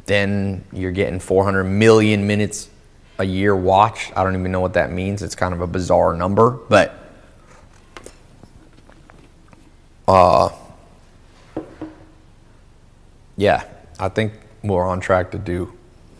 then 0.06 0.64
you're 0.72 0.91
getting 0.91 1.20
400 1.20 1.64
million 1.64 2.28
minutes 2.28 2.70
a 3.18 3.24
year 3.24 3.56
watched. 3.56 4.12
I 4.16 4.24
don't 4.24 4.38
even 4.38 4.52
know 4.52 4.60
what 4.60 4.74
that 4.74 4.91
means. 4.91 5.24
It's 5.24 5.34
kind 5.34 5.53
of 5.53 5.62
a 5.62 5.68
bizarre 5.68 6.14
number, 6.14 6.52
but 6.70 7.05
uh, 10.07 10.49
yeah, 13.38 13.64
I 13.99 14.10
think 14.10 14.34
we're 14.64 14.86
on 14.86 14.99
track 14.99 15.32
to 15.32 15.38
do 15.38 15.76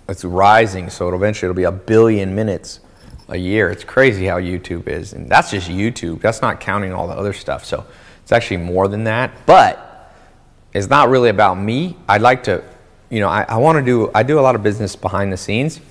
it's 0.07 0.24
rising, 0.24 0.90
so 0.90 1.07
it'll 1.07 1.20
eventually 1.20 1.48
it'll 1.48 1.56
be 1.56 1.64
a 1.64 1.72
billion 1.72 2.36
minutes 2.36 2.80
a 3.28 3.38
year. 3.38 3.72
It's 3.72 3.84
crazy 3.84 4.26
how 4.26 4.40
YouTube 4.40 4.88
is, 4.88 5.14
and 5.14 5.28
that's 5.30 5.52
just 5.52 5.68
YouTube. 5.68 6.22
That's 6.22 6.41
not 6.41 6.60
counting 6.60 6.94
all 6.94 7.07
the 7.07 7.16
other 7.16 7.34
stuff. 7.34 7.66
So 7.66 7.86
it's 8.22 8.32
actually 8.32 8.57
more 8.57 8.88
than 8.88 9.06
that, 9.06 9.32
but 9.45 10.14
it's 10.74 10.90
not 10.90 11.10
really 11.10 11.30
about 11.30 11.56
me. 11.56 11.98
I'd 12.07 12.22
like 12.22 12.44
to, 12.44 12.64
you 13.10 13.20
know, 13.20 13.30
I, 13.30 13.45
I 13.49 13.57
want 13.57 13.80
to 13.80 13.84
do. 13.84 14.12
I 14.14 14.22
do 14.22 14.40
a 14.40 14.41
lot 14.41 14.56
of 14.56 14.62
business 14.62 14.95
behind 14.95 15.34
the 15.34 15.38
scenes, 15.38 15.82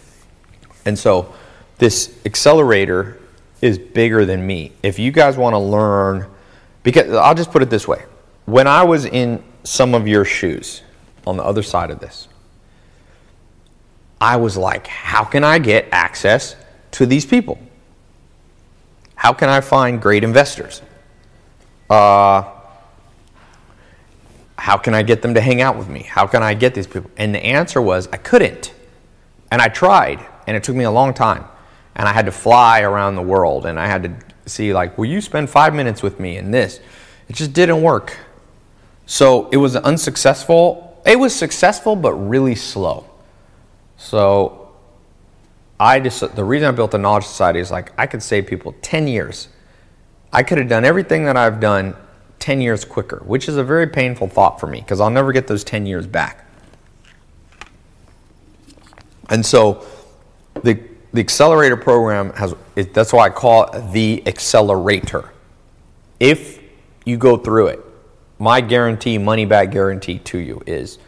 and 0.85 0.97
so 0.97 1.35
this 1.79 2.17
accelerator 2.25 3.19
is 3.61 3.79
bigger 3.79 4.25
than 4.25 4.47
me. 4.47 4.73
If 4.83 4.99
you 5.01 5.11
guys 5.11 5.37
want 5.37 5.55
to 5.55 5.59
learn, 5.59 6.31
because 6.85 7.13
I'll 7.13 7.35
just 7.35 7.51
put 7.51 7.63
it 7.63 7.71
this 7.71 7.89
way: 7.89 8.05
when 8.45 8.69
I 8.69 8.85
was 8.85 9.05
in 9.05 9.43
some 9.65 9.95
of 9.95 10.07
your 10.07 10.25
shoes 10.25 10.83
on 11.27 11.37
the 11.37 11.43
other 11.43 11.63
side 11.63 11.91
of 11.91 11.99
this 11.99 12.29
I 14.25 14.37
was 14.37 14.57
like, 14.57 14.87
how 14.87 15.23
can 15.23 15.45
I 15.45 15.59
get 15.59 15.87
access 15.93 16.57
to 16.93 17.05
these 17.05 17.27
people? 17.27 17.59
How 19.15 19.35
can 19.35 19.51
I 19.51 19.61
find 19.61 20.01
great 20.01 20.25
investors? 20.25 20.81
Uh, 21.91 22.51
how 24.57 24.79
can 24.79 24.95
I 24.95 25.03
get 25.03 25.21
them 25.21 25.35
to 25.35 25.43
hang 25.43 25.61
out 25.61 25.77
with 25.77 25.91
me? 25.91 26.05
How 26.05 26.27
can 26.27 26.43
I 26.43 26.55
get 26.55 26.75
these 26.75 26.87
people? 26.87 27.11
And 27.19 27.35
the 27.35 27.45
answer 27.45 27.83
was, 27.83 28.09
I 28.15 28.17
couldn't. 28.17 28.73
And 29.51 29.61
I 29.61 29.69
tried, 29.69 30.25
and 30.47 30.57
it 30.57 30.65
took 30.65 30.75
me 30.75 30.85
a 30.85 30.91
long 30.91 31.13
time. 31.13 31.45
And 31.95 32.09
I 32.09 32.13
had 32.15 32.25
to 32.25 32.33
fly 32.33 32.81
around 32.81 33.17
the 33.17 33.23
world, 33.23 33.67
and 33.67 33.79
I 33.79 33.87
had 33.87 34.05
to 34.05 34.17
see, 34.47 34.75
like, 34.75 34.97
will 34.99 35.07
you 35.07 35.21
spend 35.21 35.51
five 35.51 35.75
minutes 35.75 36.03
with 36.03 36.21
me 36.21 36.37
in 36.37 36.51
this? 36.51 36.81
It 37.29 37.37
just 37.37 37.53
didn't 37.53 37.83
work. 37.83 38.17
So 39.07 39.49
it 39.51 39.57
was 39.57 39.77
unsuccessful. 39.77 41.03
It 41.07 41.19
was 41.19 41.35
successful, 41.35 41.97
but 41.97 42.13
really 42.15 42.55
slow. 42.55 43.09
So 43.97 44.73
I 45.79 46.01
just 46.01 46.35
the 46.35 46.45
reason 46.45 46.69
I 46.69 46.73
built 46.73 46.93
the 46.93 46.99
Knowledge 46.99 47.25
Society 47.25 47.61
is 47.61 47.71
like 47.71 47.93
I 47.99 48.07
could 48.07 48.23
save 48.23 48.47
people 48.47 48.75
10 48.83 49.09
years. 49.09 49.49
I 50.33 50.43
could 50.43 50.59
have 50.59 50.69
done 50.69 50.85
everything 50.85 51.25
that 51.25 51.37
I've 51.37 51.61
done 51.61 51.97
10 52.41 52.61
years 52.61 52.85
quicker, 52.85 53.23
which 53.25 53.49
is 53.49 53.57
a 53.57 53.65
very 53.65 53.87
painful 53.87 54.29
thought 54.29 54.61
for 54.61 54.67
me 54.67 54.81
because 54.81 55.01
I'll 55.01 55.11
never 55.11 55.33
get 55.33 55.47
those 55.47 55.65
10 55.65 55.87
years 55.87 56.07
back. 56.07 56.47
And 59.31 59.45
so 59.45 59.87
the 60.63 60.81
the 61.15 61.21
accelerator 61.21 61.77
program 61.77 62.33
has 62.33 62.55
it, 62.75 62.93
that's 62.93 63.13
why 63.13 63.27
I 63.27 63.31
call 63.31 63.71
it 63.71 63.93
the 63.93 64.23
accelerator. 64.27 65.31
If 66.19 66.61
you 67.05 67.17
go 67.17 67.37
through 67.37 67.69
it, 67.69 67.81
my 68.41 68.61
guarantee, 68.61 69.17
money 69.17 69.45
back 69.45 69.71
guarantee 69.71 70.19
to 70.19 70.39
you 70.39 70.61
is 70.67 70.99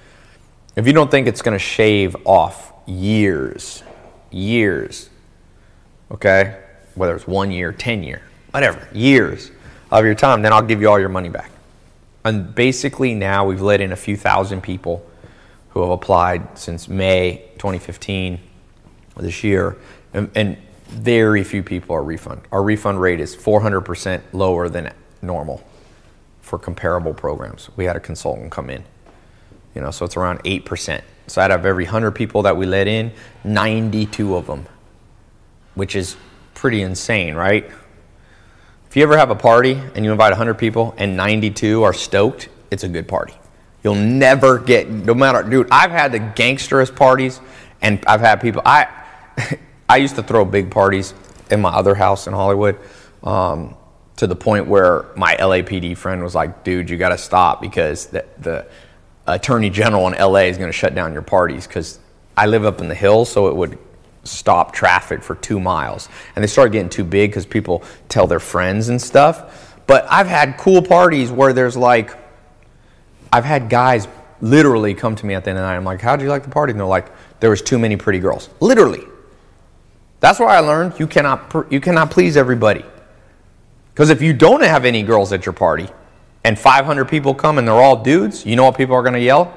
if 0.77 0.87
you 0.87 0.93
don't 0.93 1.11
think 1.11 1.27
it's 1.27 1.43
going 1.43 1.57
to 1.57 1.63
shave 1.63 2.15
off 2.25 2.73
years, 2.87 3.83
years, 4.31 5.11
okay? 6.13 6.63
Whether 6.95 7.17
it's 7.17 7.27
one 7.27 7.51
year, 7.51 7.73
10 7.73 8.05
year, 8.05 8.23
whatever, 8.53 8.89
years 8.93 9.51
of 9.91 10.05
your 10.05 10.15
time, 10.15 10.41
then 10.41 10.53
I'll 10.53 10.63
give 10.63 10.81
you 10.81 10.89
all 10.89 11.01
your 11.01 11.09
money 11.09 11.31
back. 11.31 11.51
And 12.25 12.55
basically 12.55 13.13
now 13.13 13.45
we've 13.45 13.61
let 13.61 13.81
in 13.81 13.91
a 13.91 13.97
few 13.97 14.17
thousand 14.17 14.63
people 14.63 15.05
who 15.71 15.81
have 15.81 15.91
applied 15.91 16.57
since 16.57 16.89
May 16.89 17.43
2015 17.59 18.39
this 19.17 19.43
year, 19.43 19.77
and, 20.17 20.31
and 20.35 20.57
very 20.87 21.45
few 21.45 21.63
people 21.63 21.95
are 21.95 22.03
refund. 22.03 22.41
Our 22.51 22.63
refund 22.63 23.01
rate 23.01 23.21
is 23.21 23.37
400% 23.37 24.23
lower 24.33 24.69
than 24.69 24.93
normal 25.21 25.63
for 26.41 26.59
comparable 26.59 27.13
programs. 27.13 27.69
We 27.77 27.85
had 27.85 27.97
a 27.97 28.01
consultant 28.01 28.51
come 28.51 28.71
in, 28.71 28.83
you 29.75 29.83
know, 29.83 29.91
so 29.91 30.05
it's 30.05 30.17
around 30.17 30.43
8%. 30.45 31.03
So 31.27 31.43
out 31.43 31.51
of 31.51 31.67
every 31.67 31.85
100 31.85 32.13
people 32.13 32.43
that 32.43 32.57
we 32.57 32.67
let 32.67 32.87
in, 32.87 33.13
92 33.45 34.37
of 34.37 34.47
them, 34.47 34.67
which 35.75 35.95
is 35.95 36.17
pretty 36.55 36.83
insane, 36.83 37.35
right? 37.35 37.71
If 38.89 38.97
you 38.97 39.03
ever 39.03 39.19
have 39.19 39.31
a 39.31 39.35
party 39.35 39.73
and 39.95 40.05
you 40.05 40.13
invite 40.13 40.31
100 40.31 40.55
people 40.55 40.95
and 40.97 41.17
92 41.17 41.83
are 41.83 41.93
stoked, 41.93 42.49
it's 42.71 42.85
a 42.85 42.89
good 42.89 43.07
party. 43.07 43.35
You'll 43.85 43.97
never 43.97 44.59
get, 44.59 44.89
no 44.89 45.15
matter, 45.15 45.43
dude, 45.43 45.69
I've 45.71 45.91
had 45.91 46.13
the 46.13 46.21
gangsterest 46.21 46.95
parties 46.95 47.41
and 47.83 48.03
I've 48.07 48.21
had 48.21 48.41
people, 48.41 48.63
I, 48.65 48.89
I 49.89 49.99
used 49.99 50.17
to 50.17 50.23
throw 50.23 50.45
big 50.45 50.71
parties 50.71 51.15
in 51.51 51.61
my 51.61 51.71
other 51.71 51.95
house 51.95 52.27
in 52.27 52.33
Hollywood 52.33 52.79
um, 53.23 53.77
to 54.17 54.27
the 54.27 54.37
point 54.37 54.67
where 54.67 55.07
my 55.17 55.37
LAPD 55.37 55.97
friend 55.97 56.23
was 56.23 56.35
like, 56.35 56.65
dude, 56.65 56.91
you 56.91 56.97
got 56.97 57.11
to 57.11 57.19
stop 57.19 57.61
because 57.61 58.07
the, 58.07 58.25
the 58.39 58.67
attorney 59.27 59.71
general 59.71 60.07
in 60.09 60.15
LA 60.15 60.41
is 60.41 60.59
going 60.59 60.71
to 60.71 60.77
shut 60.77 60.95
down 60.95 61.13
your 61.13 61.23
parties 61.23 61.67
because 61.67 61.99
I 62.37 62.47
live 62.47 62.65
up 62.65 62.81
in 62.81 62.89
the 62.89 62.95
hills, 62.95 63.31
so 63.31 63.49
it 63.49 63.57
would 63.57 63.79
stop 64.25 64.73
traffic 64.73 65.23
for 65.23 65.37
two 65.37 65.61
miles. 65.61 66.09
And 66.35 66.43
they 66.43 66.49
started 66.49 66.73
getting 66.73 66.91
too 66.91 67.05
big 67.05 67.31
because 67.31 67.47
people 67.47 67.85
tell 68.09 68.27
their 68.27 68.41
friends 68.41 68.89
and 68.89 69.01
stuff. 69.01 69.75
But 69.87 70.07
I've 70.11 70.27
had 70.27 70.59
cool 70.59 70.83
parties 70.83 71.31
where 71.31 71.53
there's 71.53 71.77
like, 71.77 72.17
I've 73.33 73.45
had 73.45 73.69
guys 73.69 74.09
literally 74.41 74.95
come 74.95 75.15
to 75.17 75.27
me 75.27 75.35
at 75.35 75.45
the 75.45 75.51
end 75.51 75.59
of 75.59 75.63
the 75.63 75.69
night. 75.69 75.77
I'm 75.77 75.85
like, 75.85 76.01
how'd 76.01 76.21
you 76.21 76.29
like 76.29 76.43
the 76.43 76.51
party? 76.51 76.73
And 76.73 76.81
they're 76.81 76.87
like, 76.87 77.11
there 77.41 77.51
was 77.51 77.63
too 77.63 77.79
many 77.79 77.97
pretty 77.97 78.19
girls. 78.19 78.51
Literally. 78.61 79.05
That's 80.27 80.41
why 80.41 80.57
I 80.57 80.59
learned 80.59 80.99
you 80.99 81.07
cannot, 81.07 81.55
you 81.71 81.81
cannot 81.81 82.11
please 82.11 82.37
everybody. 82.37 82.85
Because 83.95 84.11
if 84.11 84.21
you 84.21 84.33
don't 84.33 84.61
have 84.65 84.85
any 84.85 85.05
girls 85.05 85.33
at 85.33 85.47
your 85.47 85.53
party 85.53 85.87
and 86.43 86.59
500 86.59 87.05
people 87.05 87.33
come 87.33 87.59
and 87.59 87.69
they're 87.69 87.77
all 87.77 88.03
dudes, 88.03 88.45
you 88.45 88.57
know 88.57 88.65
what 88.65 88.77
people 88.77 88.97
are 88.97 89.03
going 89.03 89.15
to 89.15 89.21
yell? 89.21 89.57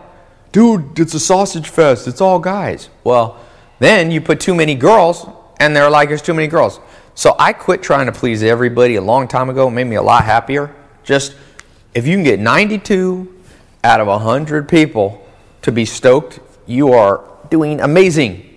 Dude, 0.51 0.99
it's 0.99 1.15
a 1.15 1.19
sausage 1.19 1.69
fest. 1.69 2.07
It's 2.07 2.21
all 2.21 2.37
guys. 2.37 2.91
Well, 3.03 3.43
then 3.79 4.11
you 4.11 4.21
put 4.21 4.39
too 4.39 4.53
many 4.53 4.75
girls 4.75 5.27
and 5.59 5.75
they're 5.75 5.89
like, 5.89 6.09
there's 6.09 6.21
too 6.21 6.35
many 6.35 6.47
girls. 6.47 6.79
So 7.15 7.35
I 7.39 7.51
quit 7.51 7.81
trying 7.81 8.05
to 8.05 8.11
please 8.11 8.43
everybody 8.43 8.93
a 8.93 9.01
long 9.01 9.27
time 9.27 9.49
ago. 9.49 9.69
It 9.69 9.71
made 9.71 9.87
me 9.87 9.95
a 9.95 10.03
lot 10.03 10.23
happier. 10.23 10.75
Just 11.03 11.35
if 11.95 12.05
you 12.05 12.15
can 12.15 12.23
get 12.23 12.39
92 12.39 13.41
out 13.83 14.01
of 14.01 14.05
100 14.05 14.69
people 14.69 15.27
to 15.63 15.71
be 15.71 15.85
stoked, 15.85 16.39
you 16.67 16.93
are 16.93 17.23
doing 17.49 17.81
amazing. 17.81 18.48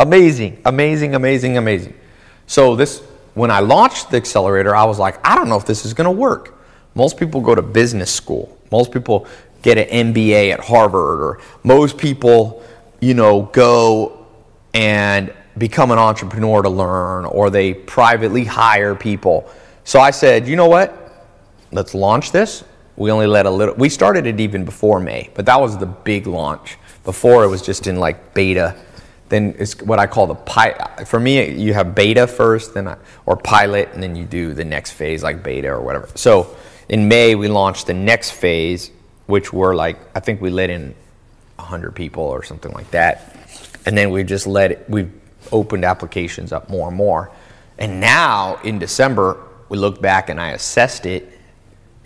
Amazing, 0.00 0.60
amazing, 0.64 1.14
amazing, 1.14 1.56
amazing. 1.56 1.94
So 2.46 2.76
this 2.76 3.02
when 3.34 3.50
I 3.50 3.60
launched 3.60 4.10
the 4.10 4.16
accelerator, 4.16 4.74
I 4.74 4.84
was 4.84 4.98
like, 4.98 5.24
I 5.26 5.36
don't 5.36 5.48
know 5.48 5.56
if 5.56 5.64
this 5.64 5.84
is 5.84 5.94
going 5.94 6.06
to 6.06 6.10
work. 6.10 6.58
Most 6.94 7.16
people 7.16 7.40
go 7.40 7.54
to 7.54 7.62
business 7.62 8.12
school. 8.12 8.56
Most 8.72 8.90
people 8.90 9.26
get 9.62 9.78
an 9.78 10.12
MBA 10.12 10.52
at 10.52 10.60
Harvard 10.60 11.20
or 11.20 11.40
most 11.62 11.96
people, 11.98 12.62
you 13.00 13.14
know, 13.14 13.42
go 13.52 14.26
and 14.74 15.32
become 15.56 15.90
an 15.90 15.98
entrepreneur 15.98 16.62
to 16.62 16.68
learn 16.68 17.24
or 17.24 17.50
they 17.50 17.74
privately 17.74 18.44
hire 18.44 18.94
people. 18.94 19.48
So 19.84 20.00
I 20.00 20.10
said, 20.10 20.46
you 20.46 20.56
know 20.56 20.68
what? 20.68 21.26
Let's 21.72 21.94
launch 21.94 22.32
this. 22.32 22.64
We 22.96 23.12
only 23.12 23.26
let 23.26 23.46
a 23.46 23.50
little, 23.50 23.74
we 23.76 23.88
started 23.88 24.26
it 24.26 24.40
even 24.40 24.64
before 24.64 24.98
May, 24.98 25.30
but 25.34 25.46
that 25.46 25.60
was 25.60 25.78
the 25.78 25.86
big 25.86 26.26
launch. 26.26 26.76
Before 27.04 27.44
it 27.44 27.48
was 27.48 27.62
just 27.62 27.86
in 27.86 27.96
like 27.96 28.34
beta. 28.34 28.76
Then 29.28 29.54
it's 29.58 29.80
what 29.82 29.98
I 29.98 30.06
call 30.06 30.26
the 30.26 30.34
pilot. 30.34 31.06
For 31.06 31.20
me, 31.20 31.50
you 31.50 31.74
have 31.74 31.94
beta 31.94 32.26
first, 32.26 32.74
then 32.74 32.88
I, 32.88 32.96
or 33.26 33.36
pilot, 33.36 33.90
and 33.92 34.02
then 34.02 34.16
you 34.16 34.24
do 34.24 34.54
the 34.54 34.64
next 34.64 34.92
phase 34.92 35.22
like 35.22 35.42
beta 35.42 35.68
or 35.68 35.80
whatever. 35.80 36.08
So 36.14 36.56
in 36.88 37.08
May, 37.08 37.34
we 37.34 37.48
launched 37.48 37.86
the 37.86 37.94
next 37.94 38.30
phase, 38.30 38.90
which 39.26 39.52
were 39.52 39.74
like, 39.74 39.98
I 40.14 40.20
think 40.20 40.40
we 40.40 40.50
let 40.50 40.70
in 40.70 40.94
100 41.56 41.94
people 41.94 42.22
or 42.22 42.42
something 42.42 42.72
like 42.72 42.90
that. 42.92 43.36
And 43.84 43.96
then 43.96 44.10
we 44.10 44.24
just 44.24 44.46
let 44.46 44.88
we 44.88 45.08
opened 45.52 45.84
applications 45.84 46.52
up 46.52 46.68
more 46.68 46.88
and 46.88 46.96
more. 46.96 47.30
And 47.78 48.00
now 48.00 48.56
in 48.64 48.78
December, 48.78 49.38
we 49.68 49.78
looked 49.78 50.00
back 50.02 50.30
and 50.30 50.40
I 50.40 50.50
assessed 50.50 51.06
it, 51.06 51.30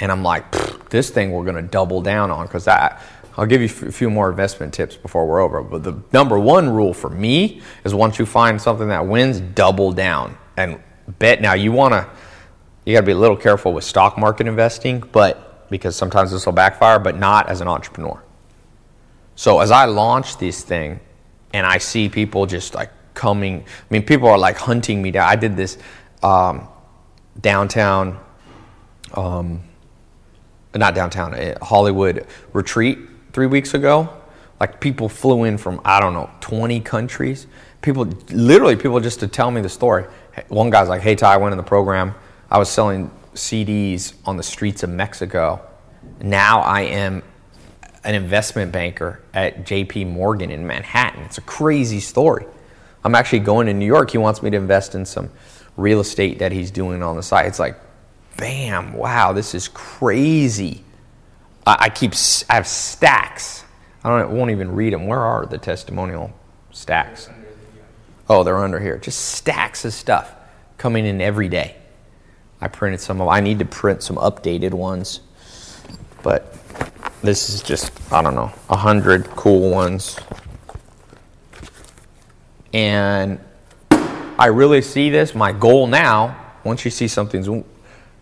and 0.01 0.11
I'm 0.11 0.23
like, 0.23 0.89
this 0.91 1.11
thing 1.11 1.31
we're 1.31 1.45
going 1.45 1.57
to 1.57 1.63
double 1.63 2.03
down 2.03 2.31
on 2.31 2.47
because 2.47 2.67
I, 2.67 3.01
I'll 3.37 3.47
give 3.47 3.61
you 3.61 3.67
a 3.67 3.93
few 3.93 4.11
more 4.11 4.29
investment 4.29 4.75
tips 4.75 4.97
before 4.97 5.27
we're 5.27 5.41
over. 5.41 5.63
But 5.63 5.83
the 5.83 6.01
number 6.13 6.39
one 6.39 6.69
rule 6.69 6.93
for 6.93 7.09
me 7.09 7.63
is 7.85 7.95
once 7.95 8.19
you 8.19 8.27
find 8.27 8.61
something 8.61 8.89
that 8.89 9.07
wins, 9.07 9.41
double 9.41 9.93
down 9.93 10.37
and 10.57 10.81
bet. 11.19 11.41
Now 11.41 11.55
you 11.55 11.73
want 11.73 11.95
to, 11.95 12.09
you 12.85 12.95
got 12.95 13.01
to 13.01 13.07
be 13.07 13.13
a 13.13 13.19
little 13.19 13.37
careful 13.37 13.73
with 13.73 13.85
stock 13.85 14.19
market 14.19 14.47
investing, 14.47 15.01
but 15.13 15.69
because 15.71 15.97
sometimes 15.97 16.31
this 16.31 16.45
will 16.45 16.53
backfire, 16.53 16.99
but 16.99 17.19
not 17.19 17.49
as 17.49 17.63
an 17.63 17.69
entrepreneur. 17.69 18.23
So 19.35 19.61
as 19.61 19.71
I 19.71 19.87
launch 19.87 20.37
this 20.37 20.63
thing, 20.63 21.01
and 21.55 21.67
I 21.67 21.79
see 21.79 22.09
people 22.09 22.47
just 22.47 22.75
like 22.75 22.91
coming. 23.15 23.61
I 23.61 23.85
mean, 23.91 24.03
people 24.03 24.29
are 24.29 24.39
like 24.39 24.57
hunting 24.57 25.03
me 25.03 25.11
down. 25.11 25.29
I 25.29 25.37
did 25.37 25.57
this 25.57 25.79
um, 26.23 26.67
downtown, 27.41 28.19
um, 29.15 29.63
not 30.75 30.95
downtown, 30.95 31.35
uh, 31.35 31.63
Hollywood 31.63 32.27
retreat 32.53 32.99
three 33.33 33.47
weeks 33.47 33.75
ago. 33.75 34.09
Like 34.61 34.81
people 34.81 35.09
flew 35.09 35.45
in 35.45 35.59
from 35.59 35.81
I 35.85 36.01
don't 36.01 36.13
know 36.13 36.31
20 36.41 36.81
countries. 36.81 37.47
People 37.81 38.05
literally 38.31 38.77
people 38.77 39.01
just 39.01 39.21
to 39.21 39.29
tell 39.29 39.51
me 39.51 39.61
the 39.61 39.69
story. 39.69 40.05
One 40.49 40.71
guy's 40.71 40.89
like, 40.89 41.03
"Hey 41.03 41.15
Ty, 41.15 41.35
I 41.35 41.37
went 41.37 41.53
in 41.53 41.57
the 41.57 41.65
program. 41.65 42.15
I 42.51 42.59
was 42.59 42.69
selling 42.69 43.11
CDs 43.35 44.15
on 44.25 44.37
the 44.37 44.43
streets 44.43 44.83
of 44.83 44.91
Mexico. 44.91 45.61
Now 46.21 46.61
I 46.61 46.83
am 46.83 47.23
an 48.05 48.15
investment 48.15 48.73
banker 48.73 49.21
at 49.33 49.65
JP 49.65 50.13
Morgan 50.13 50.51
in 50.51 50.67
Manhattan. 50.67 51.23
It's 51.23 51.39
a 51.39 51.43
crazy 51.43 52.01
story. 52.01 52.47
I'm 53.05 53.15
actually 53.15 53.41
going 53.41 53.67
to 53.67 53.75
New 53.75 53.87
York. 53.87 54.11
He 54.11 54.19
wants 54.19 54.43
me 54.43 54.51
to 54.51 54.57
invest 54.57 54.95
in 54.95 55.05
some 55.05 55.31
real 55.77 56.01
estate 56.01 56.39
that 56.39 56.53
he's 56.53 56.71
doing 56.71 57.03
on 57.03 57.17
the 57.17 57.23
side. 57.23 57.47
It's 57.47 57.59
like, 57.59 57.77
bam, 58.37 58.93
wow, 58.93 59.33
this 59.33 59.55
is 59.55 59.69
crazy. 59.69 60.85
I, 61.67 61.77
I 61.81 61.89
keep, 61.89 62.13
I 62.49 62.55
have 62.55 62.67
stacks. 62.67 63.65
I 64.05 64.09
don't, 64.09 64.33
won't 64.33 64.51
even 64.51 64.73
read 64.73 64.93
them. 64.93 65.07
Where 65.07 65.21
are 65.21 65.47
the 65.47 65.59
testimonial 65.59 66.33
stacks? 66.71 67.29
Oh, 68.29 68.45
they're 68.45 68.59
under 68.59 68.81
here. 68.81 68.99
Just 68.99 69.21
stacks 69.21 69.85
of 69.85 69.93
stuff 69.93 70.35
coming 70.79 71.07
in 71.07 71.21
every 71.21 71.49
day. 71.49 71.77
I 72.61 72.69
printed 72.69 73.01
some 73.01 73.21
of. 73.21 73.29
I 73.29 73.41
need 73.41 73.59
to 73.59 73.65
print 73.65 74.03
some 74.03 74.17
updated 74.17 74.73
ones, 74.73 75.21
but 76.23 76.57
this 77.21 77.51
is 77.51 77.63
just 77.63 77.91
I 78.13 78.23
don't 78.23 78.37
know 78.37 78.53
a 78.71 78.77
hundred 78.77 79.27
cool 79.31 79.71
ones, 79.71 80.17
and 82.73 83.41
I 83.91 84.47
really 84.47 84.81
see 84.81 85.11
this. 85.11 85.35
My 85.35 85.53
goal 85.53 85.89
now, 85.89 86.37
once 86.63 86.85
you 86.85 86.91
see 86.93 87.09
something's, 87.09 87.49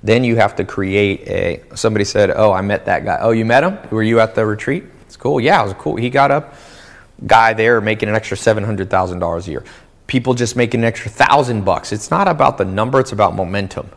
then 0.02 0.24
you 0.24 0.36
have 0.36 0.56
to 0.56 0.64
create 0.64 1.20
a. 1.28 1.62
Somebody 1.76 2.04
said, 2.04 2.30
"Oh, 2.34 2.52
I 2.52 2.62
met 2.62 2.86
that 2.86 3.04
guy. 3.04 3.18
Oh, 3.20 3.32
you 3.32 3.44
met 3.44 3.64
him? 3.64 3.78
Were 3.90 4.02
you 4.02 4.20
at 4.20 4.34
the 4.34 4.46
retreat? 4.46 4.84
It's 5.06 5.16
cool. 5.16 5.40
Yeah, 5.40 5.60
it 5.62 5.64
was 5.64 5.74
cool. 5.74 5.96
He 5.96 6.08
got 6.08 6.30
up, 6.30 6.54
guy 7.26 7.52
there 7.52 7.80
making 7.80 8.08
an 8.08 8.14
extra 8.14 8.36
seven 8.36 8.64
hundred 8.64 8.88
thousand 8.88 9.18
dollars 9.18 9.46
a 9.48 9.50
year. 9.50 9.64
People 10.06 10.34
just 10.34 10.56
making 10.56 10.80
an 10.80 10.86
extra 10.86 11.10
thousand 11.10 11.64
bucks. 11.64 11.92
It's 11.92 12.10
not 12.10 12.28
about 12.28 12.56
the 12.58 12.64
number; 12.64 12.98
it's 13.00 13.12
about 13.12 13.34
momentum. 13.34 13.90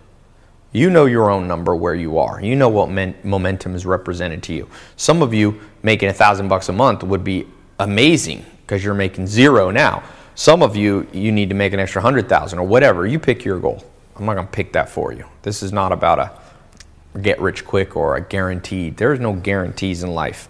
You 0.73 0.89
know 0.89 1.05
your 1.05 1.29
own 1.29 1.47
number 1.47 1.75
where 1.75 1.93
you 1.95 2.17
are. 2.17 2.41
You 2.41 2.55
know 2.55 2.67
what 2.67 2.89
men- 2.89 3.15
momentum 3.23 3.75
is 3.75 3.85
represented 3.85 4.41
to 4.43 4.53
you. 4.53 4.67
Some 4.95 5.21
of 5.21 5.33
you 5.33 5.61
making 5.83 6.09
a 6.09 6.13
thousand 6.13 6.47
bucks 6.47 6.67
a 6.67 6.73
month 6.73 7.03
would 7.03 7.23
be 7.23 7.47
amazing 7.79 8.43
because 8.63 8.83
you're 8.83 8.95
making 8.95 9.27
zero 9.27 9.69
now. 9.69 10.03
Some 10.35 10.63
of 10.63 10.75
you, 10.75 11.07
you 11.13 11.31
need 11.31 11.49
to 11.49 11.55
make 11.55 11.73
an 11.73 11.79
extra 11.79 12.01
hundred 12.01 12.27
thousand 12.27 12.57
or 12.57 12.63
whatever. 12.65 13.05
You 13.05 13.19
pick 13.19 13.45
your 13.45 13.59
goal. 13.59 13.83
I'm 14.15 14.25
not 14.25 14.35
going 14.35 14.47
to 14.47 14.51
pick 14.51 14.73
that 14.73 14.89
for 14.89 15.11
you. 15.11 15.25
This 15.41 15.63
is 15.63 15.71
not 15.71 15.91
about 15.91 16.19
a 16.19 17.19
get 17.19 17.39
rich 17.39 17.65
quick 17.65 17.95
or 17.95 18.15
a 18.15 18.21
guaranteed. 18.21 18.97
There 18.97 19.13
is 19.13 19.19
no 19.19 19.33
guarantees 19.33 20.03
in 20.03 20.13
life. 20.13 20.49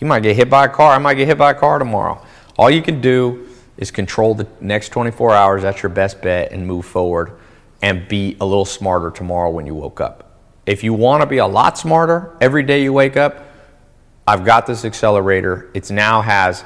You 0.00 0.06
might 0.06 0.22
get 0.22 0.36
hit 0.36 0.50
by 0.50 0.66
a 0.66 0.68
car. 0.68 0.92
I 0.92 0.98
might 0.98 1.14
get 1.14 1.26
hit 1.26 1.38
by 1.38 1.52
a 1.52 1.54
car 1.54 1.78
tomorrow. 1.78 2.24
All 2.58 2.70
you 2.70 2.82
can 2.82 3.00
do 3.00 3.48
is 3.76 3.90
control 3.90 4.34
the 4.34 4.46
next 4.60 4.90
24 4.90 5.32
hours. 5.32 5.62
That's 5.62 5.82
your 5.82 5.90
best 5.90 6.22
bet 6.22 6.52
and 6.52 6.66
move 6.66 6.84
forward 6.86 7.32
and 7.82 8.06
be 8.08 8.36
a 8.40 8.46
little 8.46 8.64
smarter 8.64 9.10
tomorrow 9.10 9.50
when 9.50 9.66
you 9.66 9.74
woke 9.74 10.00
up. 10.00 10.38
If 10.66 10.82
you 10.82 10.94
want 10.94 11.22
to 11.22 11.26
be 11.26 11.38
a 11.38 11.46
lot 11.46 11.76
smarter 11.76 12.36
every 12.40 12.62
day 12.62 12.82
you 12.82 12.92
wake 12.92 13.16
up, 13.16 13.46
I've 14.26 14.44
got 14.44 14.66
this 14.66 14.84
accelerator. 14.84 15.70
It 15.74 15.90
now 15.90 16.22
has 16.22 16.64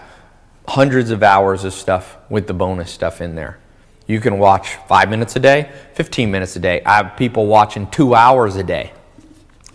hundreds 0.68 1.10
of 1.10 1.22
hours 1.22 1.64
of 1.64 1.72
stuff 1.72 2.16
with 2.28 2.46
the 2.46 2.54
bonus 2.54 2.90
stuff 2.90 3.20
in 3.20 3.34
there. 3.34 3.58
You 4.08 4.20
can 4.20 4.38
watch 4.38 4.76
five 4.88 5.10
minutes 5.10 5.36
a 5.36 5.38
day, 5.38 5.70
15 5.92 6.30
minutes 6.30 6.56
a 6.56 6.58
day. 6.58 6.82
I 6.84 6.96
have 6.96 7.16
people 7.16 7.46
watching 7.46 7.88
two 7.90 8.14
hours 8.14 8.56
a 8.56 8.64
day. 8.64 8.92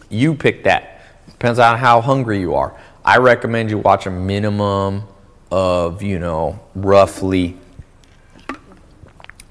You 0.10 0.34
pick 0.34 0.64
that. 0.64 1.02
Depends 1.28 1.60
on 1.60 1.78
how 1.78 2.02
hungry 2.02 2.40
you 2.40 2.56
are. 2.56 2.76
I 3.06 3.18
recommend 3.18 3.70
you 3.70 3.78
watch 3.78 4.08
a 4.08 4.12
minimum 4.12 5.04
of, 5.52 6.02
you 6.02 6.18
know, 6.18 6.60
roughly 6.74 7.58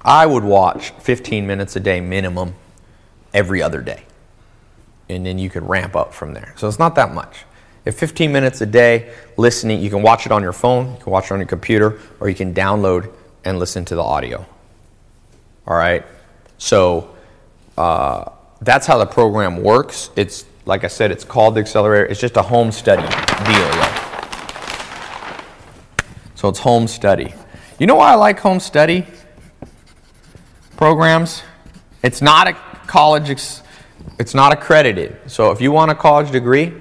I 0.01 0.25
would 0.25 0.43
watch 0.43 0.89
15 0.99 1.47
minutes 1.47 1.77
a 1.77 1.79
day 1.79 2.01
minimum 2.01 2.55
every 3.33 3.61
other 3.61 3.81
day. 3.81 4.03
And 5.07 5.25
then 5.25 5.39
you 5.39 5.49
could 5.49 5.63
ramp 5.63 5.95
up 5.95 6.13
from 6.13 6.33
there. 6.33 6.53
So 6.57 6.67
it's 6.67 6.79
not 6.79 6.95
that 6.95 7.13
much. 7.13 7.45
If 7.85 7.97
15 7.97 8.31
minutes 8.31 8.59
a 8.59 8.65
day 8.65 9.13
listening, 9.37 9.79
you 9.81 9.89
can 9.89 10.01
watch 10.01 10.25
it 10.25 10.31
on 10.33 10.41
your 10.41 10.53
phone, 10.53 10.91
you 10.93 11.03
can 11.03 11.11
watch 11.11 11.25
it 11.25 11.31
on 11.31 11.39
your 11.39 11.47
computer, 11.47 11.99
or 12.19 12.27
you 12.27 12.35
can 12.35 12.53
download 12.53 13.13
and 13.45 13.59
listen 13.59 13.85
to 13.85 13.95
the 13.95 14.03
audio. 14.03 14.45
All 15.67 15.75
right? 15.75 16.05
So 16.57 17.15
uh, 17.77 18.29
that's 18.61 18.87
how 18.87 18.97
the 18.97 19.05
program 19.05 19.61
works. 19.63 20.09
It's, 20.15 20.45
like 20.65 20.83
I 20.83 20.87
said, 20.87 21.11
it's 21.11 21.23
called 21.23 21.55
the 21.55 21.61
Accelerator. 21.61 22.05
It's 22.05 22.19
just 22.19 22.37
a 22.37 22.41
home 22.41 22.71
study 22.71 23.01
deal. 23.01 23.83
So 26.35 26.49
it's 26.49 26.59
home 26.59 26.87
study. 26.87 27.33
You 27.79 27.87
know 27.87 27.95
why 27.95 28.11
I 28.11 28.15
like 28.15 28.39
home 28.39 28.59
study? 28.59 29.05
programs. 30.83 31.43
It's 32.03 32.21
not 32.21 32.47
a 32.47 32.53
college, 32.87 33.29
it's 33.29 34.33
not 34.33 34.51
accredited. 34.51 35.17
So 35.27 35.51
if 35.51 35.61
you 35.61 35.71
want 35.71 35.91
a 35.91 35.95
college 35.95 36.31
degree, 36.31 36.73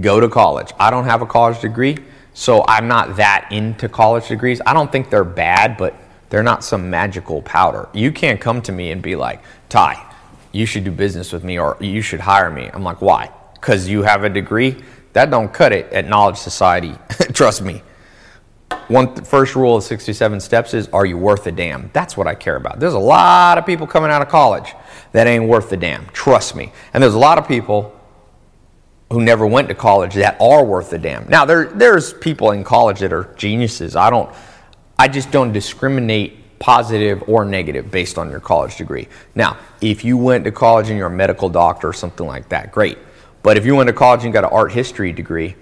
go 0.00 0.20
to 0.20 0.28
college. 0.28 0.72
I 0.78 0.90
don't 0.90 1.06
have 1.06 1.22
a 1.22 1.26
college 1.26 1.60
degree, 1.60 1.98
so 2.34 2.64
I'm 2.68 2.86
not 2.86 3.16
that 3.16 3.48
into 3.50 3.88
college 3.88 4.28
degrees. 4.28 4.60
I 4.64 4.74
don't 4.74 4.92
think 4.92 5.10
they're 5.10 5.24
bad, 5.24 5.76
but 5.76 5.94
They're 6.30 6.42
not 6.42 6.64
some 6.64 6.90
magical 6.90 7.42
powder. 7.42 7.88
You 7.92 8.12
can't 8.12 8.40
come 8.40 8.60
to 8.62 8.72
me 8.72 8.90
and 8.90 9.00
be 9.00 9.16
like, 9.16 9.42
Ty, 9.68 10.04
you 10.52 10.66
should 10.66 10.84
do 10.84 10.90
business 10.90 11.32
with 11.32 11.44
me 11.44 11.58
or 11.58 11.76
you 11.80 12.02
should 12.02 12.20
hire 12.20 12.50
me. 12.50 12.70
I'm 12.72 12.82
like, 12.82 13.00
why? 13.00 13.30
Because 13.54 13.88
you 13.88 14.02
have 14.02 14.24
a 14.24 14.28
degree? 14.28 14.76
That 15.14 15.30
don't 15.30 15.52
cut 15.52 15.72
it 15.72 15.92
at 15.92 16.06
Knowledge 16.06 16.36
Society. 16.36 16.94
Trust 17.32 17.62
me. 17.62 17.82
One 18.88 19.14
th- 19.14 19.26
first 19.26 19.56
rule 19.56 19.76
of 19.76 19.84
67 19.84 20.40
steps 20.40 20.74
is 20.74 20.88
are 20.88 21.06
you 21.06 21.16
worth 21.16 21.46
a 21.46 21.52
damn? 21.52 21.90
That's 21.92 22.16
what 22.16 22.26
I 22.26 22.34
care 22.34 22.56
about. 22.56 22.80
There's 22.80 22.94
a 22.94 22.98
lot 22.98 23.58
of 23.58 23.66
people 23.66 23.86
coming 23.86 24.10
out 24.10 24.22
of 24.22 24.28
college 24.28 24.74
that 25.12 25.26
ain't 25.26 25.48
worth 25.48 25.72
a 25.72 25.76
damn. 25.76 26.06
Trust 26.08 26.54
me. 26.54 26.72
And 26.92 27.02
there's 27.02 27.14
a 27.14 27.18
lot 27.18 27.38
of 27.38 27.48
people 27.48 27.94
who 29.10 29.22
never 29.22 29.46
went 29.46 29.68
to 29.68 29.74
college 29.74 30.14
that 30.14 30.38
are 30.40 30.64
worth 30.64 30.92
a 30.92 30.98
damn. 30.98 31.28
Now 31.28 31.44
there 31.44 31.66
there's 31.66 32.12
people 32.12 32.50
in 32.50 32.62
college 32.64 33.00
that 33.00 33.12
are 33.12 33.32
geniuses. 33.36 33.96
I 33.96 34.10
don't 34.10 34.34
I 34.98 35.08
just 35.08 35.30
don't 35.30 35.52
discriminate 35.52 36.58
positive 36.58 37.22
or 37.28 37.44
negative 37.44 37.90
based 37.90 38.18
on 38.18 38.30
your 38.30 38.40
college 38.40 38.76
degree. 38.76 39.06
Now, 39.34 39.56
if 39.80 40.04
you 40.04 40.16
went 40.16 40.44
to 40.44 40.50
college 40.50 40.88
and 40.88 40.98
you're 40.98 41.06
a 41.06 41.10
medical 41.10 41.48
doctor 41.48 41.88
or 41.88 41.92
something 41.92 42.26
like 42.26 42.48
that, 42.48 42.72
great. 42.72 42.98
But 43.42 43.56
if 43.56 43.64
you 43.64 43.76
went 43.76 43.86
to 43.86 43.92
college 43.92 44.24
and 44.24 44.32
got 44.32 44.44
an 44.44 44.50
art 44.52 44.72
history 44.72 45.12
degree, 45.12 45.54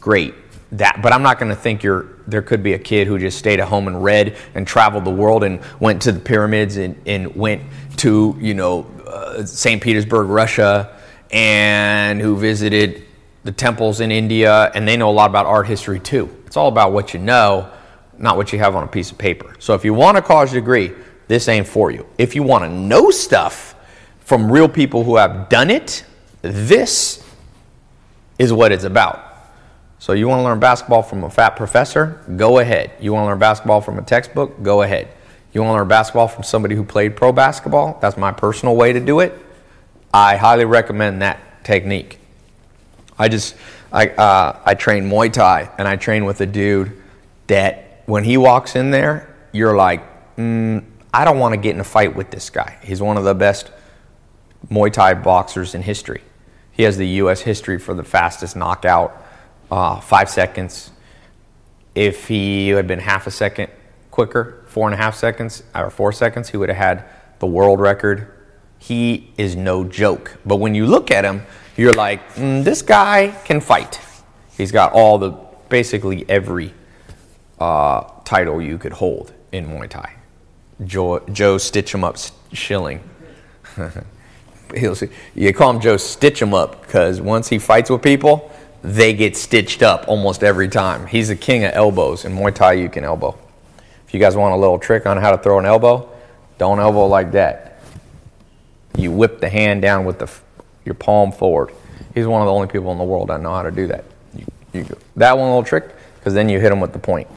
great. 0.00 0.34
That, 0.72 1.00
but 1.02 1.12
I'm 1.12 1.22
not 1.22 1.38
going 1.38 1.50
to 1.50 1.56
think 1.56 1.82
you're. 1.82 2.06
There 2.26 2.42
could 2.42 2.62
be 2.62 2.72
a 2.72 2.78
kid 2.78 3.06
who 3.06 3.18
just 3.18 3.38
stayed 3.38 3.60
at 3.60 3.68
home 3.68 3.86
and 3.86 4.02
read 4.02 4.36
and 4.54 4.66
traveled 4.66 5.04
the 5.04 5.10
world 5.10 5.44
and 5.44 5.60
went 5.78 6.02
to 6.02 6.12
the 6.12 6.18
pyramids 6.18 6.78
and, 6.78 7.00
and 7.06 7.36
went 7.36 7.62
to 7.98 8.36
you 8.40 8.54
know 8.54 8.86
uh, 9.06 9.44
St. 9.44 9.80
Petersburg, 9.80 10.28
Russia, 10.28 10.98
and 11.30 12.20
who 12.20 12.36
visited 12.36 13.04
the 13.44 13.52
temples 13.52 14.00
in 14.00 14.10
India, 14.10 14.72
and 14.74 14.88
they 14.88 14.96
know 14.96 15.10
a 15.10 15.12
lot 15.12 15.30
about 15.30 15.46
art 15.46 15.66
history 15.66 16.00
too. 16.00 16.34
It's 16.46 16.56
all 16.56 16.68
about 16.68 16.92
what 16.92 17.14
you 17.14 17.20
know, 17.20 17.70
not 18.24 18.36
what 18.36 18.52
you 18.52 18.58
have 18.58 18.74
on 18.74 18.82
a 18.82 18.88
piece 18.88 19.12
of 19.12 19.18
paper. 19.18 19.54
So 19.60 19.74
if 19.74 19.84
you 19.84 19.94
want 19.94 20.18
a 20.18 20.22
college 20.22 20.50
degree, 20.50 20.92
this 21.28 21.46
ain't 21.48 21.68
for 21.68 21.92
you. 21.92 22.06
If 22.18 22.34
you 22.34 22.42
want 22.42 22.64
to 22.64 22.68
know 22.68 23.10
stuff 23.10 23.76
from 24.20 24.50
real 24.50 24.68
people 24.68 25.04
who 25.04 25.16
have 25.16 25.48
done 25.48 25.70
it, 25.70 26.04
this 26.42 27.24
is 28.38 28.52
what 28.52 28.72
it's 28.72 28.84
about. 28.84 29.20
So 29.98 30.12
you 30.12 30.28
want 30.28 30.40
to 30.40 30.44
learn 30.44 30.60
basketball 30.60 31.02
from 31.02 31.24
a 31.24 31.30
fat 31.30 31.50
professor? 31.50 32.20
Go 32.36 32.58
ahead. 32.58 32.90
You 33.00 33.12
want 33.12 33.24
to 33.24 33.28
learn 33.28 33.38
basketball 33.38 33.80
from 33.80 33.98
a 33.98 34.02
textbook? 34.02 34.62
Go 34.62 34.82
ahead. 34.82 35.08
You 35.52 35.62
want 35.62 35.76
to 35.76 35.78
learn 35.78 35.88
basketball 35.88 36.28
from 36.28 36.42
somebody 36.42 36.74
who 36.74 36.84
played 36.84 37.16
pro 37.16 37.32
basketball? 37.32 37.98
That's 38.02 38.16
my 38.16 38.32
personal 38.32 38.74
way 38.74 38.92
to 38.92 39.00
do 39.00 39.20
it. 39.20 39.38
I 40.12 40.36
highly 40.36 40.64
recommend 40.64 41.22
that 41.22 41.64
technique. 41.64 42.18
I 43.18 43.28
just 43.28 43.56
I 43.92 44.08
uh, 44.08 44.60
I 44.64 44.74
train 44.74 45.08
Muay 45.08 45.32
Thai 45.32 45.70
and 45.78 45.86
I 45.86 45.96
train 45.96 46.24
with 46.24 46.40
a 46.40 46.46
dude 46.46 47.00
that 47.46 47.83
when 48.06 48.24
he 48.24 48.36
walks 48.36 48.76
in 48.76 48.90
there, 48.90 49.34
you're 49.52 49.76
like, 49.76 50.36
mm, 50.36 50.84
I 51.12 51.24
don't 51.24 51.38
want 51.38 51.54
to 51.54 51.60
get 51.60 51.74
in 51.74 51.80
a 51.80 51.84
fight 51.84 52.14
with 52.14 52.30
this 52.30 52.50
guy. 52.50 52.78
He's 52.82 53.00
one 53.00 53.16
of 53.16 53.24
the 53.24 53.34
best 53.34 53.70
Muay 54.68 54.92
Thai 54.92 55.14
boxers 55.14 55.74
in 55.74 55.82
history. 55.82 56.22
He 56.72 56.82
has 56.82 56.96
the 56.96 57.06
U.S. 57.06 57.42
history 57.42 57.78
for 57.78 57.94
the 57.94 58.02
fastest 58.02 58.56
knockout, 58.56 59.24
uh, 59.70 60.00
five 60.00 60.28
seconds. 60.28 60.90
If 61.94 62.26
he 62.26 62.70
had 62.70 62.88
been 62.88 62.98
half 62.98 63.26
a 63.26 63.30
second 63.30 63.70
quicker, 64.10 64.64
four 64.66 64.88
and 64.88 64.94
a 64.94 64.96
half 64.96 65.14
seconds 65.14 65.62
or 65.74 65.90
four 65.90 66.12
seconds, 66.12 66.48
he 66.48 66.56
would 66.56 66.68
have 66.68 66.78
had 66.78 67.04
the 67.38 67.46
world 67.46 67.80
record. 67.80 68.32
He 68.78 69.32
is 69.38 69.54
no 69.54 69.84
joke. 69.84 70.36
But 70.44 70.56
when 70.56 70.74
you 70.74 70.86
look 70.86 71.10
at 71.10 71.24
him, 71.24 71.42
you're 71.76 71.92
like, 71.92 72.34
mm, 72.34 72.64
this 72.64 72.82
guy 72.82 73.28
can 73.44 73.60
fight. 73.60 74.00
He's 74.56 74.72
got 74.72 74.92
all 74.92 75.18
the 75.18 75.30
basically 75.68 76.28
every 76.28 76.74
uh, 77.58 78.02
title 78.24 78.60
you 78.60 78.78
could 78.78 78.92
hold 78.92 79.32
in 79.52 79.66
Muay 79.66 79.88
Thai. 79.88 80.14
Joe, 80.84 81.20
Joe 81.32 81.58
Stitch 81.58 81.94
'em 81.94 82.04
Up 82.04 82.16
see, 84.94 85.08
you 85.34 85.52
call 85.52 85.70
him 85.70 85.80
Joe 85.80 85.96
Stitch 85.96 86.42
'em 86.42 86.54
Up 86.54 86.82
because 86.82 87.20
once 87.20 87.48
he 87.48 87.58
fights 87.58 87.90
with 87.90 88.02
people, 88.02 88.50
they 88.82 89.14
get 89.14 89.36
stitched 89.36 89.82
up 89.82 90.06
almost 90.08 90.42
every 90.42 90.68
time. 90.68 91.06
He's 91.06 91.28
the 91.28 91.36
king 91.36 91.64
of 91.64 91.72
elbows. 91.74 92.24
In 92.24 92.36
Muay 92.36 92.54
Thai, 92.54 92.74
you 92.74 92.88
can 92.88 93.04
elbow. 93.04 93.38
If 94.06 94.12
you 94.12 94.20
guys 94.20 94.36
want 94.36 94.52
a 94.52 94.56
little 94.56 94.78
trick 94.78 95.06
on 95.06 95.16
how 95.16 95.30
to 95.30 95.38
throw 95.38 95.58
an 95.58 95.64
elbow, 95.64 96.08
don't 96.58 96.78
elbow 96.78 97.06
like 97.06 97.32
that. 97.32 97.78
You 98.96 99.10
whip 99.10 99.40
the 99.40 99.48
hand 99.48 99.82
down 99.82 100.04
with 100.04 100.18
the, 100.18 100.30
your 100.84 100.94
palm 100.94 101.32
forward. 101.32 101.72
He's 102.14 102.26
one 102.26 102.42
of 102.42 102.46
the 102.46 102.52
only 102.52 102.68
people 102.68 102.92
in 102.92 102.98
the 102.98 103.04
world 103.04 103.28
that 103.28 103.40
know 103.40 103.52
how 103.54 103.62
to 103.62 103.70
do 103.70 103.86
that. 103.88 104.04
You, 104.36 104.46
you 104.72 104.96
that 105.16 105.36
one 105.36 105.46
little 105.48 105.64
trick, 105.64 105.94
because 106.16 106.34
then 106.34 106.48
you 106.48 106.60
hit 106.60 106.70
him 106.70 106.80
with 106.80 106.92
the 106.92 106.98
point. 106.98 107.28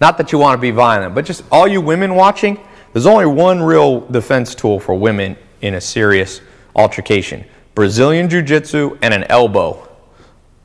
Not 0.00 0.18
that 0.18 0.32
you 0.32 0.38
want 0.38 0.58
to 0.58 0.60
be 0.60 0.70
violent, 0.70 1.14
but 1.14 1.24
just 1.24 1.44
all 1.50 1.68
you 1.68 1.80
women 1.80 2.14
watching, 2.14 2.58
there's 2.92 3.06
only 3.06 3.26
one 3.26 3.62
real 3.62 4.00
defense 4.00 4.54
tool 4.54 4.80
for 4.80 4.94
women 4.94 5.36
in 5.60 5.74
a 5.74 5.80
serious 5.80 6.40
altercation 6.76 7.44
Brazilian 7.74 8.28
Jiu 8.28 8.40
Jitsu 8.42 8.98
and 9.02 9.12
an 9.12 9.24
elbow. 9.24 9.88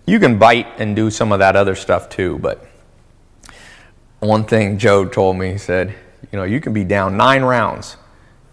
You 0.06 0.20
can 0.20 0.38
bite 0.38 0.68
and 0.80 0.96
do 0.96 1.10
some 1.10 1.32
of 1.32 1.40
that 1.40 1.56
other 1.56 1.74
stuff 1.74 2.10
too, 2.10 2.38
but 2.40 2.68
one 4.20 4.44
thing 4.44 4.78
Joe 4.78 5.06
told 5.06 5.38
me, 5.38 5.52
he 5.54 5.58
said, 5.58 5.96
you 6.32 6.38
know, 6.38 6.44
you 6.44 6.62
can 6.62 6.74
be 6.74 6.84
down 6.84 7.18
nine 7.18 7.44
rounds. 7.44 7.98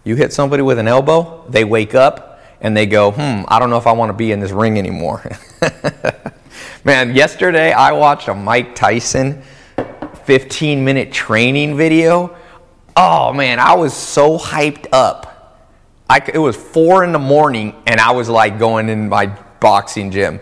You 0.03 0.15
hit 0.15 0.33
somebody 0.33 0.63
with 0.63 0.79
an 0.79 0.87
elbow, 0.87 1.45
they 1.49 1.65
wake 1.65 1.93
up 1.93 2.41
and 2.61 2.75
they 2.75 2.85
go, 2.85 3.11
hmm, 3.11 3.43
I 3.47 3.59
don't 3.59 3.69
know 3.69 3.77
if 3.77 3.85
I 3.85 3.91
want 3.91 4.09
to 4.09 4.13
be 4.13 4.31
in 4.31 4.39
this 4.39 4.51
ring 4.51 4.79
anymore. 4.79 5.23
Man, 6.83 7.15
yesterday 7.15 7.73
I 7.73 7.91
watched 7.91 8.27
a 8.27 8.33
Mike 8.33 8.73
Tyson 8.73 9.43
15 10.27 10.83
minute 10.83 11.11
training 11.11 11.77
video. 11.77 12.35
Oh 12.97 13.31
man, 13.31 13.59
I 13.59 13.75
was 13.75 13.93
so 13.93 14.37
hyped 14.37 14.87
up. 14.91 15.33
I, 16.09 16.21
it 16.33 16.37
was 16.37 16.57
four 16.57 17.05
in 17.05 17.13
the 17.13 17.19
morning 17.19 17.73
and 17.87 17.99
I 17.99 18.11
was 18.11 18.27
like 18.27 18.59
going 18.59 18.89
in 18.89 19.07
my 19.07 19.27
boxing 19.61 20.11
gym. 20.11 20.41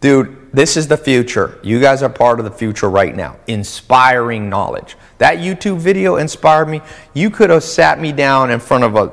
Dude, 0.00 0.50
this 0.52 0.76
is 0.76 0.86
the 0.86 0.98
future. 0.98 1.58
You 1.62 1.80
guys 1.80 2.02
are 2.02 2.10
part 2.10 2.40
of 2.40 2.44
the 2.44 2.50
future 2.50 2.90
right 2.90 3.16
now. 3.16 3.38
Inspiring 3.46 4.50
knowledge. 4.50 4.96
That 5.16 5.38
YouTube 5.38 5.78
video 5.78 6.16
inspired 6.16 6.68
me. 6.68 6.82
You 7.14 7.30
could 7.30 7.48
have 7.48 7.64
sat 7.64 8.00
me 8.00 8.12
down 8.12 8.50
in 8.50 8.60
front 8.60 8.84
of 8.84 8.96
a 8.96 9.12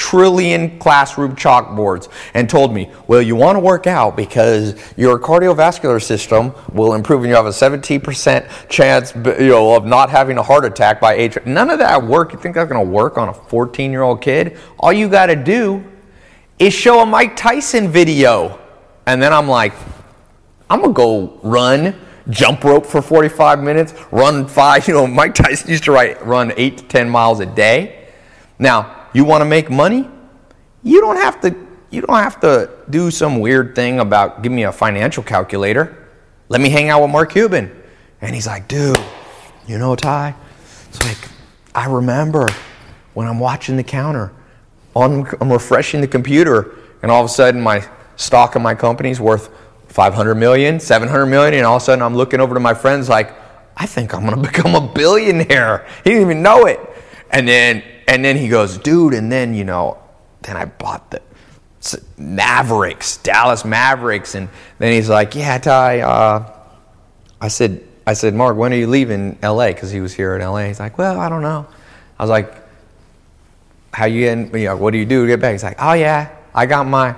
trillion 0.00 0.78
classroom 0.78 1.36
chalkboards 1.36 2.08
and 2.32 2.48
told 2.48 2.72
me, 2.72 2.90
well, 3.06 3.20
you 3.20 3.36
want 3.36 3.54
to 3.54 3.60
work 3.60 3.86
out 3.86 4.16
because 4.16 4.74
your 4.96 5.18
cardiovascular 5.18 6.02
system 6.02 6.54
will 6.72 6.94
improve 6.94 7.20
and 7.20 7.28
you 7.28 7.34
have 7.34 7.44
a 7.44 7.50
17% 7.50 8.68
chance 8.70 9.14
you 9.14 9.48
know, 9.48 9.74
of 9.74 9.84
not 9.84 10.08
having 10.08 10.38
a 10.38 10.42
heart 10.42 10.64
attack 10.64 11.02
by 11.02 11.12
age. 11.12 11.36
None 11.44 11.68
of 11.68 11.78
that 11.80 12.02
work. 12.02 12.32
You 12.32 12.38
think 12.38 12.54
that's 12.54 12.70
going 12.70 12.82
to 12.82 12.90
work 12.90 13.18
on 13.18 13.28
a 13.28 13.34
14 13.34 13.92
year 13.92 14.00
old 14.00 14.22
kid? 14.22 14.56
All 14.78 14.90
you 14.90 15.06
got 15.06 15.26
to 15.26 15.36
do 15.36 15.84
is 16.58 16.72
show 16.72 17.00
a 17.00 17.06
Mike 17.06 17.36
Tyson 17.36 17.88
video. 17.88 18.58
And 19.06 19.20
then 19.22 19.34
I'm 19.34 19.48
like, 19.48 19.74
I'm 20.70 20.80
going 20.80 20.94
to 20.94 20.96
go 20.96 21.40
run 21.42 21.94
jump 22.30 22.64
rope 22.64 22.86
for 22.86 23.02
45 23.02 23.62
minutes, 23.62 23.92
run 24.10 24.46
five, 24.46 24.86
you 24.88 24.94
know, 24.94 25.06
Mike 25.06 25.34
Tyson 25.34 25.68
used 25.68 25.84
to 25.84 25.92
write, 25.92 26.24
run 26.24 26.54
eight 26.56 26.78
to 26.78 26.84
10 26.84 27.10
miles 27.10 27.40
a 27.40 27.46
day. 27.46 28.08
Now, 28.58 28.99
you 29.12 29.24
want 29.24 29.42
to 29.42 29.44
make 29.44 29.70
money? 29.70 30.08
You 30.82 31.00
don't 31.00 31.16
have 31.16 31.40
to 31.42 31.54
you 31.90 32.00
don't 32.02 32.16
have 32.16 32.40
to 32.40 32.70
do 32.88 33.10
some 33.10 33.40
weird 33.40 33.74
thing 33.74 33.98
about 33.98 34.42
give 34.42 34.52
me 34.52 34.64
a 34.64 34.72
financial 34.72 35.22
calculator. 35.22 36.08
Let 36.48 36.60
me 36.60 36.68
hang 36.68 36.88
out 36.88 37.02
with 37.02 37.10
Mark 37.10 37.32
Cuban. 37.32 37.70
And 38.20 38.34
he's 38.34 38.46
like, 38.46 38.68
dude, 38.68 38.98
you 39.66 39.78
know, 39.78 39.96
Ty, 39.96 40.34
it's 40.88 41.02
like, 41.04 41.30
I 41.74 41.86
remember 41.86 42.48
when 43.14 43.26
I'm 43.26 43.40
watching 43.40 43.76
the 43.76 43.82
counter, 43.82 44.32
on, 44.94 45.26
I'm 45.40 45.52
refreshing 45.52 46.00
the 46.00 46.08
computer, 46.08 46.76
and 47.02 47.10
all 47.10 47.24
of 47.24 47.26
a 47.30 47.32
sudden 47.32 47.60
my 47.60 47.88
stock 48.16 48.56
of 48.56 48.62
my 48.62 48.74
company 48.74 49.10
is 49.10 49.20
worth 49.20 49.50
500 49.88 50.34
million, 50.34 50.78
700 50.78 51.26
million, 51.26 51.54
and 51.54 51.66
all 51.66 51.76
of 51.76 51.82
a 51.82 51.84
sudden 51.84 52.02
I'm 52.02 52.16
looking 52.16 52.40
over 52.40 52.54
to 52.54 52.60
my 52.60 52.74
friends 52.74 53.08
like, 53.08 53.32
I 53.76 53.86
think 53.86 54.14
I'm 54.14 54.24
gonna 54.24 54.42
become 54.42 54.74
a 54.74 54.92
billionaire. 54.92 55.86
He 56.04 56.10
didn't 56.10 56.22
even 56.22 56.42
know 56.42 56.66
it. 56.66 56.80
And 57.30 57.46
then 57.46 57.82
and 58.10 58.24
then 58.24 58.36
he 58.36 58.48
goes, 58.48 58.76
dude, 58.76 59.14
and 59.14 59.30
then, 59.30 59.54
you 59.54 59.62
know, 59.62 59.96
then 60.42 60.56
I 60.56 60.64
bought 60.64 61.12
the 61.12 61.22
Mavericks, 62.18 63.18
Dallas 63.18 63.64
Mavericks. 63.64 64.34
And 64.34 64.48
then 64.78 64.92
he's 64.92 65.08
like, 65.08 65.36
yeah, 65.36 65.58
Ty, 65.58 66.00
uh, 66.00 66.52
I 67.40 67.46
said, 67.46 67.86
I 68.04 68.14
said, 68.14 68.34
Mark, 68.34 68.56
when 68.56 68.72
are 68.72 68.76
you 68.76 68.88
leaving 68.88 69.38
LA? 69.44 69.68
Because 69.68 69.92
he 69.92 70.00
was 70.00 70.12
here 70.12 70.34
in 70.34 70.42
LA. 70.42 70.64
He's 70.64 70.80
like, 70.80 70.98
well, 70.98 71.20
I 71.20 71.28
don't 71.28 71.42
know. 71.42 71.68
I 72.18 72.24
was 72.24 72.30
like, 72.30 72.52
how 73.92 74.06
you 74.06 74.22
getting, 74.22 74.52
you 74.58 74.66
know, 74.66 74.76
what 74.76 74.90
do 74.90 74.98
you 74.98 75.06
do 75.06 75.22
to 75.22 75.28
get 75.28 75.40
back? 75.40 75.52
He's 75.52 75.62
like, 75.62 75.80
oh 75.80 75.92
yeah, 75.92 76.34
I 76.52 76.66
got 76.66 76.88
my, 76.88 77.14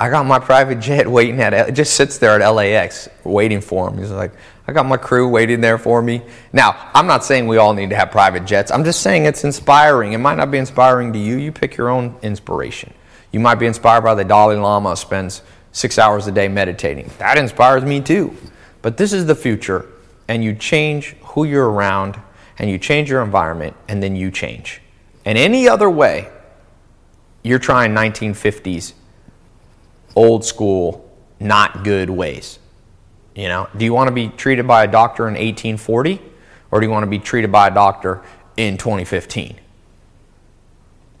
I 0.00 0.10
got 0.10 0.26
my 0.26 0.40
private 0.40 0.80
jet 0.80 1.08
waiting 1.08 1.40
at, 1.40 1.52
it 1.52 1.72
just 1.72 1.94
sits 1.94 2.18
there 2.18 2.42
at 2.42 2.48
LAX 2.48 3.08
waiting 3.22 3.60
for 3.60 3.88
him. 3.88 3.98
He's 3.98 4.10
like, 4.10 4.32
I 4.66 4.72
got 4.72 4.86
my 4.86 4.96
crew 4.96 5.28
waiting 5.28 5.60
there 5.60 5.76
for 5.76 6.00
me. 6.00 6.22
Now, 6.52 6.90
I'm 6.94 7.06
not 7.06 7.24
saying 7.24 7.46
we 7.46 7.58
all 7.58 7.74
need 7.74 7.90
to 7.90 7.96
have 7.96 8.10
private 8.10 8.46
jets. 8.46 8.70
I'm 8.70 8.84
just 8.84 9.02
saying 9.02 9.26
it's 9.26 9.44
inspiring. 9.44 10.14
It 10.14 10.18
might 10.18 10.36
not 10.36 10.50
be 10.50 10.58
inspiring 10.58 11.12
to 11.12 11.18
you. 11.18 11.36
You 11.36 11.52
pick 11.52 11.76
your 11.76 11.90
own 11.90 12.16
inspiration. 12.22 12.94
You 13.30 13.40
might 13.40 13.56
be 13.56 13.66
inspired 13.66 14.02
by 14.02 14.14
the 14.14 14.24
Dalai 14.24 14.56
Lama 14.56 14.96
spends 14.96 15.42
six 15.72 15.98
hours 15.98 16.26
a 16.26 16.32
day 16.32 16.48
meditating. 16.48 17.10
That 17.18 17.36
inspires 17.36 17.84
me 17.84 18.00
too. 18.00 18.34
But 18.80 18.96
this 18.96 19.12
is 19.12 19.26
the 19.26 19.34
future, 19.34 19.86
and 20.28 20.42
you 20.42 20.54
change 20.54 21.16
who 21.22 21.44
you're 21.44 21.68
around, 21.68 22.18
and 22.58 22.70
you 22.70 22.78
change 22.78 23.10
your 23.10 23.22
environment, 23.22 23.76
and 23.88 24.02
then 24.02 24.16
you 24.16 24.30
change. 24.30 24.80
And 25.24 25.36
any 25.36 25.68
other 25.68 25.90
way, 25.90 26.28
you're 27.42 27.58
trying 27.58 27.92
1950s, 27.92 28.94
old 30.14 30.44
school, 30.44 31.10
not 31.40 31.84
good 31.84 32.08
ways. 32.08 32.58
You 33.34 33.48
know, 33.48 33.68
do 33.76 33.84
you 33.84 33.92
want 33.92 34.08
to 34.08 34.14
be 34.14 34.28
treated 34.28 34.66
by 34.66 34.84
a 34.84 34.86
doctor 34.86 35.24
in 35.26 35.34
1840 35.34 36.20
or 36.70 36.80
do 36.80 36.86
you 36.86 36.90
want 36.90 37.02
to 37.02 37.10
be 37.10 37.18
treated 37.18 37.50
by 37.50 37.68
a 37.68 37.74
doctor 37.74 38.22
in 38.56 38.78
2015? 38.78 39.56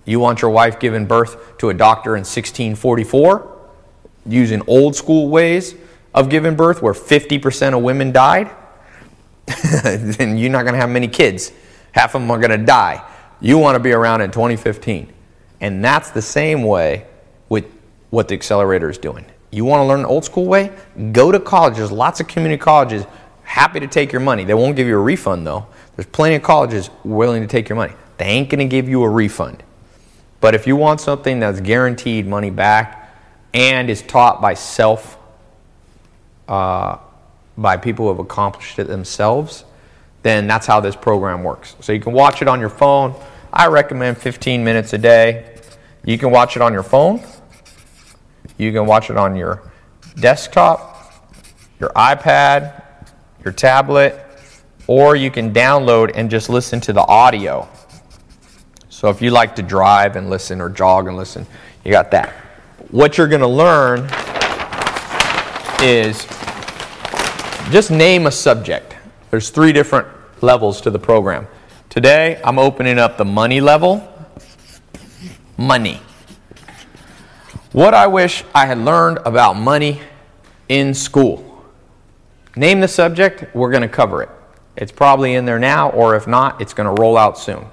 You 0.04 0.20
want 0.20 0.42
your 0.42 0.50
wife 0.50 0.78
given 0.78 1.06
birth 1.06 1.58
to 1.58 1.70
a 1.70 1.74
doctor 1.74 2.10
in 2.16 2.20
1644 2.20 3.50
using 4.26 4.62
old 4.66 4.94
school 4.94 5.28
ways 5.28 5.74
of 6.14 6.28
giving 6.28 6.54
birth 6.54 6.82
where 6.82 6.92
50% 6.92 7.76
of 7.76 7.82
women 7.82 8.12
died? 8.12 8.50
then 9.62 10.38
you're 10.38 10.50
not 10.50 10.62
going 10.62 10.74
to 10.74 10.80
have 10.80 10.90
many 10.90 11.08
kids. 11.08 11.52
Half 11.92 12.14
of 12.14 12.22
them 12.22 12.30
are 12.30 12.38
going 12.38 12.58
to 12.58 12.64
die. 12.64 13.04
You 13.40 13.58
want 13.58 13.74
to 13.74 13.80
be 13.80 13.92
around 13.92 14.20
in 14.20 14.30
2015. 14.30 15.12
And 15.60 15.84
that's 15.84 16.10
the 16.10 16.22
same 16.22 16.62
way 16.62 17.06
with 17.48 17.66
what 18.10 18.28
the 18.28 18.34
accelerator 18.34 18.88
is 18.88 18.98
doing. 18.98 19.24
You 19.54 19.64
want 19.64 19.80
to 19.80 19.84
learn 19.84 20.02
the 20.02 20.08
old 20.08 20.24
school 20.24 20.46
way? 20.46 20.72
Go 21.12 21.30
to 21.30 21.38
college. 21.38 21.76
There's 21.76 21.92
lots 21.92 22.20
of 22.20 22.26
community 22.26 22.60
colleges 22.60 23.06
happy 23.44 23.78
to 23.78 23.86
take 23.86 24.10
your 24.10 24.20
money. 24.20 24.44
They 24.44 24.54
won't 24.54 24.74
give 24.74 24.88
you 24.88 24.96
a 24.96 25.02
refund 25.02 25.46
though. 25.46 25.66
There's 25.94 26.06
plenty 26.06 26.34
of 26.34 26.42
colleges 26.42 26.90
willing 27.04 27.40
to 27.42 27.46
take 27.46 27.68
your 27.68 27.76
money. 27.76 27.94
They 28.16 28.24
ain't 28.24 28.50
going 28.50 28.58
to 28.58 28.64
give 28.64 28.88
you 28.88 29.02
a 29.04 29.08
refund. 29.08 29.62
But 30.40 30.54
if 30.54 30.66
you 30.66 30.76
want 30.76 31.00
something 31.00 31.38
that's 31.38 31.60
guaranteed 31.60 32.26
money 32.26 32.50
back 32.50 33.14
and 33.52 33.88
is 33.88 34.02
taught 34.02 34.42
by 34.42 34.54
self, 34.54 35.16
uh, 36.48 36.98
by 37.56 37.76
people 37.76 38.06
who 38.06 38.10
have 38.10 38.18
accomplished 38.18 38.78
it 38.78 38.88
themselves, 38.88 39.64
then 40.22 40.46
that's 40.46 40.66
how 40.66 40.80
this 40.80 40.96
program 40.96 41.44
works. 41.44 41.76
So 41.80 41.92
you 41.92 42.00
can 42.00 42.12
watch 42.12 42.42
it 42.42 42.48
on 42.48 42.58
your 42.58 42.70
phone. 42.70 43.14
I 43.52 43.68
recommend 43.68 44.18
15 44.18 44.64
minutes 44.64 44.92
a 44.92 44.98
day. 44.98 45.56
You 46.04 46.18
can 46.18 46.30
watch 46.30 46.56
it 46.56 46.62
on 46.62 46.72
your 46.72 46.82
phone. 46.82 47.22
You 48.58 48.72
can 48.72 48.86
watch 48.86 49.10
it 49.10 49.16
on 49.16 49.36
your 49.36 49.62
desktop, 50.16 51.12
your 51.80 51.90
iPad, 51.90 52.82
your 53.44 53.52
tablet, 53.52 54.20
or 54.86 55.16
you 55.16 55.30
can 55.30 55.52
download 55.52 56.12
and 56.14 56.30
just 56.30 56.48
listen 56.48 56.80
to 56.82 56.92
the 56.92 57.04
audio. 57.06 57.68
So 58.88 59.08
if 59.08 59.20
you 59.20 59.30
like 59.30 59.56
to 59.56 59.62
drive 59.62 60.16
and 60.16 60.30
listen 60.30 60.60
or 60.60 60.68
jog 60.68 61.08
and 61.08 61.16
listen, 61.16 61.46
you 61.84 61.90
got 61.90 62.10
that. 62.12 62.30
What 62.90 63.18
you're 63.18 63.28
going 63.28 63.40
to 63.40 63.46
learn 63.46 64.08
is 65.82 66.26
just 67.70 67.90
name 67.90 68.26
a 68.26 68.30
subject. 68.30 68.96
There's 69.30 69.50
three 69.50 69.72
different 69.72 70.06
levels 70.42 70.80
to 70.82 70.90
the 70.90 70.98
program. 70.98 71.46
Today, 71.90 72.40
I'm 72.44 72.58
opening 72.58 72.98
up 72.98 73.16
the 73.16 73.24
money 73.24 73.60
level. 73.60 74.08
Money. 75.56 76.00
What 77.74 77.92
I 77.92 78.06
wish 78.06 78.44
I 78.54 78.66
had 78.66 78.78
learned 78.78 79.18
about 79.26 79.54
money 79.54 80.00
in 80.68 80.94
school. 80.94 81.64
Name 82.54 82.78
the 82.78 82.86
subject, 82.86 83.52
we're 83.52 83.72
going 83.72 83.82
to 83.82 83.88
cover 83.88 84.22
it. 84.22 84.28
It's 84.76 84.92
probably 84.92 85.34
in 85.34 85.44
there 85.44 85.58
now, 85.58 85.90
or 85.90 86.14
if 86.14 86.28
not, 86.28 86.60
it's 86.60 86.72
going 86.72 86.94
to 86.94 87.02
roll 87.02 87.16
out 87.16 87.36
soon. 87.36 87.66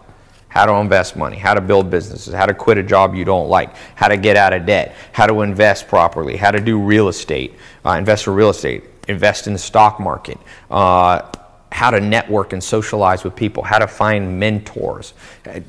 How 0.47 0.65
to 0.65 0.73
invest 0.77 1.15
money, 1.15 1.37
how 1.37 1.53
to 1.53 1.61
build 1.61 1.91
businesses, 1.91 2.33
how 2.33 2.47
to 2.47 2.53
quit 2.55 2.79
a 2.79 2.83
job 2.83 3.13
you 3.13 3.23
don't 3.23 3.47
like, 3.47 3.75
how 3.93 4.07
to 4.07 4.17
get 4.17 4.37
out 4.37 4.53
of 4.53 4.65
debt, 4.65 4.95
how 5.11 5.27
to 5.27 5.41
invest 5.41 5.87
properly, 5.87 6.35
how 6.35 6.49
to 6.49 6.59
do 6.59 6.79
real 6.79 7.07
estate, 7.07 7.53
uh, 7.85 7.91
invest 7.91 8.23
for 8.23 8.33
real 8.33 8.49
estate, 8.49 8.85
invest 9.07 9.45
in 9.45 9.53
the 9.53 9.59
stock 9.59 9.99
market, 9.99 10.39
uh, 10.71 11.31
how 11.71 11.91
to 11.91 11.99
network 11.99 12.53
and 12.53 12.63
socialize 12.63 13.23
with 13.23 13.35
people, 13.35 13.61
how 13.61 13.77
to 13.77 13.87
find 13.87 14.39
mentors, 14.39 15.13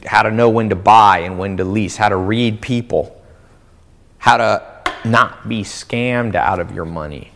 how 0.07 0.23
to 0.23 0.31
know 0.31 0.49
when 0.49 0.71
to 0.71 0.75
buy 0.75 1.19
and 1.19 1.39
when 1.39 1.59
to 1.59 1.65
lease, 1.65 1.97
how 1.97 2.09
to 2.09 2.17
read 2.17 2.63
people 2.63 3.19
how 4.23 4.37
to 4.37 4.63
not 5.05 5.49
be 5.49 5.65
scammed 5.65 6.37
out 6.37 6.61
of 6.61 6.73
your 6.73 6.85
money, 6.85 7.33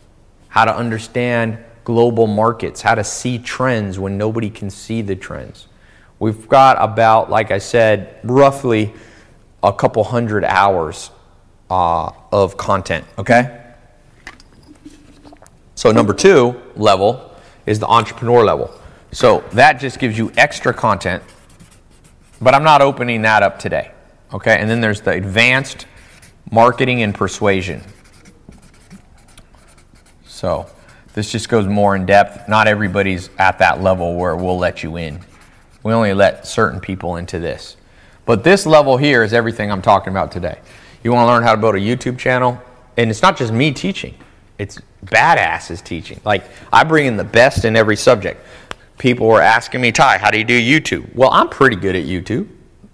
how 0.47 0.65
to 0.65 0.73
understand 0.73 1.59
global 1.83 2.29
markets, 2.29 2.81
how 2.81 2.95
to 2.95 3.03
see 3.03 3.41
trends 3.41 3.99
when 3.99 4.17
nobody 4.17 4.49
can 4.49 4.71
see 4.71 5.03
the 5.03 5.17
trends. 5.17 5.67
We've 6.21 6.49
got 6.49 6.77
about, 6.79 7.29
like 7.29 7.51
I 7.51 7.59
said, 7.59 8.21
roughly 8.23 8.95
a 9.65 9.73
couple 9.73 10.05
hundred 10.05 10.45
hours 10.45 11.11
uh, 11.71 12.13
of 12.31 12.57
content, 12.57 13.05
okay? 13.19 13.65
So, 15.75 15.91
number 15.91 16.15
two 16.15 16.55
level 16.77 17.35
is 17.67 17.81
the 17.81 17.89
entrepreneur 17.89 18.45
level. 18.45 18.71
So, 19.11 19.43
that 19.55 19.81
just 19.81 19.99
gives 19.99 20.17
you 20.17 20.31
extra 20.37 20.73
content, 20.73 21.25
but 22.41 22.55
I'm 22.55 22.63
not 22.63 22.81
opening 22.81 23.23
that 23.23 23.43
up 23.43 23.59
today, 23.59 23.91
okay? 24.33 24.57
And 24.61 24.71
then 24.71 24.81
there's 24.81 25.01
the 25.01 25.11
advanced 25.11 25.87
marketing 26.51 27.03
and 27.03 27.15
persuasion. 27.15 27.83
So, 30.27 30.67
this 31.15 31.33
just 31.33 31.49
goes 31.49 31.67
more 31.67 31.97
in 31.97 32.05
depth. 32.05 32.49
Not 32.49 32.69
everybody's 32.69 33.31
at 33.39 33.59
that 33.59 33.83
level 33.83 34.17
where 34.17 34.37
we'll 34.37 34.59
let 34.59 34.83
you 34.83 34.97
in. 34.97 35.21
We 35.83 35.93
only 35.93 36.13
let 36.13 36.47
certain 36.47 36.79
people 36.79 37.17
into 37.17 37.39
this. 37.39 37.77
But 38.27 38.45
this 38.45 38.67
level 38.67 38.97
here 38.97 39.23
is 39.23 39.33
everything 39.33 39.71
I'm 39.71 39.81
talking 39.81 40.13
about 40.13 40.31
today. 40.31 40.59
You 41.03 41.13
want 41.13 41.27
to 41.27 41.33
learn 41.33 41.43
how 41.43 41.55
to 41.55 41.61
build 41.61 41.77
a 41.77 41.79
YouTube 41.79 42.19
channel? 42.19 42.61
And 42.97 43.11
it's 43.11 43.23
not 43.23 43.37
just 43.37 43.53
me 43.53 43.73
teaching, 43.73 44.15
it's 44.59 44.79
badasses 45.07 45.83
teaching. 45.83 46.21
Like, 46.25 46.45
I 46.73 46.85
bring 46.85 47.07
in 47.07 47.17
the 47.17 47.25
best 47.25 47.65
in 47.65 47.77
every 47.77 47.97
subject. 47.97 48.45
People 48.99 49.29
were 49.29 49.41
asking 49.41 49.81
me, 49.81 49.93
Ty, 49.93 50.19
how 50.19 50.31
do 50.31 50.39
you 50.39 50.45
do 50.45 50.61
YouTube? 50.61 51.15
Well, 51.15 51.31
I'm 51.31 51.49
pretty 51.49 51.77
good 51.77 51.95
at 51.95 52.05
YouTube. 52.05 52.49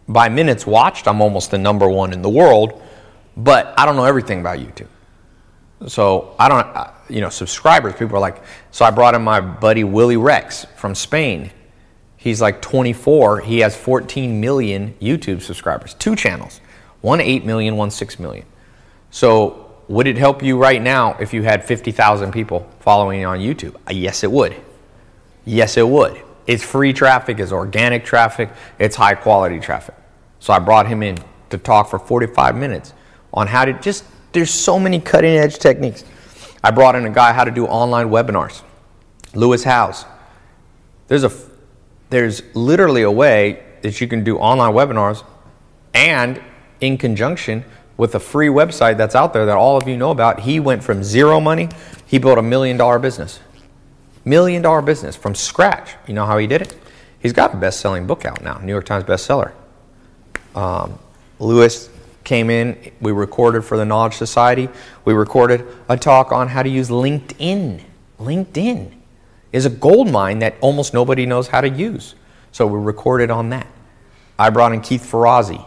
By 0.08 0.28
minutes 0.28 0.66
watched, 0.66 1.08
I'm 1.08 1.20
almost 1.20 1.50
the 1.50 1.58
number 1.58 1.88
one 1.88 2.12
in 2.12 2.22
the 2.22 2.28
world 2.28 2.82
but 3.36 3.74
I 3.78 3.86
don't 3.86 3.96
know 3.96 4.04
everything 4.04 4.40
about 4.40 4.58
YouTube. 4.58 4.88
So 5.88 6.34
I 6.38 6.48
don't, 6.48 6.66
you 7.08 7.20
know, 7.20 7.28
subscribers, 7.28 7.94
people 7.94 8.16
are 8.16 8.20
like, 8.20 8.42
so 8.70 8.84
I 8.84 8.90
brought 8.90 9.14
in 9.14 9.22
my 9.22 9.40
buddy 9.40 9.82
Willyrex 9.82 10.66
from 10.76 10.94
Spain. 10.94 11.50
He's 12.16 12.40
like 12.40 12.62
24. 12.62 13.40
He 13.40 13.60
has 13.60 13.76
14 13.76 14.40
million 14.40 14.94
YouTube 15.00 15.42
subscribers, 15.42 15.94
two 15.94 16.14
channels, 16.14 16.60
one 17.00 17.20
8 17.20 17.44
million, 17.44 17.76
one 17.76 17.90
6 17.90 18.18
million. 18.20 18.46
So 19.10 19.74
would 19.88 20.06
it 20.06 20.16
help 20.16 20.42
you 20.42 20.56
right 20.56 20.80
now 20.80 21.16
if 21.18 21.34
you 21.34 21.42
had 21.42 21.64
50,000 21.64 22.32
people 22.32 22.70
following 22.80 23.20
you 23.20 23.26
on 23.26 23.40
YouTube? 23.40 23.74
Uh, 23.88 23.92
yes, 23.92 24.22
it 24.22 24.30
would. 24.30 24.54
Yes, 25.44 25.76
it 25.76 25.88
would. 25.88 26.22
It's 26.46 26.62
free 26.62 26.92
traffic, 26.92 27.40
it's 27.40 27.52
organic 27.52 28.04
traffic, 28.04 28.50
it's 28.78 28.96
high 28.96 29.14
quality 29.14 29.58
traffic. 29.58 29.94
So 30.38 30.52
I 30.52 30.60
brought 30.60 30.86
him 30.86 31.02
in 31.02 31.18
to 31.50 31.58
talk 31.58 31.90
for 31.90 31.98
45 31.98 32.56
minutes 32.56 32.94
on 33.32 33.46
how 33.46 33.64
to 33.64 33.72
just, 33.74 34.04
there's 34.32 34.50
so 34.50 34.78
many 34.78 35.00
cutting 35.00 35.36
edge 35.36 35.58
techniques. 35.58 36.04
I 36.62 36.70
brought 36.70 36.94
in 36.94 37.06
a 37.06 37.10
guy 37.10 37.32
how 37.32 37.44
to 37.44 37.50
do 37.50 37.66
online 37.66 38.08
webinars, 38.08 38.62
Lewis 39.34 39.64
Howes. 39.64 40.04
There's 41.08 41.24
a, 41.24 41.32
there's 42.10 42.42
literally 42.54 43.02
a 43.02 43.10
way 43.10 43.62
that 43.82 44.00
you 44.00 44.06
can 44.06 44.22
do 44.22 44.38
online 44.38 44.72
webinars 44.72 45.24
and 45.94 46.40
in 46.80 46.98
conjunction 46.98 47.64
with 47.96 48.14
a 48.14 48.20
free 48.20 48.48
website 48.48 48.96
that's 48.96 49.14
out 49.14 49.32
there 49.32 49.46
that 49.46 49.56
all 49.56 49.76
of 49.76 49.88
you 49.88 49.96
know 49.96 50.10
about. 50.10 50.40
He 50.40 50.60
went 50.60 50.82
from 50.82 51.02
zero 51.02 51.40
money, 51.40 51.68
he 52.06 52.18
built 52.18 52.38
a 52.38 52.42
million 52.42 52.76
dollar 52.76 52.98
business. 52.98 53.40
Million 54.24 54.62
dollar 54.62 54.82
business 54.82 55.16
from 55.16 55.34
scratch. 55.34 55.94
You 56.06 56.14
know 56.14 56.26
how 56.26 56.38
he 56.38 56.46
did 56.46 56.62
it? 56.62 56.76
He's 57.18 57.32
got 57.32 57.54
a 57.54 57.56
best 57.56 57.80
selling 57.80 58.06
book 58.06 58.24
out 58.24 58.42
now, 58.42 58.58
New 58.58 58.72
York 58.72 58.84
Times 58.84 59.04
bestseller. 59.04 59.52
Um, 60.54 60.98
Lewis 61.38 61.88
came 62.24 62.50
in, 62.50 62.92
we 63.00 63.12
recorded 63.12 63.64
for 63.64 63.76
the 63.76 63.84
Knowledge 63.84 64.14
Society. 64.14 64.68
We 65.04 65.12
recorded 65.12 65.66
a 65.88 65.96
talk 65.96 66.32
on 66.32 66.48
how 66.48 66.62
to 66.62 66.68
use 66.68 66.88
LinkedIn. 66.88 67.82
LinkedIn 68.18 68.92
is 69.52 69.66
a 69.66 69.70
gold 69.70 70.10
mine 70.10 70.38
that 70.40 70.54
almost 70.60 70.94
nobody 70.94 71.26
knows 71.26 71.48
how 71.48 71.60
to 71.60 71.68
use. 71.68 72.14
So 72.52 72.66
we 72.66 72.78
recorded 72.78 73.30
on 73.30 73.50
that. 73.50 73.66
I 74.38 74.50
brought 74.50 74.72
in 74.72 74.80
Keith 74.80 75.08
Ferrazzi, 75.10 75.64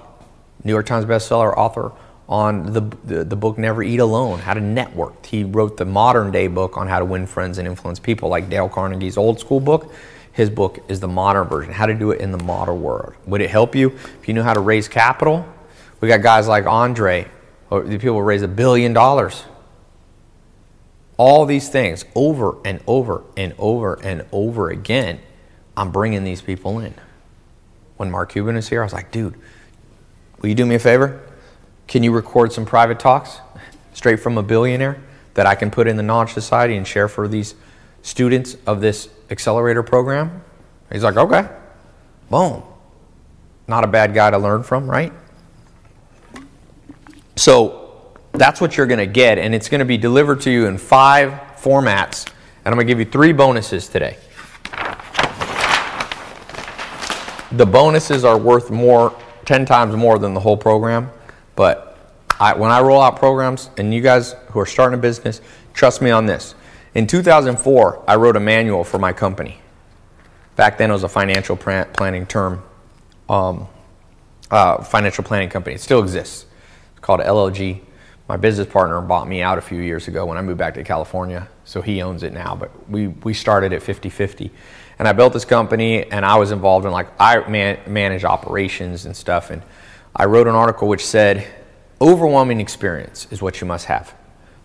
New 0.64 0.72
York 0.72 0.86
Times 0.86 1.06
bestseller 1.06 1.56
author 1.56 1.91
on 2.27 2.73
the, 2.73 2.82
the, 3.03 3.23
the, 3.23 3.36
book 3.36 3.57
Never 3.57 3.84
Eat 3.84 3.99
Alone, 3.99 4.40
how 4.40 4.56
to 4.56 4.61
network. 4.61 5.26
He 5.26 5.44
wrote 5.44 5.77
the 5.77 5.86
modern 5.86 6.32
day 6.32 6.48
book 6.48 6.76
on 6.76 6.88
how 6.88 6.98
to 6.98 7.06
win 7.06 7.27
friends 7.27 7.60
and 7.60 7.68
influence 7.68 7.99
people, 7.99 8.30
like 8.30 8.49
Dale 8.49 8.68
Carnegie's 8.68 9.18
old 9.18 9.40
school 9.40 9.60
book. 9.60 9.94
His 10.32 10.49
book 10.49 10.84
is 10.90 10.99
the 10.99 11.07
modern 11.07 11.48
version, 11.48 11.72
how 11.72 11.86
to 11.86 11.94
do 11.94 12.11
it 12.11 12.19
in 12.19 12.32
the 12.32 12.44
modern 12.44 12.82
world. 12.82 13.14
Would 13.27 13.41
it 13.41 13.49
help 13.49 13.76
you 13.76 13.90
if 14.19 14.27
you 14.27 14.34
knew 14.34 14.41
how 14.41 14.53
to 14.53 14.60
raise 14.60 14.88
capital? 14.88 15.45
We 16.06 16.10
got 16.10 16.22
guys 16.22 16.48
like 16.48 16.68
Andre, 16.68 17.27
the 17.72 17.98
people 17.98 18.22
raise 18.22 18.44
a 18.44 18.48
billion 18.48 18.94
dollars. 18.94 19.44
All 21.18 21.48
these 21.48 21.68
things 21.68 22.06
over 22.14 22.57
and 22.64 22.80
over 22.86 23.23
and 23.36 23.56
over 23.57 23.95
and 24.03 24.23
over 24.32 24.69
again. 24.69 25.19
I'm 25.76 25.91
bringing 25.91 26.23
these 26.23 26.44
people 26.44 26.77
in. 26.77 26.94
When 27.98 28.11
Mark 28.11 28.34
Cuban 28.34 28.56
is 28.56 28.69
here, 28.69 28.82
I 28.82 28.84
was 28.84 28.94
like, 28.94 29.10
dude, 29.10 29.34
will 30.40 30.49
you 30.49 30.53
do 30.53 30.68
me 30.68 30.76
a 30.76 30.80
favor? 30.80 31.27
Can 31.88 32.03
you 32.03 32.11
record 32.11 32.53
some 32.53 32.68
private 32.68 32.99
talks 32.99 33.40
straight 33.94 34.19
from 34.19 34.38
a 34.38 34.44
billionaire 34.44 35.02
that 35.34 35.48
I 35.48 35.56
can 35.56 35.72
put 35.72 35.88
in 35.88 35.98
the 35.98 36.03
Knowledge 36.03 36.34
Society 36.34 36.77
and 36.77 36.86
share 36.86 37.07
for 37.07 37.27
these 37.27 37.56
students 38.03 38.57
of 38.68 38.80
this 38.80 39.10
accelerator 39.32 39.82
program? 39.82 40.44
He's 40.91 41.02
like, 41.02 41.18
okay. 41.18 41.49
Boom. 42.30 42.61
Not 43.68 43.84
a 43.84 43.88
bad 43.88 44.14
guy 44.14 44.30
to 44.30 44.38
learn 44.38 44.61
from, 44.61 44.88
right? 44.88 45.11
So 47.36 48.14
that's 48.32 48.62
what 48.62 48.78
you're 48.78 48.88
going 48.88 48.99
to 48.99 49.06
get, 49.06 49.38
and 49.38 49.53
it's 49.53 49.70
going 49.70 49.80
to 49.80 49.86
be 49.86 49.98
delivered 49.98 50.41
to 50.41 50.52
you 50.52 50.68
in 50.68 50.78
five 50.78 51.32
formats. 51.57 52.28
And 52.64 52.68
I'm 52.68 52.76
going 52.76 52.88
to 52.88 52.91
give 52.91 52.99
you 52.99 53.06
three 53.06 53.34
bonuses 53.34 53.88
today. 53.88 54.18
The 57.52 57.66
bonuses 57.66 58.24
are 58.26 58.38
worth 58.38 58.72
more, 58.72 59.16
10 59.45 59.66
times 59.66 59.95
more 59.95 60.18
than 60.18 60.34
the 60.34 60.40
whole 60.40 60.57
program. 60.57 61.12
But 61.56 61.98
I, 62.40 62.53
when 62.53 62.72
I 62.72 62.82
roll 62.82 63.02
out 63.02 63.18
programs, 63.18 63.70
and 63.78 63.94
you 63.94 64.02
guys 64.02 64.36
who 64.52 64.60
are 64.60 64.66
starting 64.66 64.98
a 64.98 65.02
business, 65.02 65.41
trust 65.74 66.02
me 66.02 66.12
on 66.12 66.26
this. 66.26 66.56
In 66.95 67.07
2004, 67.07 68.03
I 68.07 68.16
wrote 68.16 68.36
a 68.36 68.40
manual 68.40 68.84
for 68.84 68.98
my 68.98 69.14
company. 69.14 69.60
Back 70.56 70.78
then, 70.78 70.90
it 70.90 70.94
was 70.94 71.03
a 71.03 71.10
financial 71.10 71.56
planning 71.57 72.26
term, 72.26 72.64
um, 73.30 73.68
uh, 74.49 74.82
financial 74.84 75.24
planning 75.24 75.49
company. 75.49 75.76
It 75.76 75.82
still 75.82 76.02
exists. 76.02 76.45
Called 77.06 77.19
LLG. 77.19 77.82
My 78.27 78.36
business 78.36 78.68
partner 78.68 78.99
bought 78.99 79.27
me 79.27 79.44
out 79.44 79.60
a 79.60 79.61
few 79.61 79.80
years 79.80 80.07
ago 80.07 80.26
when 80.26 80.40
I 80.40 80.41
moved 80.41 80.57
back 80.57 80.73
to 80.73 80.84
California, 80.84 81.48
so 81.64 81.84
he 81.84 82.02
owns 82.02 82.23
it 82.23 82.34
now. 82.34 82.56
But 82.56 82.90
we, 82.90 83.10
we 83.10 83.36
started 83.36 83.73
at 83.73 83.84
50 83.84 84.10
50 84.10 84.49
and 84.98 85.07
I 85.07 85.14
built 85.14 85.32
this 85.32 85.45
company, 85.45 86.10
and 86.11 86.26
I 86.26 86.38
was 86.38 86.49
involved 86.49 86.88
in 86.88 86.91
like 86.91 87.06
I 87.19 87.48
man, 87.48 87.77
manage 87.86 88.23
operations 88.23 89.06
and 89.06 89.15
stuff. 89.15 89.52
And 89.52 89.61
I 90.15 90.26
wrote 90.26 90.48
an 90.48 90.56
article 90.56 90.88
which 90.88 91.06
said, 91.06 91.45
"Overwhelming 92.02 92.60
experience 92.60 93.27
is 93.30 93.40
what 93.40 93.61
you 93.61 93.68
must 93.68 93.86
have." 93.86 94.15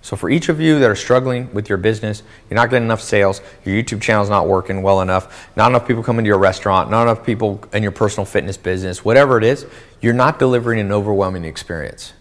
So 0.01 0.17
for 0.17 0.31
each 0.31 0.49
of 0.49 0.63
you 0.63 0.79
that 0.79 0.89
are 0.89 0.97
struggling 0.97 1.53
with 1.53 1.69
your 1.69 1.77
business, 1.77 2.23
you're 2.49 2.57
not 2.57 2.71
getting 2.71 2.87
enough 2.87 3.03
sales, 3.03 3.43
your 3.67 3.77
YouTube 3.77 4.01
channel 4.01 4.23
is 4.23 4.31
not 4.31 4.49
working 4.49 4.81
well 4.81 5.03
enough, 5.03 5.51
not 5.57 5.71
enough 5.71 5.87
people 5.87 6.03
come 6.03 6.19
into 6.19 6.29
your 6.29 6.39
restaurant, 6.39 6.91
not 6.91 7.03
enough 7.03 7.23
people 7.23 7.63
in 7.75 7.83
your 7.83 7.93
personal 7.93 8.25
fitness 8.25 8.57
business, 8.57 9.05
whatever 9.05 9.37
it 9.37 9.45
is, 9.45 9.67
you're 10.01 10.15
not 10.15 10.39
delivering 10.39 10.81
an 10.81 10.91
overwhelming 10.91 11.45
experience. 11.45 12.15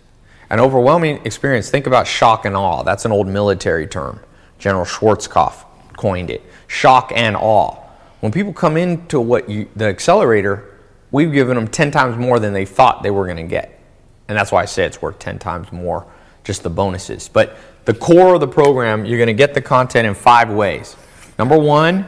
An 0.50 0.60
overwhelming 0.60 1.22
experience, 1.26 1.70
think 1.70 1.86
about 1.86 2.08
shock 2.08 2.46
and 2.46 2.56
awe. 2.56 2.84
That's 2.84 3.06
an 3.06 3.12
old 3.12 3.28
military 3.28 3.86
term. 3.86 4.20
General 4.58 4.86
Schwarzkopf 4.86 5.66
coined 5.96 6.30
it. 6.30 6.42
Shock 6.68 7.12
and 7.16 7.36
awe. 7.36 7.76
When 8.20 8.32
people 8.32 8.52
come 8.52 8.76
into 8.76 9.20
what 9.20 9.50
you, 9.50 9.70
the 9.76 9.86
accelerator, 9.86 10.78
we've 11.12 11.32
given 11.32 11.56
them 11.56 11.68
10 11.68 11.92
times 11.92 12.18
more 12.18 12.40
than 12.40 12.54
they 12.54 12.66
thought 12.66 13.04
they 13.04 13.12
were 13.12 13.26
going 13.26 13.38
to 13.38 13.44
get. 13.44 13.80
And 14.28 14.38
that's 14.38 14.52
why 14.52 14.62
I 14.62 14.66
say 14.66 14.86
it's 14.86 15.02
worth 15.02 15.20
10 15.20 15.40
times 15.40 15.72
more, 15.72 16.06
just 16.44 16.64
the 16.64 16.70
bonuses. 16.70 17.30
But 17.30 17.58
the 17.86 17.94
core 17.94 18.36
of 18.36 18.40
the 18.40 18.48
program, 18.48 19.06
you're 19.06 19.18
going 19.18 19.28
to 19.28 19.34
get 19.34 19.54
the 19.54 19.62
content 19.62 20.08
in 20.08 20.14
five 20.14 20.52
ways. 20.52 20.96
Number 21.38 21.58
one, 21.58 22.08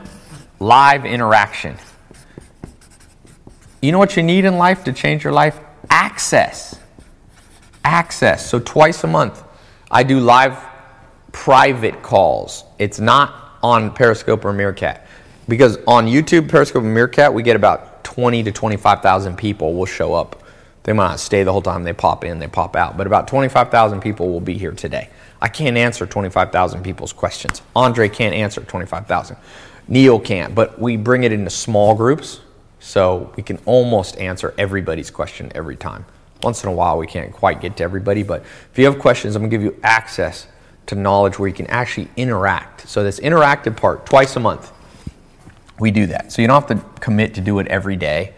live 0.59 1.05
interaction. 1.05 1.77
You 3.81 3.91
know 3.91 3.97
what 3.97 4.15
you 4.17 4.23
need 4.23 4.45
in 4.45 4.57
life 4.57 4.83
to 4.83 4.93
change 4.93 5.23
your 5.23 5.33
life? 5.33 5.59
Access. 5.89 6.80
Access. 7.83 8.49
So 8.49 8.59
twice 8.59 9.03
a 9.03 9.07
month, 9.07 9.43
I 9.89 10.03
do 10.03 10.19
live 10.19 10.57
private 11.31 12.01
calls. 12.01 12.63
It's 12.79 12.99
not 12.99 13.57
on 13.63 13.93
Periscope 13.93 14.45
or 14.45 14.53
Meerkat 14.53 15.07
because 15.47 15.77
on 15.87 16.05
YouTube, 16.07 16.49
Periscope, 16.49 16.83
and 16.83 16.93
Meerkat, 16.93 17.33
we 17.33 17.43
get 17.43 17.55
about 17.55 18.03
20 18.03 18.43
to 18.43 18.51
25,000 18.51 19.37
people 19.37 19.73
will 19.73 19.85
show 19.85 20.13
up. 20.13 20.43
They 20.83 20.93
might 20.93 21.09
not 21.09 21.19
stay 21.19 21.43
the 21.43 21.51
whole 21.51 21.61
time. 21.61 21.83
They 21.83 21.93
pop 21.93 22.23
in, 22.23 22.39
they 22.39 22.47
pop 22.47 22.75
out, 22.75 22.97
but 22.97 23.05
about 23.07 23.27
25,000 23.27 24.01
people 24.01 24.29
will 24.29 24.39
be 24.39 24.57
here 24.57 24.71
today. 24.71 25.09
I 25.41 25.47
can't 25.47 25.77
answer 25.77 26.05
25,000 26.05 26.83
people's 26.83 27.13
questions. 27.13 27.61
Andre 27.75 28.09
can't 28.09 28.33
answer 28.33 28.61
25,000. 28.61 29.37
Neil 29.87 30.19
can't, 30.19 30.55
but 30.55 30.79
we 30.79 30.97
bring 30.97 31.23
it 31.23 31.31
into 31.31 31.49
small 31.49 31.95
groups 31.95 32.41
so 32.79 33.31
we 33.35 33.43
can 33.43 33.59
almost 33.65 34.17
answer 34.17 34.53
everybody's 34.57 35.11
question 35.11 35.51
every 35.53 35.75
time. 35.75 36.05
Once 36.43 36.63
in 36.63 36.69
a 36.69 36.73
while, 36.73 36.97
we 36.97 37.07
can't 37.07 37.31
quite 37.31 37.61
get 37.61 37.77
to 37.77 37.83
everybody, 37.83 38.23
but 38.23 38.41
if 38.71 38.77
you 38.77 38.85
have 38.85 38.99
questions, 38.99 39.35
I'm 39.35 39.43
gonna 39.43 39.51
give 39.51 39.61
you 39.61 39.77
access 39.83 40.47
to 40.87 40.95
knowledge 40.95 41.37
where 41.37 41.47
you 41.47 41.53
can 41.53 41.67
actually 41.67 42.09
interact. 42.17 42.87
So, 42.87 43.03
this 43.03 43.19
interactive 43.19 43.77
part, 43.77 44.05
twice 44.05 44.35
a 44.35 44.39
month, 44.39 44.71
we 45.81 45.89
do 45.89 46.05
that. 46.05 46.31
So 46.31 46.41
you 46.41 46.47
don't 46.47 46.67
have 46.67 46.79
to 46.79 46.99
commit 46.99 47.33
to 47.33 47.41
do 47.41 47.57
it 47.57 47.67
every 47.67 47.95
day. 47.95 48.35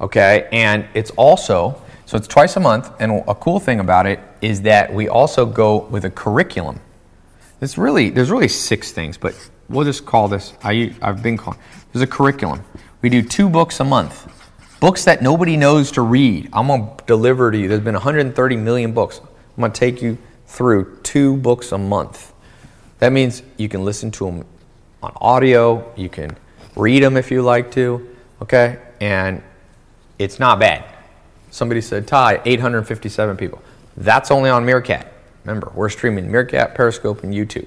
Okay. 0.00 0.48
And 0.50 0.86
it's 0.94 1.10
also, 1.12 1.80
so 2.06 2.16
it's 2.16 2.26
twice 2.26 2.56
a 2.56 2.60
month. 2.60 2.90
And 2.98 3.22
a 3.28 3.34
cool 3.34 3.60
thing 3.60 3.80
about 3.80 4.06
it 4.06 4.18
is 4.40 4.62
that 4.62 4.92
we 4.92 5.08
also 5.08 5.44
go 5.44 5.84
with 5.84 6.06
a 6.06 6.10
curriculum. 6.10 6.80
It's 7.60 7.76
really, 7.76 8.08
there's 8.10 8.30
really 8.30 8.48
six 8.48 8.92
things, 8.92 9.18
but 9.18 9.34
we'll 9.68 9.84
just 9.84 10.06
call 10.06 10.26
this, 10.28 10.54
I, 10.62 10.94
I've 11.02 11.22
been 11.22 11.36
calling, 11.36 11.58
there's 11.92 12.02
a 12.02 12.06
curriculum. 12.06 12.64
We 13.02 13.10
do 13.10 13.22
two 13.22 13.48
books 13.48 13.78
a 13.80 13.84
month. 13.84 14.32
Books 14.80 15.04
that 15.04 15.22
nobody 15.22 15.56
knows 15.56 15.92
to 15.92 16.02
read. 16.02 16.48
I'm 16.52 16.66
going 16.66 16.96
to 16.96 17.04
deliver 17.06 17.50
to 17.50 17.58
you. 17.58 17.68
There's 17.68 17.80
been 17.80 17.94
130 17.94 18.56
million 18.56 18.92
books. 18.92 19.20
I'm 19.20 19.60
going 19.60 19.72
to 19.72 19.78
take 19.78 20.02
you 20.02 20.18
through 20.46 20.98
two 21.02 21.36
books 21.38 21.72
a 21.72 21.78
month. 21.78 22.32
That 22.98 23.12
means 23.12 23.42
you 23.56 23.68
can 23.68 23.84
listen 23.84 24.10
to 24.12 24.26
them 24.26 24.44
on 25.02 25.12
audio, 25.20 25.92
you 25.96 26.08
can 26.08 26.36
Read 26.76 27.02
them 27.02 27.16
if 27.16 27.30
you 27.30 27.40
like 27.40 27.70
to, 27.72 28.06
okay? 28.42 28.78
And 29.00 29.42
it's 30.18 30.38
not 30.38 30.60
bad. 30.60 30.84
Somebody 31.50 31.80
said, 31.80 32.06
Ty, 32.06 32.42
857 32.44 33.36
people. 33.38 33.62
That's 33.96 34.30
only 34.30 34.50
on 34.50 34.66
Meerkat. 34.66 35.10
Remember, 35.44 35.72
we're 35.74 35.88
streaming 35.88 36.30
Meerkat, 36.30 36.74
Periscope, 36.74 37.22
and 37.24 37.32
YouTube. 37.32 37.66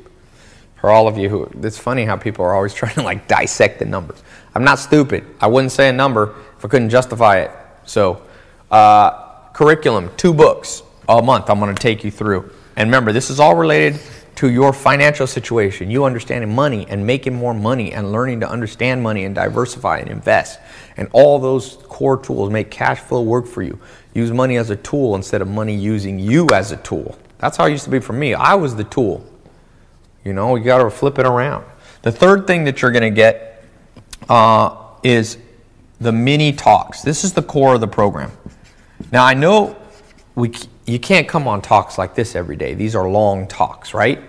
For 0.80 0.92
all 0.92 1.08
of 1.08 1.18
you 1.18 1.28
who, 1.28 1.50
it's 1.64 1.78
funny 1.78 2.06
how 2.06 2.18
people 2.18 2.46
are 2.46 2.54
always 2.54 2.74
trying 2.76 2.94
to 2.96 3.02
like 3.02 3.28
dissect 3.28 3.80
the 3.80 3.86
numbers. 3.86 4.22
I'm 4.54 4.64
not 4.64 4.78
stupid. 4.78 5.26
I 5.42 5.48
wouldn't 5.48 5.72
say 5.72 5.90
a 5.90 5.94
number 5.94 6.36
if 6.60 6.66
I 6.66 6.68
couldn't 6.68 6.90
justify 6.90 7.38
it. 7.38 7.52
So, 7.86 8.22
uh, 8.70 9.50
curriculum, 9.54 10.12
two 10.18 10.34
books 10.34 10.84
a 11.08 11.22
month 11.22 11.50
I'm 11.50 11.58
going 11.60 11.74
to 11.74 11.82
take 11.82 12.04
you 12.04 12.12
through. 12.12 12.52
And 12.76 12.90
remember, 12.90 13.14
this 13.14 13.30
is 13.30 13.40
all 13.40 13.56
related 13.56 14.00
to 14.36 14.50
your 14.50 14.74
financial 14.74 15.26
situation, 15.26 15.90
you 15.90 16.04
understanding 16.04 16.54
money 16.54 16.86
and 16.90 17.06
making 17.08 17.34
more 17.34 17.54
money 17.54 17.94
and 17.94 18.12
learning 18.12 18.42
to 18.42 18.50
understand 18.50 19.02
money 19.02 19.24
and 19.24 19.34
diversify 19.34 20.00
and 20.00 20.10
invest. 20.10 20.60
And 20.98 21.08
all 21.14 21.40
those 21.40 21.78
core 21.88 22.18
tools 22.18 22.50
make 22.50 22.70
cash 22.70 23.00
flow 23.00 23.22
work 23.22 23.48
for 23.48 23.64
you. 23.64 23.80
Use 24.14 24.32
money 24.32 24.58
as 24.58 24.70
a 24.70 24.76
tool 24.76 25.16
instead 25.16 25.42
of 25.42 25.48
money 25.48 25.76
using 25.76 26.20
you 26.20 26.46
as 26.54 26.74
a 26.74 26.78
tool. 26.78 27.18
That's 27.38 27.56
how 27.56 27.68
it 27.68 27.72
used 27.72 27.86
to 27.86 27.90
be 27.90 28.00
for 28.00 28.14
me. 28.14 28.34
I 28.34 28.56
was 28.56 28.76
the 28.76 28.84
tool. 28.84 29.26
You 30.26 30.34
know, 30.34 30.58
you 30.58 30.66
got 30.66 30.84
to 30.84 30.90
flip 30.90 31.20
it 31.20 31.26
around. 31.26 31.64
The 32.02 32.12
third 32.12 32.48
thing 32.48 32.66
that 32.66 32.82
you're 32.82 32.92
going 32.92 33.04
to 33.04 33.10
get 33.10 33.64
uh, 34.28 34.76
is 35.04 35.38
the 36.00 36.12
mini 36.12 36.54
talks. 36.54 37.02
This 37.02 37.24
is 37.24 37.34
the 37.34 37.42
core 37.42 37.76
of 37.76 37.82
the 37.82 37.88
program. 37.88 38.32
Now, 39.12 39.26
I 39.26 39.34
know 39.34 39.76
we, 40.36 40.54
you 40.86 41.00
can't 41.00 41.28
come 41.28 41.48
on 41.48 41.62
talks 41.62 41.98
like 41.98 42.16
this 42.16 42.36
every 42.36 42.56
day. 42.56 42.74
These 42.74 42.96
are 42.96 43.10
long 43.10 43.48
talks, 43.48 43.94
right? 43.94 44.22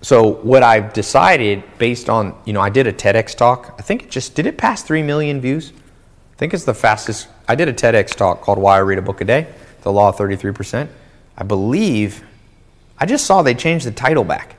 so 0.00 0.34
what 0.34 0.62
I've 0.62 0.92
decided 0.92 1.62
based 1.78 2.08
on, 2.08 2.34
you 2.44 2.52
know, 2.52 2.60
I 2.60 2.70
did 2.70 2.86
a 2.86 2.92
TEDx 2.92 3.34
talk. 3.34 3.74
I 3.78 3.82
think 3.82 4.04
it 4.04 4.10
just 4.10 4.34
did 4.34 4.46
it 4.46 4.56
pass 4.56 4.82
3 4.82 5.02
million 5.02 5.40
views? 5.40 5.72
I 6.34 6.36
think 6.36 6.54
it's 6.54 6.64
the 6.64 6.74
fastest. 6.74 7.28
I 7.48 7.56
did 7.56 7.68
a 7.68 7.72
TEDx 7.72 8.14
talk 8.14 8.40
called 8.40 8.58
Why 8.58 8.76
I 8.76 8.80
Read 8.80 8.98
a 8.98 9.02
Book 9.02 9.20
a 9.20 9.24
Day, 9.24 9.48
The 9.82 9.92
Law 9.92 10.10
of 10.10 10.16
33%. 10.16 10.88
I 11.36 11.42
believe 11.42 12.24
I 12.98 13.06
just 13.06 13.26
saw 13.26 13.42
they 13.42 13.54
changed 13.54 13.86
the 13.86 13.90
title 13.90 14.24
back. 14.24 14.56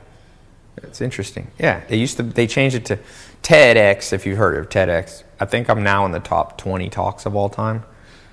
It's 0.78 1.00
interesting. 1.00 1.50
Yeah, 1.58 1.82
they 1.88 1.96
used 1.96 2.16
to 2.16 2.22
they 2.22 2.46
changed 2.46 2.76
it 2.76 2.84
to 2.86 2.98
TEDx 3.42 4.12
if 4.12 4.26
you've 4.26 4.38
heard 4.38 4.56
of 4.56 4.68
TEDx. 4.68 5.24
I 5.38 5.44
think 5.44 5.68
I'm 5.68 5.82
now 5.82 6.04
in 6.06 6.12
the 6.12 6.20
top 6.20 6.58
20 6.58 6.88
talks 6.90 7.26
of 7.26 7.34
all 7.34 7.48
time. 7.48 7.84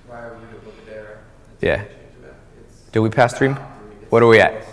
Why 0.07 0.19
I 0.19 0.27
Read 0.27 0.43
a 0.51 0.65
Book. 0.65 0.73
Yeah. 1.61 1.83
Did 2.91 2.99
we 2.99 3.09
pass 3.09 3.33
3? 3.33 3.49
What 4.09 4.23
are 4.23 4.27
we 4.27 4.39
at? 4.39 4.67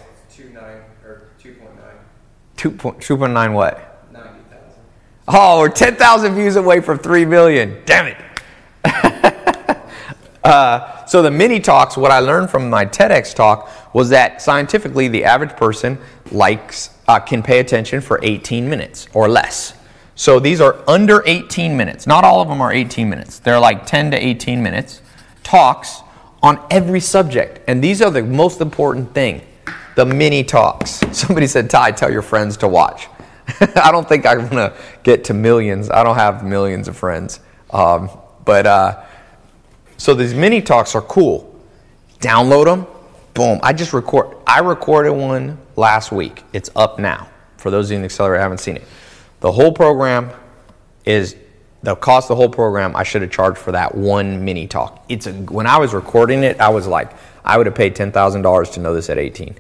2.9 2.65 3.53
what? 3.53 4.11
90,000. 4.13 4.39
Oh, 5.29 5.61
we're 5.61 5.69
10,000 5.69 6.35
views 6.35 6.57
away 6.57 6.81
from 6.81 6.99
3 6.99 7.25
million. 7.27 7.83
Damn 7.85 8.07
it. 8.07 8.17
uh, 10.45 11.05
so 11.05 11.21
the 11.21 11.31
mini 11.31 11.61
talks, 11.61 11.97
what 11.97 12.11
I 12.11 12.21
learned 12.21 12.49
from 12.49 12.71
my 12.71 12.87
TEDx 12.87 13.35
talk 13.35 13.71
was 13.95 14.09
that 14.09 14.41
scientifically 14.41 15.09
the 15.09 15.25
average 15.25 15.57
person 15.57 15.99
likes 16.33 16.91
uh, 17.07 17.21
can 17.21 17.43
pay 17.43 17.61
attention 17.61 18.01
for 18.01 18.19
18 18.23 18.69
minutes 18.69 19.09
or 19.13 19.29
less. 19.29 19.75
So 20.17 20.39
these 20.39 20.61
are 20.61 20.79
under 20.89 21.23
18 21.27 21.77
minutes. 21.77 22.07
Not 22.07 22.25
all 22.25 22.41
of 22.41 22.49
them 22.49 22.61
are 22.61 22.73
18 22.73 23.09
minutes. 23.09 23.41
They're 23.41 23.59
like 23.59 23.87
10 23.87 24.13
to 24.13 24.17
18 24.17 24.63
minutes 24.63 25.03
talks 25.43 26.01
on 26.43 26.61
every 26.71 27.01
subject. 27.01 27.61
And 27.69 27.83
these 27.83 28.03
are 28.03 28.11
the 28.11 28.23
most 28.23 28.61
important 28.61 29.15
thing 29.15 29.43
the 29.95 30.05
mini 30.05 30.43
talks. 30.43 30.91
Somebody 31.13 31.47
said, 31.47 31.71
Ty, 31.71 31.93
tell 31.93 32.11
your 32.11 32.23
friends 32.23 32.57
to 32.59 32.69
watch. 32.69 33.09
I 33.77 33.93
don't 33.93 34.09
think 34.09 34.27
I'm 34.27 34.49
going 34.49 34.71
to 34.71 34.77
get 35.03 35.25
to 35.25 35.35
millions. 35.35 35.91
I 35.91 36.03
don't 36.03 36.17
have 36.17 36.45
millions 36.45 36.89
of 36.89 36.97
friends. 36.97 37.41
Um, 37.71 38.11
but 38.45 38.67
uh, 38.67 39.05
so 39.97 40.15
these 40.15 40.35
mini 40.35 40.63
talks 40.63 40.95
are 40.95 41.03
cool. 41.03 41.55
Download 42.19 42.65
them. 42.65 42.87
Boom. 43.35 43.61
I 43.63 43.73
just 43.73 43.93
record. 43.93 44.37
I 44.47 44.61
recorded 44.61 45.13
one 45.13 45.59
last 45.77 46.13
week. 46.13 46.43
It's 46.53 46.71
up 46.75 46.99
now. 46.99 47.29
For 47.57 47.71
those 47.71 47.87
of 47.87 47.93
you 47.93 47.97
in 47.97 48.03
the 48.03 48.07
accelerator 48.07 48.43
haven't 48.43 48.59
seen 48.59 48.77
it, 48.77 48.85
the 49.45 49.53
whole 49.53 49.73
program 49.73 50.31
is 51.05 51.37
the 51.83 51.95
cost 51.95 52.25
of 52.25 52.29
the 52.29 52.37
whole 52.37 52.49
program, 52.49 52.97
I 52.97 53.03
should 53.03 53.21
have 53.21 53.31
charged 53.31 53.59
for 53.59 53.73
that 53.73 53.95
one 53.95 54.43
mini 54.43 54.67
talk. 54.67 55.05
It's 55.11 55.27
a, 55.27 55.35
when 55.35 55.67
I 55.67 55.77
was 55.77 55.93
recording 55.93 56.43
it, 56.45 56.59
I 56.59 56.71
was 56.71 56.87
like, 56.87 57.13
I 57.45 57.59
would 57.59 57.67
have 57.67 57.75
paid 57.75 57.95
ten 57.95 58.11
thousand 58.11 58.41
dollars 58.41 58.71
to 58.71 58.81
know 58.81 58.95
this 58.95 59.11
at 59.11 59.19
eighteen. 59.19 59.55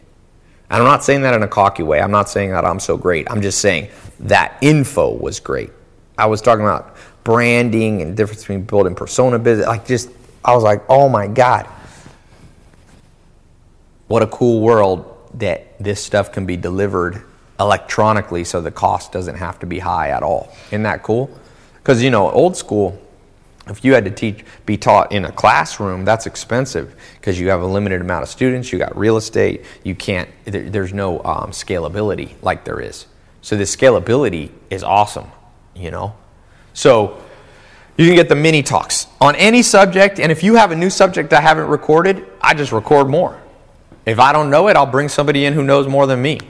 And 0.70 0.81
I'm 0.81 0.85
not 0.85 1.05
saying 1.05 1.20
that 1.20 1.35
in 1.35 1.43
a 1.43 1.48
cocky 1.48 1.82
way. 1.82 2.01
I'm 2.01 2.11
not 2.11 2.31
saying 2.31 2.52
that 2.52 2.65
I'm 2.65 2.81
so 2.81 2.97
great. 2.97 3.31
I'm 3.31 3.43
just 3.43 3.59
saying 3.59 3.90
that 4.20 4.56
info 4.62 5.12
was 5.12 5.39
great. 5.39 5.70
I 6.16 6.24
was 6.24 6.40
talking 6.40 6.65
about 6.65 6.97
branding 7.23 8.01
and 8.01 8.16
difference 8.16 8.40
between 8.40 8.62
building 8.62 8.94
persona 8.94 9.39
business. 9.39 9.66
Like 9.66 9.86
just, 9.86 10.09
I 10.43 10.55
was 10.55 10.65
like, 10.65 10.82
oh 10.89 11.11
my 11.11 11.27
god, 11.27 11.66
what 14.09 14.23
a 14.23 14.28
cool 14.28 14.62
world 14.62 15.31
that 15.35 15.78
this 15.78 16.02
stuff 16.02 16.32
can 16.32 16.47
be 16.47 16.56
delivered 16.56 17.23
electronically, 17.59 18.44
so 18.44 18.60
the 18.60 18.70
cost 18.70 19.12
doesn't 19.12 19.36
have 19.36 19.59
to 19.60 19.66
be 19.66 19.78
high 19.78 20.10
at 20.10 20.22
all. 20.22 20.55
Isn't 20.68 20.82
that 20.82 21.02
cool? 21.02 21.31
Because 21.74 22.02
you 22.02 22.10
know, 22.10 22.31
old 22.31 22.56
school, 22.56 23.01
if 23.68 23.85
you 23.85 23.94
had 23.94 24.05
to 24.05 24.10
teach, 24.10 24.44
be 24.66 24.76
taught 24.76 25.12
in 25.12 25.24
a 25.24 25.32
classroom, 25.32 26.05
that's 26.05 26.26
expensive 26.26 26.94
because 27.20 27.39
you 27.39 27.48
have 27.48 27.60
a 27.60 27.66
limited 27.66 28.01
amount 28.01 28.22
of 28.22 28.28
students. 28.28 28.72
You 28.72 28.78
got 28.78 28.97
real 28.97 29.16
estate. 29.16 29.64
You 29.82 29.94
can't. 29.94 30.28
There, 30.44 30.68
there's 30.68 30.93
no 30.93 31.18
um, 31.18 31.51
scalability 31.51 32.35
like 32.43 32.64
there 32.64 32.81
is. 32.81 33.06
So 33.43 33.56
the 33.56 33.64
scalability 33.64 34.51
is 34.70 34.82
awesome. 34.82 35.26
You 35.74 35.90
know, 35.90 36.14
so 36.72 37.20
you 37.97 38.06
can 38.06 38.16
get 38.16 38.28
the 38.28 38.36
mini 38.36 38.62
talks 38.62 39.06
on 39.20 39.36
any 39.36 39.62
subject. 39.62 40.18
And 40.18 40.31
if 40.32 40.43
you 40.43 40.56
have 40.56 40.70
a 40.70 40.76
new 40.76 40.90
subject 40.90 41.32
I 41.32 41.40
haven't 41.40 41.68
recorded, 41.68 42.26
I 42.40 42.55
just 42.55 42.72
record 42.72 43.09
more. 43.09 43.40
If 44.06 44.18
I 44.18 44.32
don't 44.32 44.51
know 44.51 44.68
it, 44.68 44.76
I'll 44.76 44.86
bring 44.86 45.09
somebody 45.09 45.44
in 45.44 45.55
who 45.55 45.62
knows 45.62 45.86
more 45.86 46.06
than 46.06 46.20
me. 46.20 46.40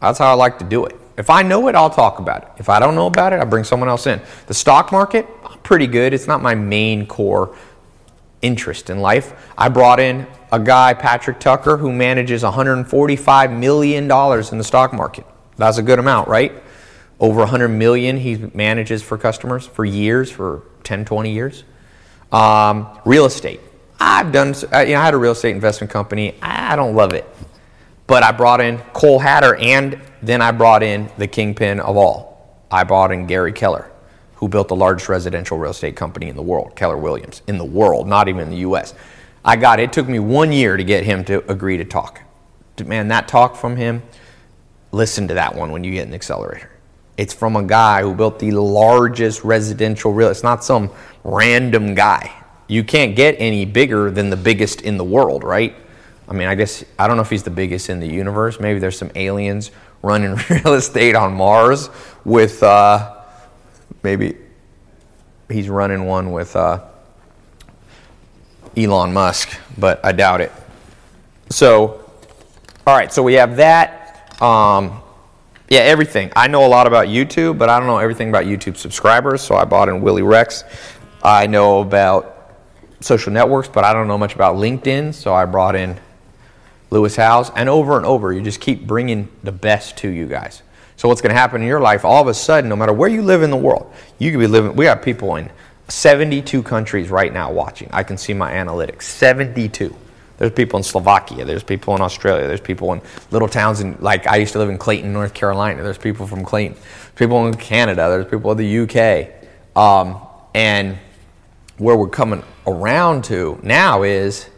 That's 0.00 0.18
how 0.18 0.30
I 0.30 0.34
like 0.34 0.58
to 0.58 0.64
do 0.64 0.86
it. 0.86 0.96
If 1.16 1.28
I 1.28 1.42
know 1.42 1.68
it, 1.68 1.74
I'll 1.74 1.90
talk 1.90 2.18
about 2.18 2.42
it. 2.42 2.48
If 2.56 2.68
I 2.68 2.78
don't 2.78 2.94
know 2.94 3.06
about 3.06 3.32
it, 3.32 3.40
I 3.40 3.44
bring 3.44 3.64
someone 3.64 3.88
else 3.88 4.06
in. 4.06 4.20
The 4.46 4.54
stock 4.54 4.90
market, 4.90 5.26
pretty 5.62 5.86
good. 5.86 6.14
It's 6.14 6.26
not 6.26 6.42
my 6.42 6.54
main 6.54 7.06
core 7.06 7.54
interest 8.42 8.88
in 8.88 9.00
life. 9.00 9.34
I 9.56 9.68
brought 9.68 10.00
in 10.00 10.26
a 10.50 10.58
guy, 10.58 10.94
Patrick 10.94 11.38
Tucker, 11.38 11.76
who 11.76 11.92
manages 11.92 12.42
$145 12.42 13.58
million 13.58 14.04
in 14.04 14.58
the 14.58 14.64
stock 14.64 14.92
market. 14.92 15.26
That's 15.56 15.78
a 15.78 15.82
good 15.82 15.98
amount, 15.98 16.28
right? 16.28 16.52
Over 17.18 17.40
100 17.40 17.68
million 17.68 18.16
he 18.16 18.36
manages 18.54 19.02
for 19.02 19.18
customers 19.18 19.66
for 19.66 19.84
years, 19.84 20.30
for 20.30 20.62
10, 20.84 21.04
20 21.04 21.32
years. 21.32 21.64
Um, 22.32 22.98
real 23.04 23.26
estate. 23.26 23.60
I've 24.00 24.32
done, 24.32 24.54
you 24.54 24.68
know, 24.70 24.78
I 24.78 25.04
had 25.04 25.12
a 25.12 25.18
real 25.18 25.32
estate 25.32 25.54
investment 25.54 25.90
company. 25.90 26.34
I 26.40 26.76
don't 26.76 26.94
love 26.94 27.12
it. 27.12 27.28
But 28.10 28.24
I 28.24 28.32
brought 28.32 28.60
in 28.60 28.78
Cole 28.92 29.20
Hatter 29.20 29.54
and 29.54 29.96
then 30.20 30.42
I 30.42 30.50
brought 30.50 30.82
in 30.82 31.08
the 31.16 31.28
kingpin 31.28 31.78
of 31.78 31.96
all. 31.96 32.58
I 32.68 32.82
brought 32.82 33.12
in 33.12 33.28
Gary 33.28 33.52
Keller, 33.52 33.88
who 34.34 34.48
built 34.48 34.66
the 34.66 34.74
largest 34.74 35.08
residential 35.08 35.56
real 35.58 35.70
estate 35.70 35.94
company 35.94 36.28
in 36.28 36.34
the 36.34 36.42
world, 36.42 36.74
Keller 36.74 36.96
Williams, 36.96 37.42
in 37.46 37.56
the 37.56 37.64
world, 37.64 38.08
not 38.08 38.26
even 38.26 38.42
in 38.42 38.50
the 38.50 38.68
US. 38.68 38.94
I 39.44 39.54
got 39.54 39.78
it 39.78 39.92
took 39.92 40.08
me 40.08 40.18
one 40.18 40.50
year 40.50 40.76
to 40.76 40.82
get 40.82 41.04
him 41.04 41.24
to 41.26 41.48
agree 41.48 41.76
to 41.76 41.84
talk. 41.84 42.20
Man, 42.84 43.06
that 43.06 43.28
talk 43.28 43.54
from 43.54 43.76
him, 43.76 44.02
listen 44.90 45.28
to 45.28 45.34
that 45.34 45.54
one 45.54 45.70
when 45.70 45.84
you 45.84 45.92
get 45.92 46.08
an 46.08 46.12
accelerator. 46.12 46.68
It's 47.16 47.32
from 47.32 47.54
a 47.54 47.62
guy 47.62 48.02
who 48.02 48.12
built 48.12 48.40
the 48.40 48.50
largest 48.50 49.44
residential 49.44 50.12
real. 50.12 50.30
It's 50.30 50.42
not 50.42 50.64
some 50.64 50.90
random 51.22 51.94
guy. 51.94 52.32
You 52.66 52.82
can't 52.82 53.14
get 53.14 53.36
any 53.38 53.66
bigger 53.66 54.10
than 54.10 54.30
the 54.30 54.36
biggest 54.36 54.80
in 54.80 54.96
the 54.96 55.04
world, 55.04 55.44
right? 55.44 55.76
I 56.30 56.32
mean, 56.32 56.46
I 56.46 56.54
guess 56.54 56.84
I 56.96 57.08
don't 57.08 57.16
know 57.16 57.22
if 57.22 57.30
he's 57.30 57.42
the 57.42 57.50
biggest 57.50 57.90
in 57.90 57.98
the 57.98 58.06
universe. 58.06 58.60
Maybe 58.60 58.78
there's 58.78 58.96
some 58.96 59.10
aliens 59.16 59.72
running 60.00 60.38
real 60.50 60.74
estate 60.74 61.16
on 61.16 61.34
Mars 61.34 61.90
with 62.24 62.62
uh, 62.62 63.16
maybe 64.04 64.36
he's 65.48 65.68
running 65.68 66.04
one 66.04 66.30
with 66.30 66.54
uh, 66.54 66.84
Elon 68.76 69.12
Musk, 69.12 69.58
but 69.76 70.04
I 70.04 70.12
doubt 70.12 70.40
it. 70.40 70.52
So, 71.50 72.08
all 72.86 72.96
right, 72.96 73.12
so 73.12 73.24
we 73.24 73.34
have 73.34 73.56
that. 73.56 74.40
Um, 74.40 75.02
yeah, 75.68 75.80
everything. 75.80 76.32
I 76.36 76.46
know 76.46 76.64
a 76.64 76.68
lot 76.68 76.86
about 76.86 77.08
YouTube, 77.08 77.58
but 77.58 77.68
I 77.68 77.78
don't 77.78 77.88
know 77.88 77.98
everything 77.98 78.28
about 78.28 78.44
YouTube 78.44 78.76
subscribers, 78.76 79.42
so 79.42 79.56
I 79.56 79.64
bought 79.64 79.88
in 79.88 80.00
Willyrex. 80.00 80.62
I 81.24 81.48
know 81.48 81.80
about 81.80 82.54
social 83.00 83.32
networks, 83.32 83.68
but 83.68 83.82
I 83.82 83.92
don't 83.92 84.06
know 84.06 84.18
much 84.18 84.36
about 84.36 84.56
LinkedIn, 84.56 85.12
so 85.12 85.34
I 85.34 85.44
brought 85.44 85.74
in 85.74 85.98
Lewis 86.90 87.16
Howes, 87.16 87.50
and 87.50 87.68
over 87.68 87.96
and 87.96 88.04
over, 88.04 88.32
you 88.32 88.40
just 88.42 88.60
keep 88.60 88.86
bringing 88.86 89.28
the 89.42 89.52
best 89.52 89.96
to 89.98 90.08
you 90.08 90.26
guys. 90.26 90.62
So 90.96 91.08
what's 91.08 91.20
going 91.20 91.34
to 91.34 91.40
happen 91.40 91.62
in 91.62 91.68
your 91.68 91.80
life? 91.80 92.04
All 92.04 92.20
of 92.20 92.28
a 92.28 92.34
sudden, 92.34 92.68
no 92.68 92.76
matter 92.76 92.92
where 92.92 93.08
you 93.08 93.22
live 93.22 93.42
in 93.42 93.50
the 93.50 93.56
world, 93.56 93.92
you 94.18 94.30
could 94.30 94.40
be 94.40 94.46
living. 94.46 94.76
We 94.76 94.84
have 94.84 95.00
people 95.00 95.36
in 95.36 95.50
72 95.88 96.62
countries 96.62 97.08
right 97.08 97.32
now 97.32 97.50
watching. 97.50 97.88
I 97.92 98.02
can 98.02 98.18
see 98.18 98.34
my 98.34 98.52
analytics. 98.52 99.02
72. 99.02 99.96
There's 100.36 100.52
people 100.52 100.78
in 100.78 100.82
Slovakia. 100.82 101.44
There's 101.44 101.62
people 101.62 101.94
in 101.94 102.00
Australia. 102.00 102.46
There's 102.46 102.60
people 102.60 102.92
in 102.92 103.02
little 103.30 103.48
towns 103.48 103.80
in 103.80 103.96
like 104.00 104.26
I 104.26 104.36
used 104.36 104.52
to 104.52 104.58
live 104.58 104.70
in 104.70 104.78
Clayton, 104.78 105.12
North 105.12 105.34
Carolina. 105.34 105.82
There's 105.82 105.98
people 105.98 106.26
from 106.26 106.44
Clayton. 106.44 106.76
People 107.14 107.46
in 107.46 107.54
Canada. 107.54 108.08
There's 108.08 108.26
people 108.26 108.50
in 108.52 108.58
the 108.58 108.78
UK. 108.80 109.76
Um, 109.76 110.20
and 110.54 110.98
where 111.76 111.96
we're 111.96 112.08
coming 112.08 112.42
around 112.66 113.24
to 113.24 113.58
now 113.62 114.02
is 114.02 114.48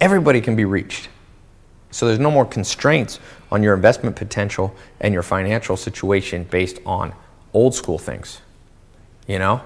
everybody 0.00 0.40
can 0.40 0.56
be 0.56 0.64
reached. 0.64 1.08
So 1.90 2.06
there's 2.06 2.18
no 2.18 2.30
more 2.30 2.44
constraints 2.44 3.18
on 3.50 3.62
your 3.62 3.74
investment 3.74 4.16
potential 4.16 4.74
and 5.00 5.12
your 5.12 5.22
financial 5.22 5.76
situation 5.76 6.44
based 6.44 6.78
on 6.86 7.12
old 7.52 7.74
school 7.74 7.98
things. 7.98 8.40
You 9.26 9.38
know? 9.38 9.60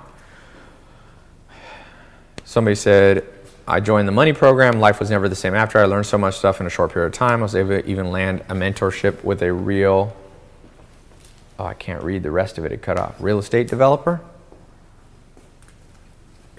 Somebody 2.45 2.75
said, 2.75 3.27
I 3.67 3.81
joined 3.81 4.07
the 4.07 4.13
money 4.13 4.33
program. 4.33 4.79
Life 4.79 5.01
was 5.01 5.11
never 5.11 5.29
the 5.29 5.37
same 5.37 5.55
after. 5.55 5.79
I 5.79 5.85
learned 5.85 6.07
so 6.07 6.19
much 6.19 6.37
stuff 6.37 6.61
in 6.61 6.67
a 6.67 6.71
short 6.71 6.93
period 6.93 7.09
of 7.09 7.15
time. 7.15 7.41
I 7.41 7.43
was 7.43 7.55
able 7.55 7.71
to 7.71 7.87
even 7.87 8.11
land 8.11 8.43
a 8.49 8.55
mentorship 8.55 9.25
with 9.25 9.43
a 9.43 9.53
real, 9.53 10.15
oh, 11.59 11.65
I 11.65 11.75
can't 11.75 12.03
read 12.03 12.23
the 12.23 12.31
rest 12.31 12.59
of 12.59 12.65
it, 12.65 12.73
it 12.73 12.83
cut 12.83 12.99
off. 12.99 13.15
Real 13.19 13.39
estate 13.39 13.69
developer? 13.69 14.21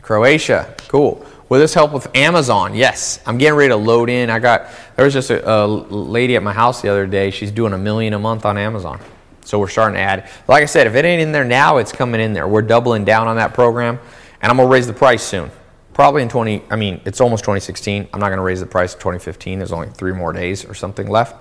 Croatia, 0.05 0.71
cool. 0.87 1.25
Will 1.49 1.59
this 1.59 1.73
help 1.73 1.91
with 1.91 2.15
Amazon? 2.15 2.75
Yes. 2.75 3.19
I'm 3.25 3.39
getting 3.39 3.57
ready 3.57 3.69
to 3.69 3.75
load 3.75 4.07
in. 4.07 4.29
I 4.29 4.37
got, 4.37 4.67
there 4.95 5.03
was 5.03 5.15
just 5.15 5.31
a, 5.31 5.51
a, 5.51 5.65
lady 5.65 6.35
at 6.35 6.43
my 6.43 6.53
house 6.53 6.83
the 6.83 6.89
other 6.89 7.07
day. 7.07 7.31
She's 7.31 7.49
doing 7.49 7.73
a 7.73 7.77
million 7.79 8.13
a 8.13 8.19
month 8.19 8.45
on 8.45 8.55
Amazon. 8.55 8.99
So 9.45 9.57
we're 9.57 9.67
starting 9.67 9.95
to 9.95 10.01
add. 10.01 10.29
Like 10.47 10.61
I 10.61 10.67
said, 10.67 10.85
if 10.85 10.93
it 10.93 11.05
ain't 11.05 11.23
in 11.23 11.31
there 11.31 11.43
now, 11.43 11.77
it's 11.77 11.91
coming 11.91 12.21
in 12.21 12.33
there. 12.33 12.47
We're 12.47 12.61
doubling 12.61 13.03
down 13.03 13.27
on 13.27 13.37
that 13.37 13.55
program, 13.55 13.97
and 14.43 14.51
I'm 14.51 14.57
going 14.57 14.69
to 14.69 14.71
raise 14.71 14.85
the 14.85 14.93
price 14.93 15.23
soon. 15.23 15.49
Probably 15.95 16.21
in 16.21 16.29
20, 16.29 16.61
I 16.69 16.75
mean, 16.75 17.01
it's 17.05 17.19
almost 17.19 17.43
2016. 17.43 18.07
I'm 18.13 18.19
not 18.19 18.27
going 18.27 18.37
to 18.37 18.43
raise 18.43 18.59
the 18.59 18.67
price 18.67 18.93
in 18.93 18.99
2015. 18.99 19.57
There's 19.57 19.71
only 19.71 19.89
three 19.89 20.13
more 20.13 20.33
days 20.33 20.65
or 20.65 20.75
something 20.75 21.09
left. 21.09 21.35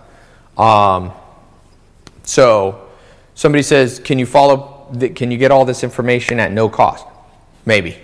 Um, 0.58 1.12
so 2.22 2.88
somebody 3.34 3.62
says, 3.62 3.98
can 3.98 4.18
you 4.18 4.24
follow, 4.24 4.90
can 5.14 5.30
you 5.30 5.36
get 5.36 5.50
all 5.50 5.66
this 5.66 5.84
information 5.84 6.40
at 6.40 6.50
no 6.50 6.70
cost? 6.70 7.06
Maybe 7.66 7.98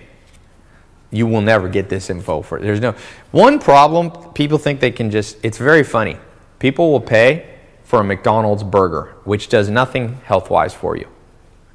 you 1.11 1.27
will 1.27 1.41
never 1.41 1.69
get 1.69 1.89
this 1.89 2.09
info 2.09 2.43
for 2.43 2.59
it. 2.59 2.63
there's 2.63 2.81
no 2.81 2.95
one 3.33 3.59
problem 3.59 4.11
people 4.33 4.59
think 4.59 4.81
they 4.81 4.91
can 4.91 5.11
just 5.11 5.37
it's 5.45 5.59
very 5.59 5.83
funny. 5.83 6.17
People 6.59 6.93
will 6.93 7.01
pay 7.01 7.59
for 7.85 8.01
a 8.01 8.05
mcdonald's 8.05 8.63
burger 8.63 9.15
which 9.25 9.49
does 9.49 9.69
nothing 9.69 10.15
health 10.25 10.51
wise 10.51 10.73
for 10.73 10.97
you. 10.97 11.09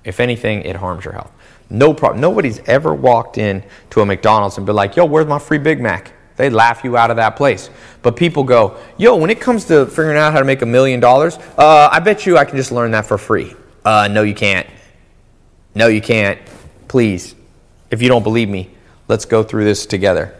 If 0.04 0.20
anything 0.20 0.62
it 0.62 0.76
harms 0.78 1.04
your 1.06 1.14
health. 1.14 1.32
No 1.70 1.94
problem 1.94 2.22
nobody's 2.22 2.60
ever 2.60 2.94
walked 2.94 3.38
in 3.38 3.64
to 3.92 4.02
a 4.02 4.06
mcdonald's 4.06 4.58
and 4.58 4.66
be 4.66 4.72
like 4.72 4.96
yo 4.96 5.06
where's 5.06 5.28
my 5.28 5.40
free 5.40 5.58
big 5.58 5.82
mac? 5.82 6.14
They 6.38 6.50
laugh 6.50 6.84
you 6.84 6.98
out 6.98 7.12
of 7.12 7.16
that 7.16 7.38
place. 7.38 7.70
But 8.02 8.16
people 8.16 8.44
go 8.44 8.78
yo 8.98 9.16
when 9.18 9.30
it 9.30 9.42
comes 9.42 9.66
to 9.66 9.86
figuring 9.86 10.18
out 10.18 10.32
how 10.32 10.40
to 10.40 10.46
make 10.46 10.62
a 10.62 10.66
million 10.66 11.00
dollars 11.00 11.38
uh, 11.58 11.90
i 11.92 12.00
bet 12.00 12.26
you 12.26 12.38
i 12.38 12.46
can 12.46 12.56
just 12.56 12.72
learn 12.72 12.92
that 12.92 13.06
for 13.06 13.18
free. 13.18 13.54
Uh, 13.84 14.08
no 14.10 14.24
you 14.24 14.34
can't. 14.34 14.68
No 15.76 15.88
you 15.88 16.02
can't. 16.02 16.40
Please. 16.88 17.36
If 17.92 18.02
you 18.02 18.08
don't 18.08 18.24
believe 18.24 18.50
me 18.50 18.75
Let's 19.08 19.26
go 19.26 19.44
through 19.44 19.66
this 19.66 19.86
together. 19.86 20.34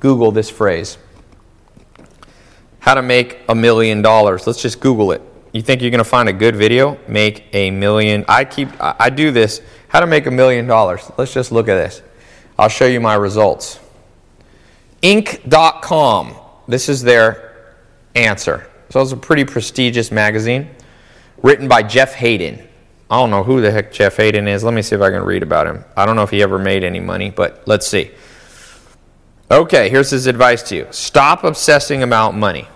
Google 0.00 0.32
this 0.32 0.48
phrase 0.48 0.96
How 2.80 2.94
to 2.94 3.02
make 3.02 3.40
a 3.48 3.54
million 3.54 4.02
dollars. 4.02 4.46
Let's 4.46 4.62
just 4.62 4.80
Google 4.80 5.12
it. 5.12 5.22
You 5.52 5.62
think 5.62 5.80
you're 5.80 5.90
going 5.90 5.98
to 5.98 6.04
find 6.04 6.28
a 6.28 6.32
good 6.32 6.56
video? 6.56 6.98
Make 7.08 7.46
a 7.52 7.70
million. 7.70 8.24
I 8.28 8.44
keep, 8.44 8.68
I 8.80 9.10
do 9.10 9.30
this. 9.30 9.62
How 9.88 10.00
to 10.00 10.06
make 10.06 10.26
a 10.26 10.30
million 10.30 10.66
dollars. 10.66 11.10
Let's 11.16 11.32
just 11.32 11.50
look 11.50 11.68
at 11.68 11.74
this. 11.74 12.02
I'll 12.58 12.68
show 12.68 12.86
you 12.86 13.00
my 13.00 13.14
results. 13.14 13.80
Inc.com. 15.02 16.34
This 16.66 16.88
is 16.88 17.02
their 17.02 17.74
answer. 18.14 18.68
So 18.90 19.00
it's 19.00 19.12
a 19.12 19.16
pretty 19.16 19.44
prestigious 19.44 20.10
magazine 20.10 20.68
written 21.42 21.68
by 21.68 21.82
Jeff 21.82 22.14
Haden. 22.14 22.67
I 23.10 23.16
don't 23.16 23.30
know 23.30 23.42
who 23.42 23.60
the 23.60 23.70
heck 23.70 23.90
Jeff 23.90 24.16
Haden 24.18 24.46
is. 24.46 24.62
Let 24.62 24.74
me 24.74 24.82
see 24.82 24.94
if 24.94 25.00
I 25.00 25.10
can 25.10 25.22
read 25.22 25.42
about 25.42 25.66
him. 25.66 25.84
I 25.96 26.04
don't 26.04 26.14
know 26.14 26.22
if 26.22 26.30
he 26.30 26.42
ever 26.42 26.58
made 26.58 26.84
any 26.84 27.00
money, 27.00 27.30
but 27.30 27.62
let's 27.66 27.86
see. 27.86 28.10
Okay, 29.50 29.88
here's 29.88 30.10
his 30.10 30.26
advice 30.26 30.62
to 30.64 30.76
you 30.76 30.86
stop 30.90 31.42
obsessing 31.44 32.02
about 32.02 32.34
money. 32.34 32.68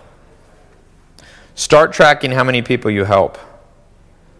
Start 1.54 1.92
tracking 1.92 2.30
how 2.30 2.44
many 2.44 2.62
people 2.62 2.90
you 2.90 3.04
help. 3.04 3.38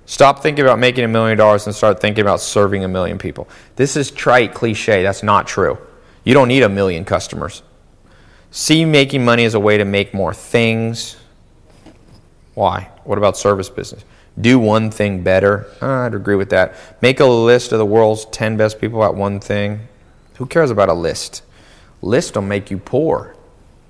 Stop 0.07 0.43
thinking 0.43 0.65
about 0.65 0.79
making 0.79 1.05
a 1.05 1.09
million 1.09 1.37
dollars 1.37 1.67
and 1.67 1.75
start 1.75 2.01
thinking 2.01 2.23
about 2.23 2.41
serving 2.41 2.85
a 2.85 2.89
million 2.89 3.19
people. 3.19 3.49
This 3.77 3.97
is 3.97 4.11
trite 4.11 4.55
cliche. 4.55 5.03
That's 5.03 5.23
not 5.23 5.47
true. 5.47 5.79
You 6.25 6.35
don't 6.35 6.49
need 6.49 6.63
a 6.63 6.69
million 6.69 7.05
customers. 7.05 7.63
See 8.51 8.85
making 8.85 9.25
money 9.25 9.45
as 9.45 9.55
a 9.55 9.61
way 9.61 9.79
to 9.79 9.85
make 9.85 10.13
more 10.13 10.35
things. 10.35 11.17
Why? 12.55 12.91
What 13.05 13.19
about 13.19 13.37
service 13.37 13.69
business? 13.69 14.05
Do 14.41 14.59
one 14.59 14.91
thing 14.91 15.23
better. 15.23 15.67
Uh, 15.81 16.07
I'd 16.07 16.15
agree 16.15 16.37
with 16.37 16.51
that. 16.51 16.75
Make 17.03 17.21
a 17.21 17.27
list 17.27 17.73
of 17.73 17.79
the 17.79 17.87
world's 17.87 18.25
10 18.27 18.57
best 18.57 18.81
people 18.81 19.05
at 19.05 19.15
one 19.15 19.41
thing. 19.41 19.89
Who 20.37 20.47
cares 20.47 20.71
about 20.71 20.89
a 20.89 20.95
list? 20.95 21.43
List 22.01 22.35
will 22.35 22.43
make 22.43 22.71
you 22.71 22.79
poor. 22.79 23.37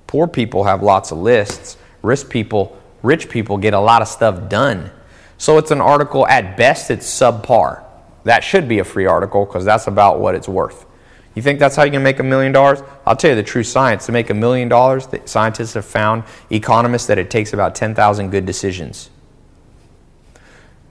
Poor 0.06 0.26
people 0.26 0.64
have 0.64 0.82
lots 0.82 1.12
of 1.12 1.18
lists. 1.18 1.76
Rich 2.02 2.28
people, 2.28 2.76
rich 3.02 3.28
people 3.28 3.56
get 3.56 3.72
a 3.72 3.80
lot 3.80 4.02
of 4.02 4.08
stuff 4.08 4.48
done. 4.48 4.90
So 5.38 5.58
it's 5.58 5.70
an 5.70 5.80
article 5.80 6.26
at 6.26 6.56
best 6.56 6.90
it's 6.90 7.06
subpar. 7.06 7.84
That 8.24 8.44
should 8.44 8.68
be 8.68 8.80
a 8.80 8.84
free 8.84 9.06
article 9.06 9.44
because 9.44 9.64
that's 9.64 9.86
about 9.86 10.20
what 10.20 10.34
it's 10.34 10.48
worth. 10.48 10.86
You 11.34 11.42
think 11.42 11.58
that's 11.58 11.76
how 11.76 11.84
you 11.84 11.90
can 11.90 12.02
make 12.02 12.18
a 12.18 12.22
million 12.22 12.52
dollars? 12.52 12.82
I'll 13.06 13.16
tell 13.16 13.30
you 13.30 13.36
the 13.36 13.42
true 13.42 13.64
science. 13.64 14.06
To 14.06 14.12
make 14.12 14.28
a 14.28 14.34
million 14.34 14.68
dollars, 14.68 15.08
scientists 15.24 15.74
have 15.74 15.86
found, 15.86 16.24
economists, 16.50 17.06
that 17.06 17.18
it 17.18 17.30
takes 17.30 17.52
about 17.52 17.74
10,000 17.74 18.30
good 18.30 18.44
decisions. 18.44 19.08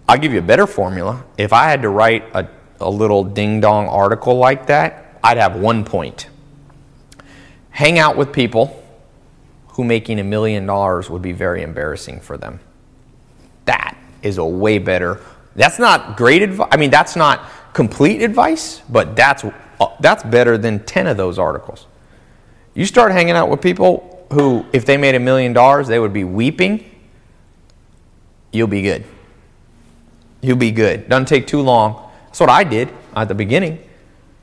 I'll 0.07 0.17
give 0.17 0.33
you 0.33 0.39
a 0.39 0.43
better 0.43 0.67
formula. 0.67 1.23
If 1.37 1.53
I 1.53 1.69
had 1.69 1.81
to 1.83 1.89
write 1.89 2.23
a, 2.33 2.47
a 2.79 2.89
little 2.89 3.23
ding 3.23 3.61
dong 3.61 3.87
article 3.87 4.37
like 4.37 4.67
that, 4.67 5.19
I'd 5.23 5.37
have 5.37 5.55
one 5.55 5.85
point. 5.85 6.27
Hang 7.69 7.97
out 7.99 8.17
with 8.17 8.33
people 8.33 8.83
who 9.69 9.83
making 9.83 10.19
a 10.19 10.23
million 10.23 10.65
dollars 10.65 11.09
would 11.09 11.21
be 11.21 11.31
very 11.31 11.63
embarrassing 11.63 12.19
for 12.19 12.37
them. 12.37 12.59
That 13.65 13.97
is 14.21 14.37
a 14.37 14.45
way 14.45 14.77
better. 14.79 15.21
That's 15.55 15.79
not 15.79 16.17
great 16.17 16.41
advice. 16.41 16.67
I 16.71 16.77
mean, 16.77 16.91
that's 16.91 17.15
not 17.15 17.49
complete 17.73 18.21
advice, 18.21 18.81
but 18.89 19.15
that's 19.15 19.43
uh, 19.43 19.87
that's 19.99 20.23
better 20.23 20.57
than 20.57 20.83
10 20.85 21.07
of 21.07 21.17
those 21.17 21.39
articles. 21.39 21.87
You 22.73 22.85
start 22.85 23.11
hanging 23.11 23.35
out 23.35 23.49
with 23.49 23.61
people 23.61 24.25
who 24.31 24.65
if 24.73 24.85
they 24.85 24.97
made 24.97 25.15
a 25.15 25.19
million 25.19 25.53
dollars, 25.53 25.87
they 25.87 25.99
would 25.99 26.13
be 26.13 26.23
weeping. 26.23 26.85
You'll 28.51 28.67
be 28.67 28.81
good. 28.81 29.05
You'll 30.41 30.57
be 30.57 30.71
good. 30.71 31.07
Doesn't 31.07 31.27
take 31.27 31.47
too 31.47 31.61
long. 31.61 32.11
That's 32.25 32.39
what 32.39 32.49
I 32.49 32.63
did 32.63 32.91
at 33.15 33.27
the 33.27 33.35
beginning. 33.35 33.87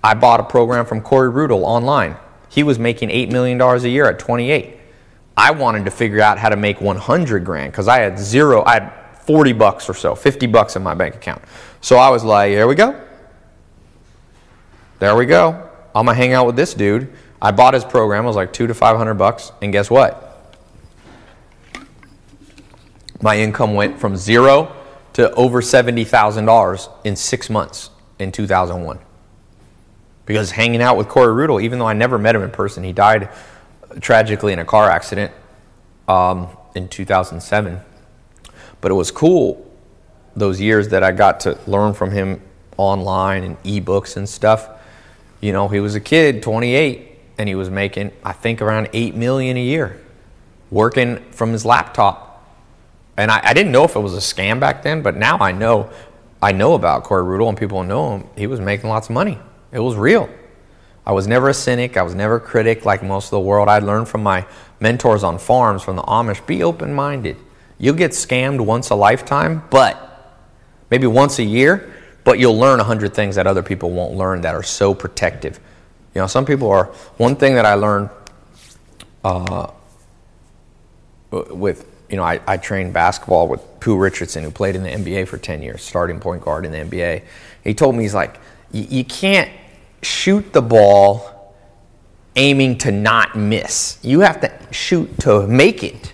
I 0.03 0.15
bought 0.15 0.41
a 0.41 0.45
program 0.45 0.87
from 0.87 1.01
Corey 1.01 1.31
Rudl 1.31 1.63
online. 1.63 2.17
He 2.49 2.63
was 2.63 2.79
making 2.79 3.09
$8 3.09 3.31
million 3.31 3.61
a 3.61 3.79
year 3.79 4.09
at 4.09 4.19
28. 4.19 4.77
I 5.37 5.51
wanted 5.51 5.85
to 5.85 5.91
figure 5.91 6.21
out 6.21 6.39
how 6.39 6.49
to 6.49 6.57
make 6.57 6.81
100 6.81 7.45
grand 7.45 7.73
because 7.73 7.89
I 7.89 7.99
had 7.99 8.19
zero, 8.19 8.65
I 8.65 8.75
had 8.75 8.93
40 9.23 9.53
bucks 9.53 9.89
or 9.89 9.95
so, 9.95 10.15
50 10.15 10.47
bucks 10.47 10.77
in 10.77 10.83
my 10.83 10.95
bank 10.95 11.15
account. 11.15 11.43
So 11.81 11.97
I 11.97 12.11
was 12.11 12.25
like, 12.25 12.51
here 12.51 12.67
we 12.67 12.75
go. 12.75 13.01
There 14.99 15.15
we 15.17 15.27
go. 15.27 15.69
I'm 15.95 16.07
going 16.07 16.17
to 16.17 16.23
hang 16.23 16.33
out 16.33 16.47
with 16.47 16.57
this 16.57 16.75
dude. 16.75 17.13
I 17.41 17.53
bought 17.53 17.75
his 17.75 17.85
program. 17.85 18.25
It 18.25 18.29
was 18.29 18.37
like 18.37 18.53
two 18.53 18.67
to 18.67 18.75
500 18.75 19.15
bucks. 19.15 19.53
And 19.63 19.73
guess 19.73 19.91
what? 19.91 20.25
My 23.21 23.39
income 23.39 23.75
went 23.75 23.99
from 23.99 24.17
zero 24.17 24.75
to 25.19 25.33
over 25.35 25.61
$70,000 25.61 26.89
in 27.03 27.17
six 27.17 27.51
months 27.51 27.91
in 28.21 28.31
2001 28.31 29.01
because 30.27 30.53
hanging 30.53 30.81
out 30.81 30.97
with 30.97 31.09
Corey 31.09 31.35
Rudl, 31.35 31.61
even 31.61 31.81
though 31.81 31.89
I 31.89 31.93
never 31.93 32.19
met 32.19 32.37
him 32.37 32.43
in 32.43 32.53
person, 32.53 32.85
he 32.85 32.93
died 32.93 33.29
tragically 34.01 34.53
in 34.53 34.61
a 34.61 34.65
car 34.65 34.89
accident 34.89 35.33
um, 36.07 36.47
in 36.77 36.87
2007. 36.87 37.81
But 38.81 38.93
it 38.93 38.95
was 38.95 39.11
cool 39.11 39.69
those 40.37 40.61
years 40.61 40.91
that 40.91 41.03
I 41.03 41.11
got 41.11 41.41
to 41.41 41.59
learn 41.67 41.95
from 41.95 42.13
him 42.13 42.41
online 42.77 43.43
and 43.43 43.61
ebooks 43.65 44.17
and 44.17 44.29
stuff. 44.29 44.69
You 45.41 45.53
know, 45.53 45.67
he 45.67 45.81
was 45.81 45.97
a 45.97 46.01
kid, 46.01 46.45
28, 46.45 47.19
and 47.39 47.49
he 47.49 47.57
was 47.57 47.71
making, 47.71 48.13
I 48.23 48.35
think, 48.35 48.63
around 48.63 48.89
8 48.93 49.17
million 49.17 49.57
a 49.57 49.65
year 49.65 50.01
working 50.71 51.17
from 51.33 51.51
his 51.51 51.65
laptop. 51.65 52.28
And 53.19 53.33
I, 53.33 53.41
I 53.43 53.53
didn't 53.53 53.73
know 53.73 53.83
if 53.83 53.97
it 53.97 54.01
was 54.01 54.15
a 54.15 54.19
scam 54.19 54.61
back 54.61 54.83
then, 54.85 55.03
but 55.03 55.17
now 55.17 55.39
I 55.39 55.51
know 55.53 55.91
I 56.41 56.53
know 56.53 56.75
about 56.75 57.03
Corey 57.03 57.25
Rudl 57.25 57.49
and 57.49 57.59
people 57.59 57.83
know 57.83 58.17
him. 58.17 58.29
He 58.37 58.47
was 58.47 58.61
making 58.61 58.89
lots 58.89 59.09
of 59.09 59.15
money. 59.15 59.39
It 59.73 59.81
was 59.81 59.97
real. 59.97 60.31
I 61.05 61.11
was 61.11 61.27
never 61.27 61.49
a 61.49 61.55
cynic. 61.55 61.97
I 61.97 62.03
was 62.03 62.15
never 62.15 62.37
a 62.37 62.41
critic 62.41 62.85
like 62.85 63.03
most 63.03 63.27
of 63.27 63.31
the 63.33 63.41
world. 63.41 63.69
I 63.69 63.81
learned 63.81 64.09
from 64.09 64.23
my 64.23 64.47
mentors 64.79 65.25
on 65.25 65.39
farms, 65.39 65.83
from 65.83 65.97
the 65.97 66.03
Amish. 66.03 66.47
Be 66.47 66.63
open 66.63 66.95
minded. 66.95 67.37
You'll 67.77 67.97
get 67.97 68.13
scammed 68.13 68.61
once 68.65 68.91
a 68.91 68.95
lifetime, 68.95 69.65
but 69.69 70.37
maybe 70.91 71.09
once 71.09 71.41
a 71.41 71.45
year, 71.45 71.93
but 72.23 72.39
you'll 72.39 72.59
learn 72.59 72.79
a 72.79 72.85
hundred 72.85 73.15
things 73.15 73.35
that 73.35 73.49
other 73.49 73.65
people 73.65 73.91
won't 73.91 74.15
learn 74.15 74.43
that 74.43 74.55
are 74.55 74.63
so 74.63 74.95
protective. 74.95 75.59
You 76.15 76.21
know, 76.21 76.29
some 76.29 76.45
people 76.45 76.71
are. 76.71 76.87
One 77.17 77.35
thing 77.35 77.57
that 77.57 77.67
I 77.67 77.75
learned 77.75 78.11
uh, 79.25 79.73
with, 81.31 81.85
you 82.09 82.17
know, 82.17 82.23
I, 82.23 82.41
I 82.47 82.57
trained 82.57 82.93
basketball 82.93 83.49
with 83.49 83.61
Pooh 83.81 83.99
Richardson, 83.99 84.43
who 84.43 84.51
played 84.51 84.77
in 84.77 84.83
the 84.83 84.91
NBA 84.91 85.29
for 85.29 85.39
10 85.39 85.63
years, 85.63 85.83
starting 85.83 86.21
point 86.21 86.43
guard 86.43 86.65
in 86.65 86.73
the 86.73 86.79
NBA. 86.79 87.23
He 87.65 87.75
told 87.75 87.95
me, 87.95 88.03
he's 88.03 88.15
like, 88.15 88.41
you 88.73 89.05
can't 89.05 89.51
shoot 90.03 90.53
the 90.53 90.63
ball 90.63 91.55
aiming 92.37 92.79
to 92.79 92.93
not 92.93 93.37
miss. 93.37 93.99
You 94.03 94.21
have 94.21 94.41
to 94.41 94.53
shoot 94.71 95.19
to 95.21 95.47
make 95.47 95.83
it. 95.83 96.13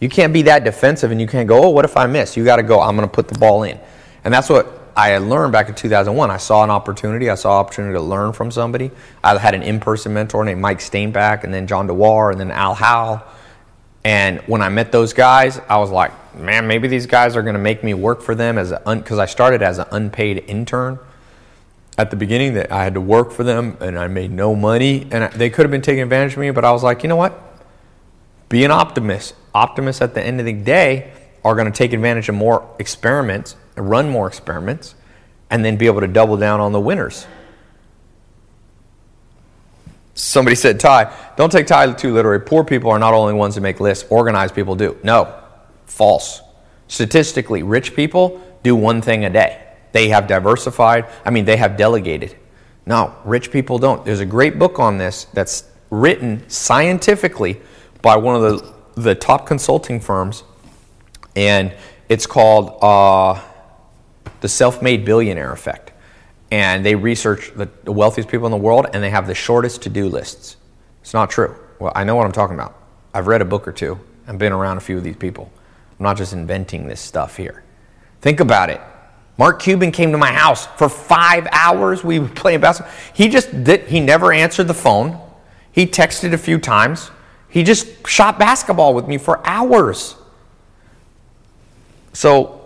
You 0.00 0.08
can't 0.08 0.32
be 0.32 0.42
that 0.42 0.64
defensive 0.64 1.10
and 1.10 1.20
you 1.20 1.26
can't 1.26 1.48
go, 1.48 1.64
oh, 1.64 1.68
what 1.70 1.84
if 1.84 1.96
I 1.96 2.06
miss? 2.06 2.36
You 2.36 2.44
got 2.44 2.56
to 2.56 2.62
go, 2.62 2.80
I'm 2.80 2.96
going 2.96 3.08
to 3.08 3.14
put 3.14 3.28
the 3.28 3.38
ball 3.38 3.64
in. 3.64 3.78
And 4.24 4.32
that's 4.32 4.48
what 4.48 4.82
I 4.96 5.16
learned 5.18 5.52
back 5.52 5.68
in 5.68 5.74
2001. 5.74 6.30
I 6.30 6.36
saw 6.36 6.64
an 6.64 6.70
opportunity. 6.70 7.30
I 7.30 7.34
saw 7.34 7.58
an 7.58 7.64
opportunity 7.64 7.94
to 7.94 8.00
learn 8.00 8.32
from 8.32 8.50
somebody. 8.50 8.90
I 9.22 9.36
had 9.38 9.54
an 9.54 9.62
in 9.62 9.80
person 9.80 10.12
mentor 10.12 10.44
named 10.44 10.60
Mike 10.60 10.78
Stainback 10.78 11.44
and 11.44 11.52
then 11.52 11.66
John 11.66 11.88
DeWar 11.88 12.32
and 12.32 12.40
then 12.40 12.50
Al 12.50 12.74
Howe. 12.74 13.22
And 14.04 14.40
when 14.40 14.62
I 14.62 14.68
met 14.68 14.90
those 14.90 15.12
guys, 15.12 15.60
I 15.68 15.78
was 15.78 15.90
like, 15.90 16.12
man, 16.34 16.66
maybe 16.66 16.88
these 16.88 17.06
guys 17.06 17.36
are 17.36 17.42
going 17.42 17.54
to 17.54 17.60
make 17.60 17.84
me 17.84 17.94
work 17.94 18.20
for 18.20 18.34
them 18.34 18.58
as 18.58 18.72
because 18.84 19.18
I 19.18 19.26
started 19.26 19.62
as 19.62 19.78
an 19.78 19.86
unpaid 19.90 20.44
intern 20.48 20.98
at 21.98 22.10
the 22.10 22.16
beginning 22.16 22.54
that 22.54 22.72
I 22.72 22.84
had 22.84 22.94
to 22.94 23.00
work 23.00 23.30
for 23.30 23.44
them 23.44 23.76
and 23.80 23.98
I 23.98 24.08
made 24.08 24.30
no 24.30 24.56
money 24.56 25.06
and 25.10 25.32
they 25.34 25.50
could 25.50 25.64
have 25.64 25.70
been 25.70 25.82
taking 25.82 26.02
advantage 26.02 26.32
of 26.32 26.38
me, 26.38 26.50
but 26.50 26.64
I 26.64 26.72
was 26.72 26.82
like, 26.82 27.02
you 27.02 27.08
know 27.08 27.16
what? 27.16 27.38
Be 28.48 28.64
an 28.64 28.70
optimist. 28.70 29.34
Optimists 29.54 30.02
at 30.02 30.14
the 30.14 30.22
end 30.22 30.40
of 30.40 30.46
the 30.46 30.52
day 30.52 31.12
are 31.44 31.54
going 31.54 31.70
to 31.70 31.76
take 31.76 31.92
advantage 31.92 32.28
of 32.28 32.34
more 32.34 32.68
experiments, 32.78 33.56
run 33.76 34.08
more 34.08 34.26
experiments, 34.26 34.94
and 35.50 35.64
then 35.64 35.76
be 35.76 35.86
able 35.86 36.00
to 36.00 36.08
double 36.08 36.36
down 36.36 36.60
on 36.60 36.72
the 36.72 36.80
winners. 36.80 37.26
Somebody 40.14 40.56
said, 40.56 40.78
Ty, 40.78 41.14
don't 41.36 41.50
take 41.50 41.66
Ty 41.66 41.92
too 41.94 42.12
literally. 42.12 42.44
Poor 42.44 42.64
people 42.64 42.90
are 42.90 42.98
not 42.98 43.14
only 43.14 43.34
ones 43.34 43.54
that 43.54 43.62
make 43.62 43.80
lists, 43.80 44.04
organized 44.10 44.54
people 44.54 44.74
do. 44.74 44.98
No, 45.02 45.42
false. 45.86 46.42
Statistically, 46.88 47.62
rich 47.62 47.96
people 47.96 48.42
do 48.62 48.76
one 48.76 49.00
thing 49.00 49.24
a 49.24 49.30
day. 49.30 49.62
They 49.92 50.08
have 50.08 50.26
diversified. 50.26 51.06
I 51.24 51.30
mean, 51.30 51.44
they 51.44 51.56
have 51.56 51.76
delegated. 51.76 52.36
No, 52.84 53.14
rich 53.24 53.50
people 53.50 53.78
don't. 53.78 54.04
There's 54.04 54.20
a 54.20 54.26
great 54.26 54.58
book 54.58 54.78
on 54.78 54.98
this 54.98 55.24
that's 55.32 55.64
written 55.90 56.48
scientifically 56.48 57.60
by 58.02 58.16
one 58.16 58.34
of 58.34 58.42
the, 58.42 59.00
the 59.00 59.14
top 59.14 59.46
consulting 59.46 60.00
firms, 60.00 60.42
and 61.36 61.72
it's 62.08 62.26
called 62.26 62.78
uh, 62.82 63.40
The 64.40 64.48
Self 64.48 64.82
Made 64.82 65.04
Billionaire 65.04 65.52
Effect. 65.52 65.91
And 66.52 66.84
they 66.84 66.94
research 66.94 67.50
the, 67.56 67.90
wealthiest 67.90 68.28
people 68.28 68.44
in 68.46 68.50
the 68.50 68.58
world, 68.58 68.86
and 68.92 69.02
they 69.02 69.08
have 69.08 69.26
the 69.26 69.34
shortest 69.34 69.80
to 69.84 69.88
do 69.88 70.06
lists. 70.06 70.56
It's 71.00 71.14
not 71.14 71.30
true. 71.30 71.56
Well, 71.78 71.92
I 71.94 72.04
know 72.04 72.14
what 72.14 72.26
I'm 72.26 72.32
talking 72.32 72.54
about. 72.54 72.78
I've 73.14 73.26
read 73.26 73.40
a 73.40 73.46
book 73.46 73.66
or 73.66 73.72
two 73.72 73.98
and 74.26 74.38
been 74.38 74.52
around 74.52 74.76
a 74.76 74.80
few 74.80 74.98
of 74.98 75.02
these 75.02 75.16
people. 75.16 75.50
I'm 75.98 76.04
not 76.04 76.18
just 76.18 76.34
inventing 76.34 76.88
this 76.88 77.00
stuff 77.00 77.38
here. 77.38 77.64
Think 78.20 78.40
about 78.40 78.68
it. 78.68 78.82
Mark 79.38 79.62
Cuban 79.62 79.92
came 79.92 80.12
to 80.12 80.18
my 80.18 80.30
house 80.30 80.66
for 80.76 80.90
five 80.90 81.48
hours. 81.52 82.04
We 82.04 82.18
were 82.18 82.28
playing 82.28 82.60
basketball. 82.60 82.92
He 83.14 83.30
just 83.30 83.64
did, 83.64 83.88
he 83.88 83.98
never 83.98 84.30
answered 84.30 84.68
the 84.68 84.74
phone. 84.74 85.18
He 85.72 85.86
texted 85.86 86.34
a 86.34 86.38
few 86.38 86.58
times. 86.58 87.10
He 87.48 87.62
just 87.62 88.06
shot 88.06 88.38
basketball 88.38 88.92
with 88.92 89.08
me 89.08 89.16
for 89.16 89.40
hours. 89.46 90.16
So, 92.12 92.61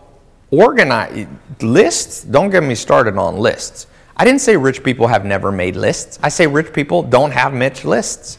organize 0.50 1.26
lists. 1.60 2.22
Don't 2.22 2.50
get 2.50 2.62
me 2.62 2.74
started 2.74 3.16
on 3.16 3.36
lists. 3.36 3.86
I 4.16 4.24
didn't 4.24 4.40
say 4.40 4.56
rich 4.56 4.82
people 4.82 5.08
have 5.08 5.24
never 5.24 5.52
made 5.52 5.76
lists. 5.76 6.18
I 6.22 6.28
say 6.30 6.46
rich 6.46 6.72
people 6.72 7.02
don't 7.02 7.32
have 7.32 7.52
much 7.52 7.84
lists. 7.84 8.38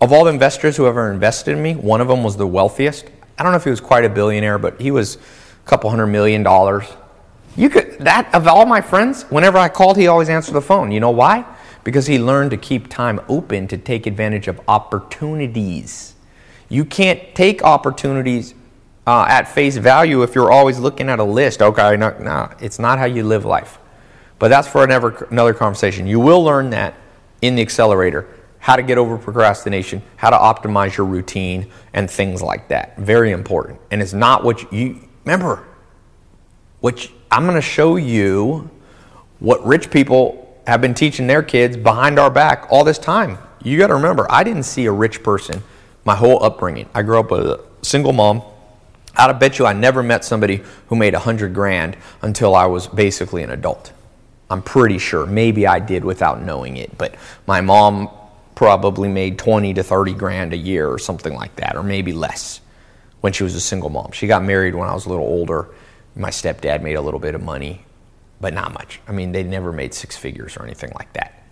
Of 0.00 0.12
all 0.12 0.24
the 0.24 0.30
investors 0.30 0.76
who 0.76 0.86
ever 0.86 1.10
invested 1.10 1.52
in 1.52 1.62
me, 1.62 1.74
one 1.74 2.02
of 2.02 2.08
them 2.08 2.22
was 2.22 2.36
the 2.36 2.46
wealthiest. 2.46 3.06
I 3.38 3.42
don't 3.42 3.52
know 3.52 3.56
if 3.56 3.64
he 3.64 3.70
was 3.70 3.80
quite 3.80 4.04
a 4.04 4.10
billionaire, 4.10 4.58
but 4.58 4.80
he 4.80 4.90
was 4.90 5.16
a 5.16 5.68
couple 5.68 5.88
hundred 5.88 6.08
million 6.08 6.42
dollars. 6.42 6.84
You 7.56 7.70
could 7.70 7.98
that 8.00 8.34
of 8.34 8.46
all 8.46 8.66
my 8.66 8.82
friends, 8.82 9.22
whenever 9.24 9.56
I 9.56 9.70
called, 9.70 9.96
he 9.96 10.06
always 10.08 10.28
answered 10.28 10.52
the 10.52 10.60
phone. 10.60 10.92
You 10.92 11.00
know 11.00 11.10
why? 11.10 11.46
Because 11.84 12.06
he 12.06 12.18
learned 12.18 12.50
to 12.50 12.58
keep 12.58 12.88
time 12.88 13.20
open 13.28 13.66
to 13.68 13.78
take 13.78 14.06
advantage 14.06 14.48
of 14.48 14.60
opportunities. 14.68 16.14
You 16.68 16.84
can't 16.84 17.34
take 17.34 17.62
opportunities 17.62 18.54
uh, 19.06 19.24
at 19.28 19.48
face 19.48 19.76
value 19.76 20.22
if 20.22 20.34
you're 20.34 20.50
always 20.50 20.78
looking 20.78 21.08
at 21.08 21.18
a 21.18 21.24
list. 21.24 21.62
Okay, 21.62 21.96
no, 21.96 22.16
no, 22.18 22.50
it's 22.60 22.78
not 22.78 22.98
how 22.98 23.04
you 23.04 23.22
live 23.24 23.44
life. 23.44 23.78
But 24.38 24.48
that's 24.48 24.68
for 24.68 24.84
another, 24.84 25.26
another 25.30 25.54
conversation. 25.54 26.06
You 26.06 26.20
will 26.20 26.42
learn 26.42 26.70
that 26.70 26.94
in 27.40 27.54
the 27.54 27.62
accelerator 27.62 28.28
how 28.58 28.74
to 28.74 28.82
get 28.82 28.98
over 28.98 29.16
procrastination, 29.16 30.02
how 30.16 30.28
to 30.28 30.36
optimize 30.36 30.96
your 30.96 31.06
routine, 31.06 31.70
and 31.94 32.10
things 32.10 32.42
like 32.42 32.66
that. 32.68 32.96
Very 32.98 33.30
important. 33.30 33.78
And 33.92 34.02
it's 34.02 34.12
not 34.12 34.42
what 34.42 34.72
you 34.72 35.08
remember. 35.24 35.64
What 36.80 37.08
I'm 37.30 37.44
going 37.44 37.54
to 37.54 37.62
show 37.62 37.94
you 37.94 38.68
what 39.38 39.64
rich 39.64 39.88
people 39.88 40.60
have 40.66 40.80
been 40.80 40.94
teaching 40.94 41.28
their 41.28 41.44
kids 41.44 41.76
behind 41.76 42.18
our 42.18 42.28
back 42.28 42.66
all 42.70 42.82
this 42.82 42.98
time. 42.98 43.38
You 43.62 43.78
got 43.78 43.86
to 43.86 43.94
remember, 43.94 44.26
I 44.30 44.42
didn't 44.42 44.64
see 44.64 44.86
a 44.86 44.92
rich 44.92 45.22
person 45.22 45.62
my 46.04 46.16
whole 46.16 46.42
upbringing. 46.42 46.88
I 46.92 47.02
grew 47.02 47.20
up 47.20 47.30
with 47.30 47.46
a 47.46 47.64
single 47.82 48.12
mom. 48.12 48.42
I'd 49.16 49.38
bet 49.38 49.58
you 49.58 49.66
I 49.66 49.72
never 49.72 50.02
met 50.02 50.24
somebody 50.24 50.62
who 50.88 50.96
made 50.96 51.14
a 51.14 51.18
hundred 51.18 51.54
grand 51.54 51.96
until 52.22 52.54
I 52.54 52.66
was 52.66 52.86
basically 52.86 53.42
an 53.42 53.50
adult. 53.50 53.92
I'm 54.50 54.62
pretty 54.62 54.98
sure. 54.98 55.26
Maybe 55.26 55.66
I 55.66 55.80
did 55.80 56.04
without 56.04 56.42
knowing 56.42 56.76
it, 56.76 56.96
but 56.96 57.14
my 57.46 57.60
mom 57.60 58.10
probably 58.54 59.08
made 59.08 59.38
20 59.38 59.74
to 59.74 59.82
30 59.82 60.14
grand 60.14 60.52
a 60.52 60.56
year 60.56 60.88
or 60.88 60.98
something 60.98 61.34
like 61.34 61.56
that, 61.56 61.76
or 61.76 61.82
maybe 61.82 62.12
less 62.12 62.60
when 63.20 63.32
she 63.32 63.42
was 63.42 63.54
a 63.54 63.60
single 63.60 63.90
mom. 63.90 64.12
She 64.12 64.26
got 64.26 64.44
married 64.44 64.74
when 64.74 64.88
I 64.88 64.94
was 64.94 65.06
a 65.06 65.08
little 65.08 65.26
older. 65.26 65.68
My 66.14 66.30
stepdad 66.30 66.82
made 66.82 66.94
a 66.94 67.00
little 67.00 67.20
bit 67.20 67.34
of 67.34 67.42
money, 67.42 67.84
but 68.40 68.54
not 68.54 68.72
much. 68.72 69.00
I 69.08 69.12
mean, 69.12 69.32
they 69.32 69.42
never 69.42 69.72
made 69.72 69.94
six 69.94 70.16
figures 70.16 70.56
or 70.56 70.64
anything 70.64 70.92
like 70.94 71.12
that. 71.14 71.42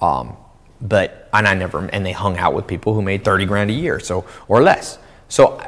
Um, 0.00 0.36
but 0.80 1.28
and 1.32 1.46
I 1.46 1.54
never 1.54 1.86
and 1.86 2.04
they 2.04 2.12
hung 2.12 2.36
out 2.36 2.54
with 2.54 2.66
people 2.66 2.92
who 2.92 3.02
made 3.02 3.24
30 3.24 3.46
grand 3.46 3.70
a 3.70 3.72
year, 3.72 4.00
so 4.00 4.26
or 4.48 4.62
less. 4.62 4.98
So 5.28 5.58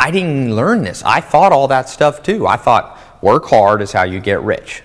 I 0.00 0.10
didn't 0.10 0.56
learn 0.56 0.82
this. 0.82 1.02
I 1.04 1.20
thought 1.20 1.52
all 1.52 1.68
that 1.68 1.88
stuff 1.88 2.22
too. 2.22 2.46
I 2.46 2.56
thought 2.56 2.98
work 3.22 3.44
hard 3.44 3.82
is 3.82 3.92
how 3.92 4.02
you 4.02 4.18
get 4.18 4.40
rich 4.40 4.82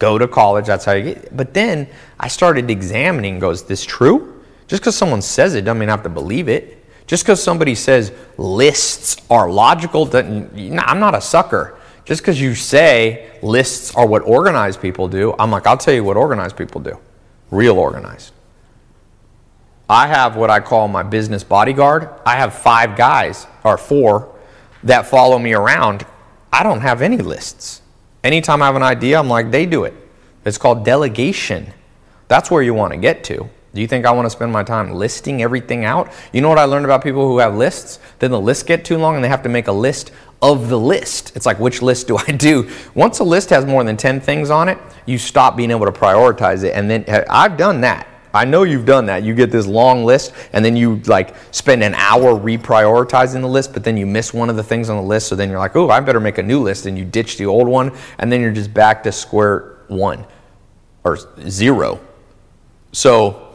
go 0.00 0.18
to 0.18 0.26
college. 0.26 0.66
That's 0.66 0.84
how 0.84 0.94
you 0.94 1.14
get. 1.14 1.36
But 1.36 1.54
then 1.54 1.86
I 2.18 2.26
started 2.26 2.68
examining. 2.68 3.38
Goes 3.38 3.62
this 3.62 3.84
true? 3.84 4.42
Just 4.66 4.82
because 4.82 4.96
someone 4.96 5.22
says 5.22 5.54
it 5.54 5.62
doesn't 5.62 5.78
mean 5.78 5.88
I 5.88 5.92
have 5.92 6.02
to 6.02 6.08
believe 6.08 6.48
it. 6.48 6.84
Just 7.06 7.22
because 7.22 7.40
somebody 7.40 7.76
says 7.76 8.12
lists 8.36 9.16
are 9.30 9.48
logical, 9.48 10.06
doesn't. 10.06 10.80
I'm 10.80 10.98
not 10.98 11.14
a 11.14 11.20
sucker. 11.20 11.78
Just 12.04 12.22
because 12.22 12.40
you 12.40 12.56
say 12.56 13.30
lists 13.42 13.94
are 13.94 14.06
what 14.06 14.22
organized 14.22 14.80
people 14.80 15.06
do, 15.06 15.34
I'm 15.38 15.52
like, 15.52 15.66
I'll 15.66 15.76
tell 15.76 15.94
you 15.94 16.02
what 16.02 16.16
organized 16.16 16.56
people 16.56 16.80
do. 16.80 16.98
Real 17.52 17.78
organized. 17.78 18.32
I 19.90 20.06
have 20.06 20.36
what 20.36 20.50
I 20.50 20.60
call 20.60 20.86
my 20.86 21.02
business 21.02 21.42
bodyguard. 21.42 22.08
I 22.24 22.36
have 22.36 22.54
five 22.54 22.96
guys, 22.96 23.48
or 23.64 23.76
four, 23.76 24.32
that 24.84 25.06
follow 25.06 25.36
me 25.36 25.52
around. 25.52 26.06
I 26.52 26.62
don't 26.62 26.80
have 26.80 27.02
any 27.02 27.16
lists. 27.16 27.82
Anytime 28.22 28.62
I 28.62 28.66
have 28.66 28.76
an 28.76 28.84
idea, 28.84 29.18
I'm 29.18 29.26
like, 29.26 29.50
they 29.50 29.66
do 29.66 29.82
it. 29.82 29.94
It's 30.44 30.58
called 30.58 30.84
delegation. 30.84 31.72
That's 32.28 32.52
where 32.52 32.62
you 32.62 32.72
want 32.72 32.92
to 32.92 32.98
get 32.98 33.24
to. 33.24 33.50
Do 33.74 33.80
you 33.80 33.88
think 33.88 34.06
I 34.06 34.12
want 34.12 34.26
to 34.26 34.30
spend 34.30 34.52
my 34.52 34.62
time 34.62 34.92
listing 34.92 35.42
everything 35.42 35.84
out? 35.84 36.12
You 36.32 36.40
know 36.40 36.48
what 36.48 36.58
I 36.58 36.66
learned 36.66 36.84
about 36.84 37.02
people 37.02 37.26
who 37.26 37.38
have 37.38 37.56
lists? 37.56 37.98
Then 38.20 38.30
the 38.30 38.40
lists 38.40 38.62
get 38.62 38.84
too 38.84 38.96
long 38.96 39.16
and 39.16 39.24
they 39.24 39.28
have 39.28 39.42
to 39.42 39.48
make 39.48 39.66
a 39.66 39.72
list 39.72 40.12
of 40.40 40.68
the 40.68 40.78
list. 40.78 41.34
It's 41.34 41.46
like, 41.46 41.58
which 41.58 41.82
list 41.82 42.06
do 42.06 42.16
I 42.28 42.30
do? 42.30 42.70
Once 42.94 43.18
a 43.18 43.24
list 43.24 43.50
has 43.50 43.66
more 43.66 43.82
than 43.82 43.96
10 43.96 44.20
things 44.20 44.50
on 44.50 44.68
it, 44.68 44.78
you 45.04 45.18
stop 45.18 45.56
being 45.56 45.72
able 45.72 45.86
to 45.86 45.92
prioritize 45.92 46.62
it. 46.62 46.76
And 46.76 46.88
then 46.88 47.04
I've 47.28 47.56
done 47.56 47.80
that. 47.80 48.06
I 48.32 48.44
know 48.44 48.62
you've 48.62 48.86
done 48.86 49.06
that. 49.06 49.22
You 49.22 49.34
get 49.34 49.50
this 49.50 49.66
long 49.66 50.04
list 50.04 50.32
and 50.52 50.64
then 50.64 50.76
you 50.76 50.96
like 51.06 51.34
spend 51.50 51.82
an 51.82 51.94
hour 51.94 52.34
reprioritizing 52.34 53.40
the 53.40 53.48
list, 53.48 53.72
but 53.72 53.82
then 53.82 53.96
you 53.96 54.06
miss 54.06 54.32
one 54.32 54.50
of 54.50 54.56
the 54.56 54.62
things 54.62 54.88
on 54.88 54.96
the 54.96 55.02
list. 55.02 55.28
So 55.28 55.36
then 55.36 55.50
you're 55.50 55.58
like, 55.58 55.76
oh, 55.76 55.90
I 55.90 56.00
better 56.00 56.20
make 56.20 56.38
a 56.38 56.42
new 56.42 56.60
list. 56.60 56.86
And 56.86 56.96
you 56.96 57.04
ditch 57.04 57.36
the 57.38 57.46
old 57.46 57.68
one. 57.68 57.92
And 58.18 58.30
then 58.30 58.40
you're 58.40 58.52
just 58.52 58.72
back 58.72 59.02
to 59.04 59.12
square 59.12 59.78
one 59.88 60.24
or 61.04 61.18
zero. 61.48 62.00
So 62.92 63.52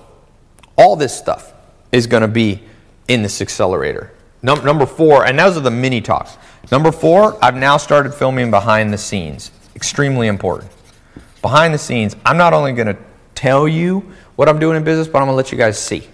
all 0.77 0.95
this 0.95 1.18
stuff 1.18 1.53
is 1.91 2.07
going 2.07 2.22
to 2.22 2.27
be 2.27 2.61
in 3.07 3.22
this 3.22 3.41
accelerator. 3.41 4.11
Num- 4.41 4.65
number 4.65 4.85
four, 4.85 5.26
and 5.26 5.39
those 5.39 5.57
are 5.57 5.61
the 5.61 5.72
mini 5.72 6.02
talks. 6.02 6.38
Number 6.72 6.91
four, 6.91 7.38
I've 7.43 7.56
now 7.56 7.77
started 7.77 8.14
filming 8.14 8.52
behind 8.52 8.91
the 8.91 8.97
scenes. 8.97 9.52
Extremely 9.76 10.27
important. 10.27 10.72
Behind 11.41 11.73
the 11.73 11.77
scenes, 11.77 12.15
I'm 12.26 12.38
not 12.38 12.53
only 12.53 12.73
going 12.73 12.88
to 12.88 12.97
tell 13.35 13.68
you 13.68 14.11
what 14.35 14.49
I'm 14.49 14.59
doing 14.59 14.77
in 14.77 14.83
business, 14.83 15.07
but 15.07 15.19
I'm 15.19 15.25
going 15.25 15.33
to 15.33 15.37
let 15.37 15.51
you 15.51 15.57
guys 15.57 15.79
see. 15.79 16.07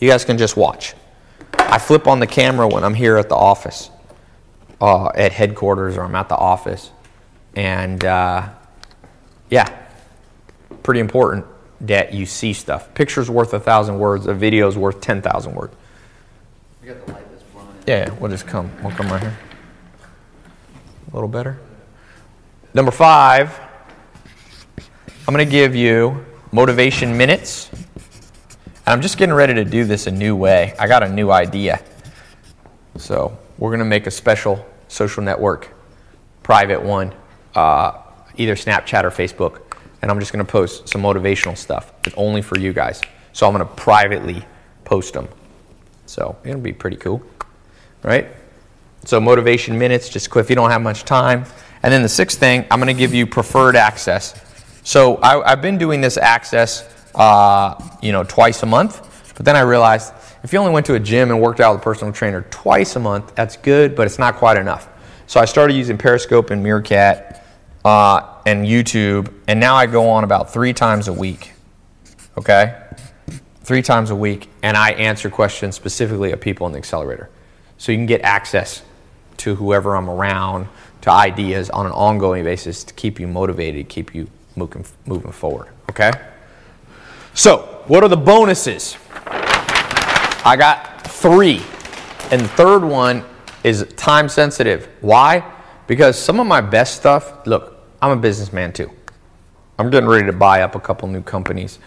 You 0.00 0.08
guys 0.08 0.24
can 0.24 0.38
just 0.38 0.56
watch. 0.56 0.94
I 1.54 1.78
flip 1.78 2.06
on 2.06 2.20
the 2.20 2.26
camera 2.26 2.66
when 2.68 2.84
I'm 2.84 2.94
here 2.94 3.16
at 3.16 3.28
the 3.28 3.36
office, 3.36 3.90
uh, 4.80 5.10
at 5.14 5.32
headquarters, 5.32 5.96
or 5.96 6.04
I'm 6.04 6.14
at 6.14 6.28
the 6.28 6.36
office. 6.36 6.90
And 7.54 8.04
uh, 8.04 8.48
yeah, 9.50 9.68
pretty 10.82 11.00
important 11.00 11.44
that 11.80 12.12
you 12.14 12.26
see 12.26 12.52
stuff. 12.52 12.92
Picture's 12.94 13.30
worth 13.30 13.54
a 13.54 13.60
thousand 13.60 13.98
words, 13.98 14.26
a 14.26 14.34
video's 14.34 14.76
worth 14.76 15.00
10,000 15.00 15.54
words. 15.54 15.74
You 16.82 16.94
got 16.94 17.06
the 17.06 17.12
light 17.12 17.30
that's 17.30 17.42
blowing 17.44 17.68
Yeah, 17.86 18.10
we'll 18.14 18.30
just 18.30 18.46
come. 18.46 18.70
We'll 18.82 18.92
come 18.92 19.08
right 19.08 19.20
here. 19.20 19.38
A 21.10 21.14
little 21.14 21.28
better. 21.28 21.58
Number 22.74 22.90
five, 22.90 23.58
I'm 25.26 25.34
going 25.34 25.44
to 25.44 25.50
give 25.50 25.74
you 25.74 26.24
motivation 26.52 27.16
minutes. 27.16 27.70
And 27.72 28.94
I'm 28.94 29.02
just 29.02 29.18
getting 29.18 29.34
ready 29.34 29.54
to 29.54 29.64
do 29.64 29.84
this 29.84 30.06
a 30.06 30.10
new 30.10 30.34
way. 30.34 30.74
I 30.78 30.86
got 30.86 31.02
a 31.02 31.08
new 31.08 31.30
idea. 31.30 31.82
So 32.96 33.36
we're 33.58 33.70
going 33.70 33.80
to 33.80 33.84
make 33.84 34.06
a 34.06 34.10
special 34.10 34.64
social 34.88 35.22
network, 35.22 35.74
private 36.42 36.82
one, 36.82 37.14
uh, 37.54 38.00
either 38.36 38.54
Snapchat 38.54 39.04
or 39.04 39.10
Facebook. 39.10 39.60
And 40.00 40.10
I'm 40.10 40.20
just 40.20 40.32
going 40.32 40.44
to 40.44 40.50
post 40.50 40.88
some 40.88 41.02
motivational 41.02 41.56
stuff. 41.56 41.92
It's 42.04 42.14
only 42.16 42.40
for 42.40 42.58
you 42.58 42.72
guys. 42.72 43.00
So 43.32 43.46
I'm 43.46 43.52
going 43.52 43.66
to 43.66 43.74
privately 43.74 44.44
post 44.84 45.12
them. 45.14 45.28
So 46.06 46.36
it'll 46.44 46.60
be 46.60 46.72
pretty 46.72 46.96
cool, 46.96 47.22
right? 48.02 48.28
So 49.04 49.20
motivation 49.20 49.78
minutes, 49.78 50.08
just 50.08 50.34
if 50.34 50.48
you 50.48 50.56
don't 50.56 50.70
have 50.70 50.82
much 50.82 51.04
time. 51.04 51.44
And 51.82 51.92
then 51.92 52.02
the 52.02 52.08
sixth 52.08 52.38
thing, 52.38 52.64
I'm 52.70 52.80
going 52.80 52.94
to 52.94 52.98
give 52.98 53.12
you 53.12 53.26
preferred 53.26 53.76
access 53.76 54.40
so 54.88 55.18
I, 55.22 55.50
have 55.50 55.60
been 55.60 55.76
doing 55.76 56.00
this 56.00 56.16
access, 56.16 56.88
uh, 57.14 57.74
you 58.00 58.10
know, 58.10 58.24
twice 58.24 58.62
a 58.62 58.66
month. 58.66 59.34
But 59.36 59.44
then 59.44 59.54
I 59.54 59.60
realized 59.60 60.14
if 60.42 60.50
you 60.50 60.58
only 60.58 60.72
went 60.72 60.86
to 60.86 60.94
a 60.94 60.98
gym 60.98 61.30
and 61.30 61.42
worked 61.42 61.60
out 61.60 61.74
with 61.74 61.82
a 61.82 61.84
personal 61.84 62.10
trainer 62.10 62.46
twice 62.48 62.96
a 62.96 62.98
month, 62.98 63.34
that's 63.34 63.58
good, 63.58 63.94
but 63.94 64.06
it's 64.06 64.18
not 64.18 64.36
quite 64.36 64.56
enough. 64.56 64.88
So 65.26 65.40
I 65.40 65.44
started 65.44 65.74
using 65.74 65.98
Periscope 65.98 66.48
and 66.48 66.62
Meerkat 66.62 67.44
uh, 67.84 68.36
and 68.46 68.64
YouTube, 68.64 69.30
and 69.46 69.60
now 69.60 69.74
I 69.74 69.84
go 69.84 70.08
on 70.08 70.24
about 70.24 70.54
three 70.54 70.72
times 70.72 71.06
a 71.08 71.12
week. 71.12 71.52
Okay, 72.38 72.74
three 73.60 73.82
times 73.82 74.08
a 74.08 74.16
week, 74.16 74.48
and 74.62 74.74
I 74.74 74.92
answer 74.92 75.28
questions 75.28 75.76
specifically 75.76 76.32
of 76.32 76.40
people 76.40 76.66
in 76.66 76.72
the 76.72 76.78
accelerator. 76.78 77.28
So 77.76 77.92
you 77.92 77.98
can 77.98 78.06
get 78.06 78.22
access 78.22 78.80
to 79.36 79.54
whoever 79.54 79.96
I'm 79.96 80.08
around, 80.08 80.66
to 81.02 81.10
ideas 81.10 81.68
on 81.68 81.84
an 81.84 81.92
ongoing 81.92 82.42
basis 82.42 82.84
to 82.84 82.94
keep 82.94 83.20
you 83.20 83.26
motivated, 83.26 83.90
keep 83.90 84.14
you 84.14 84.30
moving, 84.58 84.84
moving 85.06 85.32
forward. 85.32 85.68
Okay? 85.90 86.10
So, 87.34 87.82
what 87.86 88.02
are 88.02 88.08
the 88.08 88.16
bonuses? 88.16 88.96
I 90.44 90.56
got 90.58 91.06
three. 91.06 91.62
And 92.30 92.42
the 92.42 92.48
third 92.48 92.84
one 92.84 93.24
is 93.64 93.86
time 93.96 94.28
sensitive. 94.28 94.88
Why? 95.00 95.44
Because 95.86 96.18
some 96.18 96.40
of 96.40 96.46
my 96.46 96.60
best 96.60 96.96
stuff, 96.96 97.46
look, 97.46 97.78
I'm 98.02 98.10
a 98.10 98.20
businessman 98.20 98.72
too. 98.72 98.90
I'm 99.78 99.90
getting 99.90 100.08
ready 100.08 100.26
to 100.26 100.32
buy 100.32 100.62
up 100.62 100.74
a 100.74 100.80
couple 100.80 101.08
new 101.08 101.22
companies. 101.22 101.78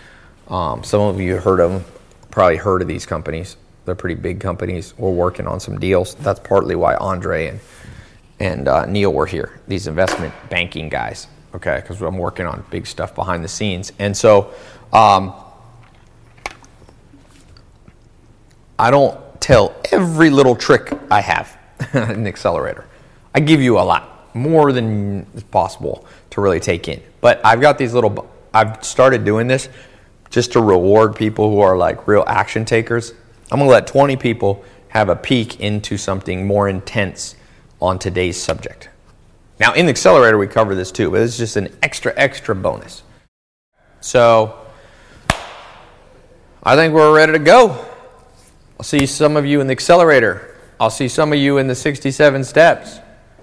Um, 0.47 0.83
some 0.83 1.01
of 1.01 1.19
you 1.19 1.37
heard 1.37 1.59
of 1.59 1.71
them, 1.71 1.83
probably 2.31 2.57
heard 2.57 2.81
of 2.81 2.87
these 2.87 3.05
companies. 3.05 3.57
They're 3.85 3.95
pretty 3.95 4.15
big 4.15 4.39
companies. 4.39 4.97
We're 4.97 5.11
working 5.11 5.47
on 5.47 5.59
some 5.59 5.79
deals. 5.79 6.15
That's 6.15 6.39
partly 6.39 6.75
why 6.75 6.95
Andre 6.95 7.47
and 7.47 7.59
and 8.39 8.67
uh, 8.67 8.87
Neil 8.87 9.13
were 9.13 9.27
here. 9.27 9.59
These 9.67 9.85
investment 9.85 10.33
banking 10.49 10.89
guys 10.89 11.27
okay, 11.55 11.77
because 11.81 12.01
I'm 12.01 12.17
working 12.17 12.45
on 12.45 12.63
big 12.69 12.87
stuff 12.87 13.15
behind 13.15 13.43
the 13.43 13.47
scenes. 13.47 13.91
And 13.99 14.15
so 14.15 14.53
um, 14.93 15.33
I 18.77 18.91
don't 18.91 19.19
tell 19.41 19.75
every 19.91 20.29
little 20.29 20.55
trick 20.55 20.91
I 21.09 21.21
have 21.21 21.57
in 21.93 22.23
the 22.23 22.29
accelerator. 22.29 22.85
I 23.33 23.39
give 23.39 23.61
you 23.61 23.77
a 23.77 23.81
lot, 23.81 24.35
more 24.35 24.71
than 24.71 25.25
is 25.35 25.43
possible 25.43 26.05
to 26.31 26.41
really 26.41 26.59
take 26.59 26.87
in. 26.87 27.01
But 27.21 27.39
I've 27.45 27.61
got 27.61 27.77
these 27.77 27.93
little, 27.93 28.29
I've 28.53 28.83
started 28.83 29.25
doing 29.25 29.47
this 29.47 29.69
just 30.29 30.53
to 30.53 30.61
reward 30.61 31.15
people 31.15 31.49
who 31.49 31.59
are 31.59 31.77
like 31.77 32.07
real 32.07 32.23
action 32.27 32.65
takers. 32.65 33.13
I'm 33.51 33.59
to 33.59 33.65
let 33.65 33.87
20 33.87 34.15
people 34.15 34.63
have 34.89 35.09
a 35.09 35.15
peek 35.15 35.59
into 35.59 35.97
something 35.97 36.45
more 36.45 36.67
intense 36.67 37.35
on 37.81 37.99
today's 37.99 38.41
subject. 38.41 38.89
Now, 39.61 39.73
in 39.73 39.85
the 39.85 39.91
accelerator, 39.91 40.37
we 40.37 40.47
cover 40.47 40.75
this 40.75 40.91
too, 40.91 41.09
but 41.11 41.21
it's 41.21 41.37
just 41.37 41.55
an 41.55 41.73
extra, 41.81 42.13
extra 42.17 42.53
bonus. 42.53 43.03
So, 44.01 44.59
I 46.63 46.75
think 46.75 46.93
we're 46.93 47.15
ready 47.15 47.31
to 47.31 47.39
go. 47.39 47.85
I'll 48.77 48.83
see 48.83 49.05
some 49.05 49.37
of 49.37 49.45
you 49.45 49.61
in 49.61 49.67
the 49.67 49.71
accelerator 49.71 50.51
I'll 50.81 50.89
see 50.89 51.07
some 51.07 51.31
of 51.31 51.37
you 51.37 51.59
in 51.59 51.67
the 51.67 51.75
67 51.75 52.43
steps. 52.43 52.97